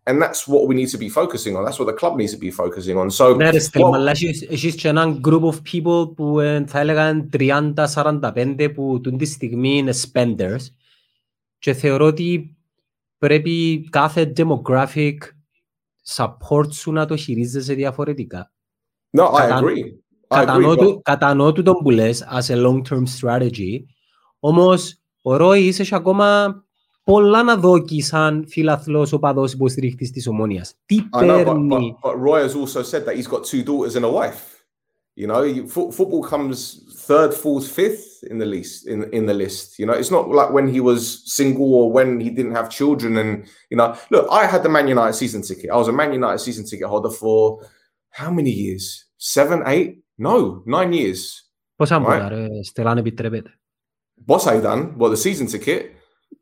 And 0.07 0.21
that's 0.23 0.47
what 0.47 0.67
we 0.69 0.75
need 0.75 0.91
to 0.91 0.99
be 0.99 1.09
focusing 1.09 1.57
on. 1.57 1.65
That's 1.65 1.79
what 1.79 1.87
the 1.93 1.99
club 2.01 2.15
needs 2.21 2.33
to 2.33 2.39
be 2.39 2.51
focusing 2.51 2.97
on. 2.97 3.11
So 3.11 3.37
Ναι 3.37 3.51
ρε 3.51 3.59
Στέλμα, 3.59 3.89
what- 3.91 3.95
αλλά 3.95 4.11
έχεις- 4.11 4.43
έχεις 4.51 4.75
και 4.75 4.89
έναν 4.89 5.21
group 5.29 5.43
of 5.43 5.55
people 5.73 6.15
που 6.17 6.41
ε, 6.41 6.65
θα 6.67 6.79
έλεγαν 6.81 7.29
30-45 7.33 8.69
που 8.75 9.01
τούν 9.03 9.17
τη 9.19 9.25
στιγμή 9.25 9.77
είναι 9.77 9.93
spenders 10.13 10.61
και 11.59 11.73
θεωρώ 11.73 12.07
ότι 12.07 12.57
πρέπει 13.19 13.87
κάθε 13.91 14.33
demographic 14.37 15.15
support 16.15 16.73
σου 16.73 16.93
να 16.93 17.07
το 17.07 17.17
χειρίζεσαι 17.17 17.75
διαφορετικά. 17.75 18.53
no, 19.19 19.23
I 19.23 19.41
Katan- 19.41 19.59
agree. 19.59 19.63
I 19.65 19.81
agree. 19.83 19.93
Κατανοώ, 20.29 20.73
but- 20.73 20.79
του, 20.79 21.01
κατανοώ 21.05 21.53
του 21.53 21.63
τον 21.63 21.75
που 21.83 21.91
λες 21.91 22.25
as 22.31 22.55
a 22.55 22.67
long-term 22.67 23.03
strategy, 23.21 23.83
όμως 24.39 24.99
ο 25.23 25.37
Ρόι 25.37 25.67
είσαι 25.67 25.95
ακόμα 25.95 26.59
πολλά 27.04 27.44
να 27.44 27.58
δώκει 27.58 28.02
σαν 28.02 28.46
φιλαθλός 28.48 29.14
οπαδός 29.14 29.54
υποστηριχτής 29.54 30.12
της 30.12 30.28
Ομόνιας. 30.28 30.74
Τι 30.86 30.98
I 31.14 31.20
know, 31.20 31.40
but, 31.40 31.46
παίρνει... 31.46 31.96
but, 32.02 32.10
but 32.10 32.16
Roy 32.18 32.42
has 32.42 32.56
also 32.56 32.82
said 32.84 33.06
that 33.06 33.16
he's 33.16 33.28
got 33.28 33.44
two 33.44 33.64
daughters 33.64 33.96
and 33.96 34.06
a 34.06 34.12
wife. 34.12 34.60
You 35.22 35.28
know, 35.28 35.44
you, 35.56 35.68
fo- 35.68 35.92
football 35.92 36.24
comes 36.34 36.58
third, 37.08 37.32
fourth, 37.44 37.68
fifth 37.80 38.08
in 38.32 38.38
the 38.44 38.50
list. 38.56 38.88
In 38.94 39.00
in 39.18 39.24
the 39.26 39.38
list, 39.44 39.66
you 39.80 39.86
know, 39.88 39.98
it's 40.02 40.14
not 40.18 40.26
like 40.40 40.52
when 40.58 40.68
he 40.76 40.82
was 40.90 41.00
single 41.38 41.70
or 41.80 41.86
when 41.98 42.10
he 42.26 42.30
didn't 42.38 42.56
have 42.60 42.68
children. 42.80 43.12
And 43.22 43.32
you 43.72 43.78
know, 43.80 43.90
look, 44.14 44.26
I 44.42 44.44
had 44.54 44.62
the 44.66 44.74
Man 44.78 44.88
United 44.96 45.16
season 45.22 45.42
ticket. 45.50 45.68
I 45.76 45.78
was 45.84 45.90
a 45.94 45.98
Man 46.02 46.12
United 46.22 46.42
season 46.48 46.64
ticket 46.70 46.88
holder 46.94 47.14
for 47.22 47.38
how 48.20 48.30
many 48.40 48.54
years? 48.64 48.84
Seven, 49.36 49.60
eight? 49.74 49.90
No, 50.28 50.36
nine 50.78 50.92
years. 51.00 51.22
Πόσα 51.76 51.98
Right. 51.98 52.22
μπορεί, 52.22 52.36
ρε, 52.36 52.64
Στελά, 52.64 52.90
αν 52.92 52.98
επιτρέπετε. 52.98 53.60
What's 54.28 54.46
I 54.46 54.62
done? 54.62 54.82
Well, 54.98 55.12
the 55.16 55.22
season 55.28 55.48
ticket. 55.48 55.82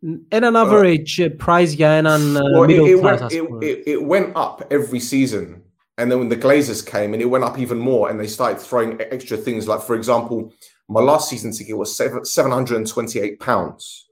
in 0.02 0.26
an 0.30 0.56
average 0.56 1.20
uh, 1.20 1.28
price, 1.38 1.74
yeah, 1.74 1.94
and 1.94 2.06
an 2.06 2.36
uh, 2.36 2.42
well, 2.52 2.66
middle 2.66 2.86
it, 2.86 2.96
it 2.96 3.00
class. 3.00 3.20
Went, 3.20 3.32
it, 3.32 3.44
it, 3.62 3.82
it, 3.86 4.02
went 4.02 4.34
up 4.36 4.62
every 4.70 5.00
season, 5.00 5.62
and 5.98 6.10
then 6.10 6.18
when 6.18 6.28
the 6.28 6.36
Glazers 6.36 6.84
came, 6.84 7.12
and 7.12 7.22
it 7.22 7.26
went 7.26 7.44
up 7.44 7.58
even 7.58 7.78
more, 7.78 8.10
and 8.10 8.18
they 8.18 8.26
started 8.26 8.60
throwing 8.60 9.00
extra 9.00 9.36
things. 9.36 9.68
Like 9.68 9.82
for 9.82 9.94
example, 9.94 10.52
my 10.88 11.00
last 11.00 11.28
season 11.28 11.52
ticket 11.52 11.76
was 11.76 11.94
seven 11.96 12.24
seven 12.24 12.50
hundred 12.50 12.78
and 12.78 12.86
twenty 12.86 13.20
eight 13.20 13.40
pounds, 13.40 14.06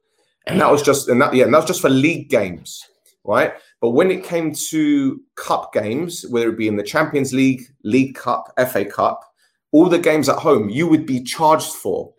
and 0.47 0.61
that 0.61 0.71
was 0.71 0.83
just 0.83 1.09
and 1.09 1.21
that 1.21 1.35
yeah, 1.35 1.45
and 1.45 1.55
that 1.55 1.59
was 1.59 1.67
just 1.67 1.81
for 1.81 1.91
league 1.91 2.31
games, 2.31 2.87
right? 3.25 3.55
But 3.81 3.91
when 3.91 4.11
it 4.11 4.25
came 4.25 4.53
to 4.71 5.21
cup 5.37 5.73
games, 5.73 6.25
whether 6.29 6.51
it 6.51 6.59
be 6.59 6.69
in 6.69 6.77
the 6.77 6.83
Champions 6.83 7.33
League, 7.33 7.63
League 7.85 8.15
Cup, 8.15 8.53
FA 8.71 8.85
Cup, 8.85 9.23
all 9.73 9.89
the 9.89 9.99
games 9.99 10.29
at 10.29 10.39
home, 10.39 10.69
you 10.69 10.87
would 10.87 11.07
be 11.07 11.23
charged 11.23 11.73
for, 11.73 12.13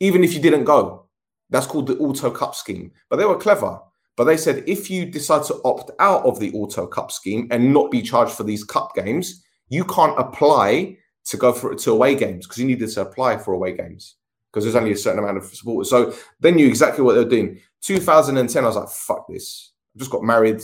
even 0.00 0.24
if 0.24 0.34
you 0.34 0.40
didn't 0.40 0.64
go 0.64 1.07
that's 1.50 1.66
called 1.66 1.86
the 1.86 1.98
Auto 1.98 2.30
Cup 2.30 2.54
scheme. 2.54 2.92
But 3.08 3.16
they 3.16 3.24
were 3.24 3.38
clever. 3.38 3.80
But 4.16 4.24
they 4.24 4.36
said 4.36 4.64
if 4.66 4.90
you 4.90 5.06
decide 5.06 5.44
to 5.44 5.60
opt 5.64 5.92
out 6.00 6.24
of 6.24 6.40
the 6.40 6.52
Auto 6.52 6.86
Cup 6.86 7.12
scheme 7.12 7.48
and 7.50 7.72
not 7.72 7.90
be 7.90 8.02
charged 8.02 8.32
for 8.32 8.42
these 8.42 8.64
cup 8.64 8.94
games, 8.94 9.44
you 9.68 9.84
can't 9.84 10.18
apply 10.18 10.96
to 11.26 11.36
go 11.36 11.52
for 11.52 11.74
to 11.74 11.92
away 11.92 12.14
games 12.14 12.46
because 12.46 12.58
you 12.58 12.66
needed 12.66 12.90
to 12.90 13.02
apply 13.02 13.36
for 13.36 13.54
away 13.54 13.76
games 13.76 14.16
because 14.50 14.64
there's 14.64 14.76
only 14.76 14.92
a 14.92 14.96
certain 14.96 15.18
amount 15.18 15.36
of 15.36 15.44
supporters. 15.44 15.90
So 15.90 16.14
they 16.40 16.50
knew 16.50 16.66
exactly 16.66 17.04
what 17.04 17.14
they 17.14 17.24
were 17.24 17.30
doing. 17.30 17.60
2010, 17.82 18.64
I 18.64 18.66
was 18.66 18.76
like, 18.76 18.88
fuck 18.88 19.26
this. 19.28 19.72
I 19.94 19.98
just 19.98 20.10
got 20.10 20.24
married. 20.24 20.62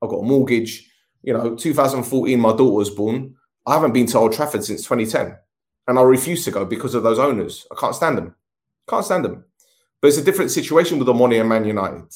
I've 0.00 0.08
got 0.08 0.20
a 0.20 0.24
mortgage. 0.24 0.88
You 1.22 1.32
know, 1.32 1.54
2014, 1.54 2.38
my 2.38 2.50
daughter 2.50 2.70
was 2.70 2.90
born. 2.90 3.34
I 3.66 3.74
haven't 3.74 3.92
been 3.92 4.06
to 4.06 4.18
Old 4.18 4.32
Trafford 4.32 4.64
since 4.64 4.82
2010. 4.82 5.36
And 5.88 5.98
I 5.98 6.02
refuse 6.02 6.44
to 6.44 6.50
go 6.50 6.64
because 6.64 6.94
of 6.94 7.02
those 7.02 7.18
owners. 7.18 7.66
I 7.70 7.74
can't 7.78 7.94
stand 7.94 8.18
them. 8.18 8.34
Can't 8.88 9.04
stand 9.04 9.24
them. 9.24 9.44
But 10.04 10.08
it's 10.08 10.18
a 10.18 10.22
different 10.22 10.50
situation 10.50 10.98
with 10.98 11.08
Omoni 11.08 11.40
and 11.40 11.48
Man 11.48 11.64
United. 11.64 12.14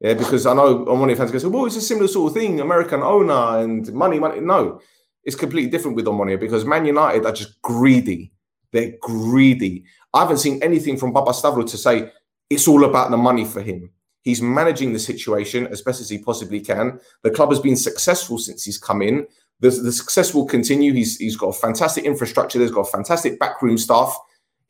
Yeah, 0.00 0.14
because 0.14 0.46
I 0.46 0.52
know 0.52 0.84
Omoni 0.86 1.16
fans 1.16 1.30
go, 1.30 1.48
well, 1.48 1.66
it's 1.66 1.76
a 1.76 1.80
similar 1.80 2.08
sort 2.08 2.32
of 2.32 2.36
thing, 2.36 2.58
American 2.58 3.04
owner 3.04 3.62
and 3.62 3.92
money, 3.92 4.18
money. 4.18 4.40
No, 4.40 4.80
it's 5.22 5.36
completely 5.36 5.70
different 5.70 5.94
with 5.94 6.06
Omoni 6.06 6.40
because 6.40 6.64
Man 6.64 6.84
United 6.84 7.24
are 7.24 7.30
just 7.30 7.62
greedy. 7.62 8.32
They're 8.72 8.94
greedy. 9.00 9.84
I 10.12 10.22
haven't 10.22 10.38
seen 10.38 10.60
anything 10.60 10.96
from 10.96 11.12
Baba 11.12 11.30
Stavro 11.30 11.64
to 11.70 11.78
say 11.78 12.10
it's 12.50 12.66
all 12.66 12.84
about 12.84 13.12
the 13.12 13.16
money 13.16 13.44
for 13.44 13.62
him. 13.62 13.90
He's 14.22 14.42
managing 14.42 14.92
the 14.92 14.98
situation 14.98 15.68
as 15.68 15.82
best 15.82 16.00
as 16.00 16.10
he 16.10 16.18
possibly 16.18 16.58
can. 16.60 16.98
The 17.22 17.30
club 17.30 17.50
has 17.50 17.60
been 17.60 17.76
successful 17.76 18.38
since 18.38 18.64
he's 18.64 18.76
come 18.76 19.02
in. 19.02 19.24
The, 19.60 19.70
the 19.70 19.92
success 19.92 20.34
will 20.34 20.46
continue. 20.46 20.92
He's, 20.92 21.18
he's 21.18 21.36
got 21.36 21.54
a 21.54 21.60
fantastic 21.60 22.02
infrastructure. 22.02 22.58
There's 22.58 22.72
got 22.72 22.90
fantastic 22.90 23.38
backroom 23.38 23.78
staff. 23.78 24.18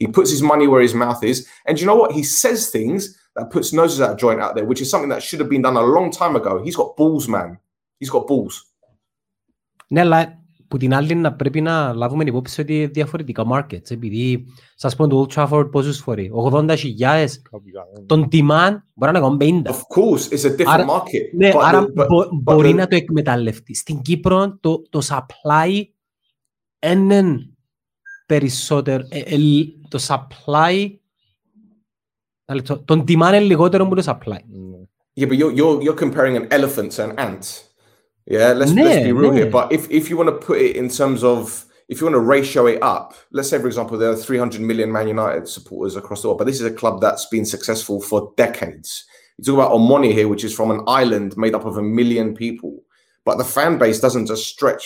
He 0.03 0.07
puts 0.17 0.29
his 0.35 0.41
money 0.51 0.67
where 0.71 0.81
his 0.87 0.95
mouth 1.03 1.21
is. 1.31 1.37
And 1.67 1.73
you 1.79 1.85
know 1.89 1.99
what? 2.01 2.11
He 2.19 2.23
says 2.41 2.59
things 2.77 3.01
that 3.35 3.45
puts 3.55 3.67
noses 3.79 3.99
out 4.05 4.11
of 4.13 4.17
joint 4.25 4.39
out 4.45 4.53
there, 4.55 4.67
which 4.71 4.81
is 4.83 4.89
something 4.93 5.11
that 5.13 5.21
should 5.25 5.41
have 5.43 5.51
been 5.55 5.63
done 5.67 5.77
a 5.85 5.87
long 5.97 6.07
time 6.21 6.35
ago. 6.41 6.53
He's 6.65 6.77
got 6.81 6.89
balls, 6.99 7.25
man. 7.35 7.49
He's 8.01 8.09
got 8.15 8.23
balls. 8.31 8.55
Ναι, 9.87 9.99
αλλά 9.99 10.39
που 10.67 10.77
την 10.77 10.93
άλλη 10.93 11.15
να 11.15 11.33
πρέπει 11.33 11.61
να 11.61 11.93
λάβουμε 11.93 12.23
υπόψη 12.23 12.61
ότι 12.61 12.75
είναι 12.77 12.87
διαφορετικά 12.87 13.43
markets, 13.51 13.91
επειδή 13.91 14.45
σας 14.75 14.95
πω 14.95 15.07
το 15.07 15.25
Old 15.27 15.33
Trafford 15.33 15.67
πόσους 15.71 15.97
φορεί, 15.97 16.31
80 16.33 16.75
χιλιάδες, 16.77 17.41
τον 18.05 18.27
demand 18.31 18.77
μπορεί 18.93 19.11
να 19.11 19.19
κάνουν 19.19 19.37
50. 19.41 19.71
Of 19.71 19.73
course, 19.73 20.33
it's 20.33 20.51
a 20.51 20.55
different 20.55 20.65
Άρα- 20.67 20.85
market. 20.85 21.35
Ναι, 21.37 21.51
but 21.53 21.59
άρα 21.63 21.81
the- 21.83 21.99
but- 22.01 22.07
μπο- 22.07 22.23
but 22.23 22.29
μπορεί 22.41 22.69
the- 22.71 22.75
να 22.75 22.87
το 22.87 22.95
εκμεταλλευτεί. 22.95 23.75
Στην 23.75 24.01
Κύπρο 24.01 24.57
το, 24.59 24.81
το 24.89 25.01
supply 25.07 25.83
είναι 26.87 27.48
περισσότερο, 28.29 29.03
ε, 29.09 29.19
ε, 29.19 29.37
το 29.89 29.99
supply, 30.07 30.89
ένα 32.45 32.57
λεπτό, 32.57 32.79
τον 32.79 33.01
demand 33.07 33.11
είναι 33.11 33.39
λιγότερο 33.39 33.83
από 33.83 33.95
το 33.95 34.03
supply. 34.05 34.37
Yeah, 35.17 35.27
but 35.29 35.37
you're 35.37 35.53
you're 35.59 35.81
you're 35.85 35.99
comparing 36.05 36.35
an 36.35 36.47
elephant 36.57 36.91
to 36.95 37.01
an 37.07 37.13
ant. 37.27 37.45
Yeah, 38.35 38.51
let's 38.59 38.73
let's 38.73 38.97
Yeah, 38.97 39.07
be 39.09 39.13
real 39.21 39.31
here. 39.39 39.45
yeah. 39.49 39.57
But 39.57 39.65
if 39.77 39.83
if 39.99 40.03
you 40.09 40.15
want 40.19 40.29
to 40.33 40.37
put 40.47 40.57
it 40.67 40.73
in 40.81 40.87
terms 40.99 41.21
of 41.23 41.65
if 41.91 41.95
you 41.97 42.05
want 42.07 42.17
to 42.21 42.25
ratio 42.35 42.61
it 42.73 42.79
up, 42.95 43.07
let's 43.35 43.49
say 43.51 43.57
for 43.63 43.69
example 43.71 43.95
there 43.97 44.11
are 44.13 44.15
300 44.15 44.59
million 44.69 44.89
Man 44.97 45.07
United 45.17 45.47
supporters 45.47 45.95
across 45.95 46.19
the 46.21 46.27
world, 46.27 46.39
but 46.39 46.47
this 46.47 46.59
is 46.63 46.65
a 46.65 46.77
club 46.81 46.95
that's 47.05 47.25
been 47.35 47.45
successful 47.55 47.97
for 48.09 48.19
decades. 48.45 48.89
You 49.37 49.43
talk 49.45 49.55
about 49.59 49.71
Omoni 49.77 50.11
here, 50.17 50.27
which 50.27 50.43
is 50.47 50.53
from 50.59 50.69
an 50.71 50.81
island 51.01 51.29
made 51.37 51.55
up 51.57 51.65
of 51.65 51.77
a 51.77 51.81
million 51.99 52.27
people, 52.43 52.73
but 53.27 53.35
the 53.37 53.43
fan 53.55 53.73
base 53.77 53.99
doesn't 54.05 54.27
just 54.33 54.45
stretch 54.53 54.83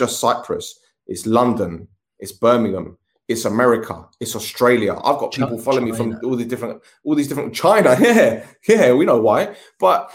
just 0.00 0.14
Cyprus. 0.20 0.66
It's 1.06 1.24
London, 1.38 1.72
it's 2.21 2.31
Birmingham, 2.31 2.97
it's 3.27 3.45
America, 3.45 4.07
it's 4.19 4.35
Australia. 4.35 4.93
I've 4.93 5.17
got 5.17 5.33
people 5.33 5.57
following 5.57 5.85
me 5.85 5.91
from 5.91 6.19
all 6.23 6.35
these 6.35 6.47
different 6.47 6.81
all 7.03 7.15
these 7.15 7.27
different 7.27 7.53
China. 7.53 7.97
Yeah, 7.99 8.45
yeah, 8.67 8.93
we 8.93 9.05
know 9.05 9.19
why. 9.19 9.55
But 9.79 10.11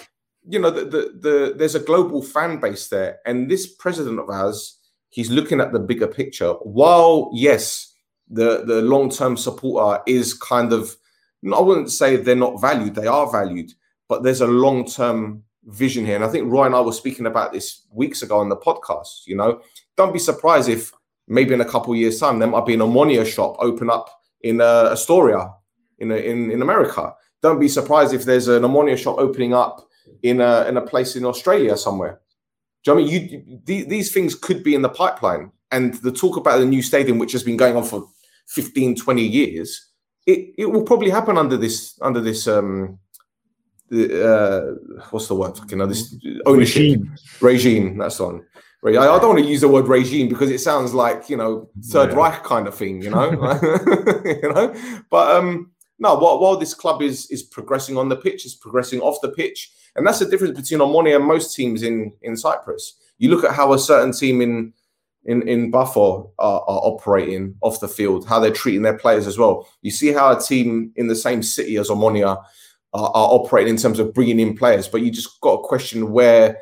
you 0.48 0.60
know, 0.60 0.70
the, 0.70 0.84
the, 0.84 1.18
the 1.18 1.54
there's 1.56 1.74
a 1.74 1.80
global 1.80 2.22
fan 2.22 2.60
base 2.60 2.88
there, 2.88 3.18
and 3.26 3.50
this 3.50 3.66
president 3.66 4.20
of 4.20 4.30
ours, 4.30 4.78
he's 5.10 5.30
looking 5.30 5.60
at 5.60 5.72
the 5.72 5.80
bigger 5.80 6.06
picture. 6.06 6.52
While 6.52 7.30
yes, 7.32 7.92
the 8.28 8.64
the 8.64 8.82
long 8.82 9.10
term 9.10 9.36
supporter 9.36 10.02
is 10.06 10.34
kind 10.34 10.72
of, 10.72 10.96
I 11.52 11.60
wouldn't 11.60 11.90
say 11.90 12.16
they're 12.16 12.36
not 12.36 12.60
valued; 12.60 12.94
they 12.94 13.06
are 13.06 13.30
valued, 13.30 13.72
but 14.08 14.22
there's 14.22 14.40
a 14.40 14.46
long 14.46 14.86
term 14.86 15.42
vision 15.64 16.06
here. 16.06 16.14
And 16.14 16.24
I 16.24 16.28
think 16.28 16.50
Roy 16.50 16.66
and 16.66 16.74
I 16.74 16.80
were 16.80 16.92
speaking 16.92 17.26
about 17.26 17.52
this 17.52 17.82
weeks 17.90 18.22
ago 18.22 18.38
on 18.38 18.48
the 18.48 18.56
podcast. 18.56 19.26
You 19.26 19.36
know, 19.36 19.62
don't 19.96 20.12
be 20.12 20.18
surprised 20.18 20.68
if 20.68 20.92
maybe 21.28 21.54
in 21.54 21.60
a 21.60 21.64
couple 21.64 21.92
of 21.92 21.98
years' 21.98 22.18
time 22.18 22.38
there 22.38 22.48
might 22.48 22.66
be 22.66 22.74
an 22.74 22.80
Ammonia 22.80 23.24
shop 23.24 23.56
open 23.58 23.90
up 23.90 24.08
in 24.42 24.60
uh, 24.60 24.90
Astoria, 24.92 25.50
in, 25.98 26.10
in 26.12 26.50
in 26.50 26.62
America. 26.62 27.14
Don't 27.42 27.60
be 27.60 27.68
surprised 27.68 28.14
if 28.14 28.24
there's 28.24 28.48
an 28.48 28.64
Ammonia 28.64 28.96
shop 28.96 29.16
opening 29.18 29.54
up 29.54 29.88
in 30.22 30.40
a 30.40 30.66
in 30.68 30.76
a 30.76 30.82
place 30.82 31.16
in 31.16 31.24
Australia 31.24 31.76
somewhere. 31.76 32.20
Do 32.84 32.90
you 32.90 32.94
know 32.94 33.00
I 33.00 33.04
mean 33.04 33.12
you, 33.12 33.60
you 33.66 33.84
these 33.86 34.12
things 34.12 34.34
could 34.34 34.62
be 34.62 34.74
in 34.74 34.82
the 34.82 34.88
pipeline? 34.88 35.52
And 35.72 35.94
the 35.94 36.12
talk 36.12 36.36
about 36.36 36.58
the 36.58 36.66
new 36.66 36.82
stadium, 36.82 37.18
which 37.18 37.32
has 37.32 37.42
been 37.42 37.56
going 37.56 37.76
on 37.76 37.82
for 37.82 38.08
15, 38.48 38.94
20 38.94 39.22
years, 39.22 39.90
it, 40.24 40.54
it 40.56 40.66
will 40.66 40.84
probably 40.84 41.10
happen 41.10 41.36
under 41.36 41.56
this 41.56 41.98
under 42.02 42.20
this 42.20 42.46
um 42.46 42.98
uh, 43.92 44.60
what's 45.10 45.28
the 45.28 45.34
word? 45.34 45.58
You 45.68 45.76
know, 45.76 45.86
this 45.86 46.16
ownership 46.44 46.82
regime. 46.82 47.16
regime 47.40 47.98
that's 47.98 48.20
on. 48.20 48.44
I, 48.94 49.14
I 49.14 49.18
don't 49.18 49.34
want 49.34 49.40
to 49.40 49.50
use 49.50 49.62
the 49.62 49.68
word 49.68 49.88
regime 49.88 50.28
because 50.28 50.50
it 50.50 50.60
sounds 50.60 50.94
like 50.94 51.28
you 51.28 51.36
know 51.36 51.68
Third 51.86 52.10
yeah. 52.10 52.16
Reich 52.16 52.44
kind 52.44 52.68
of 52.68 52.74
thing, 52.74 53.02
you 53.02 53.10
know, 53.10 53.30
you 54.24 54.52
know. 54.52 54.74
But 55.10 55.34
um, 55.36 55.72
no, 55.98 56.14
while, 56.16 56.38
while 56.38 56.56
this 56.56 56.74
club 56.74 57.02
is 57.02 57.30
is 57.30 57.42
progressing 57.42 57.96
on 57.96 58.08
the 58.08 58.16
pitch, 58.16 58.44
is 58.44 58.54
progressing 58.54 59.00
off 59.00 59.20
the 59.22 59.30
pitch, 59.30 59.72
and 59.94 60.06
that's 60.06 60.18
the 60.18 60.26
difference 60.26 60.58
between 60.58 60.86
Omonia 60.86 61.16
and 61.16 61.24
most 61.24 61.54
teams 61.54 61.82
in 61.82 62.12
in 62.22 62.36
Cyprus. 62.36 62.96
You 63.18 63.30
look 63.30 63.44
at 63.44 63.54
how 63.54 63.72
a 63.72 63.78
certain 63.78 64.12
team 64.12 64.40
in 64.40 64.72
in 65.24 65.46
in 65.48 65.70
Buffalo 65.70 66.32
are, 66.38 66.60
are, 66.60 66.80
operating 66.84 67.56
off 67.62 67.80
the 67.80 67.88
field, 67.88 68.26
how 68.26 68.38
they're 68.38 68.50
treating 68.50 68.82
their 68.82 68.98
players 68.98 69.26
as 69.26 69.38
well. 69.38 69.68
You 69.82 69.90
see 69.90 70.12
how 70.12 70.36
a 70.36 70.40
team 70.40 70.92
in 70.96 71.08
the 71.08 71.16
same 71.16 71.42
city 71.42 71.76
as 71.76 71.88
Omonia 71.88 72.36
are, 72.92 73.10
are 73.10 73.28
operating 73.32 73.74
in 73.74 73.80
terms 73.80 73.98
of 73.98 74.14
bringing 74.14 74.38
in 74.38 74.56
players, 74.56 74.86
but 74.86 75.02
you 75.02 75.10
just 75.10 75.40
got 75.40 75.56
to 75.56 75.62
question 75.62 76.12
where 76.12 76.58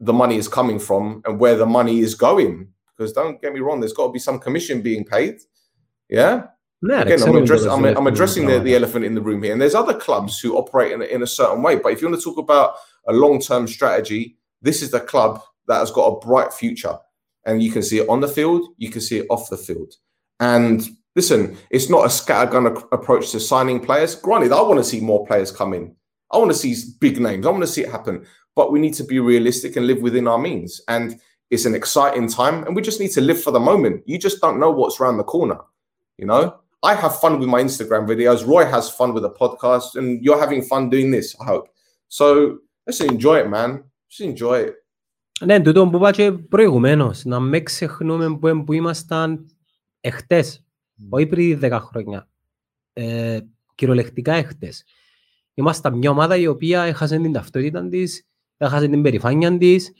the 0.00 0.12
money 0.12 0.36
is 0.36 0.48
coming 0.48 0.78
from 0.78 1.22
and 1.24 1.38
where 1.38 1.56
the 1.56 1.66
money 1.66 2.00
is 2.00 2.14
going. 2.14 2.68
Because 2.96 3.12
don't 3.12 3.40
get 3.42 3.52
me 3.52 3.60
wrong, 3.60 3.80
there's 3.80 3.92
got 3.92 4.06
to 4.06 4.12
be 4.12 4.18
some 4.18 4.38
commission 4.38 4.80
being 4.80 5.04
paid. 5.04 5.36
Yeah, 6.08 6.46
yeah, 6.82 7.02
Again, 7.02 7.22
I'm, 7.22 7.36
address, 7.36 7.64
I'm, 7.64 7.84
I'm 7.84 8.06
addressing 8.06 8.46
the, 8.46 8.58
the 8.58 8.74
elephant 8.74 9.04
in 9.04 9.14
the 9.14 9.20
room 9.20 9.42
here. 9.42 9.52
And 9.52 9.60
there's 9.60 9.74
other 9.74 9.94
clubs 9.94 10.38
who 10.38 10.56
operate 10.56 10.92
in, 10.92 11.02
in 11.02 11.22
a 11.22 11.26
certain 11.26 11.62
way. 11.62 11.76
But 11.76 11.92
if 11.92 12.02
you 12.02 12.08
want 12.08 12.20
to 12.20 12.24
talk 12.24 12.38
about 12.38 12.74
a 13.08 13.12
long 13.12 13.40
term 13.40 13.66
strategy, 13.66 14.36
this 14.60 14.82
is 14.82 14.90
the 14.90 15.00
club 15.00 15.40
that 15.68 15.78
has 15.78 15.90
got 15.90 16.06
a 16.06 16.20
bright 16.20 16.52
future. 16.52 16.98
And 17.46 17.62
you 17.62 17.70
can 17.70 17.82
see 17.82 17.98
it 17.98 18.08
on 18.08 18.20
the 18.20 18.28
field, 18.28 18.68
you 18.76 18.90
can 18.90 19.00
see 19.00 19.18
it 19.18 19.26
off 19.30 19.48
the 19.48 19.56
field. 19.56 19.94
And 20.40 20.86
listen, 21.14 21.56
it's 21.70 21.88
not 21.88 22.04
a 22.04 22.08
scattergun 22.08 22.86
approach 22.92 23.30
to 23.30 23.40
signing 23.40 23.80
players. 23.80 24.14
Granted, 24.14 24.52
I 24.52 24.60
want 24.60 24.78
to 24.78 24.84
see 24.84 25.00
more 25.00 25.26
players 25.26 25.52
come 25.52 25.72
in. 25.72 25.94
I 26.30 26.38
want 26.38 26.50
to 26.50 26.58
see 26.58 26.74
big 27.00 27.20
names. 27.20 27.46
I 27.46 27.50
want 27.50 27.62
to 27.62 27.68
see 27.68 27.82
it 27.82 27.90
happen 27.90 28.26
But 28.55 28.71
we 28.71 28.79
need 28.79 28.95
to 28.95 29.03
be 29.03 29.19
realistic 29.19 29.75
and 29.77 29.87
live 29.87 30.01
within 30.01 30.27
our 30.27 30.37
means. 30.37 30.81
And 30.87 31.19
it's 31.49 31.65
an 31.65 31.75
exciting 31.75 32.27
time. 32.27 32.63
And 32.65 32.75
we 32.75 32.81
just 32.81 32.99
need 32.99 33.11
to 33.11 33.21
live 33.21 33.41
for 33.41 33.51
the 33.51 33.59
moment. 33.59 34.03
You 34.05 34.17
just 34.17 34.41
don't 34.41 34.59
know 34.59 34.71
what's 34.71 34.99
around 34.99 35.17
the 35.17 35.23
corner. 35.23 35.59
You 36.17 36.27
know, 36.27 36.43
I 36.83 36.95
have 36.95 37.19
fun 37.19 37.39
with 37.39 37.47
my 37.47 37.61
Instagram 37.61 38.07
videos. 38.07 38.45
Roy 38.45 38.65
has 38.65 38.89
fun 38.89 39.13
with 39.13 39.23
the 39.23 39.29
podcast, 39.29 39.95
and 39.95 40.23
you're 40.23 40.39
having 40.39 40.61
fun 40.63 40.89
doing 40.89 41.11
this. 41.11 41.35
I 41.39 41.45
hope. 41.45 41.67
So 42.07 42.59
let's 42.85 42.99
enjoy 43.01 43.37
it, 43.39 43.49
man. 43.49 43.83
Just 44.09 44.21
enjoy 44.21 44.59
it. 44.67 44.75
Ναι, 45.45 45.61
τούτο 45.61 45.87
που 45.87 45.97
είπα 45.97 46.11
και 46.11 46.31
προηγουμένως, 46.31 47.25
να 47.25 47.39
με 47.39 47.59
ξεχνούμε 47.59 48.37
που, 48.37 48.63
που 48.63 48.73
ήμασταν 48.73 49.45
εχθές, 50.01 50.65
όχι 51.09 51.25
πριν 51.25 51.59
10 51.61 51.79
χρόνια. 51.81 52.29
Ε, 52.93 53.39
κυριολεκτικά 53.75 54.33
εχθές. 54.33 54.83
Ήμασταν 55.53 55.97
μια 55.97 56.09
ομάδα 56.09 56.35
η 56.35 56.47
οποία 56.47 56.81
έχασε 56.81 57.17
την 57.17 57.31
ταυτότητα 57.31 57.87
της, 57.87 58.27
έχασε 58.56 58.88
την 58.88 59.02
περηφάνεια 59.02 59.58
της, 59.58 59.92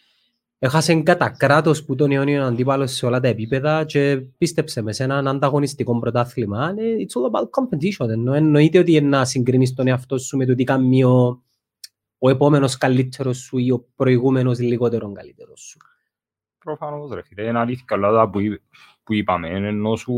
έχασε 0.59 1.03
κατά 1.03 1.31
κράτος 1.31 1.85
που 1.85 1.95
τον 1.95 2.11
Ιόνιο 2.11 2.45
αντίπαλος 2.45 2.93
σε 2.93 3.07
όλα 3.07 3.21
τα 3.21 3.29
επίπεδα 3.29 3.85
και 3.85 4.17
πίστεψε 4.39 4.83
μες 4.83 4.97
σε 4.97 5.05
έναν 5.05 5.29
ανταγωνιστικό 5.29 5.99
πρωτάθλημα. 5.99 6.75
It's 6.77 7.21
all 7.21 7.31
about 7.31 7.45
competition. 7.45 8.09
Ενώ 8.09 8.35
εννοείται 8.35 8.79
ότι 8.79 9.01
να 9.01 9.25
συγκρίνεις 9.25 9.75
τον 9.75 9.87
εαυτό 9.87 10.19
σου 10.19 10.37
με 10.37 10.47
το 10.47 10.55
τι 10.55 10.65
κάνει 10.65 11.05
ο, 11.05 11.43
ο 12.19 12.31
επόμενος 12.31 12.77
καλύτερος 12.77 13.39
σου 13.39 13.59
ή 13.59 13.71
ο 13.71 13.89
προηγούμενος 13.97 14.59
λιγότερο 14.59 15.13
καλύτερος 15.13 15.61
σου. 15.61 15.79
Προφανώς 16.59 17.11
ρε 17.13 17.23
φίλε, 17.23 17.43
είναι 17.43 17.59
αλήθεια 17.59 17.85
καλά 17.87 18.31
που, 18.31 18.41
που 19.03 19.15
είπαμε, 19.15 19.49
ενώ 19.49 19.97
σου 19.97 20.15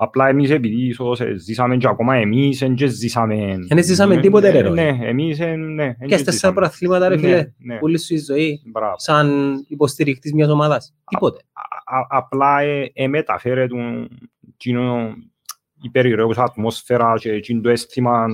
Απλά 0.00 0.28
εμείς 0.28 0.50
επειδή 0.50 0.86
ίσως 0.86 1.20
ζήσαμε 1.36 1.76
και 1.76 1.88
ακόμα 1.88 2.14
εμείς 2.14 2.58
δεν 2.58 2.76
ζήσαμε... 2.76 3.56
Δεν 3.68 3.84
ζήσαμε 3.84 4.16
τίποτε 4.16 4.50
ρε 4.50 4.70
Ναι, 4.70 4.98
εμείς 5.02 5.38
ναι. 5.38 5.92
Και 5.92 6.12
στις 6.14 6.24
τέσσερα 6.24 6.52
πρωταθλήματα 6.52 7.08
ρε 7.08 7.16
ναι, 7.16 7.20
φίλε, 7.20 7.78
όλη 7.80 7.98
σου 7.98 8.14
η 8.14 8.18
ζωή, 8.18 8.60
σαν 8.96 9.54
υποστηρικτής 9.68 10.32
μιας 10.32 10.48
ομάδας. 10.48 10.94
Τίποτε. 11.10 11.40
Απλά 12.08 12.58
μεταφέρε 13.08 13.66
η 15.82 15.90
περιραίουσα 15.90 16.42
ατμόσφαιρα 16.42 17.14
και 17.40 17.60
το 17.62 17.68
αίσθημα 17.68 18.26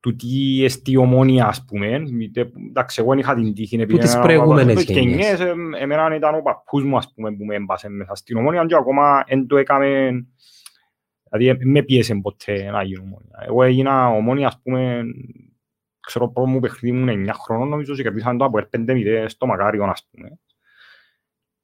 του 0.00 0.16
τι 0.16 0.64
εστί 0.64 0.96
ομόνια, 0.96 1.46
ας 1.46 1.64
πούμε. 1.64 2.02
Εντάξει, 2.68 3.00
εγώ 3.00 3.12
είχα 3.12 3.34
την 3.34 3.54
τύχη. 3.54 3.86
Που 3.86 3.98
τις 3.98 4.18
προηγούμενες 4.18 4.84
γενιές. 4.84 5.40
Εμένα 5.78 6.14
ήταν 6.14 6.34
ο 6.34 6.42
παππούς 6.42 6.84
μου, 6.84 6.96
ας 6.96 7.12
πούμε, 7.14 7.32
που 7.32 7.44
με 7.44 7.54
έμπασε 7.54 7.88
μέσα 7.88 8.14
στην 8.14 8.36
ομόνια 8.36 8.64
και 8.64 8.74
ακόμα 8.74 9.24
δεν 9.28 9.46
το 9.46 9.56
έκαμε... 9.56 10.10
Δηλαδή, 11.30 11.66
με 11.66 11.82
πίεσε 11.82 12.14
ποτέ 12.14 12.70
να 12.70 12.82
γίνω 12.82 13.02
ομόνια. 13.02 13.44
Εγώ 13.46 13.62
έγινα 13.62 14.08
ομόνια, 14.08 14.46
ας 14.46 14.60
πούμε, 14.62 15.02
ξέρω 16.00 16.28
πρώτο 16.28 16.48
μου 16.48 16.60
παιχνίδι 16.60 16.96
μου 16.96 17.26
9 17.26 17.30
χρόνων, 17.44 17.68
νομίζω, 17.68 17.94
και 17.94 18.02
κερδίσαν 18.02 18.38
το 18.38 18.44
από 18.44 18.58
5-0 18.76 19.24
στο 19.26 19.46
Μακάριον, 19.46 19.88
ας 19.88 20.08
πούμε. 20.10 20.38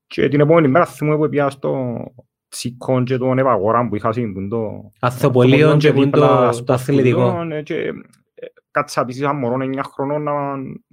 Και 0.06 0.28
την 0.28 0.40
επόμενη 0.40 0.68
μέρα 0.68 0.86
θυμούμαι 0.86 1.16
που 1.16 1.28
πήγα 1.28 1.50
στο 1.50 1.96
Τσίκον 2.48 3.04
και 3.04 3.16
τον 3.16 3.38
Ευαγόρα 3.38 3.88
που 3.88 3.96
είχα 3.96 4.12
σύμπουν 4.12 4.52
Αθοπολίον 5.00 5.78
και 5.78 5.92
το 5.92 6.64
αθλητικό 6.66 7.46
κάτσα 8.76 9.04
πίσω 9.04 9.24
σαν 9.24 9.36
μωρό 9.36 9.56
9 9.60 9.80
χρονών 9.92 10.22
να, 10.22 10.32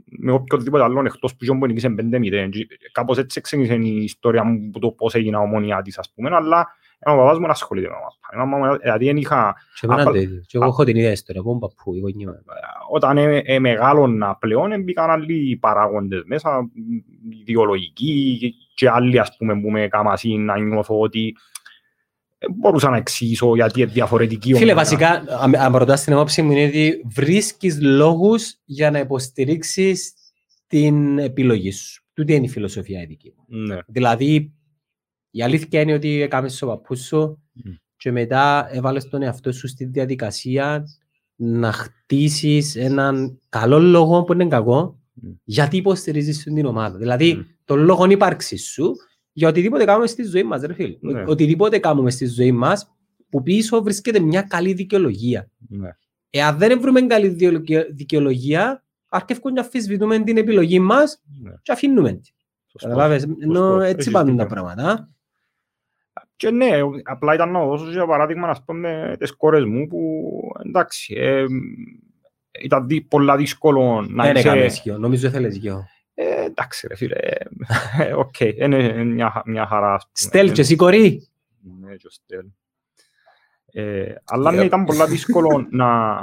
με 0.05 0.31
οποιοδήποτε 0.31 0.83
άλλο 0.83 1.03
εκτός 1.05 1.35
που 1.35 1.57
που 1.57 1.65
νικήσε 1.65 1.95
5-0. 1.97 2.49
Κάπως 2.91 3.17
έτσι 3.17 3.41
ξεκίνησε 3.41 3.75
η 3.75 4.03
ιστορία 4.03 4.43
μου 4.43 4.69
που 4.69 4.79
το 4.79 4.91
πώς 4.91 5.13
έγινα 5.13 5.39
ομονιά 5.39 5.81
της 5.81 5.97
ας 5.97 6.11
πούμε, 6.15 6.35
αλλά 6.35 6.67
ο 6.99 7.15
παπάς 7.15 7.39
μου 7.39 7.47
ασχολείται 7.47 7.87
με 7.87 8.45
μάπα. 8.45 8.77
Δηλαδή 8.81 9.05
δεν 9.05 9.17
είχα... 9.17 9.55
Και 10.45 10.57
εγώ 10.57 10.65
έχω 10.65 10.83
την 10.83 10.95
ίδια 10.95 11.11
ιστορία, 11.11 11.41
από 11.41 11.59
παππού, 11.59 11.95
η 11.95 11.99
γονιά 11.99 12.27
μου. 12.27 12.39
Όταν 12.89 13.17
μεγάλωνα 13.59 14.35
πλέον 14.35 14.83
μπήκαν 14.83 15.09
άλλοι 15.09 15.57
παράγοντες 15.61 16.23
μέσα, 16.25 16.69
ιδεολογικοί 17.45 18.53
και 18.75 18.89
άλλοι 18.89 19.19
ας 19.19 19.35
πούμε 19.37 19.59
που 19.61 19.71
με 19.71 19.81
έκαναν 19.81 20.17
να 20.23 20.59
νιώθω 20.59 20.99
ότι 20.99 21.35
μπορούσα 22.55 22.89
να 22.89 22.97
εξηγήσω 22.97 23.55
γιατί 23.55 23.81
είναι 23.81 23.91
διαφορετική 23.91 24.53
Φίλε, 24.53 24.73
βασικά, 24.73 25.23
αν 25.57 25.75
ρωτάς 25.75 26.03
την 26.03 26.13
απόψη 26.13 26.41
μου, 26.41 26.51
είναι 26.51 26.65
ότι 26.65 27.01
βρίσκεις 27.05 27.81
λόγους 27.81 28.55
για 28.65 28.91
να 28.91 28.99
υποστηρίξεις 28.99 30.13
την 30.67 31.19
επιλογή 31.19 31.71
σου. 31.71 32.03
Τούτη 32.13 32.33
είναι 32.33 32.45
η 32.45 32.49
φιλοσοφία 32.49 33.01
η 33.01 33.05
δική 33.05 33.33
μου. 33.37 33.57
Ναι. 33.57 33.77
Δηλαδή, 33.87 34.53
η 35.31 35.43
αλήθεια 35.43 35.81
είναι 35.81 35.93
ότι 35.93 36.21
έκαμες 36.21 36.61
ο 36.61 36.67
παππούς 36.67 37.05
σου 37.05 37.41
mm. 37.57 37.77
και 37.97 38.11
μετά 38.11 38.67
έβαλες 38.71 39.09
τον 39.09 39.21
εαυτό 39.21 39.51
σου 39.51 39.67
στη 39.67 39.85
διαδικασία 39.85 40.87
να 41.35 41.71
χτίσεις 41.71 42.75
έναν 42.75 43.39
καλό 43.49 43.79
λόγο 43.79 44.23
που 44.23 44.33
είναι 44.33 44.47
κακό 44.47 44.99
mm. 45.23 45.35
γιατί 45.43 45.77
υποστηρίζεις 45.77 46.43
την 46.43 46.65
ομάδα. 46.65 46.97
Δηλαδή, 46.97 47.37
mm. 47.39 47.45
τον 47.65 47.79
λόγο 47.79 48.05
ύπαρξης 48.05 48.65
σου 48.65 48.95
για 49.33 49.47
οτιδήποτε 49.47 49.85
κάνουμε 49.85 50.07
στη 50.07 50.23
ζωή 50.23 50.43
μας, 50.43 50.61
ρε 50.61 50.73
φίλε. 50.73 50.97
Ναι. 50.99 51.23
Οτιδήποτε 51.27 51.79
κάνουμε 51.79 52.11
στη 52.11 52.25
ζωή 52.25 52.51
μας, 52.51 52.95
που 53.29 53.43
πίσω 53.43 53.83
βρίσκεται 53.83 54.19
μια 54.19 54.41
καλή 54.41 54.73
δικαιολογία. 54.73 55.49
Ναι. 55.69 55.89
Εάν 56.29 56.57
δεν 56.57 56.81
βρούμε 56.81 57.01
καλή 57.01 57.37
δικαιολογία, 57.91 58.83
αρκεύκουν 59.07 59.53
να 59.53 59.61
αφισβητούμε 59.61 60.19
την 60.19 60.37
επιλογή 60.37 60.79
μας 60.79 61.21
ναι. 61.41 61.51
και 61.61 61.71
αφήνουμε 61.71 62.11
την. 62.11 62.33
Καταλάβες, 62.81 63.27
ενώ 63.39 63.81
έτσι 63.81 64.11
πάνε 64.11 64.35
τα 64.35 64.45
πράγματα. 64.45 65.09
Και 66.35 66.51
ναι, 66.51 66.69
απλά 67.03 67.33
ήταν 67.33 67.51
να 67.51 67.65
δώσω 67.65 67.91
για 67.91 68.05
παράδειγμα, 68.05 68.47
να 68.47 68.55
πούμε, 68.65 69.15
τις 69.19 69.35
κόρες 69.35 69.65
μου 69.65 69.87
που, 69.87 70.29
εντάξει, 70.65 71.13
ε, 71.17 71.45
ήταν 72.61 72.87
πολλά 73.07 73.37
δύσκολο 73.37 74.05
να 74.09 74.29
είσαι... 74.29 74.41
Δεν 74.41 74.53
έκανε 74.53 74.97
νομίζω 74.97 75.29
θέλεις 75.29 75.57
γιο. 75.57 75.85
Ε, 76.13 76.43
εντάξει 76.43 76.87
ρε 76.87 76.95
φίλε, 76.95 77.17
ε, 77.99 78.13
οκ, 78.13 78.39
είναι 78.39 79.03
μια, 79.03 79.41
μια 79.45 79.65
χαρά. 79.65 79.97
Στέλ 80.11 80.51
και 80.51 80.61
εσύ 80.61 80.75
κορί. 80.75 81.27
Ναι, 81.79 81.95
και 81.95 82.07
στέλ. 82.09 82.45
Ε, 83.65 84.15
αλλά 84.25 84.51
ναι, 84.51 84.63
ήταν 84.63 84.83
πολύ 84.83 85.05
δύσκολο 85.05 85.67
να, 85.69 86.21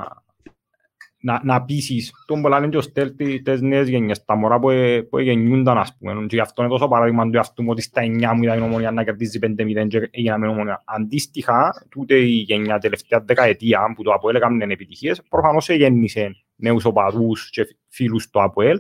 να, 1.21 1.41
να 1.45 1.63
πείσεις 1.65 2.13
τον 2.27 2.43
πολλά 2.43 2.59
είναι 2.59 2.69
και 2.69 2.77
ο 2.77 2.81
Στέλ 2.81 3.15
τις 3.43 3.61
νέες 3.61 3.89
γενιές, 3.89 4.25
τα 4.25 4.35
μωρά 4.35 4.59
που, 4.59 4.71
ε, 4.71 5.01
που 5.01 5.19
γεννιούνταν 5.19 5.79
ας 5.79 5.97
πούμε. 5.99 6.27
Και 6.27 6.35
γι' 6.35 6.41
αυτό 6.41 6.63
είναι 6.63 6.71
τόσο 6.71 6.89
παράδειγμα 6.89 7.25
του 7.25 7.37
εαυτού 7.37 7.63
μου 7.63 7.71
ότι 7.71 7.83
στα 7.83 8.03
9 8.03 8.35
μου 8.35 8.43
ήταν 8.43 8.59
η 8.59 8.63
Ομόνοια 8.63 8.91
να 8.91 9.05
κερδίζει 9.05 9.39
5-0 9.43 9.87
και 9.89 10.09
έγινα 10.11 10.39
με 10.39 10.49
Ομόνοια. 10.49 10.83
Αντίστοιχα, 10.85 11.87
τούτε 11.89 12.15
η 12.15 12.29
γενιά 12.29 12.79
τελευταία 12.79 13.21
δεκαετία 13.21 13.93
που 13.97 14.03
το 14.03 14.13
ΑΠΟΕΛ 14.13 14.35
έκαμε 14.35 14.65
επιτυχίες, 14.65 15.23
προφανώς 15.29 15.69
γέννησε 15.69 16.37
νέους 16.57 16.85
οπαδούς 16.85 17.51
και 17.51 17.77
φίλους 17.89 18.31
του 18.31 18.43
ΑΠΟΕΛ 18.43 18.79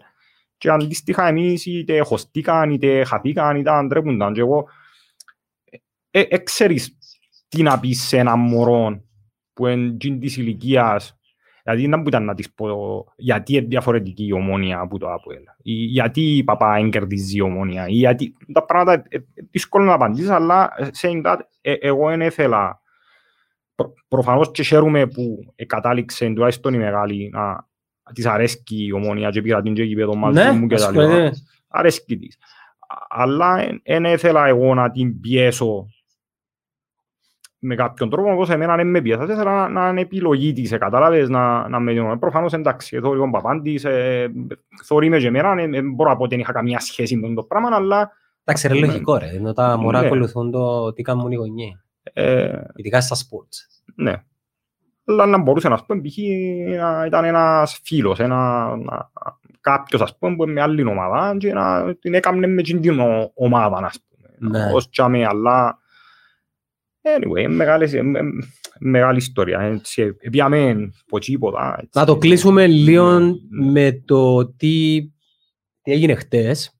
και 0.60 0.70
αντίστοιχα 0.70 1.26
εμείς 1.26 1.66
είτε 1.66 2.00
χωστήκαν, 2.00 2.70
είτε 2.70 3.04
χαθήκαν, 3.04 3.56
είτε 3.56 3.70
αντρέπονταν 3.70 4.32
και 4.32 4.40
εγώ 4.40 4.68
ε, 6.10 6.20
ε, 6.20 6.38
ξέρεις 6.38 6.98
τι 7.48 7.62
να 7.62 7.80
πεις 7.80 8.02
σε 8.02 8.18
έναν 8.18 8.38
μωρό 8.38 9.04
που 9.52 9.66
είναι 9.66 10.18
της 10.18 10.36
ηλικίας 10.36 11.18
Δηλαδή 11.62 11.86
δεν 11.86 12.04
ήταν 12.06 12.24
να 12.24 12.34
της 12.34 12.52
πω 12.52 13.04
γιατί 13.16 13.54
είναι 13.54 13.66
διαφορετική 13.66 14.26
η 14.26 14.32
ομόνια 14.32 14.80
από 14.80 14.98
το 14.98 15.12
ΑΠΟΕΛ. 15.12 15.42
Γιατί 15.62 16.36
η 16.36 16.44
παπά 16.44 16.76
εγκερδίζει 16.76 17.36
η 17.36 17.40
ομόνια. 17.40 17.88
Γιατί 17.88 18.36
τα 18.52 18.64
πράγματα 18.64 19.04
είναι 19.10 19.24
δύσκολο 19.50 19.84
να 19.84 19.92
απαντήσεις, 19.92 20.30
αλλά 20.30 20.72
saying 21.00 21.24
that, 21.24 21.38
ε, 21.60 21.72
εγώ 21.72 22.08
δεν 22.08 22.20
ήθελα. 22.20 22.80
Προ, 23.74 23.92
προφανώς 24.08 24.50
και 24.50 24.62
χαίρομαι 24.62 25.06
που 25.06 25.54
κατάληξε 25.66 26.26
τουλάχιστον 26.26 26.74
η 26.74 26.78
μεγάλη 26.78 27.30
να 27.32 27.68
της 28.12 28.26
αρέσκει 28.26 28.86
η 28.86 28.92
ομόνια 28.92 29.30
και 29.30 29.42
πήρα 29.42 29.62
την 29.62 29.74
και 29.74 29.82
γήπεδο 29.82 30.14
μαζί 30.14 30.42
ναι, 30.42 30.52
μου 30.52 30.66
και 30.66 30.76
τα 30.76 30.90
λοιπά. 30.90 31.32
Αρέσκει 31.68 32.18
της. 32.18 32.38
Αλλά 33.08 33.80
δεν 33.84 34.04
ήθελα 34.04 34.46
εγώ 34.46 34.74
να 34.74 34.90
την 34.90 35.20
πιέσω 35.20 35.86
με 37.60 37.74
κάποιον 37.74 38.10
τρόπο, 38.10 38.32
όπως 38.32 38.50
εμένα 38.50 38.76
δεν 38.76 38.86
με 38.86 39.00
πιέσα, 39.00 39.22
ήθελα 39.22 39.68
να, 39.68 39.88
είναι 39.88 40.00
επιλογή 40.00 40.52
της, 40.52 40.70
κατάλαβες, 40.70 41.28
να, 41.28 41.68
να 41.68 41.80
με 41.80 41.92
δίνω. 41.92 42.18
Προφανώς 42.18 42.52
εντάξει, 42.52 42.96
εδώ 42.96 43.12
λίγο 43.12 43.30
παπάντης, 43.30 43.84
ε, 43.84 44.32
θωρεί 44.84 45.08
με 45.08 45.18
και 45.18 45.26
εμένα, 45.26 45.54
δεν 45.54 45.92
μπορώ 45.92 46.10
να 46.10 46.16
πω 46.16 46.22
ότι 46.22 46.34
δεν 46.34 46.40
είχα 46.40 46.52
καμία 46.52 46.80
σχέση 46.80 47.16
με 47.16 47.34
το 47.34 47.42
πράγμα, 47.42 47.68
αλλά... 47.72 48.12
Εντάξει, 48.44 48.68
ρε 48.68 48.74
λογικό 48.74 49.16
ρε, 49.16 49.28
ενώ 49.28 49.52
τα 49.52 49.76
μωρά 49.76 50.00
ναι. 50.00 50.06
ακολουθούν 50.06 50.50
το 50.50 50.92
τι 50.92 51.02
κάνουν 51.02 51.30
οι 51.30 51.34
γονιοί, 51.34 51.80
ε, 52.02 52.60
ειδικά 52.74 53.00
στα 53.00 53.16
sports. 53.16 53.82
Ναι. 53.94 54.12
Αλλά 55.04 55.26
να 55.26 55.38
μπορούσε 55.38 55.68
να 55.68 55.84
πούμε, 55.84 56.00
π.χ. 56.00 56.16
ήταν 57.06 57.24
ένας 57.24 57.80
φίλος, 57.84 58.18
ένα, 58.18 58.68
κάποιος 59.60 60.00
ας 60.00 60.18
πούμε, 60.18 60.36
που 60.36 60.46
με 60.46 60.60
άλλη 60.60 60.82
ομάδα 60.82 61.36
και 61.38 61.52
να 61.52 61.94
την 61.94 62.14
έκαμε 62.14 62.46
με 62.46 62.62
την 62.62 63.00
ομάδα, 63.34 63.76
ας 63.76 63.98
πούμε. 64.08 64.50
Ναι. 64.58 64.72
Ως 64.72 64.88
τσάμε, 64.88 65.26
αλλά 65.26 65.78
Anyway, 67.02 67.46
μεγάλη, 67.48 67.88
μεγάλη 68.78 69.18
ιστορία. 69.18 69.60
Έτσι, 69.60 70.12
πήγαμε 70.12 70.90
από 71.06 71.18
τίποτα. 71.18 71.88
Να 71.92 72.04
το 72.04 72.16
κλείσουμε 72.16 72.66
λίγο 72.66 73.18
ναι, 73.18 73.26
ναι. 73.26 73.70
με 73.70 74.02
το 74.04 74.46
τι, 74.46 75.00
τι 75.82 75.92
έγινε 75.92 76.14
χτες. 76.14 76.74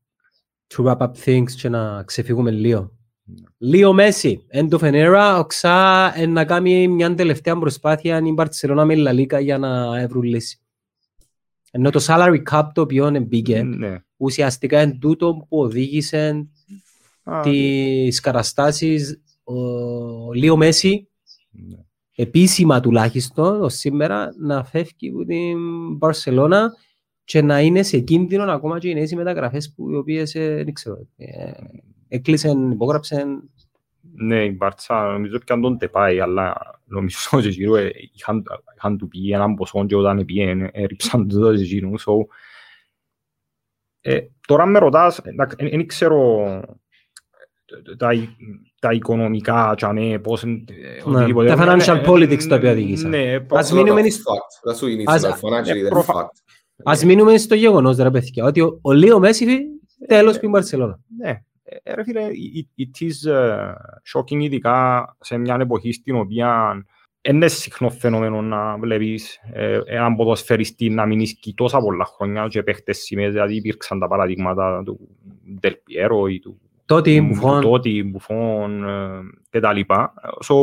To 0.75 0.85
wrap 0.85 0.97
up 0.97 1.11
things 1.25 1.51
και 1.51 1.69
να 1.69 2.03
ξεφύγουμε 2.03 2.51
λίγο. 2.51 2.93
Λίγο 3.59 3.93
Μέση, 3.93 4.47
end 4.53 4.69
of 4.69 4.79
an 4.79 4.93
era, 4.93 5.37
οξά 5.39 6.13
να 6.29 6.45
κάνει 6.45 6.89
μια 6.89 7.15
τελευταία 7.15 7.59
προσπάθεια 7.59 8.23
η 8.25 8.33
Μπαρτσελώνα 8.33 8.85
με 8.85 8.95
Λαλίκα 8.95 9.41
για 9.41 9.59
να 9.59 10.07
βρουν 10.09 10.23
λύση. 10.23 10.61
Ενώ 11.71 11.91
το 11.91 12.05
salary 12.07 12.43
cap 12.51 12.63
το 12.75 12.81
οποίο 12.81 13.25
μπήκε, 13.27 13.63
ναι. 13.63 13.97
ουσιαστικά 14.17 14.83
είναι 14.83 14.99
τούτο 15.01 15.47
που 15.49 15.59
οδήγησε 15.59 16.49
τις 17.43 18.21
καταστάσεις 18.21 19.21
ο 19.45 20.33
Λίο 20.33 20.57
Μέση, 20.57 21.09
ναι. 21.51 21.79
επίσημα 22.15 22.81
τουλάχιστον, 22.81 23.63
ως 23.63 23.75
σήμερα, 23.75 24.35
να 24.39 24.65
φεύγει 24.65 25.09
από 25.09 25.25
την 25.25 25.59
Μπαρσελώνα 25.97 26.73
και 27.25 27.43
να 27.43 27.61
είναι 27.61 27.83
σε 27.83 27.99
κίνδυνο 27.99 28.43
ακόμα 28.43 28.79
και 28.79 28.89
οι 28.89 28.95
νέες 28.95 29.13
μεταγραφές 29.13 29.73
που 29.73 29.91
οι 29.91 29.97
οποίες, 29.97 30.35
ε, 30.35 30.63
δεν 30.65 30.73
ξέρω, 30.73 31.07
ε, 32.11 32.17
έκλεισαν, 32.17 32.71
υπόγραψαν. 32.71 33.51
Ναι, 34.15 34.45
η 34.45 34.55
Μπάρτσα 34.57 35.13
νομίζω 35.13 35.37
ότι 35.37 35.61
τον 35.61 35.79
τεπάει, 35.79 36.21
αλλά 36.21 36.57
νομίζω 36.85 37.17
ότι 37.39 37.49
γύρω 37.49 37.77
ε, 37.77 37.91
είχαν, 38.15 38.43
είχαν 38.77 38.99
του 38.99 39.09
πει 39.09 39.31
έναν 39.31 39.55
ποσό 39.55 39.87
και 39.87 39.97
όταν 39.97 40.25
πήγαινε 40.25 40.71
έριψαν 40.73 41.29
το 41.29 41.41
τόσο 41.41 41.63
γύρω. 41.63 41.91
So, 41.91 42.13
ε, 44.01 44.21
τώρα 44.47 44.67
με 44.67 44.79
ρωτάς, 44.79 45.21
δεν 45.57 45.87
ξέρω 45.87 46.45
τα, 47.97 48.11
τα 48.79 48.93
οικονομικά, 48.93 49.77
ναι, 49.93 50.19
πώς, 50.19 50.45
ναι, 50.45 51.33
τα 51.47 51.57
financial 51.59 52.07
politics 52.07 52.43
τα 52.43 52.57
οποία 52.57 52.71
οδήγησαν. 52.71 53.11
Ναι, 53.11 53.47
ας 53.49 53.73
μείνουμε, 53.73 54.03
ας 56.85 57.05
μείνουμε 57.05 57.39
στο 57.39 57.55
γεγονός, 57.55 57.97
ρε 57.97 58.11
παιδιά, 58.11 58.45
ότι 58.45 58.61
ο, 58.61 58.79
ο 58.83 58.93
Λίο 58.93 59.19
Μέση 59.19 59.47
τέλος 60.07 60.39
πριν 60.39 60.51
Μπαρσελώνα. 60.51 60.99
Ναι, 61.19 61.43
ρε 61.85 62.05
φίλε, 62.05 62.27
it 62.79 63.05
is 63.05 63.33
uh, 63.33 63.73
shocking 64.13 64.41
ειδικά 64.41 65.17
σε 65.21 65.37
μια 65.37 65.57
εποχή 65.61 65.93
στην 65.93 66.17
οποία 66.17 66.83
είναι 67.23 67.49
συχνό 67.49 67.91
φαινόμενο 67.91 68.43
να 68.43 68.79
βλέπεις 68.79 69.41
ε, 69.53 69.81
έναν 69.85 70.17
ποδοσφαιριστή 70.17 70.91
να 70.91 71.07
μην 71.07 71.21
ισχύει 71.21 71.55
τόσα 71.55 71.79
πολλά 71.79 72.05
χρόνια 72.05 72.47
και 72.49 72.63
παίχτες 72.63 72.99
σημαίες, 72.99 73.33
δηλαδή 73.33 73.57
υπήρξαν 73.57 73.99
τα 73.99 74.09
παραδείγματα 74.09 74.83
του 74.85 75.09
Del 75.63 75.71
Piero 75.71 76.31
ή 76.31 76.39
του 76.39 76.61
Τότι, 76.87 77.21
Μπουφόν. 77.21 77.61
Τότι, 77.61 78.03
Μπουφόν 78.03 78.85
ε, 78.85 79.21
και 79.51 79.61
τα 79.61 79.73
λοιπά. 79.73 80.15
So, 80.49 80.55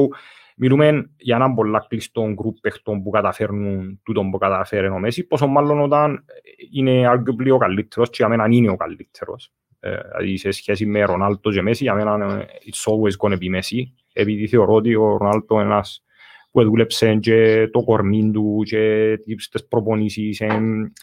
μιλούμε 0.55 1.09
για 1.17 1.35
έναν 1.35 1.53
πολλά 1.53 1.85
κλειστό 1.87 2.33
γκρουπ 2.33 2.57
παιχτών 2.61 3.03
που 3.03 3.09
καταφέρνουν 3.09 3.99
τούτο 4.03 4.27
που 4.31 4.37
καταφέρνουν 4.37 4.93
ο 4.93 4.99
Μέση, 4.99 5.23
πόσο 5.23 5.47
μάλλον 5.47 5.81
όταν 5.81 6.25
είναι 6.71 7.11
arguably 7.11 7.51
ο 7.51 7.57
καλύτερος 7.57 8.09
και 8.09 8.15
για 8.17 8.27
μένα 8.27 8.45
είναι 8.49 8.69
ο 8.69 8.75
καλύτερος. 8.75 9.51
Ε, 9.79 9.97
δηλαδή 10.17 10.37
σε 10.37 10.51
σχέση 10.51 10.85
με 10.85 11.03
Ρονάλτο 11.03 11.51
και 11.51 11.61
Μέση, 11.61 11.83
για 11.83 11.93
μένα 11.93 12.45
it's 12.47 12.91
always 12.91 13.27
gonna 13.27 13.37
be 13.37 13.49
Μέση, 13.49 13.93
επειδή 14.13 14.47
θεωρώ 14.47 14.73
ότι 14.73 14.95
ο 14.95 15.17
Ρονάλτο 15.17 15.55
είναι 15.55 15.63
ένας 15.63 16.03
που 16.51 16.63
δούλεψε 16.63 17.15
και 17.15 17.69
το 17.71 17.83
κορμί 17.83 18.31
του 18.31 18.61
και 18.65 19.13
τις 19.25 19.67
προπονήσεις. 19.67 20.41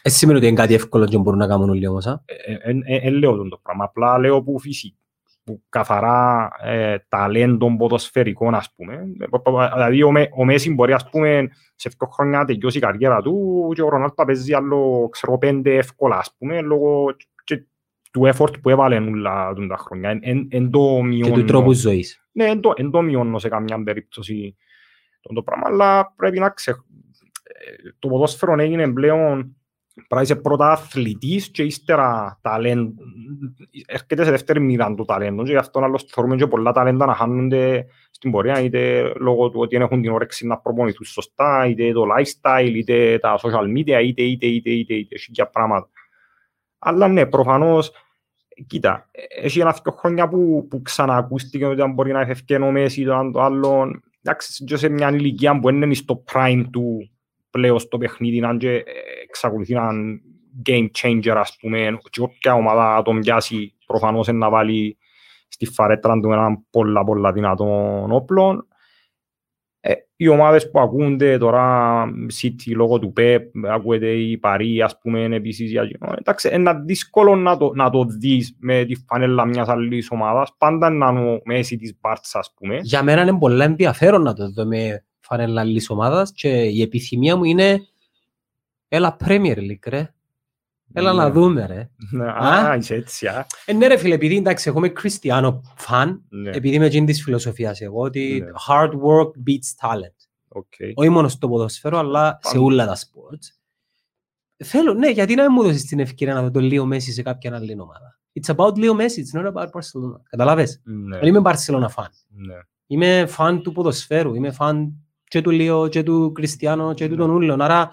Εσύ 0.01 0.17
σημαίνει 0.17 0.37
ότι 0.37 0.47
είναι 0.47 0.55
κάτι 0.55 0.73
εύκολο 0.73 1.05
και 1.05 1.17
μπορούν 1.17 1.39
να 1.39 1.47
κάνουν 1.47 1.69
όλοι 1.69 1.87
όμως, 1.87 2.05
α; 2.05 2.23
Ε, 2.85 3.09
λέω 3.09 3.47
το 3.47 3.59
πράγμα, 3.63 3.83
απλά 3.83 4.17
λέω 4.17 4.43
που 4.43 4.59
φυσικά 4.59 4.97
που 5.45 5.61
καθαρά 5.69 6.49
ε, 6.63 6.95
ταλέντων 7.07 7.77
ποδοσφαιρικών, 7.77 8.55
ας 8.55 8.73
πούμε. 8.75 9.03
Δηλαδή, 9.73 10.03
ο, 10.03 10.11
ο 10.35 10.45
Μέση 10.45 10.73
μπορεί, 10.73 10.93
ας 10.93 11.09
πούμε, 11.09 11.47
σε 11.75 11.89
δύο 11.97 12.07
χρόνια 12.07 12.37
να 12.37 12.45
τελειώσει 12.45 12.77
η 12.77 12.81
καριέρα 12.81 13.21
του 13.21 13.71
και 13.75 13.81
ο 13.81 13.89
Ρονάλτο 13.89 14.25
παίζει 14.25 14.53
άλλο, 14.53 15.09
ξέρω, 15.11 15.37
πέντε 15.37 15.75
εύκολα, 15.75 16.17
ας 16.17 16.35
πούμε, 16.37 16.61
λόγω 16.61 17.11
και 17.17 17.25
του 18.15 18.31
effort 18.33 18.61
που 18.61 18.69
έβαλε 18.69 18.97
όλα 18.97 19.53
τα 19.67 19.77
χρόνια. 19.77 20.09
Εν, 20.09 20.19
εν, 20.21 20.47
εν 20.49 20.69
το 20.69 21.01
μειώνω. 21.01 21.33
Και 21.33 21.39
του 21.39 21.45
τρόπου 21.45 21.73
ζωής. 21.73 22.27
Ναι, 22.31 22.45
εν 22.45 22.59
το, 22.59 22.73
εν 22.75 22.91
το 22.91 23.01
μειώνω 23.01 23.39
σε 23.39 23.49
καμιά 23.49 23.83
περίπτωση 23.83 24.55
το 25.21 25.41
πράγμα, 25.43 25.67
αλλά 25.67 26.13
πρέπει 26.15 26.39
να 26.39 26.49
ξεχ... 26.49 26.75
Το 27.99 28.07
ποδόσφαιρο 28.07 28.55
έγινε 28.59 28.93
πλέον 28.93 29.55
Πρέπει 30.07 30.23
είσαι 30.23 30.35
πρώτα 30.35 30.71
αθλητής 30.71 31.51
και 31.51 31.63
ύστερα 31.63 32.39
ταλέντο. 32.41 32.93
Έρχεται 33.85 34.23
σε 34.23 34.31
δεύτερη 34.31 34.59
μοίρα 34.59 34.93
του 34.95 35.05
ταλέντο 35.05 35.43
και 35.43 35.51
γι' 35.51 35.57
αυτό 35.57 35.79
άλλος 35.79 36.03
θεωρούμε 36.03 36.35
και 36.35 36.47
πολλά 36.47 36.71
ταλέντα 36.71 37.05
να 37.05 37.13
χάνονται 37.13 37.85
στην 38.11 38.31
πορεία 38.31 38.61
είτε 38.61 39.13
λόγω 39.19 39.49
του 39.49 39.59
ότι 39.59 39.75
έχουν 39.75 40.01
την 40.01 40.11
όρεξη 40.11 40.47
να 40.47 40.57
προπονηθούν 40.57 41.05
σωστά, 41.05 41.65
είτε 41.67 41.91
το 41.91 42.03
lifestyle, 42.17 42.71
είτε 42.75 43.17
τα 43.19 43.39
social 43.41 43.77
media, 43.77 44.03
είτε, 44.03 44.21
είτε, 44.21 44.21
είτε, 44.21 44.45
είτε, 44.45 44.69
είτε, 44.69 44.95
είτε 44.95 45.45
πράγματα. 45.51 45.89
Αλλά 46.79 47.07
ναι, 47.07 47.25
προφανώς, 47.25 47.91
κοίτα, 48.67 49.09
έχει 49.41 49.59
ένα 49.59 49.71
δύο 49.83 49.91
χρόνια 49.91 50.27
που, 50.27 50.67
που 50.69 50.81
ξανακούστηκε 50.81 51.65
ότι 51.65 51.81
αν 51.81 51.93
μπορεί 51.93 52.11
να 52.11 52.21
εφευκένει 52.21 52.67
ο 52.67 52.71
Μέση 52.71 53.03
το 53.03 53.41
άλλο, 53.41 54.01
εντάξει, 54.21 54.63
και 54.63 54.75
σε 54.75 54.89
μια 54.89 55.09
ηλικία 55.09 55.59
που 55.59 55.69
είναι 55.69 55.93
στο 55.93 56.23
prime 56.33 56.63
του 56.71 57.09
πλέον 57.49 57.79
στο 57.79 57.97
παιχνίδι, 57.97 58.43
αν 58.43 58.57
και 58.57 58.83
εξακολουθεί 59.23 59.73
να 59.73 59.89
είναι 59.91 60.19
game 60.65 60.87
changer, 61.01 61.35
ας 61.35 61.57
πούμε, 61.59 61.97
και 62.09 62.21
όποια 62.21 62.53
ομάδα 62.53 63.01
τον 63.01 63.19
πιάσει 63.19 63.73
προφανώς 63.85 64.27
να 64.27 64.49
βάλει 64.49 64.97
στη 65.47 65.65
φαρέτρα 65.65 66.19
του 66.19 66.31
έναν 66.31 66.65
πολλά 66.69 67.03
πολλά 67.03 67.31
δυνατό 67.31 68.07
όπλο. 68.09 68.67
Ε, 70.17 70.23
οι 70.23 70.27
ομάδες 70.27 70.69
που 70.71 70.79
ακούνται 70.79 71.37
τώρα, 71.37 72.05
City 72.41 72.71
λόγω 72.75 72.99
του 72.99 73.13
Pep, 73.17 73.39
ακούεται 73.69 74.07
η 74.07 74.37
Παρή, 74.37 74.81
ας 74.81 74.97
πούμε, 74.99 75.23
επίσης, 75.23 75.73
εντάξει, 76.17 76.49
είναι 76.53 76.81
δύσκολο 76.85 77.35
να 77.35 77.57
το, 77.57 77.71
να 77.75 77.89
το 77.89 78.03
δεις 78.03 78.55
με 78.59 78.85
τη 78.85 78.95
φανέλα 78.95 79.45
μιας 79.45 79.67
άλλης 79.67 80.11
ομάδας, 80.11 80.55
πάντα 80.57 80.89
να 80.89 81.09
είναι 81.09 81.31
ο 81.31 81.41
μέση 81.43 81.77
της 81.77 81.97
Μπάρτσα, 82.01 82.39
ας 82.39 82.53
πούμε. 82.55 82.79
Για 82.81 83.03
μένα 83.03 83.21
είναι 83.21 83.37
πολύ 83.37 83.63
ενδιαφέρον 83.63 84.21
να 84.21 84.33
το 84.33 84.51
δω 84.51 84.65
με 84.65 85.05
φανέλα 85.19 85.61
άλλης 85.61 85.89
ομάδας 85.89 86.31
και 86.31 86.49
η 86.49 86.81
επιθυμία 86.81 87.35
μου 87.35 87.43
είναι 87.43 87.79
Έλα 88.87 89.17
Premier 89.25 89.57
League, 89.57 89.87
ρε. 89.87 90.13
Έλα 90.97 91.13
να 91.13 91.23
ναι. 91.25 91.31
δούμε, 91.31 91.65
ρε. 91.65 91.89
Ναι, 92.11 92.25
α, 92.25 92.75
είσαι 92.75 92.95
έτσι, 92.95 93.27
α. 93.27 93.47
Ε, 93.65 93.73
ναι, 93.73 93.87
ρε 93.87 93.97
φίλε, 93.97 94.13
επειδή 94.13 94.35
εντάξει, 94.37 94.69
εγώ 94.69 94.77
είμαι 94.77 94.89
Κριστιανό 94.89 95.61
φαν, 95.75 96.21
ναι. 96.29 96.49
επειδή 96.49 96.75
είμαι 96.75 96.85
εκείνης 96.85 97.15
της 97.15 97.23
φιλοσοφίας 97.23 97.81
εγώ, 97.81 98.01
ότι 98.01 98.43
hard 98.67 98.89
work 98.91 99.27
beats 99.47 99.87
talent. 99.89 100.15
Okay. 100.59 100.91
Όχι 100.93 101.09
μόνο 101.09 101.27
στο 101.27 101.47
ποδοσφαίρο, 101.47 101.97
αλλά 101.97 102.39
σε 102.41 102.57
όλα 102.57 102.85
τα 102.85 102.95
sports. 102.95 103.47
Θέλω, 104.63 104.93
ναι, 104.93 105.09
γιατί 105.09 105.35
να 105.35 105.43
μην 105.43 105.51
μου 105.55 105.63
δώσεις 105.63 105.85
την 105.85 105.99
ευκαιρία 105.99 106.33
να 106.33 106.41
δω 106.41 106.51
τον 106.51 106.63
Λίο 106.63 106.85
Μέση 106.85 107.11
σε 107.11 107.21
κάποια 107.21 107.55
άλλη 107.55 107.79
ομάδα. 107.79 108.19
It's 108.39 108.55
about 108.55 108.73
Leo 108.73 108.93
Messi, 108.93 109.19
it's 109.23 109.39
not 109.41 109.45
about 109.53 109.65
Barcelona. 109.65 110.19
Καταλάβες; 110.29 110.81
Ναι, 110.83 111.17
Δεν 111.19 111.27
είμαι 111.27 111.41
Barcelona 111.43 111.87
fan. 111.95 112.07
ναι. 112.27 112.55
Είμαι 112.87 113.25
φαν 113.25 113.61
του 113.61 113.71
ποδοσφαίρου, 113.71 114.35
είμαι 114.35 114.51
φαν 114.51 114.93
και 115.27 115.41
του 115.41 115.49
Λίο 115.49 115.87
και 115.87 116.03
του 116.03 116.31
Κριστιανό 116.31 116.93
και 116.93 117.07
του 117.09 117.15
τον 117.15 117.29
Ούλων. 117.29 117.61
Άρα, 117.61 117.91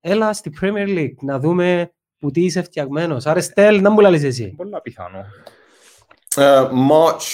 έλα 0.00 0.32
στη 0.32 0.52
Premier 0.60 0.88
League 0.88 1.14
να 1.20 1.38
δούμε 1.38 1.92
που 2.19 2.31
τι 2.31 2.41
είσαι 2.41 2.61
φτιαγμένος. 2.61 3.25
Άρα, 3.25 3.41
Στέλ, 3.41 3.81
να 3.81 3.89
μου 3.89 3.99
λαλείς 3.99 4.23
εσύ. 4.23 4.53
Πολλά 4.57 4.81
πιθανό. 4.81 5.25
Uh, 6.35 6.67
March 6.71 7.27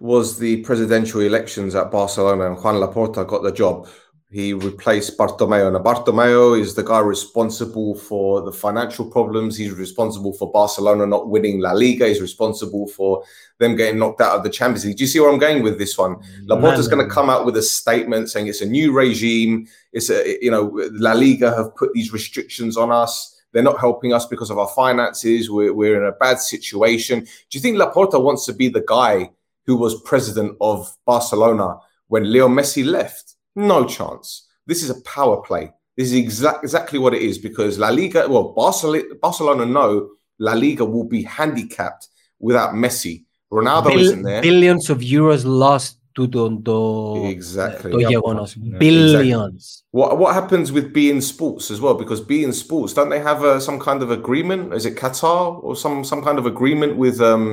was 0.00 0.38
the 0.38 0.62
presidential 0.62 1.20
elections 1.20 1.74
at 1.74 1.90
Barcelona, 1.90 2.46
and 2.48 2.56
Juan 2.62 2.76
Laporta 2.82 3.26
got 3.26 3.42
the 3.42 3.50
job. 3.50 3.88
He 4.30 4.52
replaced 4.52 5.16
Bartomeu. 5.16 5.72
Now, 5.72 5.78
Bartomeu 5.78 6.60
is 6.60 6.74
the 6.74 6.82
guy 6.82 6.98
responsible 6.98 7.94
for 7.94 8.40
the 8.42 8.50
financial 8.50 9.08
problems. 9.08 9.56
He's 9.56 9.70
responsible 9.70 10.32
for 10.32 10.50
Barcelona 10.50 11.06
not 11.06 11.28
winning 11.28 11.60
La 11.60 11.70
Liga. 11.70 12.08
He's 12.08 12.20
responsible 12.20 12.88
for 12.88 13.22
them 13.60 13.76
getting 13.76 14.00
knocked 14.00 14.20
out 14.20 14.36
of 14.36 14.42
the 14.42 14.50
Champions 14.50 14.84
League. 14.84 14.96
Do 14.96 15.04
you 15.04 15.08
see 15.08 15.20
where 15.20 15.30
I'm 15.30 15.38
going 15.38 15.62
with 15.62 15.78
this 15.78 15.96
one? 15.96 16.16
Laporta's 16.48 16.88
Man. 16.88 16.96
going 16.96 17.08
to 17.08 17.14
come 17.14 17.30
out 17.30 17.46
with 17.46 17.56
a 17.56 17.62
statement 17.62 18.28
saying 18.28 18.48
it's 18.48 18.60
a 18.60 18.66
new 18.66 18.90
regime. 18.90 19.68
It's 19.92 20.10
a 20.10 20.36
you 20.42 20.50
know 20.50 20.64
La 21.06 21.12
Liga 21.12 21.54
have 21.54 21.76
put 21.76 21.92
these 21.92 22.12
restrictions 22.12 22.76
on 22.76 22.90
us. 22.90 23.37
they're 23.51 23.63
not 23.63 23.79
helping 23.79 24.13
us 24.13 24.25
because 24.25 24.49
of 24.49 24.57
our 24.57 24.67
finances. 24.67 25.49
We're, 25.49 25.73
we're 25.73 26.01
in 26.01 26.07
a 26.07 26.15
bad 26.15 26.39
situation. 26.39 27.21
Do 27.21 27.27
you 27.51 27.59
think 27.59 27.77
Laporta 27.77 28.21
wants 28.21 28.45
to 28.45 28.53
be 28.53 28.69
the 28.69 28.83
guy 28.87 29.31
who 29.65 29.75
was 29.75 30.01
president 30.01 30.55
of 30.61 30.95
Barcelona 31.05 31.77
when 32.07 32.31
Leo 32.31 32.47
Messi 32.47 32.85
left? 32.85 33.35
No 33.55 33.85
chance. 33.85 34.47
This 34.65 34.83
is 34.83 34.89
a 34.89 35.01
power 35.01 35.41
play. 35.41 35.71
This 35.97 36.07
is 36.07 36.13
exact, 36.13 36.63
exactly 36.63 36.99
what 36.99 37.13
it 37.13 37.21
is 37.21 37.37
because 37.37 37.77
La 37.77 37.89
Liga, 37.89 38.27
well, 38.29 38.53
Barcelona, 38.53 39.03
Barcelona 39.21 39.65
know 39.65 40.11
La 40.37 40.53
Liga 40.53 40.85
will 40.85 41.03
be 41.03 41.23
handicapped 41.23 42.07
without 42.39 42.73
Messi. 42.73 43.25
Ronaldo 43.51 43.87
Bill- 43.87 43.99
isn't 43.99 44.23
there. 44.23 44.41
Billions 44.41 44.89
of 44.89 44.99
euros 44.99 45.43
lost 45.45 45.98
to 46.16 46.28
το, 46.28 46.60
το, 46.62 47.14
Exactly. 47.28 47.90
το 47.90 47.98
Yeah, 47.98 48.08
γεγονός. 48.08 48.56
yeah, 48.62 48.78
Billions. 48.78 49.62
What 49.98 50.10
what 50.20 50.32
happens 50.40 50.66
with 50.76 50.86
being 51.00 51.20
sports 51.32 51.64
as 51.74 51.78
well? 51.80 51.94
Because 52.02 52.20
being 52.34 52.52
sports, 52.64 52.90
don't 52.96 53.10
they 53.14 53.22
have 53.30 53.40
a, 53.42 53.60
some 53.68 53.78
kind 53.88 54.00
of 54.04 54.10
agreement? 54.20 54.62
Is 54.78 54.84
it 54.90 54.94
Qatar 55.02 55.44
or 55.66 55.72
some 55.84 55.96
some 56.10 56.22
kind 56.26 56.38
of 56.42 56.46
agreement 56.54 56.92
with 57.04 57.18
um 57.32 57.44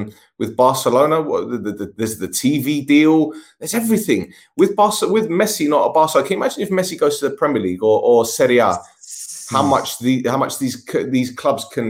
with 0.42 0.52
Barcelona? 0.64 1.18
What 1.30 1.42
the, 1.52 1.58
the, 1.66 1.72
the, 1.80 1.86
there's 1.98 2.18
the 2.26 2.32
TV 2.42 2.68
deal. 2.96 3.18
There's 3.60 3.76
everything 3.84 4.22
with 4.62 4.72
Barca 4.80 5.06
with 5.16 5.28
Messi, 5.42 5.66
not 5.76 5.84
a 5.90 5.92
Barca. 5.98 6.18
Can 6.26 6.34
you 6.34 6.40
imagine 6.42 6.62
if 6.66 6.72
Messi 6.78 6.96
goes 7.04 7.16
to 7.20 7.24
the 7.30 7.36
Premier 7.42 7.62
League 7.68 7.84
or, 7.90 7.98
or 8.10 8.18
Serie 8.38 8.60
A? 8.70 8.72
How 9.56 9.64
much 9.76 9.88
the 10.06 10.14
how 10.32 10.38
much 10.44 10.54
these 10.64 10.76
c- 10.92 11.10
these 11.16 11.30
clubs 11.42 11.64
can 11.76 11.88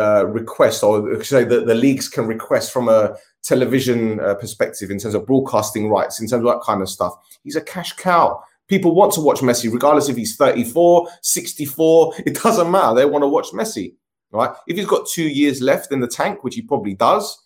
uh, 0.00 0.22
request, 0.40 0.78
or 0.86 0.94
say 1.32 1.42
that 1.52 1.62
the 1.70 1.78
leagues 1.86 2.06
can 2.14 2.24
request 2.36 2.66
from 2.74 2.88
a 2.88 3.00
television 3.43 4.19
uh, 4.19 4.35
perspective 4.35 4.91
in 4.91 4.99
terms 4.99 5.15
of 5.15 5.25
broadcasting 5.25 5.89
rights, 5.89 6.19
in 6.19 6.27
terms 6.27 6.43
of 6.45 6.51
that 6.51 6.61
kind 6.61 6.81
of 6.81 6.89
stuff. 6.89 7.13
He's 7.43 7.55
a 7.55 7.61
cash 7.61 7.93
cow. 7.93 8.41
People 8.67 8.93
want 8.93 9.13
to 9.13 9.21
watch 9.21 9.39
Messi, 9.39 9.71
regardless 9.71 10.09
if 10.09 10.15
he's 10.15 10.35
34, 10.35 11.09
64. 11.21 12.13
It 12.25 12.35
doesn't 12.35 12.69
matter. 12.69 12.95
They 12.95 13.05
want 13.05 13.23
to 13.23 13.27
watch 13.27 13.47
Messi, 13.47 13.95
right? 14.31 14.51
If 14.67 14.77
he's 14.77 14.85
got 14.85 15.07
two 15.07 15.27
years 15.27 15.61
left 15.61 15.91
in 15.91 15.99
the 15.99 16.07
tank, 16.07 16.43
which 16.43 16.55
he 16.55 16.61
probably 16.61 16.93
does, 16.93 17.37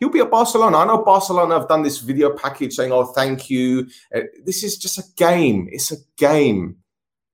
he'll 0.00 0.10
be 0.10 0.20
at 0.20 0.30
Barcelona. 0.30 0.78
I 0.78 0.86
know 0.86 1.04
Barcelona 1.04 1.58
have 1.58 1.68
done 1.68 1.82
this 1.82 1.98
video 1.98 2.36
package 2.36 2.74
saying, 2.74 2.90
"Oh, 2.90 3.04
thank 3.04 3.48
you." 3.48 3.86
Uh, 4.14 4.22
this 4.44 4.64
is 4.64 4.76
just 4.76 4.98
a 4.98 5.04
game. 5.16 5.68
It's 5.70 5.92
a 5.92 5.96
game. 6.16 6.78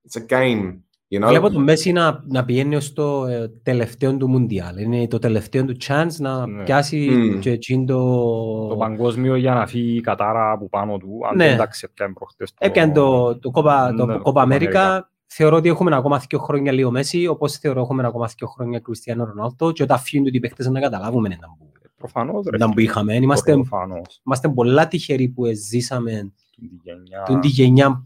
It's 0.05 0.17
a 0.17 0.21
game. 0.21 0.85
You 1.11 1.23
know; 1.25 1.29
Βλέπω 1.29 1.51
το 1.51 1.59
Μέση 1.59 1.93
να, 1.93 2.25
να 2.29 2.45
πηγαίνει 2.45 2.77
ως 2.77 2.93
το 2.93 3.27
ε, 3.27 3.49
τελευταίο 3.63 4.17
του 4.17 4.29
Μουντιάλ. 4.29 4.79
Είναι 4.79 5.07
το 5.09 5.19
τελευταίο 5.19 5.65
του 5.65 5.77
chance 5.87 6.11
να 6.19 6.47
Ναι. 6.47 6.63
πιάσει 6.65 7.09
Μμμ. 7.11 7.39
και 7.39 7.51
εκείνο 7.51 7.85
Το 7.87 8.67
το... 8.69 8.77
παγκόσμιο 8.77 9.37
για 9.37 9.55
να 9.55 9.67
φύγει 9.67 9.97
η 9.97 10.01
Κατάρα 10.01 10.51
από 10.53 10.69
πάνω 10.69 10.97
του, 10.99 11.21
αν 11.31 11.37
Ναι. 11.37 11.49
δεν 11.49 11.57
τα 11.57 11.67
ξεπιάνε 11.67 12.13
προχτές. 12.13 12.53
Έπιανε 12.59 12.93
το, 12.93 13.39
το 13.39 13.51
Copa, 13.55 13.93
το 13.97 14.07
Ναι, 14.07 14.17
Copa 14.23 14.33
Copa 14.33 14.49
America. 14.49 14.73
America. 14.73 15.01
Θεωρώ 15.31 15.57
ότι 15.57 15.69
έχουμε 15.69 15.97
ακόμα 15.97 16.19
δύο 16.29 16.39
χρόνια 16.39 16.73
λίγο 16.73 16.91
Μέση, 16.91 17.27
όπως 17.27 17.53
θεωρώ 17.57 17.81
έχουμε 17.81 18.07
ακόμα 18.07 18.31
δύο 18.39 18.47
χρόνια 18.49 18.79
Κριστιανό 18.79 19.25
Ρονάλτο 19.25 19.73
και 19.73 19.83
όταν 19.83 19.99
φύγουν 19.99 20.27
οι 20.33 20.41
παίκτες 20.41 20.67
να 20.69 20.81
καταλάβουμε 20.81 21.29
να 21.29 21.37
που, 21.37 21.67
Προφανώς, 21.97 22.47
ρε. 22.51 22.57
να 22.57 22.69
που 22.69 22.81
είχαμε. 22.81 23.15
Είμαστε, 23.15 23.53
Προφανώς. 23.53 24.21
είμαστε 24.27 24.49
πολλά 24.49 24.89
τυχεροί 24.89 25.29
που 25.29 25.43
ζήσαμε 25.69 26.33
Την 26.57 26.71
γενιά. 26.83 27.23
την 27.23 27.41
τη 27.41 27.49
γενιά 27.49 28.05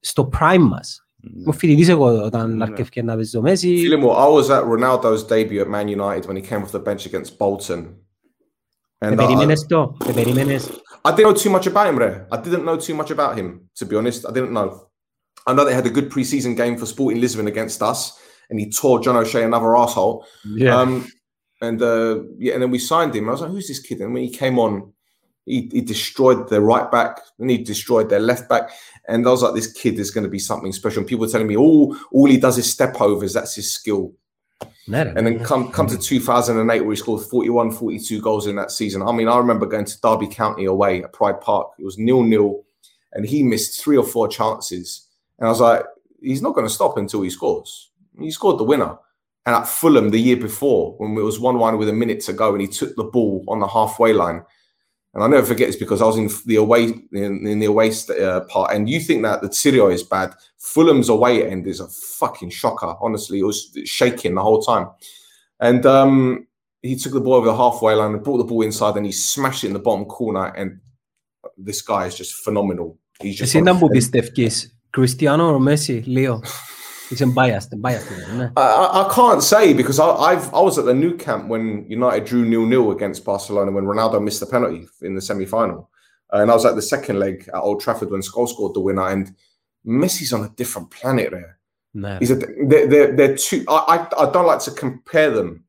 στο 0.00 0.28
prime 0.38 0.58
μας. 0.68 1.04
مفيد 1.24 1.78
يسوى 1.78 2.30
mm-hmm. 2.30 2.70
I 4.10 4.28
was 4.28 4.50
at 4.50 4.64
Ronaldo's 4.64 5.24
debut 5.24 5.60
at 5.60 5.68
Man 5.68 5.88
United 5.88 6.26
when 6.26 6.36
he 6.36 6.42
came 6.42 6.62
off 6.62 6.72
the 6.72 6.78
bench 6.78 7.06
against 7.06 7.38
Bolton. 7.38 7.96
And 9.02 9.16
very. 9.16 9.34
I 11.04 11.10
didn't 11.12 11.30
know 11.30 11.34
too 11.34 11.50
much 11.50 11.66
about 11.66 11.86
him. 11.88 12.26
I 12.30 12.36
didn't 12.36 12.64
know 12.64 12.76
too 12.76 12.94
much 12.94 13.10
about 13.10 13.36
him, 13.38 13.70
to 13.76 13.86
be 13.86 13.96
honest. 13.96 14.26
I 14.26 14.32
didn't 14.32 14.52
know. 14.52 14.88
I 15.46 15.54
know 15.54 15.64
they 15.64 15.74
had 15.74 15.86
a 15.86 15.90
good 15.90 16.10
preseason 16.10 16.54
game 16.56 16.76
for 16.76 16.84
Sporting 16.86 17.20
Lisbon 17.20 17.46
against 17.46 17.82
us, 17.82 18.18
and 18.50 18.60
he 18.60 18.70
tore 18.70 19.00
John 19.00 19.16
O'Shea 19.16 19.44
another 19.44 19.74
asshole. 19.76 20.26
Yeah. 20.44 20.76
Um, 20.78 21.08
and 21.62 21.80
uh, 21.80 22.20
yeah, 22.38 22.54
and 22.54 22.62
then 22.62 22.70
we 22.70 22.78
signed 22.78 23.14
him. 23.14 23.28
I 23.28 23.32
was 23.32 23.40
like, 23.40 23.50
who's 23.50 23.68
this 23.68 23.80
kid? 23.80 24.00
And 24.00 24.12
when 24.12 24.22
he 24.22 24.30
came 24.30 24.58
on, 24.58 24.92
he, 25.46 25.68
he, 25.72 25.80
destroyed 25.80 26.48
their 26.48 26.60
right 26.60 26.90
back 26.90 27.18
and 27.38 27.50
he 27.50 27.58
destroyed 27.58 28.08
their 28.08 28.20
left 28.20 28.48
back. 28.48 28.70
And 29.08 29.26
I 29.26 29.30
was 29.30 29.42
like, 29.42 29.54
this 29.54 29.72
kid 29.72 29.98
is 29.98 30.10
going 30.10 30.24
to 30.24 30.30
be 30.30 30.38
something 30.38 30.72
special. 30.72 31.00
And 31.00 31.08
people 31.08 31.26
were 31.26 31.32
telling 31.32 31.46
me, 31.46 31.56
all 31.56 31.96
all 32.12 32.26
he 32.26 32.36
does 32.36 32.58
is 32.58 32.70
step 32.70 33.00
overs. 33.00 33.32
That's 33.32 33.54
his 33.54 33.72
skill. 33.72 34.12
And 35.16 35.26
then 35.26 35.44
come 35.44 35.70
come 35.72 35.86
to 35.86 35.98
2008 35.98 36.80
where 36.80 36.90
he 36.90 36.96
scored 36.96 37.22
41, 37.22 37.72
42 37.72 38.20
goals 38.20 38.46
in 38.46 38.56
that 38.56 38.70
season. 38.70 39.02
I 39.02 39.12
mean, 39.12 39.28
I 39.28 39.38
remember 39.38 39.66
going 39.66 39.84
to 39.84 40.00
Derby 40.00 40.26
County 40.26 40.64
away 40.64 41.02
at 41.02 41.12
Pride 41.12 41.40
Park. 41.40 41.72
It 41.78 41.84
was 41.84 41.98
nil 41.98 42.22
nil, 42.22 42.64
and 43.12 43.24
he 43.24 43.42
missed 43.42 43.82
three 43.82 43.96
or 43.96 44.04
four 44.04 44.28
chances. 44.28 45.06
And 45.38 45.46
I 45.46 45.50
was 45.50 45.60
like, 45.60 45.84
he's 46.20 46.42
not 46.42 46.54
going 46.54 46.66
to 46.66 46.72
stop 46.72 46.96
until 46.96 47.22
he 47.22 47.30
scores. 47.30 47.90
He 48.18 48.30
scored 48.30 48.58
the 48.58 48.64
winner. 48.64 48.96
And 49.46 49.56
at 49.56 49.66
Fulham 49.66 50.10
the 50.10 50.20
year 50.20 50.36
before, 50.36 50.94
when 50.98 51.16
it 51.16 51.22
was 51.22 51.40
1 51.40 51.58
1 51.58 51.78
with 51.78 51.88
a 51.88 51.94
minute 51.94 52.20
to 52.22 52.32
go, 52.32 52.52
and 52.52 52.60
he 52.60 52.68
took 52.68 52.94
the 52.94 53.04
ball 53.04 53.44
on 53.48 53.58
the 53.58 53.66
halfway 53.66 54.12
line 54.12 54.42
and 55.12 55.24
I 55.24 55.26
never 55.26 55.46
forget 55.46 55.66
this 55.66 55.76
because 55.76 56.00
I 56.00 56.06
was 56.06 56.16
in 56.16 56.30
the 56.46 56.56
away 56.56 56.84
in, 57.12 57.46
in 57.46 57.58
the 57.58 57.66
away 57.66 57.92
uh, 58.20 58.40
part, 58.40 58.72
and 58.72 58.88
you 58.88 59.00
think 59.00 59.22
that 59.22 59.42
the 59.42 59.48
Tirio 59.48 59.92
is 59.92 60.02
bad. 60.02 60.34
Fulham's 60.58 61.08
away 61.08 61.50
end 61.50 61.66
is 61.66 61.80
a 61.80 61.88
fucking 61.88 62.50
shocker. 62.50 62.94
Honestly, 63.00 63.40
it 63.40 63.44
was 63.44 63.76
shaking 63.84 64.34
the 64.34 64.42
whole 64.42 64.62
time, 64.62 64.88
and 65.58 65.84
um, 65.84 66.46
he 66.82 66.96
took 66.96 67.12
the 67.12 67.20
ball 67.20 67.34
over 67.34 67.46
the 67.46 67.56
halfway 67.56 67.94
line 67.94 68.14
and 68.14 68.22
brought 68.22 68.38
the 68.38 68.44
ball 68.44 68.62
inside, 68.62 68.96
and 68.96 69.06
he 69.06 69.12
smashed 69.12 69.64
it 69.64 69.68
in 69.68 69.72
the 69.72 69.80
bottom 69.80 70.04
corner. 70.04 70.46
And 70.56 70.80
this 71.58 71.82
guy 71.82 72.06
is 72.06 72.14
just 72.14 72.34
phenomenal. 72.34 72.98
He's 73.20 73.36
just 73.36 73.54
ese 73.54 73.62
number 73.62 73.88
case 74.34 74.70
Cristiano 74.92 75.54
or 75.54 75.58
Messi, 75.58 76.04
Leo. 76.06 76.42
It's 77.10 77.24
biased, 77.24 77.80
bias 77.82 78.08
I, 78.56 79.06
I, 79.06 79.12
can't 79.12 79.42
say 79.42 79.72
because 79.72 79.98
I, 79.98 80.10
I've, 80.10 80.54
i 80.54 80.60
was 80.60 80.78
at 80.78 80.84
the 80.84 80.94
new 80.94 81.16
camp 81.16 81.48
when 81.48 81.84
United 81.88 82.24
drew 82.24 82.44
nil 82.44 82.66
nil 82.66 82.92
against 82.92 83.24
Barcelona 83.24 83.72
when 83.72 83.84
Ronaldo 83.84 84.22
missed 84.22 84.40
the 84.40 84.46
penalty 84.46 84.86
in 85.02 85.14
the 85.14 85.20
semi 85.20 85.44
final, 85.44 85.90
uh, 86.32 86.38
and 86.38 86.50
I 86.50 86.54
was 86.54 86.64
at 86.64 86.76
the 86.76 86.82
second 86.82 87.18
leg 87.18 87.48
at 87.48 87.60
Old 87.60 87.80
Trafford 87.80 88.10
when 88.10 88.20
Scholes 88.20 88.50
scored 88.50 88.74
the 88.74 88.80
winner, 88.80 89.08
and 89.08 89.34
Messi's 89.84 90.32
on 90.32 90.44
a 90.44 90.50
different 90.50 90.90
planet 90.90 91.32
there. 91.32 91.58
No. 91.94 92.18
He's 92.18 92.30
a, 92.30 92.36
they're, 92.36 92.86
they're, 92.86 93.16
they're 93.16 93.36
two. 93.36 93.64
I, 93.68 94.06
I, 94.16 94.22
I 94.22 94.30
don't 94.30 94.46
like 94.46 94.60
to 94.60 94.70
compare 94.70 95.30
them 95.30 95.64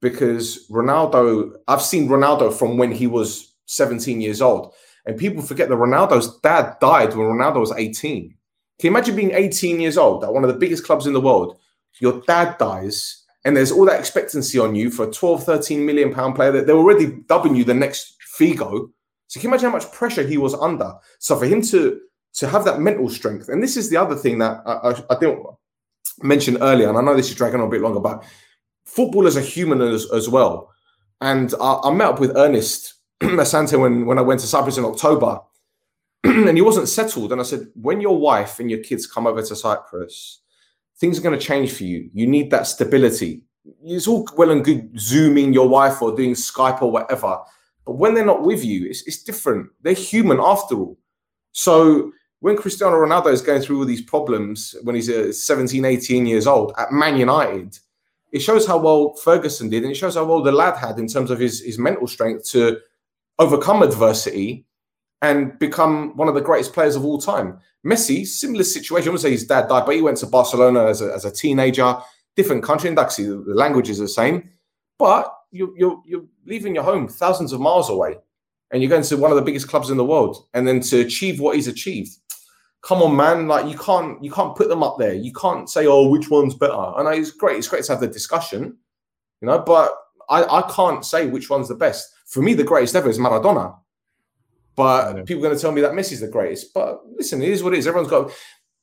because 0.00 0.68
Ronaldo. 0.68 1.52
I've 1.68 1.82
seen 1.82 2.08
Ronaldo 2.08 2.52
from 2.52 2.76
when 2.76 2.92
he 2.92 3.06
was 3.06 3.54
17 3.66 4.20
years 4.20 4.42
old, 4.42 4.74
and 5.06 5.16
people 5.16 5.42
forget 5.42 5.70
that 5.70 5.76
Ronaldo's 5.76 6.38
dad 6.40 6.76
died 6.80 7.14
when 7.14 7.28
Ronaldo 7.28 7.60
was 7.60 7.72
18. 7.72 8.34
Can 8.82 8.90
you 8.90 8.96
imagine 8.96 9.14
being 9.14 9.30
18 9.30 9.80
years 9.80 9.96
old 9.96 10.24
at 10.24 10.34
one 10.34 10.42
of 10.42 10.48
the 10.48 10.58
biggest 10.58 10.84
clubs 10.84 11.06
in 11.06 11.12
the 11.12 11.20
world? 11.20 11.56
Your 12.00 12.20
dad 12.22 12.58
dies, 12.58 13.22
and 13.44 13.56
there's 13.56 13.70
all 13.70 13.84
that 13.84 14.00
expectancy 14.00 14.58
on 14.58 14.74
you 14.74 14.90
for 14.90 15.06
a 15.06 15.12
12, 15.12 15.44
13 15.44 15.86
million 15.86 16.12
pound 16.12 16.34
player 16.34 16.50
that 16.50 16.66
they're 16.66 16.74
already 16.74 17.06
dubbing 17.28 17.54
you 17.54 17.62
the 17.62 17.74
next 17.74 18.16
Figo. 18.36 18.90
So 19.28 19.38
can 19.38 19.42
you 19.42 19.48
imagine 19.50 19.70
how 19.70 19.76
much 19.76 19.92
pressure 19.92 20.26
he 20.26 20.36
was 20.36 20.54
under? 20.54 20.94
So 21.20 21.38
for 21.38 21.46
him 21.46 21.62
to 21.62 22.00
to 22.34 22.48
have 22.48 22.64
that 22.64 22.80
mental 22.80 23.08
strength, 23.08 23.48
and 23.48 23.62
this 23.62 23.76
is 23.76 23.88
the 23.88 23.98
other 23.98 24.16
thing 24.16 24.38
that 24.38 24.60
I, 24.66 24.72
I, 24.72 25.02
I 25.10 25.18
didn't 25.20 25.46
mention 26.20 26.60
earlier, 26.60 26.88
and 26.88 26.98
I 26.98 27.02
know 27.02 27.14
this 27.14 27.30
is 27.30 27.36
dragging 27.36 27.60
on 27.60 27.68
a 27.68 27.70
bit 27.70 27.82
longer, 27.82 28.00
but 28.00 28.24
footballers 28.84 29.36
are 29.36 29.42
human 29.42 29.80
as, 29.80 30.10
as 30.10 30.28
well. 30.28 30.72
And 31.20 31.54
I, 31.60 31.82
I 31.84 31.92
met 31.92 32.08
up 32.08 32.18
with 32.18 32.36
Ernest 32.36 32.94
Asante 33.22 33.78
when, 33.78 34.06
when 34.06 34.18
I 34.18 34.22
went 34.22 34.40
to 34.40 34.48
Cyprus 34.48 34.76
in 34.76 34.84
October, 34.84 35.38
and 36.24 36.56
he 36.56 36.62
wasn't 36.62 36.88
settled. 36.88 37.32
And 37.32 37.40
I 37.40 37.44
said, 37.44 37.68
when 37.74 38.00
your 38.00 38.16
wife 38.16 38.60
and 38.60 38.70
your 38.70 38.82
kids 38.82 39.06
come 39.06 39.26
over 39.26 39.42
to 39.42 39.56
Cyprus, 39.56 40.40
things 40.98 41.18
are 41.18 41.22
going 41.22 41.38
to 41.38 41.44
change 41.44 41.72
for 41.72 41.84
you. 41.84 42.08
You 42.12 42.26
need 42.26 42.50
that 42.50 42.66
stability. 42.66 43.42
It's 43.84 44.06
all 44.06 44.28
well 44.36 44.50
and 44.50 44.64
good 44.64 44.98
zooming 44.98 45.52
your 45.52 45.68
wife 45.68 46.00
or 46.00 46.14
doing 46.14 46.34
Skype 46.34 46.82
or 46.82 46.90
whatever. 46.90 47.38
But 47.84 47.94
when 47.94 48.14
they're 48.14 48.24
not 48.24 48.42
with 48.42 48.64
you, 48.64 48.86
it's, 48.86 49.06
it's 49.06 49.22
different. 49.22 49.70
They're 49.82 49.94
human 49.94 50.38
after 50.40 50.76
all. 50.76 50.98
So 51.52 52.12
when 52.40 52.56
Cristiano 52.56 52.96
Ronaldo 52.96 53.32
is 53.32 53.42
going 53.42 53.62
through 53.62 53.78
all 53.78 53.84
these 53.84 54.02
problems 54.02 54.74
when 54.82 54.94
he's 54.94 55.10
uh, 55.10 55.32
17, 55.32 55.84
18 55.84 56.26
years 56.26 56.46
old 56.46 56.72
at 56.78 56.92
Man 56.92 57.16
United, 57.16 57.78
it 58.32 58.40
shows 58.40 58.66
how 58.66 58.78
well 58.78 59.14
Ferguson 59.14 59.68
did, 59.68 59.82
and 59.82 59.92
it 59.92 59.96
shows 59.96 60.14
how 60.14 60.24
well 60.24 60.42
the 60.42 60.52
lad 60.52 60.76
had 60.76 60.98
in 60.98 61.06
terms 61.06 61.30
of 61.30 61.38
his, 61.38 61.60
his 61.60 61.78
mental 61.78 62.06
strength 62.06 62.48
to 62.50 62.78
overcome 63.38 63.82
adversity 63.82 64.66
and 65.22 65.58
become 65.58 66.16
one 66.16 66.28
of 66.28 66.34
the 66.34 66.40
greatest 66.40 66.72
players 66.72 66.96
of 66.96 67.04
all 67.04 67.18
time. 67.18 67.58
Messi, 67.86 68.26
similar 68.26 68.64
situation. 68.64 69.08
I 69.08 69.10
wouldn't 69.10 69.22
say 69.22 69.30
his 69.30 69.46
dad 69.46 69.68
died, 69.68 69.86
but 69.86 69.94
he 69.94 70.02
went 70.02 70.18
to 70.18 70.26
Barcelona 70.26 70.86
as 70.86 71.00
a, 71.00 71.12
as 71.14 71.24
a 71.24 71.30
teenager, 71.30 71.96
different 72.36 72.62
country. 72.62 72.88
And 72.88 72.98
actually, 72.98 73.26
the 73.26 73.54
language 73.54 73.88
is 73.88 73.98
the 73.98 74.08
same, 74.08 74.50
but 74.98 75.34
you, 75.50 75.74
you're, 75.78 76.02
you're 76.04 76.24
leaving 76.44 76.74
your 76.74 76.84
home 76.84 77.08
thousands 77.08 77.52
of 77.52 77.60
miles 77.60 77.88
away 77.88 78.16
and 78.72 78.82
you're 78.82 78.90
going 78.90 79.02
to 79.02 79.16
one 79.16 79.30
of 79.30 79.36
the 79.36 79.42
biggest 79.42 79.68
clubs 79.68 79.90
in 79.90 79.96
the 79.96 80.04
world. 80.04 80.46
And 80.54 80.66
then 80.66 80.80
to 80.80 81.00
achieve 81.00 81.38
what 81.38 81.56
he's 81.56 81.68
achieved, 81.68 82.16
come 82.80 83.02
on, 83.02 83.14
man! 83.14 83.46
Like 83.46 83.70
you 83.70 83.78
can't 83.78 84.22
you 84.24 84.32
can't 84.32 84.56
put 84.56 84.68
them 84.68 84.82
up 84.82 84.98
there. 84.98 85.14
You 85.14 85.32
can't 85.32 85.68
say, 85.70 85.86
oh, 85.86 86.08
which 86.08 86.30
one's 86.30 86.54
better. 86.54 86.72
I 86.72 87.02
know 87.02 87.10
it's 87.10 87.30
great. 87.30 87.58
It's 87.58 87.68
great 87.68 87.84
to 87.84 87.92
have 87.92 88.00
the 88.00 88.08
discussion, 88.08 88.76
you 89.40 89.46
know, 89.46 89.58
but 89.58 89.94
I, 90.28 90.44
I 90.44 90.72
can't 90.72 91.04
say 91.04 91.26
which 91.26 91.50
one's 91.50 91.68
the 91.68 91.74
best. 91.74 92.12
For 92.26 92.42
me, 92.42 92.54
the 92.54 92.64
greatest 92.64 92.96
ever 92.96 93.10
is 93.10 93.18
Maradona. 93.18 93.76
But 94.75 95.01
yeah. 95.15 95.23
people 95.23 95.41
are 95.43 95.47
going 95.47 95.57
to 95.57 95.61
tell 95.61 95.71
me 95.71 95.81
that 95.81 95.93
Messi's 95.93 96.19
the 96.19 96.27
greatest. 96.27 96.73
But 96.73 97.01
listen, 97.17 97.41
it 97.41 97.49
is 97.49 97.63
what 97.63 97.73
it 97.73 97.79
is. 97.79 97.87
Everyone's 97.87 98.11
got 98.11 98.31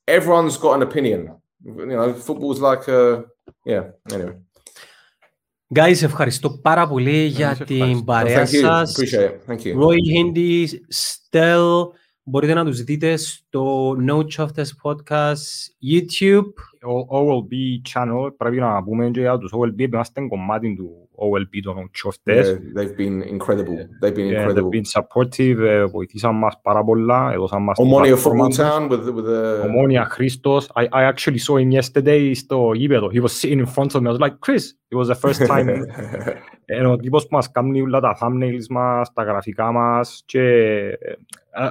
everyone's 0.07 0.57
got 0.57 0.73
an 0.73 0.81
opinion. 0.81 1.19
You 1.63 1.85
know, 1.85 2.13
football's 2.13 2.59
like 2.59 2.87
a 2.87 3.25
yeah. 3.65 3.83
Anyway. 4.11 4.35
Guys, 5.73 6.03
ευχαριστώ 6.03 6.49
πάρα 6.49 6.87
πολύ 6.87 7.25
για 7.25 7.57
την 7.65 8.03
παρέα 8.03 8.45
σας. 8.45 8.95
Roy 9.63 9.97
Hindi, 10.15 10.65
Stel, 10.93 11.87
μπορείτε 12.23 12.53
να 12.53 12.65
τους 12.65 12.83
δείτε 12.83 13.15
στο 13.17 13.95
No 14.07 14.23
Chofters 14.37 14.71
Podcast 14.83 15.45
YouTube. 15.93 16.53
Ο 16.87 17.17
OLB 17.19 17.53
channel, 17.93 18.35
πρέπει 18.37 18.57
να 18.57 18.83
πούμε 18.83 19.09
και 19.09 19.19
για 19.19 19.37
τους 19.37 19.53
OLB, 19.53 19.79
είμαστε 19.79 20.27
κομμάτι 20.27 20.75
του 20.75 21.08
OLB 21.19 21.61
των 21.63 21.91
Chofters. 22.03 22.45
Yeah, 22.45 22.73
they've 22.75 22.97
been 22.97 23.21
incredible. 23.35 23.77
They've 24.01 24.15
been 24.15 24.29
incredible. 24.33 24.71
Yeah, 24.71 24.81
they've 24.81 24.81
been 24.81 24.85
supportive, 24.85 25.87
βοηθήσαν 25.91 26.35
μας 26.35 26.59
πάρα 26.61 26.83
πολλά, 26.83 27.31
έδωσαν 27.33 27.63
μας 27.63 27.77
Omonia 27.79 28.15
Football 28.15 28.55
Town 28.55 28.89
with, 28.89 29.05
with 29.15 29.25
the... 29.25 29.63
Omonia 29.65 30.05
Christos. 30.15 30.67
I, 30.75 30.87
I 30.91 31.03
actually 31.11 31.37
saw 31.37 31.57
him 31.57 31.71
yesterday 31.71 32.31
στο 32.33 32.71
γήπεδο. 32.73 33.09
He 33.13 33.19
was 33.19 33.31
sitting 33.31 33.59
in 33.59 33.65
front 33.65 33.95
of 33.95 34.01
me. 34.01 34.07
I 34.07 34.11
was 34.11 34.19
like, 34.19 34.39
Chris, 34.45 34.73
it 34.91 34.95
was 34.95 35.07
the 35.07 35.15
first 35.15 35.41
time 35.47 35.69
Είναι 36.65 36.87
ο 36.87 36.95
τύπος 36.95 37.23
που 37.23 37.35
μας 37.35 37.51
κάνει 37.51 37.81
όλα 37.81 37.99
τα 37.99 38.17
thumbnails 38.21 38.65
μας, 38.69 39.13
τα 39.13 39.23
γραφικά 39.23 39.71
μας 39.71 40.23
και 40.25 40.41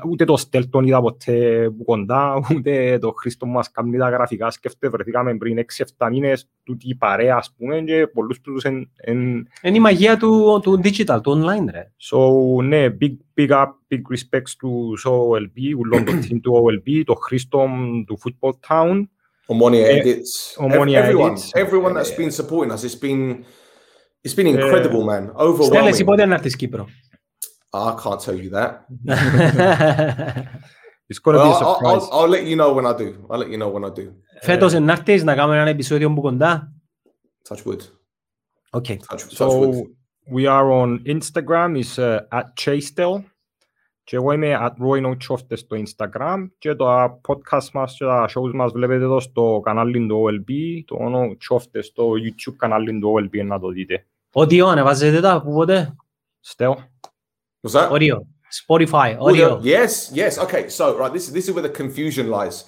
ούτε 0.09 0.25
το 0.25 0.37
Στέλτον 0.37 0.85
είδα 0.85 1.01
ποτέ 1.01 1.69
που 1.77 1.83
κοντά, 1.83 2.33
ούτε 2.55 2.97
το 3.01 3.11
Χρήστο 3.11 3.45
μας 3.45 3.71
κάνει 3.71 3.97
τα 3.97 4.09
γραφικά. 4.09 4.51
Σκέφτε, 4.51 4.89
βρεθήκαμε 4.89 5.37
πριν 5.37 5.65
6-7 5.97 6.07
μήνες 6.11 6.49
τούτη 6.63 6.95
παρέα, 6.95 7.35
ας 7.35 7.53
πούμε, 7.57 7.81
και 7.81 8.07
πολλούς 8.07 8.41
τους 8.41 8.63
εν... 8.63 8.89
Είναι 9.61 9.77
η 9.77 9.79
μαγεία 9.79 10.17
του, 10.17 10.59
του 10.63 10.81
digital, 10.83 11.19
του 11.23 11.31
online, 11.31 11.71
ρε. 11.71 11.91
So, 12.11 12.63
ναι, 12.63 12.87
big, 13.01 13.17
big 13.35 13.49
up, 13.49 13.67
big 13.89 14.01
respects 14.13 14.51
του 14.57 14.97
OLB, 15.03 15.77
ούλον 15.77 16.05
το 16.05 16.11
team 16.11 16.39
του 16.41 16.63
OLB, 16.63 17.01
το 17.05 17.13
Χρήστο 17.13 17.67
του 18.05 18.19
Football 18.23 18.51
Town. 18.67 19.03
Omonia 19.51 19.83
Edits. 19.97 20.31
Omonia 20.63 20.99
everyone, 21.01 21.31
Edits. 21.31 21.51
Everyone 21.53 21.93
that's 21.93 22.15
been 22.17 22.31
supporting 22.31 22.71
us, 22.71 22.83
it's 22.83 22.99
been... 23.05 23.43
It's 24.21 24.35
been 24.35 24.47
incredible, 24.47 25.03
man. 25.03 25.31
Overwhelming. 25.35 25.93
Στέλνε, 25.93 26.03
πότε 26.03 26.25
να 26.25 26.33
έρθεις 26.33 26.55
Κύπρο. 26.55 26.87
I 27.72 27.94
can't 28.02 28.20
tell 28.20 28.38
you 28.44 28.50
that. 28.50 28.70
It's 31.08 31.18
gonna 31.18 31.38
well, 31.38 31.48
be 31.48 31.52
a 31.52 31.58
surprise. 31.58 32.02
I'll, 32.04 32.12
I'll, 32.12 32.20
I'll, 32.22 32.28
let 32.28 32.44
you 32.46 32.56
know 32.56 32.72
when 32.72 32.86
I 32.86 32.96
do. 32.96 33.26
I'll 33.30 33.38
let 33.38 33.50
you 33.50 33.58
know 33.58 33.68
when 33.68 33.84
I 33.84 33.90
do. 33.90 34.12
Φέτος 34.40 34.72
να 34.72 34.92
έρθεις 34.92 35.24
να 35.24 35.34
κάνουμε 35.34 35.60
ένα 35.60 35.70
επεισόδιο 35.70 36.12
που 36.14 36.20
κοντά. 36.20 36.72
Touch 37.48 37.62
wood. 37.64 37.80
Okay. 38.70 38.96
Touch, 38.96 39.22
touch 39.28 39.36
so 39.36 39.48
wood. 39.48 39.86
we 40.30 40.46
are 40.46 40.70
on 40.72 41.04
Instagram. 41.04 41.76
Is 41.82 41.98
uh, 41.98 42.20
at 42.32 42.46
Chastel. 42.56 43.22
Και 44.04 44.16
εγώ 44.16 44.32
είμαι 44.32 44.58
at 44.60 44.72
Roy 44.84 45.02
No 45.06 45.16
Chofte 45.28 45.56
στο 45.56 45.76
Instagram 45.76 46.48
και 46.58 46.74
το 46.74 47.20
podcast 47.28 47.70
μας 47.72 47.96
και 47.96 48.04
τα 48.04 48.28
shows 48.34 48.52
μας 48.52 48.72
βλέπετε 48.72 49.04
εδώ 49.04 49.20
στο 49.20 49.60
κανάλι 49.64 50.06
του 50.06 50.24
OLB, 50.26 50.52
το 50.84 50.96
όνομα 51.00 51.26
Chofte 51.50 51.78
στο 51.80 52.10
YouTube 52.10 52.54
κανάλι 52.56 52.98
του 52.98 53.14
OLB 53.18 53.44
να 53.44 53.60
το 53.60 53.68
δείτε. 53.68 54.06
Audio, 54.32 54.58
ανεβάζετε 54.58 55.20
τα 55.20 55.42
που 55.42 55.52
πότε? 55.52 55.96
Στέο. 56.40 56.76
What's 57.61 57.73
that? 57.73 57.91
Audio. 57.91 58.25
Spotify, 58.51 59.19
audio. 59.19 59.59
Yes, 59.61 60.11
yes. 60.13 60.37
Okay, 60.37 60.69
so 60.69 60.97
right, 60.97 61.11
this, 61.13 61.27
this 61.27 61.47
is 61.47 61.53
where 61.53 61.61
the 61.61 61.69
confusion 61.69 62.29
lies. 62.29 62.65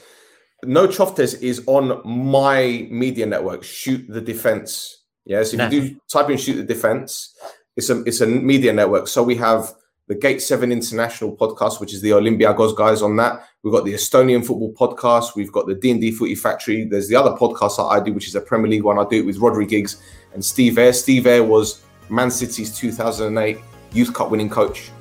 No 0.64 0.88
Choftes 0.88 1.42
is 1.42 1.64
on 1.66 2.02
my 2.06 2.88
media 2.92 3.26
network, 3.26 3.64
Shoot 3.64 4.06
the 4.08 4.22
Defense. 4.22 5.06
Yes, 5.26 5.54
if 5.54 5.72
you 5.72 5.82
do 5.82 5.96
type 6.12 6.30
in 6.30 6.38
Shoot 6.38 6.56
the 6.56 6.64
Defense, 6.64 7.36
it's 7.76 7.90
a 7.90 8.04
it's 8.04 8.22
a 8.22 8.28
media 8.28 8.74
network. 8.74 9.08
So 9.08 9.24
we 9.24 9.36
have 9.36 9.74
the 10.08 10.16
Gate 10.16 10.42
7 10.42 10.72
International 10.72 11.36
podcast, 11.36 11.80
which 11.80 11.94
is 11.94 12.02
the 12.02 12.10
Olympiacos 12.10 12.76
guys 12.76 13.02
on 13.02 13.16
that. 13.16 13.44
We've 13.64 13.74
got 13.74 13.86
the 13.86 13.94
Estonian 13.94 14.46
football 14.46 14.74
podcast. 14.74 15.36
We've 15.36 15.52
got 15.52 15.68
the 15.68 15.76
D&D 15.76 16.12
Footy 16.12 16.36
Factory. 16.36 16.86
There's 16.86 17.08
the 17.08 17.16
other 17.16 17.32
podcast 17.32 17.78
that 17.78 17.84
I 17.84 18.04
do, 18.04 18.12
which 18.12 18.28
is 18.28 18.36
a 18.36 18.42
Premier 18.42 18.70
League 18.70 18.84
one. 18.84 19.00
I 19.00 19.06
do 19.08 19.20
it 19.20 19.26
with 19.26 19.40
Rodri 19.40 19.68
Giggs 19.68 20.02
and 20.34 20.44
Steve 20.44 20.78
Air. 20.78 20.92
Steve 20.92 21.28
Air 21.28 21.44
was 21.44 21.82
Man 22.10 22.30
City's 22.30 22.76
2008 22.78 23.58
Youth 23.94 24.14
Cup 24.14 24.30
winning 24.32 24.50
coach. 24.50 24.92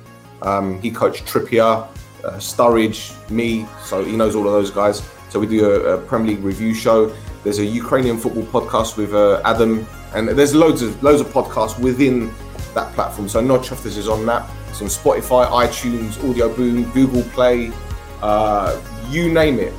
Um, 0.41 0.81
he 0.81 0.91
coached 0.91 1.25
Trippier, 1.25 1.87
uh, 2.23 2.29
Sturridge, 2.37 3.29
me. 3.29 3.65
So 3.83 4.03
he 4.03 4.15
knows 4.15 4.35
all 4.35 4.45
of 4.45 4.53
those 4.53 4.71
guys. 4.71 5.01
So 5.29 5.39
we 5.39 5.47
do 5.47 5.71
a, 5.71 5.97
a 5.97 6.01
Premier 6.01 6.35
League 6.35 6.43
review 6.43 6.73
show. 6.73 7.15
There's 7.43 7.59
a 7.59 7.65
Ukrainian 7.65 8.17
football 8.17 8.43
podcast 8.43 8.97
with 8.97 9.13
uh, 9.13 9.41
Adam, 9.45 9.85
and 10.13 10.29
there's 10.29 10.53
loads 10.53 10.81
of 10.81 11.01
loads 11.01 11.21
of 11.21 11.27
podcasts 11.27 11.79
within 11.79 12.31
that 12.73 12.93
platform. 12.93 13.27
So 13.27 13.41
Chuffers 13.41 13.97
is 13.97 14.07
on 14.07 14.25
that. 14.25 14.49
It's 14.69 14.81
on 14.81 14.87
Spotify, 14.87 15.47
iTunes, 15.47 16.17
Audio 16.29 16.53
Boom, 16.53 16.89
Google 16.91 17.23
Play, 17.31 17.71
uh, 18.21 18.79
you 19.09 19.33
name 19.33 19.59
it. 19.59 19.73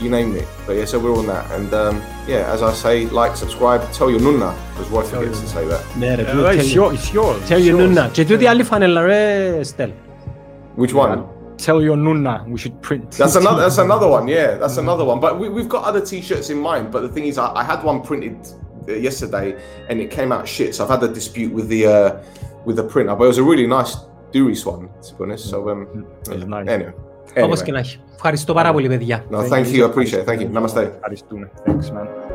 You 0.00 0.10
name 0.10 0.36
it. 0.36 0.46
But 0.66 0.76
yeah, 0.76 0.84
so 0.84 0.98
we're 0.98 1.16
on 1.16 1.26
that. 1.26 1.50
And 1.50 1.72
um, 1.74 2.02
yeah, 2.27 2.53
as 2.53 2.61
I 2.61 2.73
say, 2.73 3.05
like, 3.07 3.35
subscribe, 3.35 3.81
tell 3.91 4.09
your 4.09 4.19
nunna, 4.19 4.55
because 4.71 4.89
Roy 4.89 5.03
forgets 5.03 5.39
to 5.41 5.47
say 5.47 5.65
that. 5.67 5.83
Yeah, 5.97 6.13
uh, 6.13 6.51
it's, 6.51 6.73
your, 6.73 6.93
it's 6.93 7.11
yours. 7.13 7.47
Tell 7.47 7.59
your 7.59 7.77
nunna. 7.77 8.09
Και 8.11 8.25
τούτη 8.25 8.45
άλλη 8.47 8.63
φανέλα 8.63 9.01
ρε, 9.01 9.63
Στέλ. 9.63 9.91
Which 10.77 10.93
one? 10.93 11.23
Tell 11.57 11.81
your 11.81 11.97
nunna 11.97 12.45
we 12.47 12.57
should 12.57 12.81
print. 12.81 13.11
That's 13.11 13.35
another. 13.35 13.61
That's 13.61 13.77
another 13.77 14.07
one. 14.07 14.27
Yeah, 14.27 14.57
that's 14.61 14.77
another 14.77 15.05
one. 15.05 15.19
But 15.19 15.39
we, 15.39 15.47
have 15.61 15.69
got 15.69 15.83
other 15.83 16.01
T-shirts 16.01 16.49
in 16.49 16.59
mind. 16.59 16.91
But 16.91 17.01
the 17.01 17.09
thing 17.09 17.25
is, 17.25 17.37
I, 17.37 17.47
I 17.61 17.63
had 17.63 17.83
one 17.83 18.01
printed 18.01 18.37
uh, 18.87 18.93
yesterday, 18.93 19.47
and 19.89 19.99
it 19.99 20.09
came 20.09 20.31
out 20.31 20.47
shit. 20.47 20.75
So 20.75 20.83
I've 20.83 20.89
had 20.89 21.01
the 21.01 21.13
dispute 21.19 21.51
with 21.57 21.67
the 21.67 21.81
uh, 21.85 22.23
with 22.65 22.77
the 22.77 22.83
printer, 22.83 23.15
but 23.15 23.25
it 23.25 23.33
was 23.35 23.41
a 23.45 23.47
really 23.51 23.67
nice 23.67 23.95
Duris 24.33 24.65
one, 24.65 24.89
to 25.05 25.13
be 25.15 25.23
honest. 25.23 25.49
So 25.49 25.69
um, 25.69 26.07
yeah. 26.29 26.45
nice. 26.45 26.93
Anyway. 27.36 27.44
Όπως 27.44 27.62
και 27.62 27.72
να 27.72 27.78
έχει. 27.78 28.00
Ευχαριστώ 28.14 28.52
πάρα 28.52 28.72
πολύ, 28.72 28.88
παιδιά. 28.88 29.24
No, 29.30 29.36
thank 29.36 29.64
you. 29.64 29.82
I 29.82 29.90
appreciate 29.90 30.24
it. 30.24 30.28
Thank 30.28 30.40
you. 30.40 30.62
Namaste. 30.62 30.90
Ευχαριστούμε. 30.96 31.50
Thanks, 31.66 31.90
man. 31.92 32.25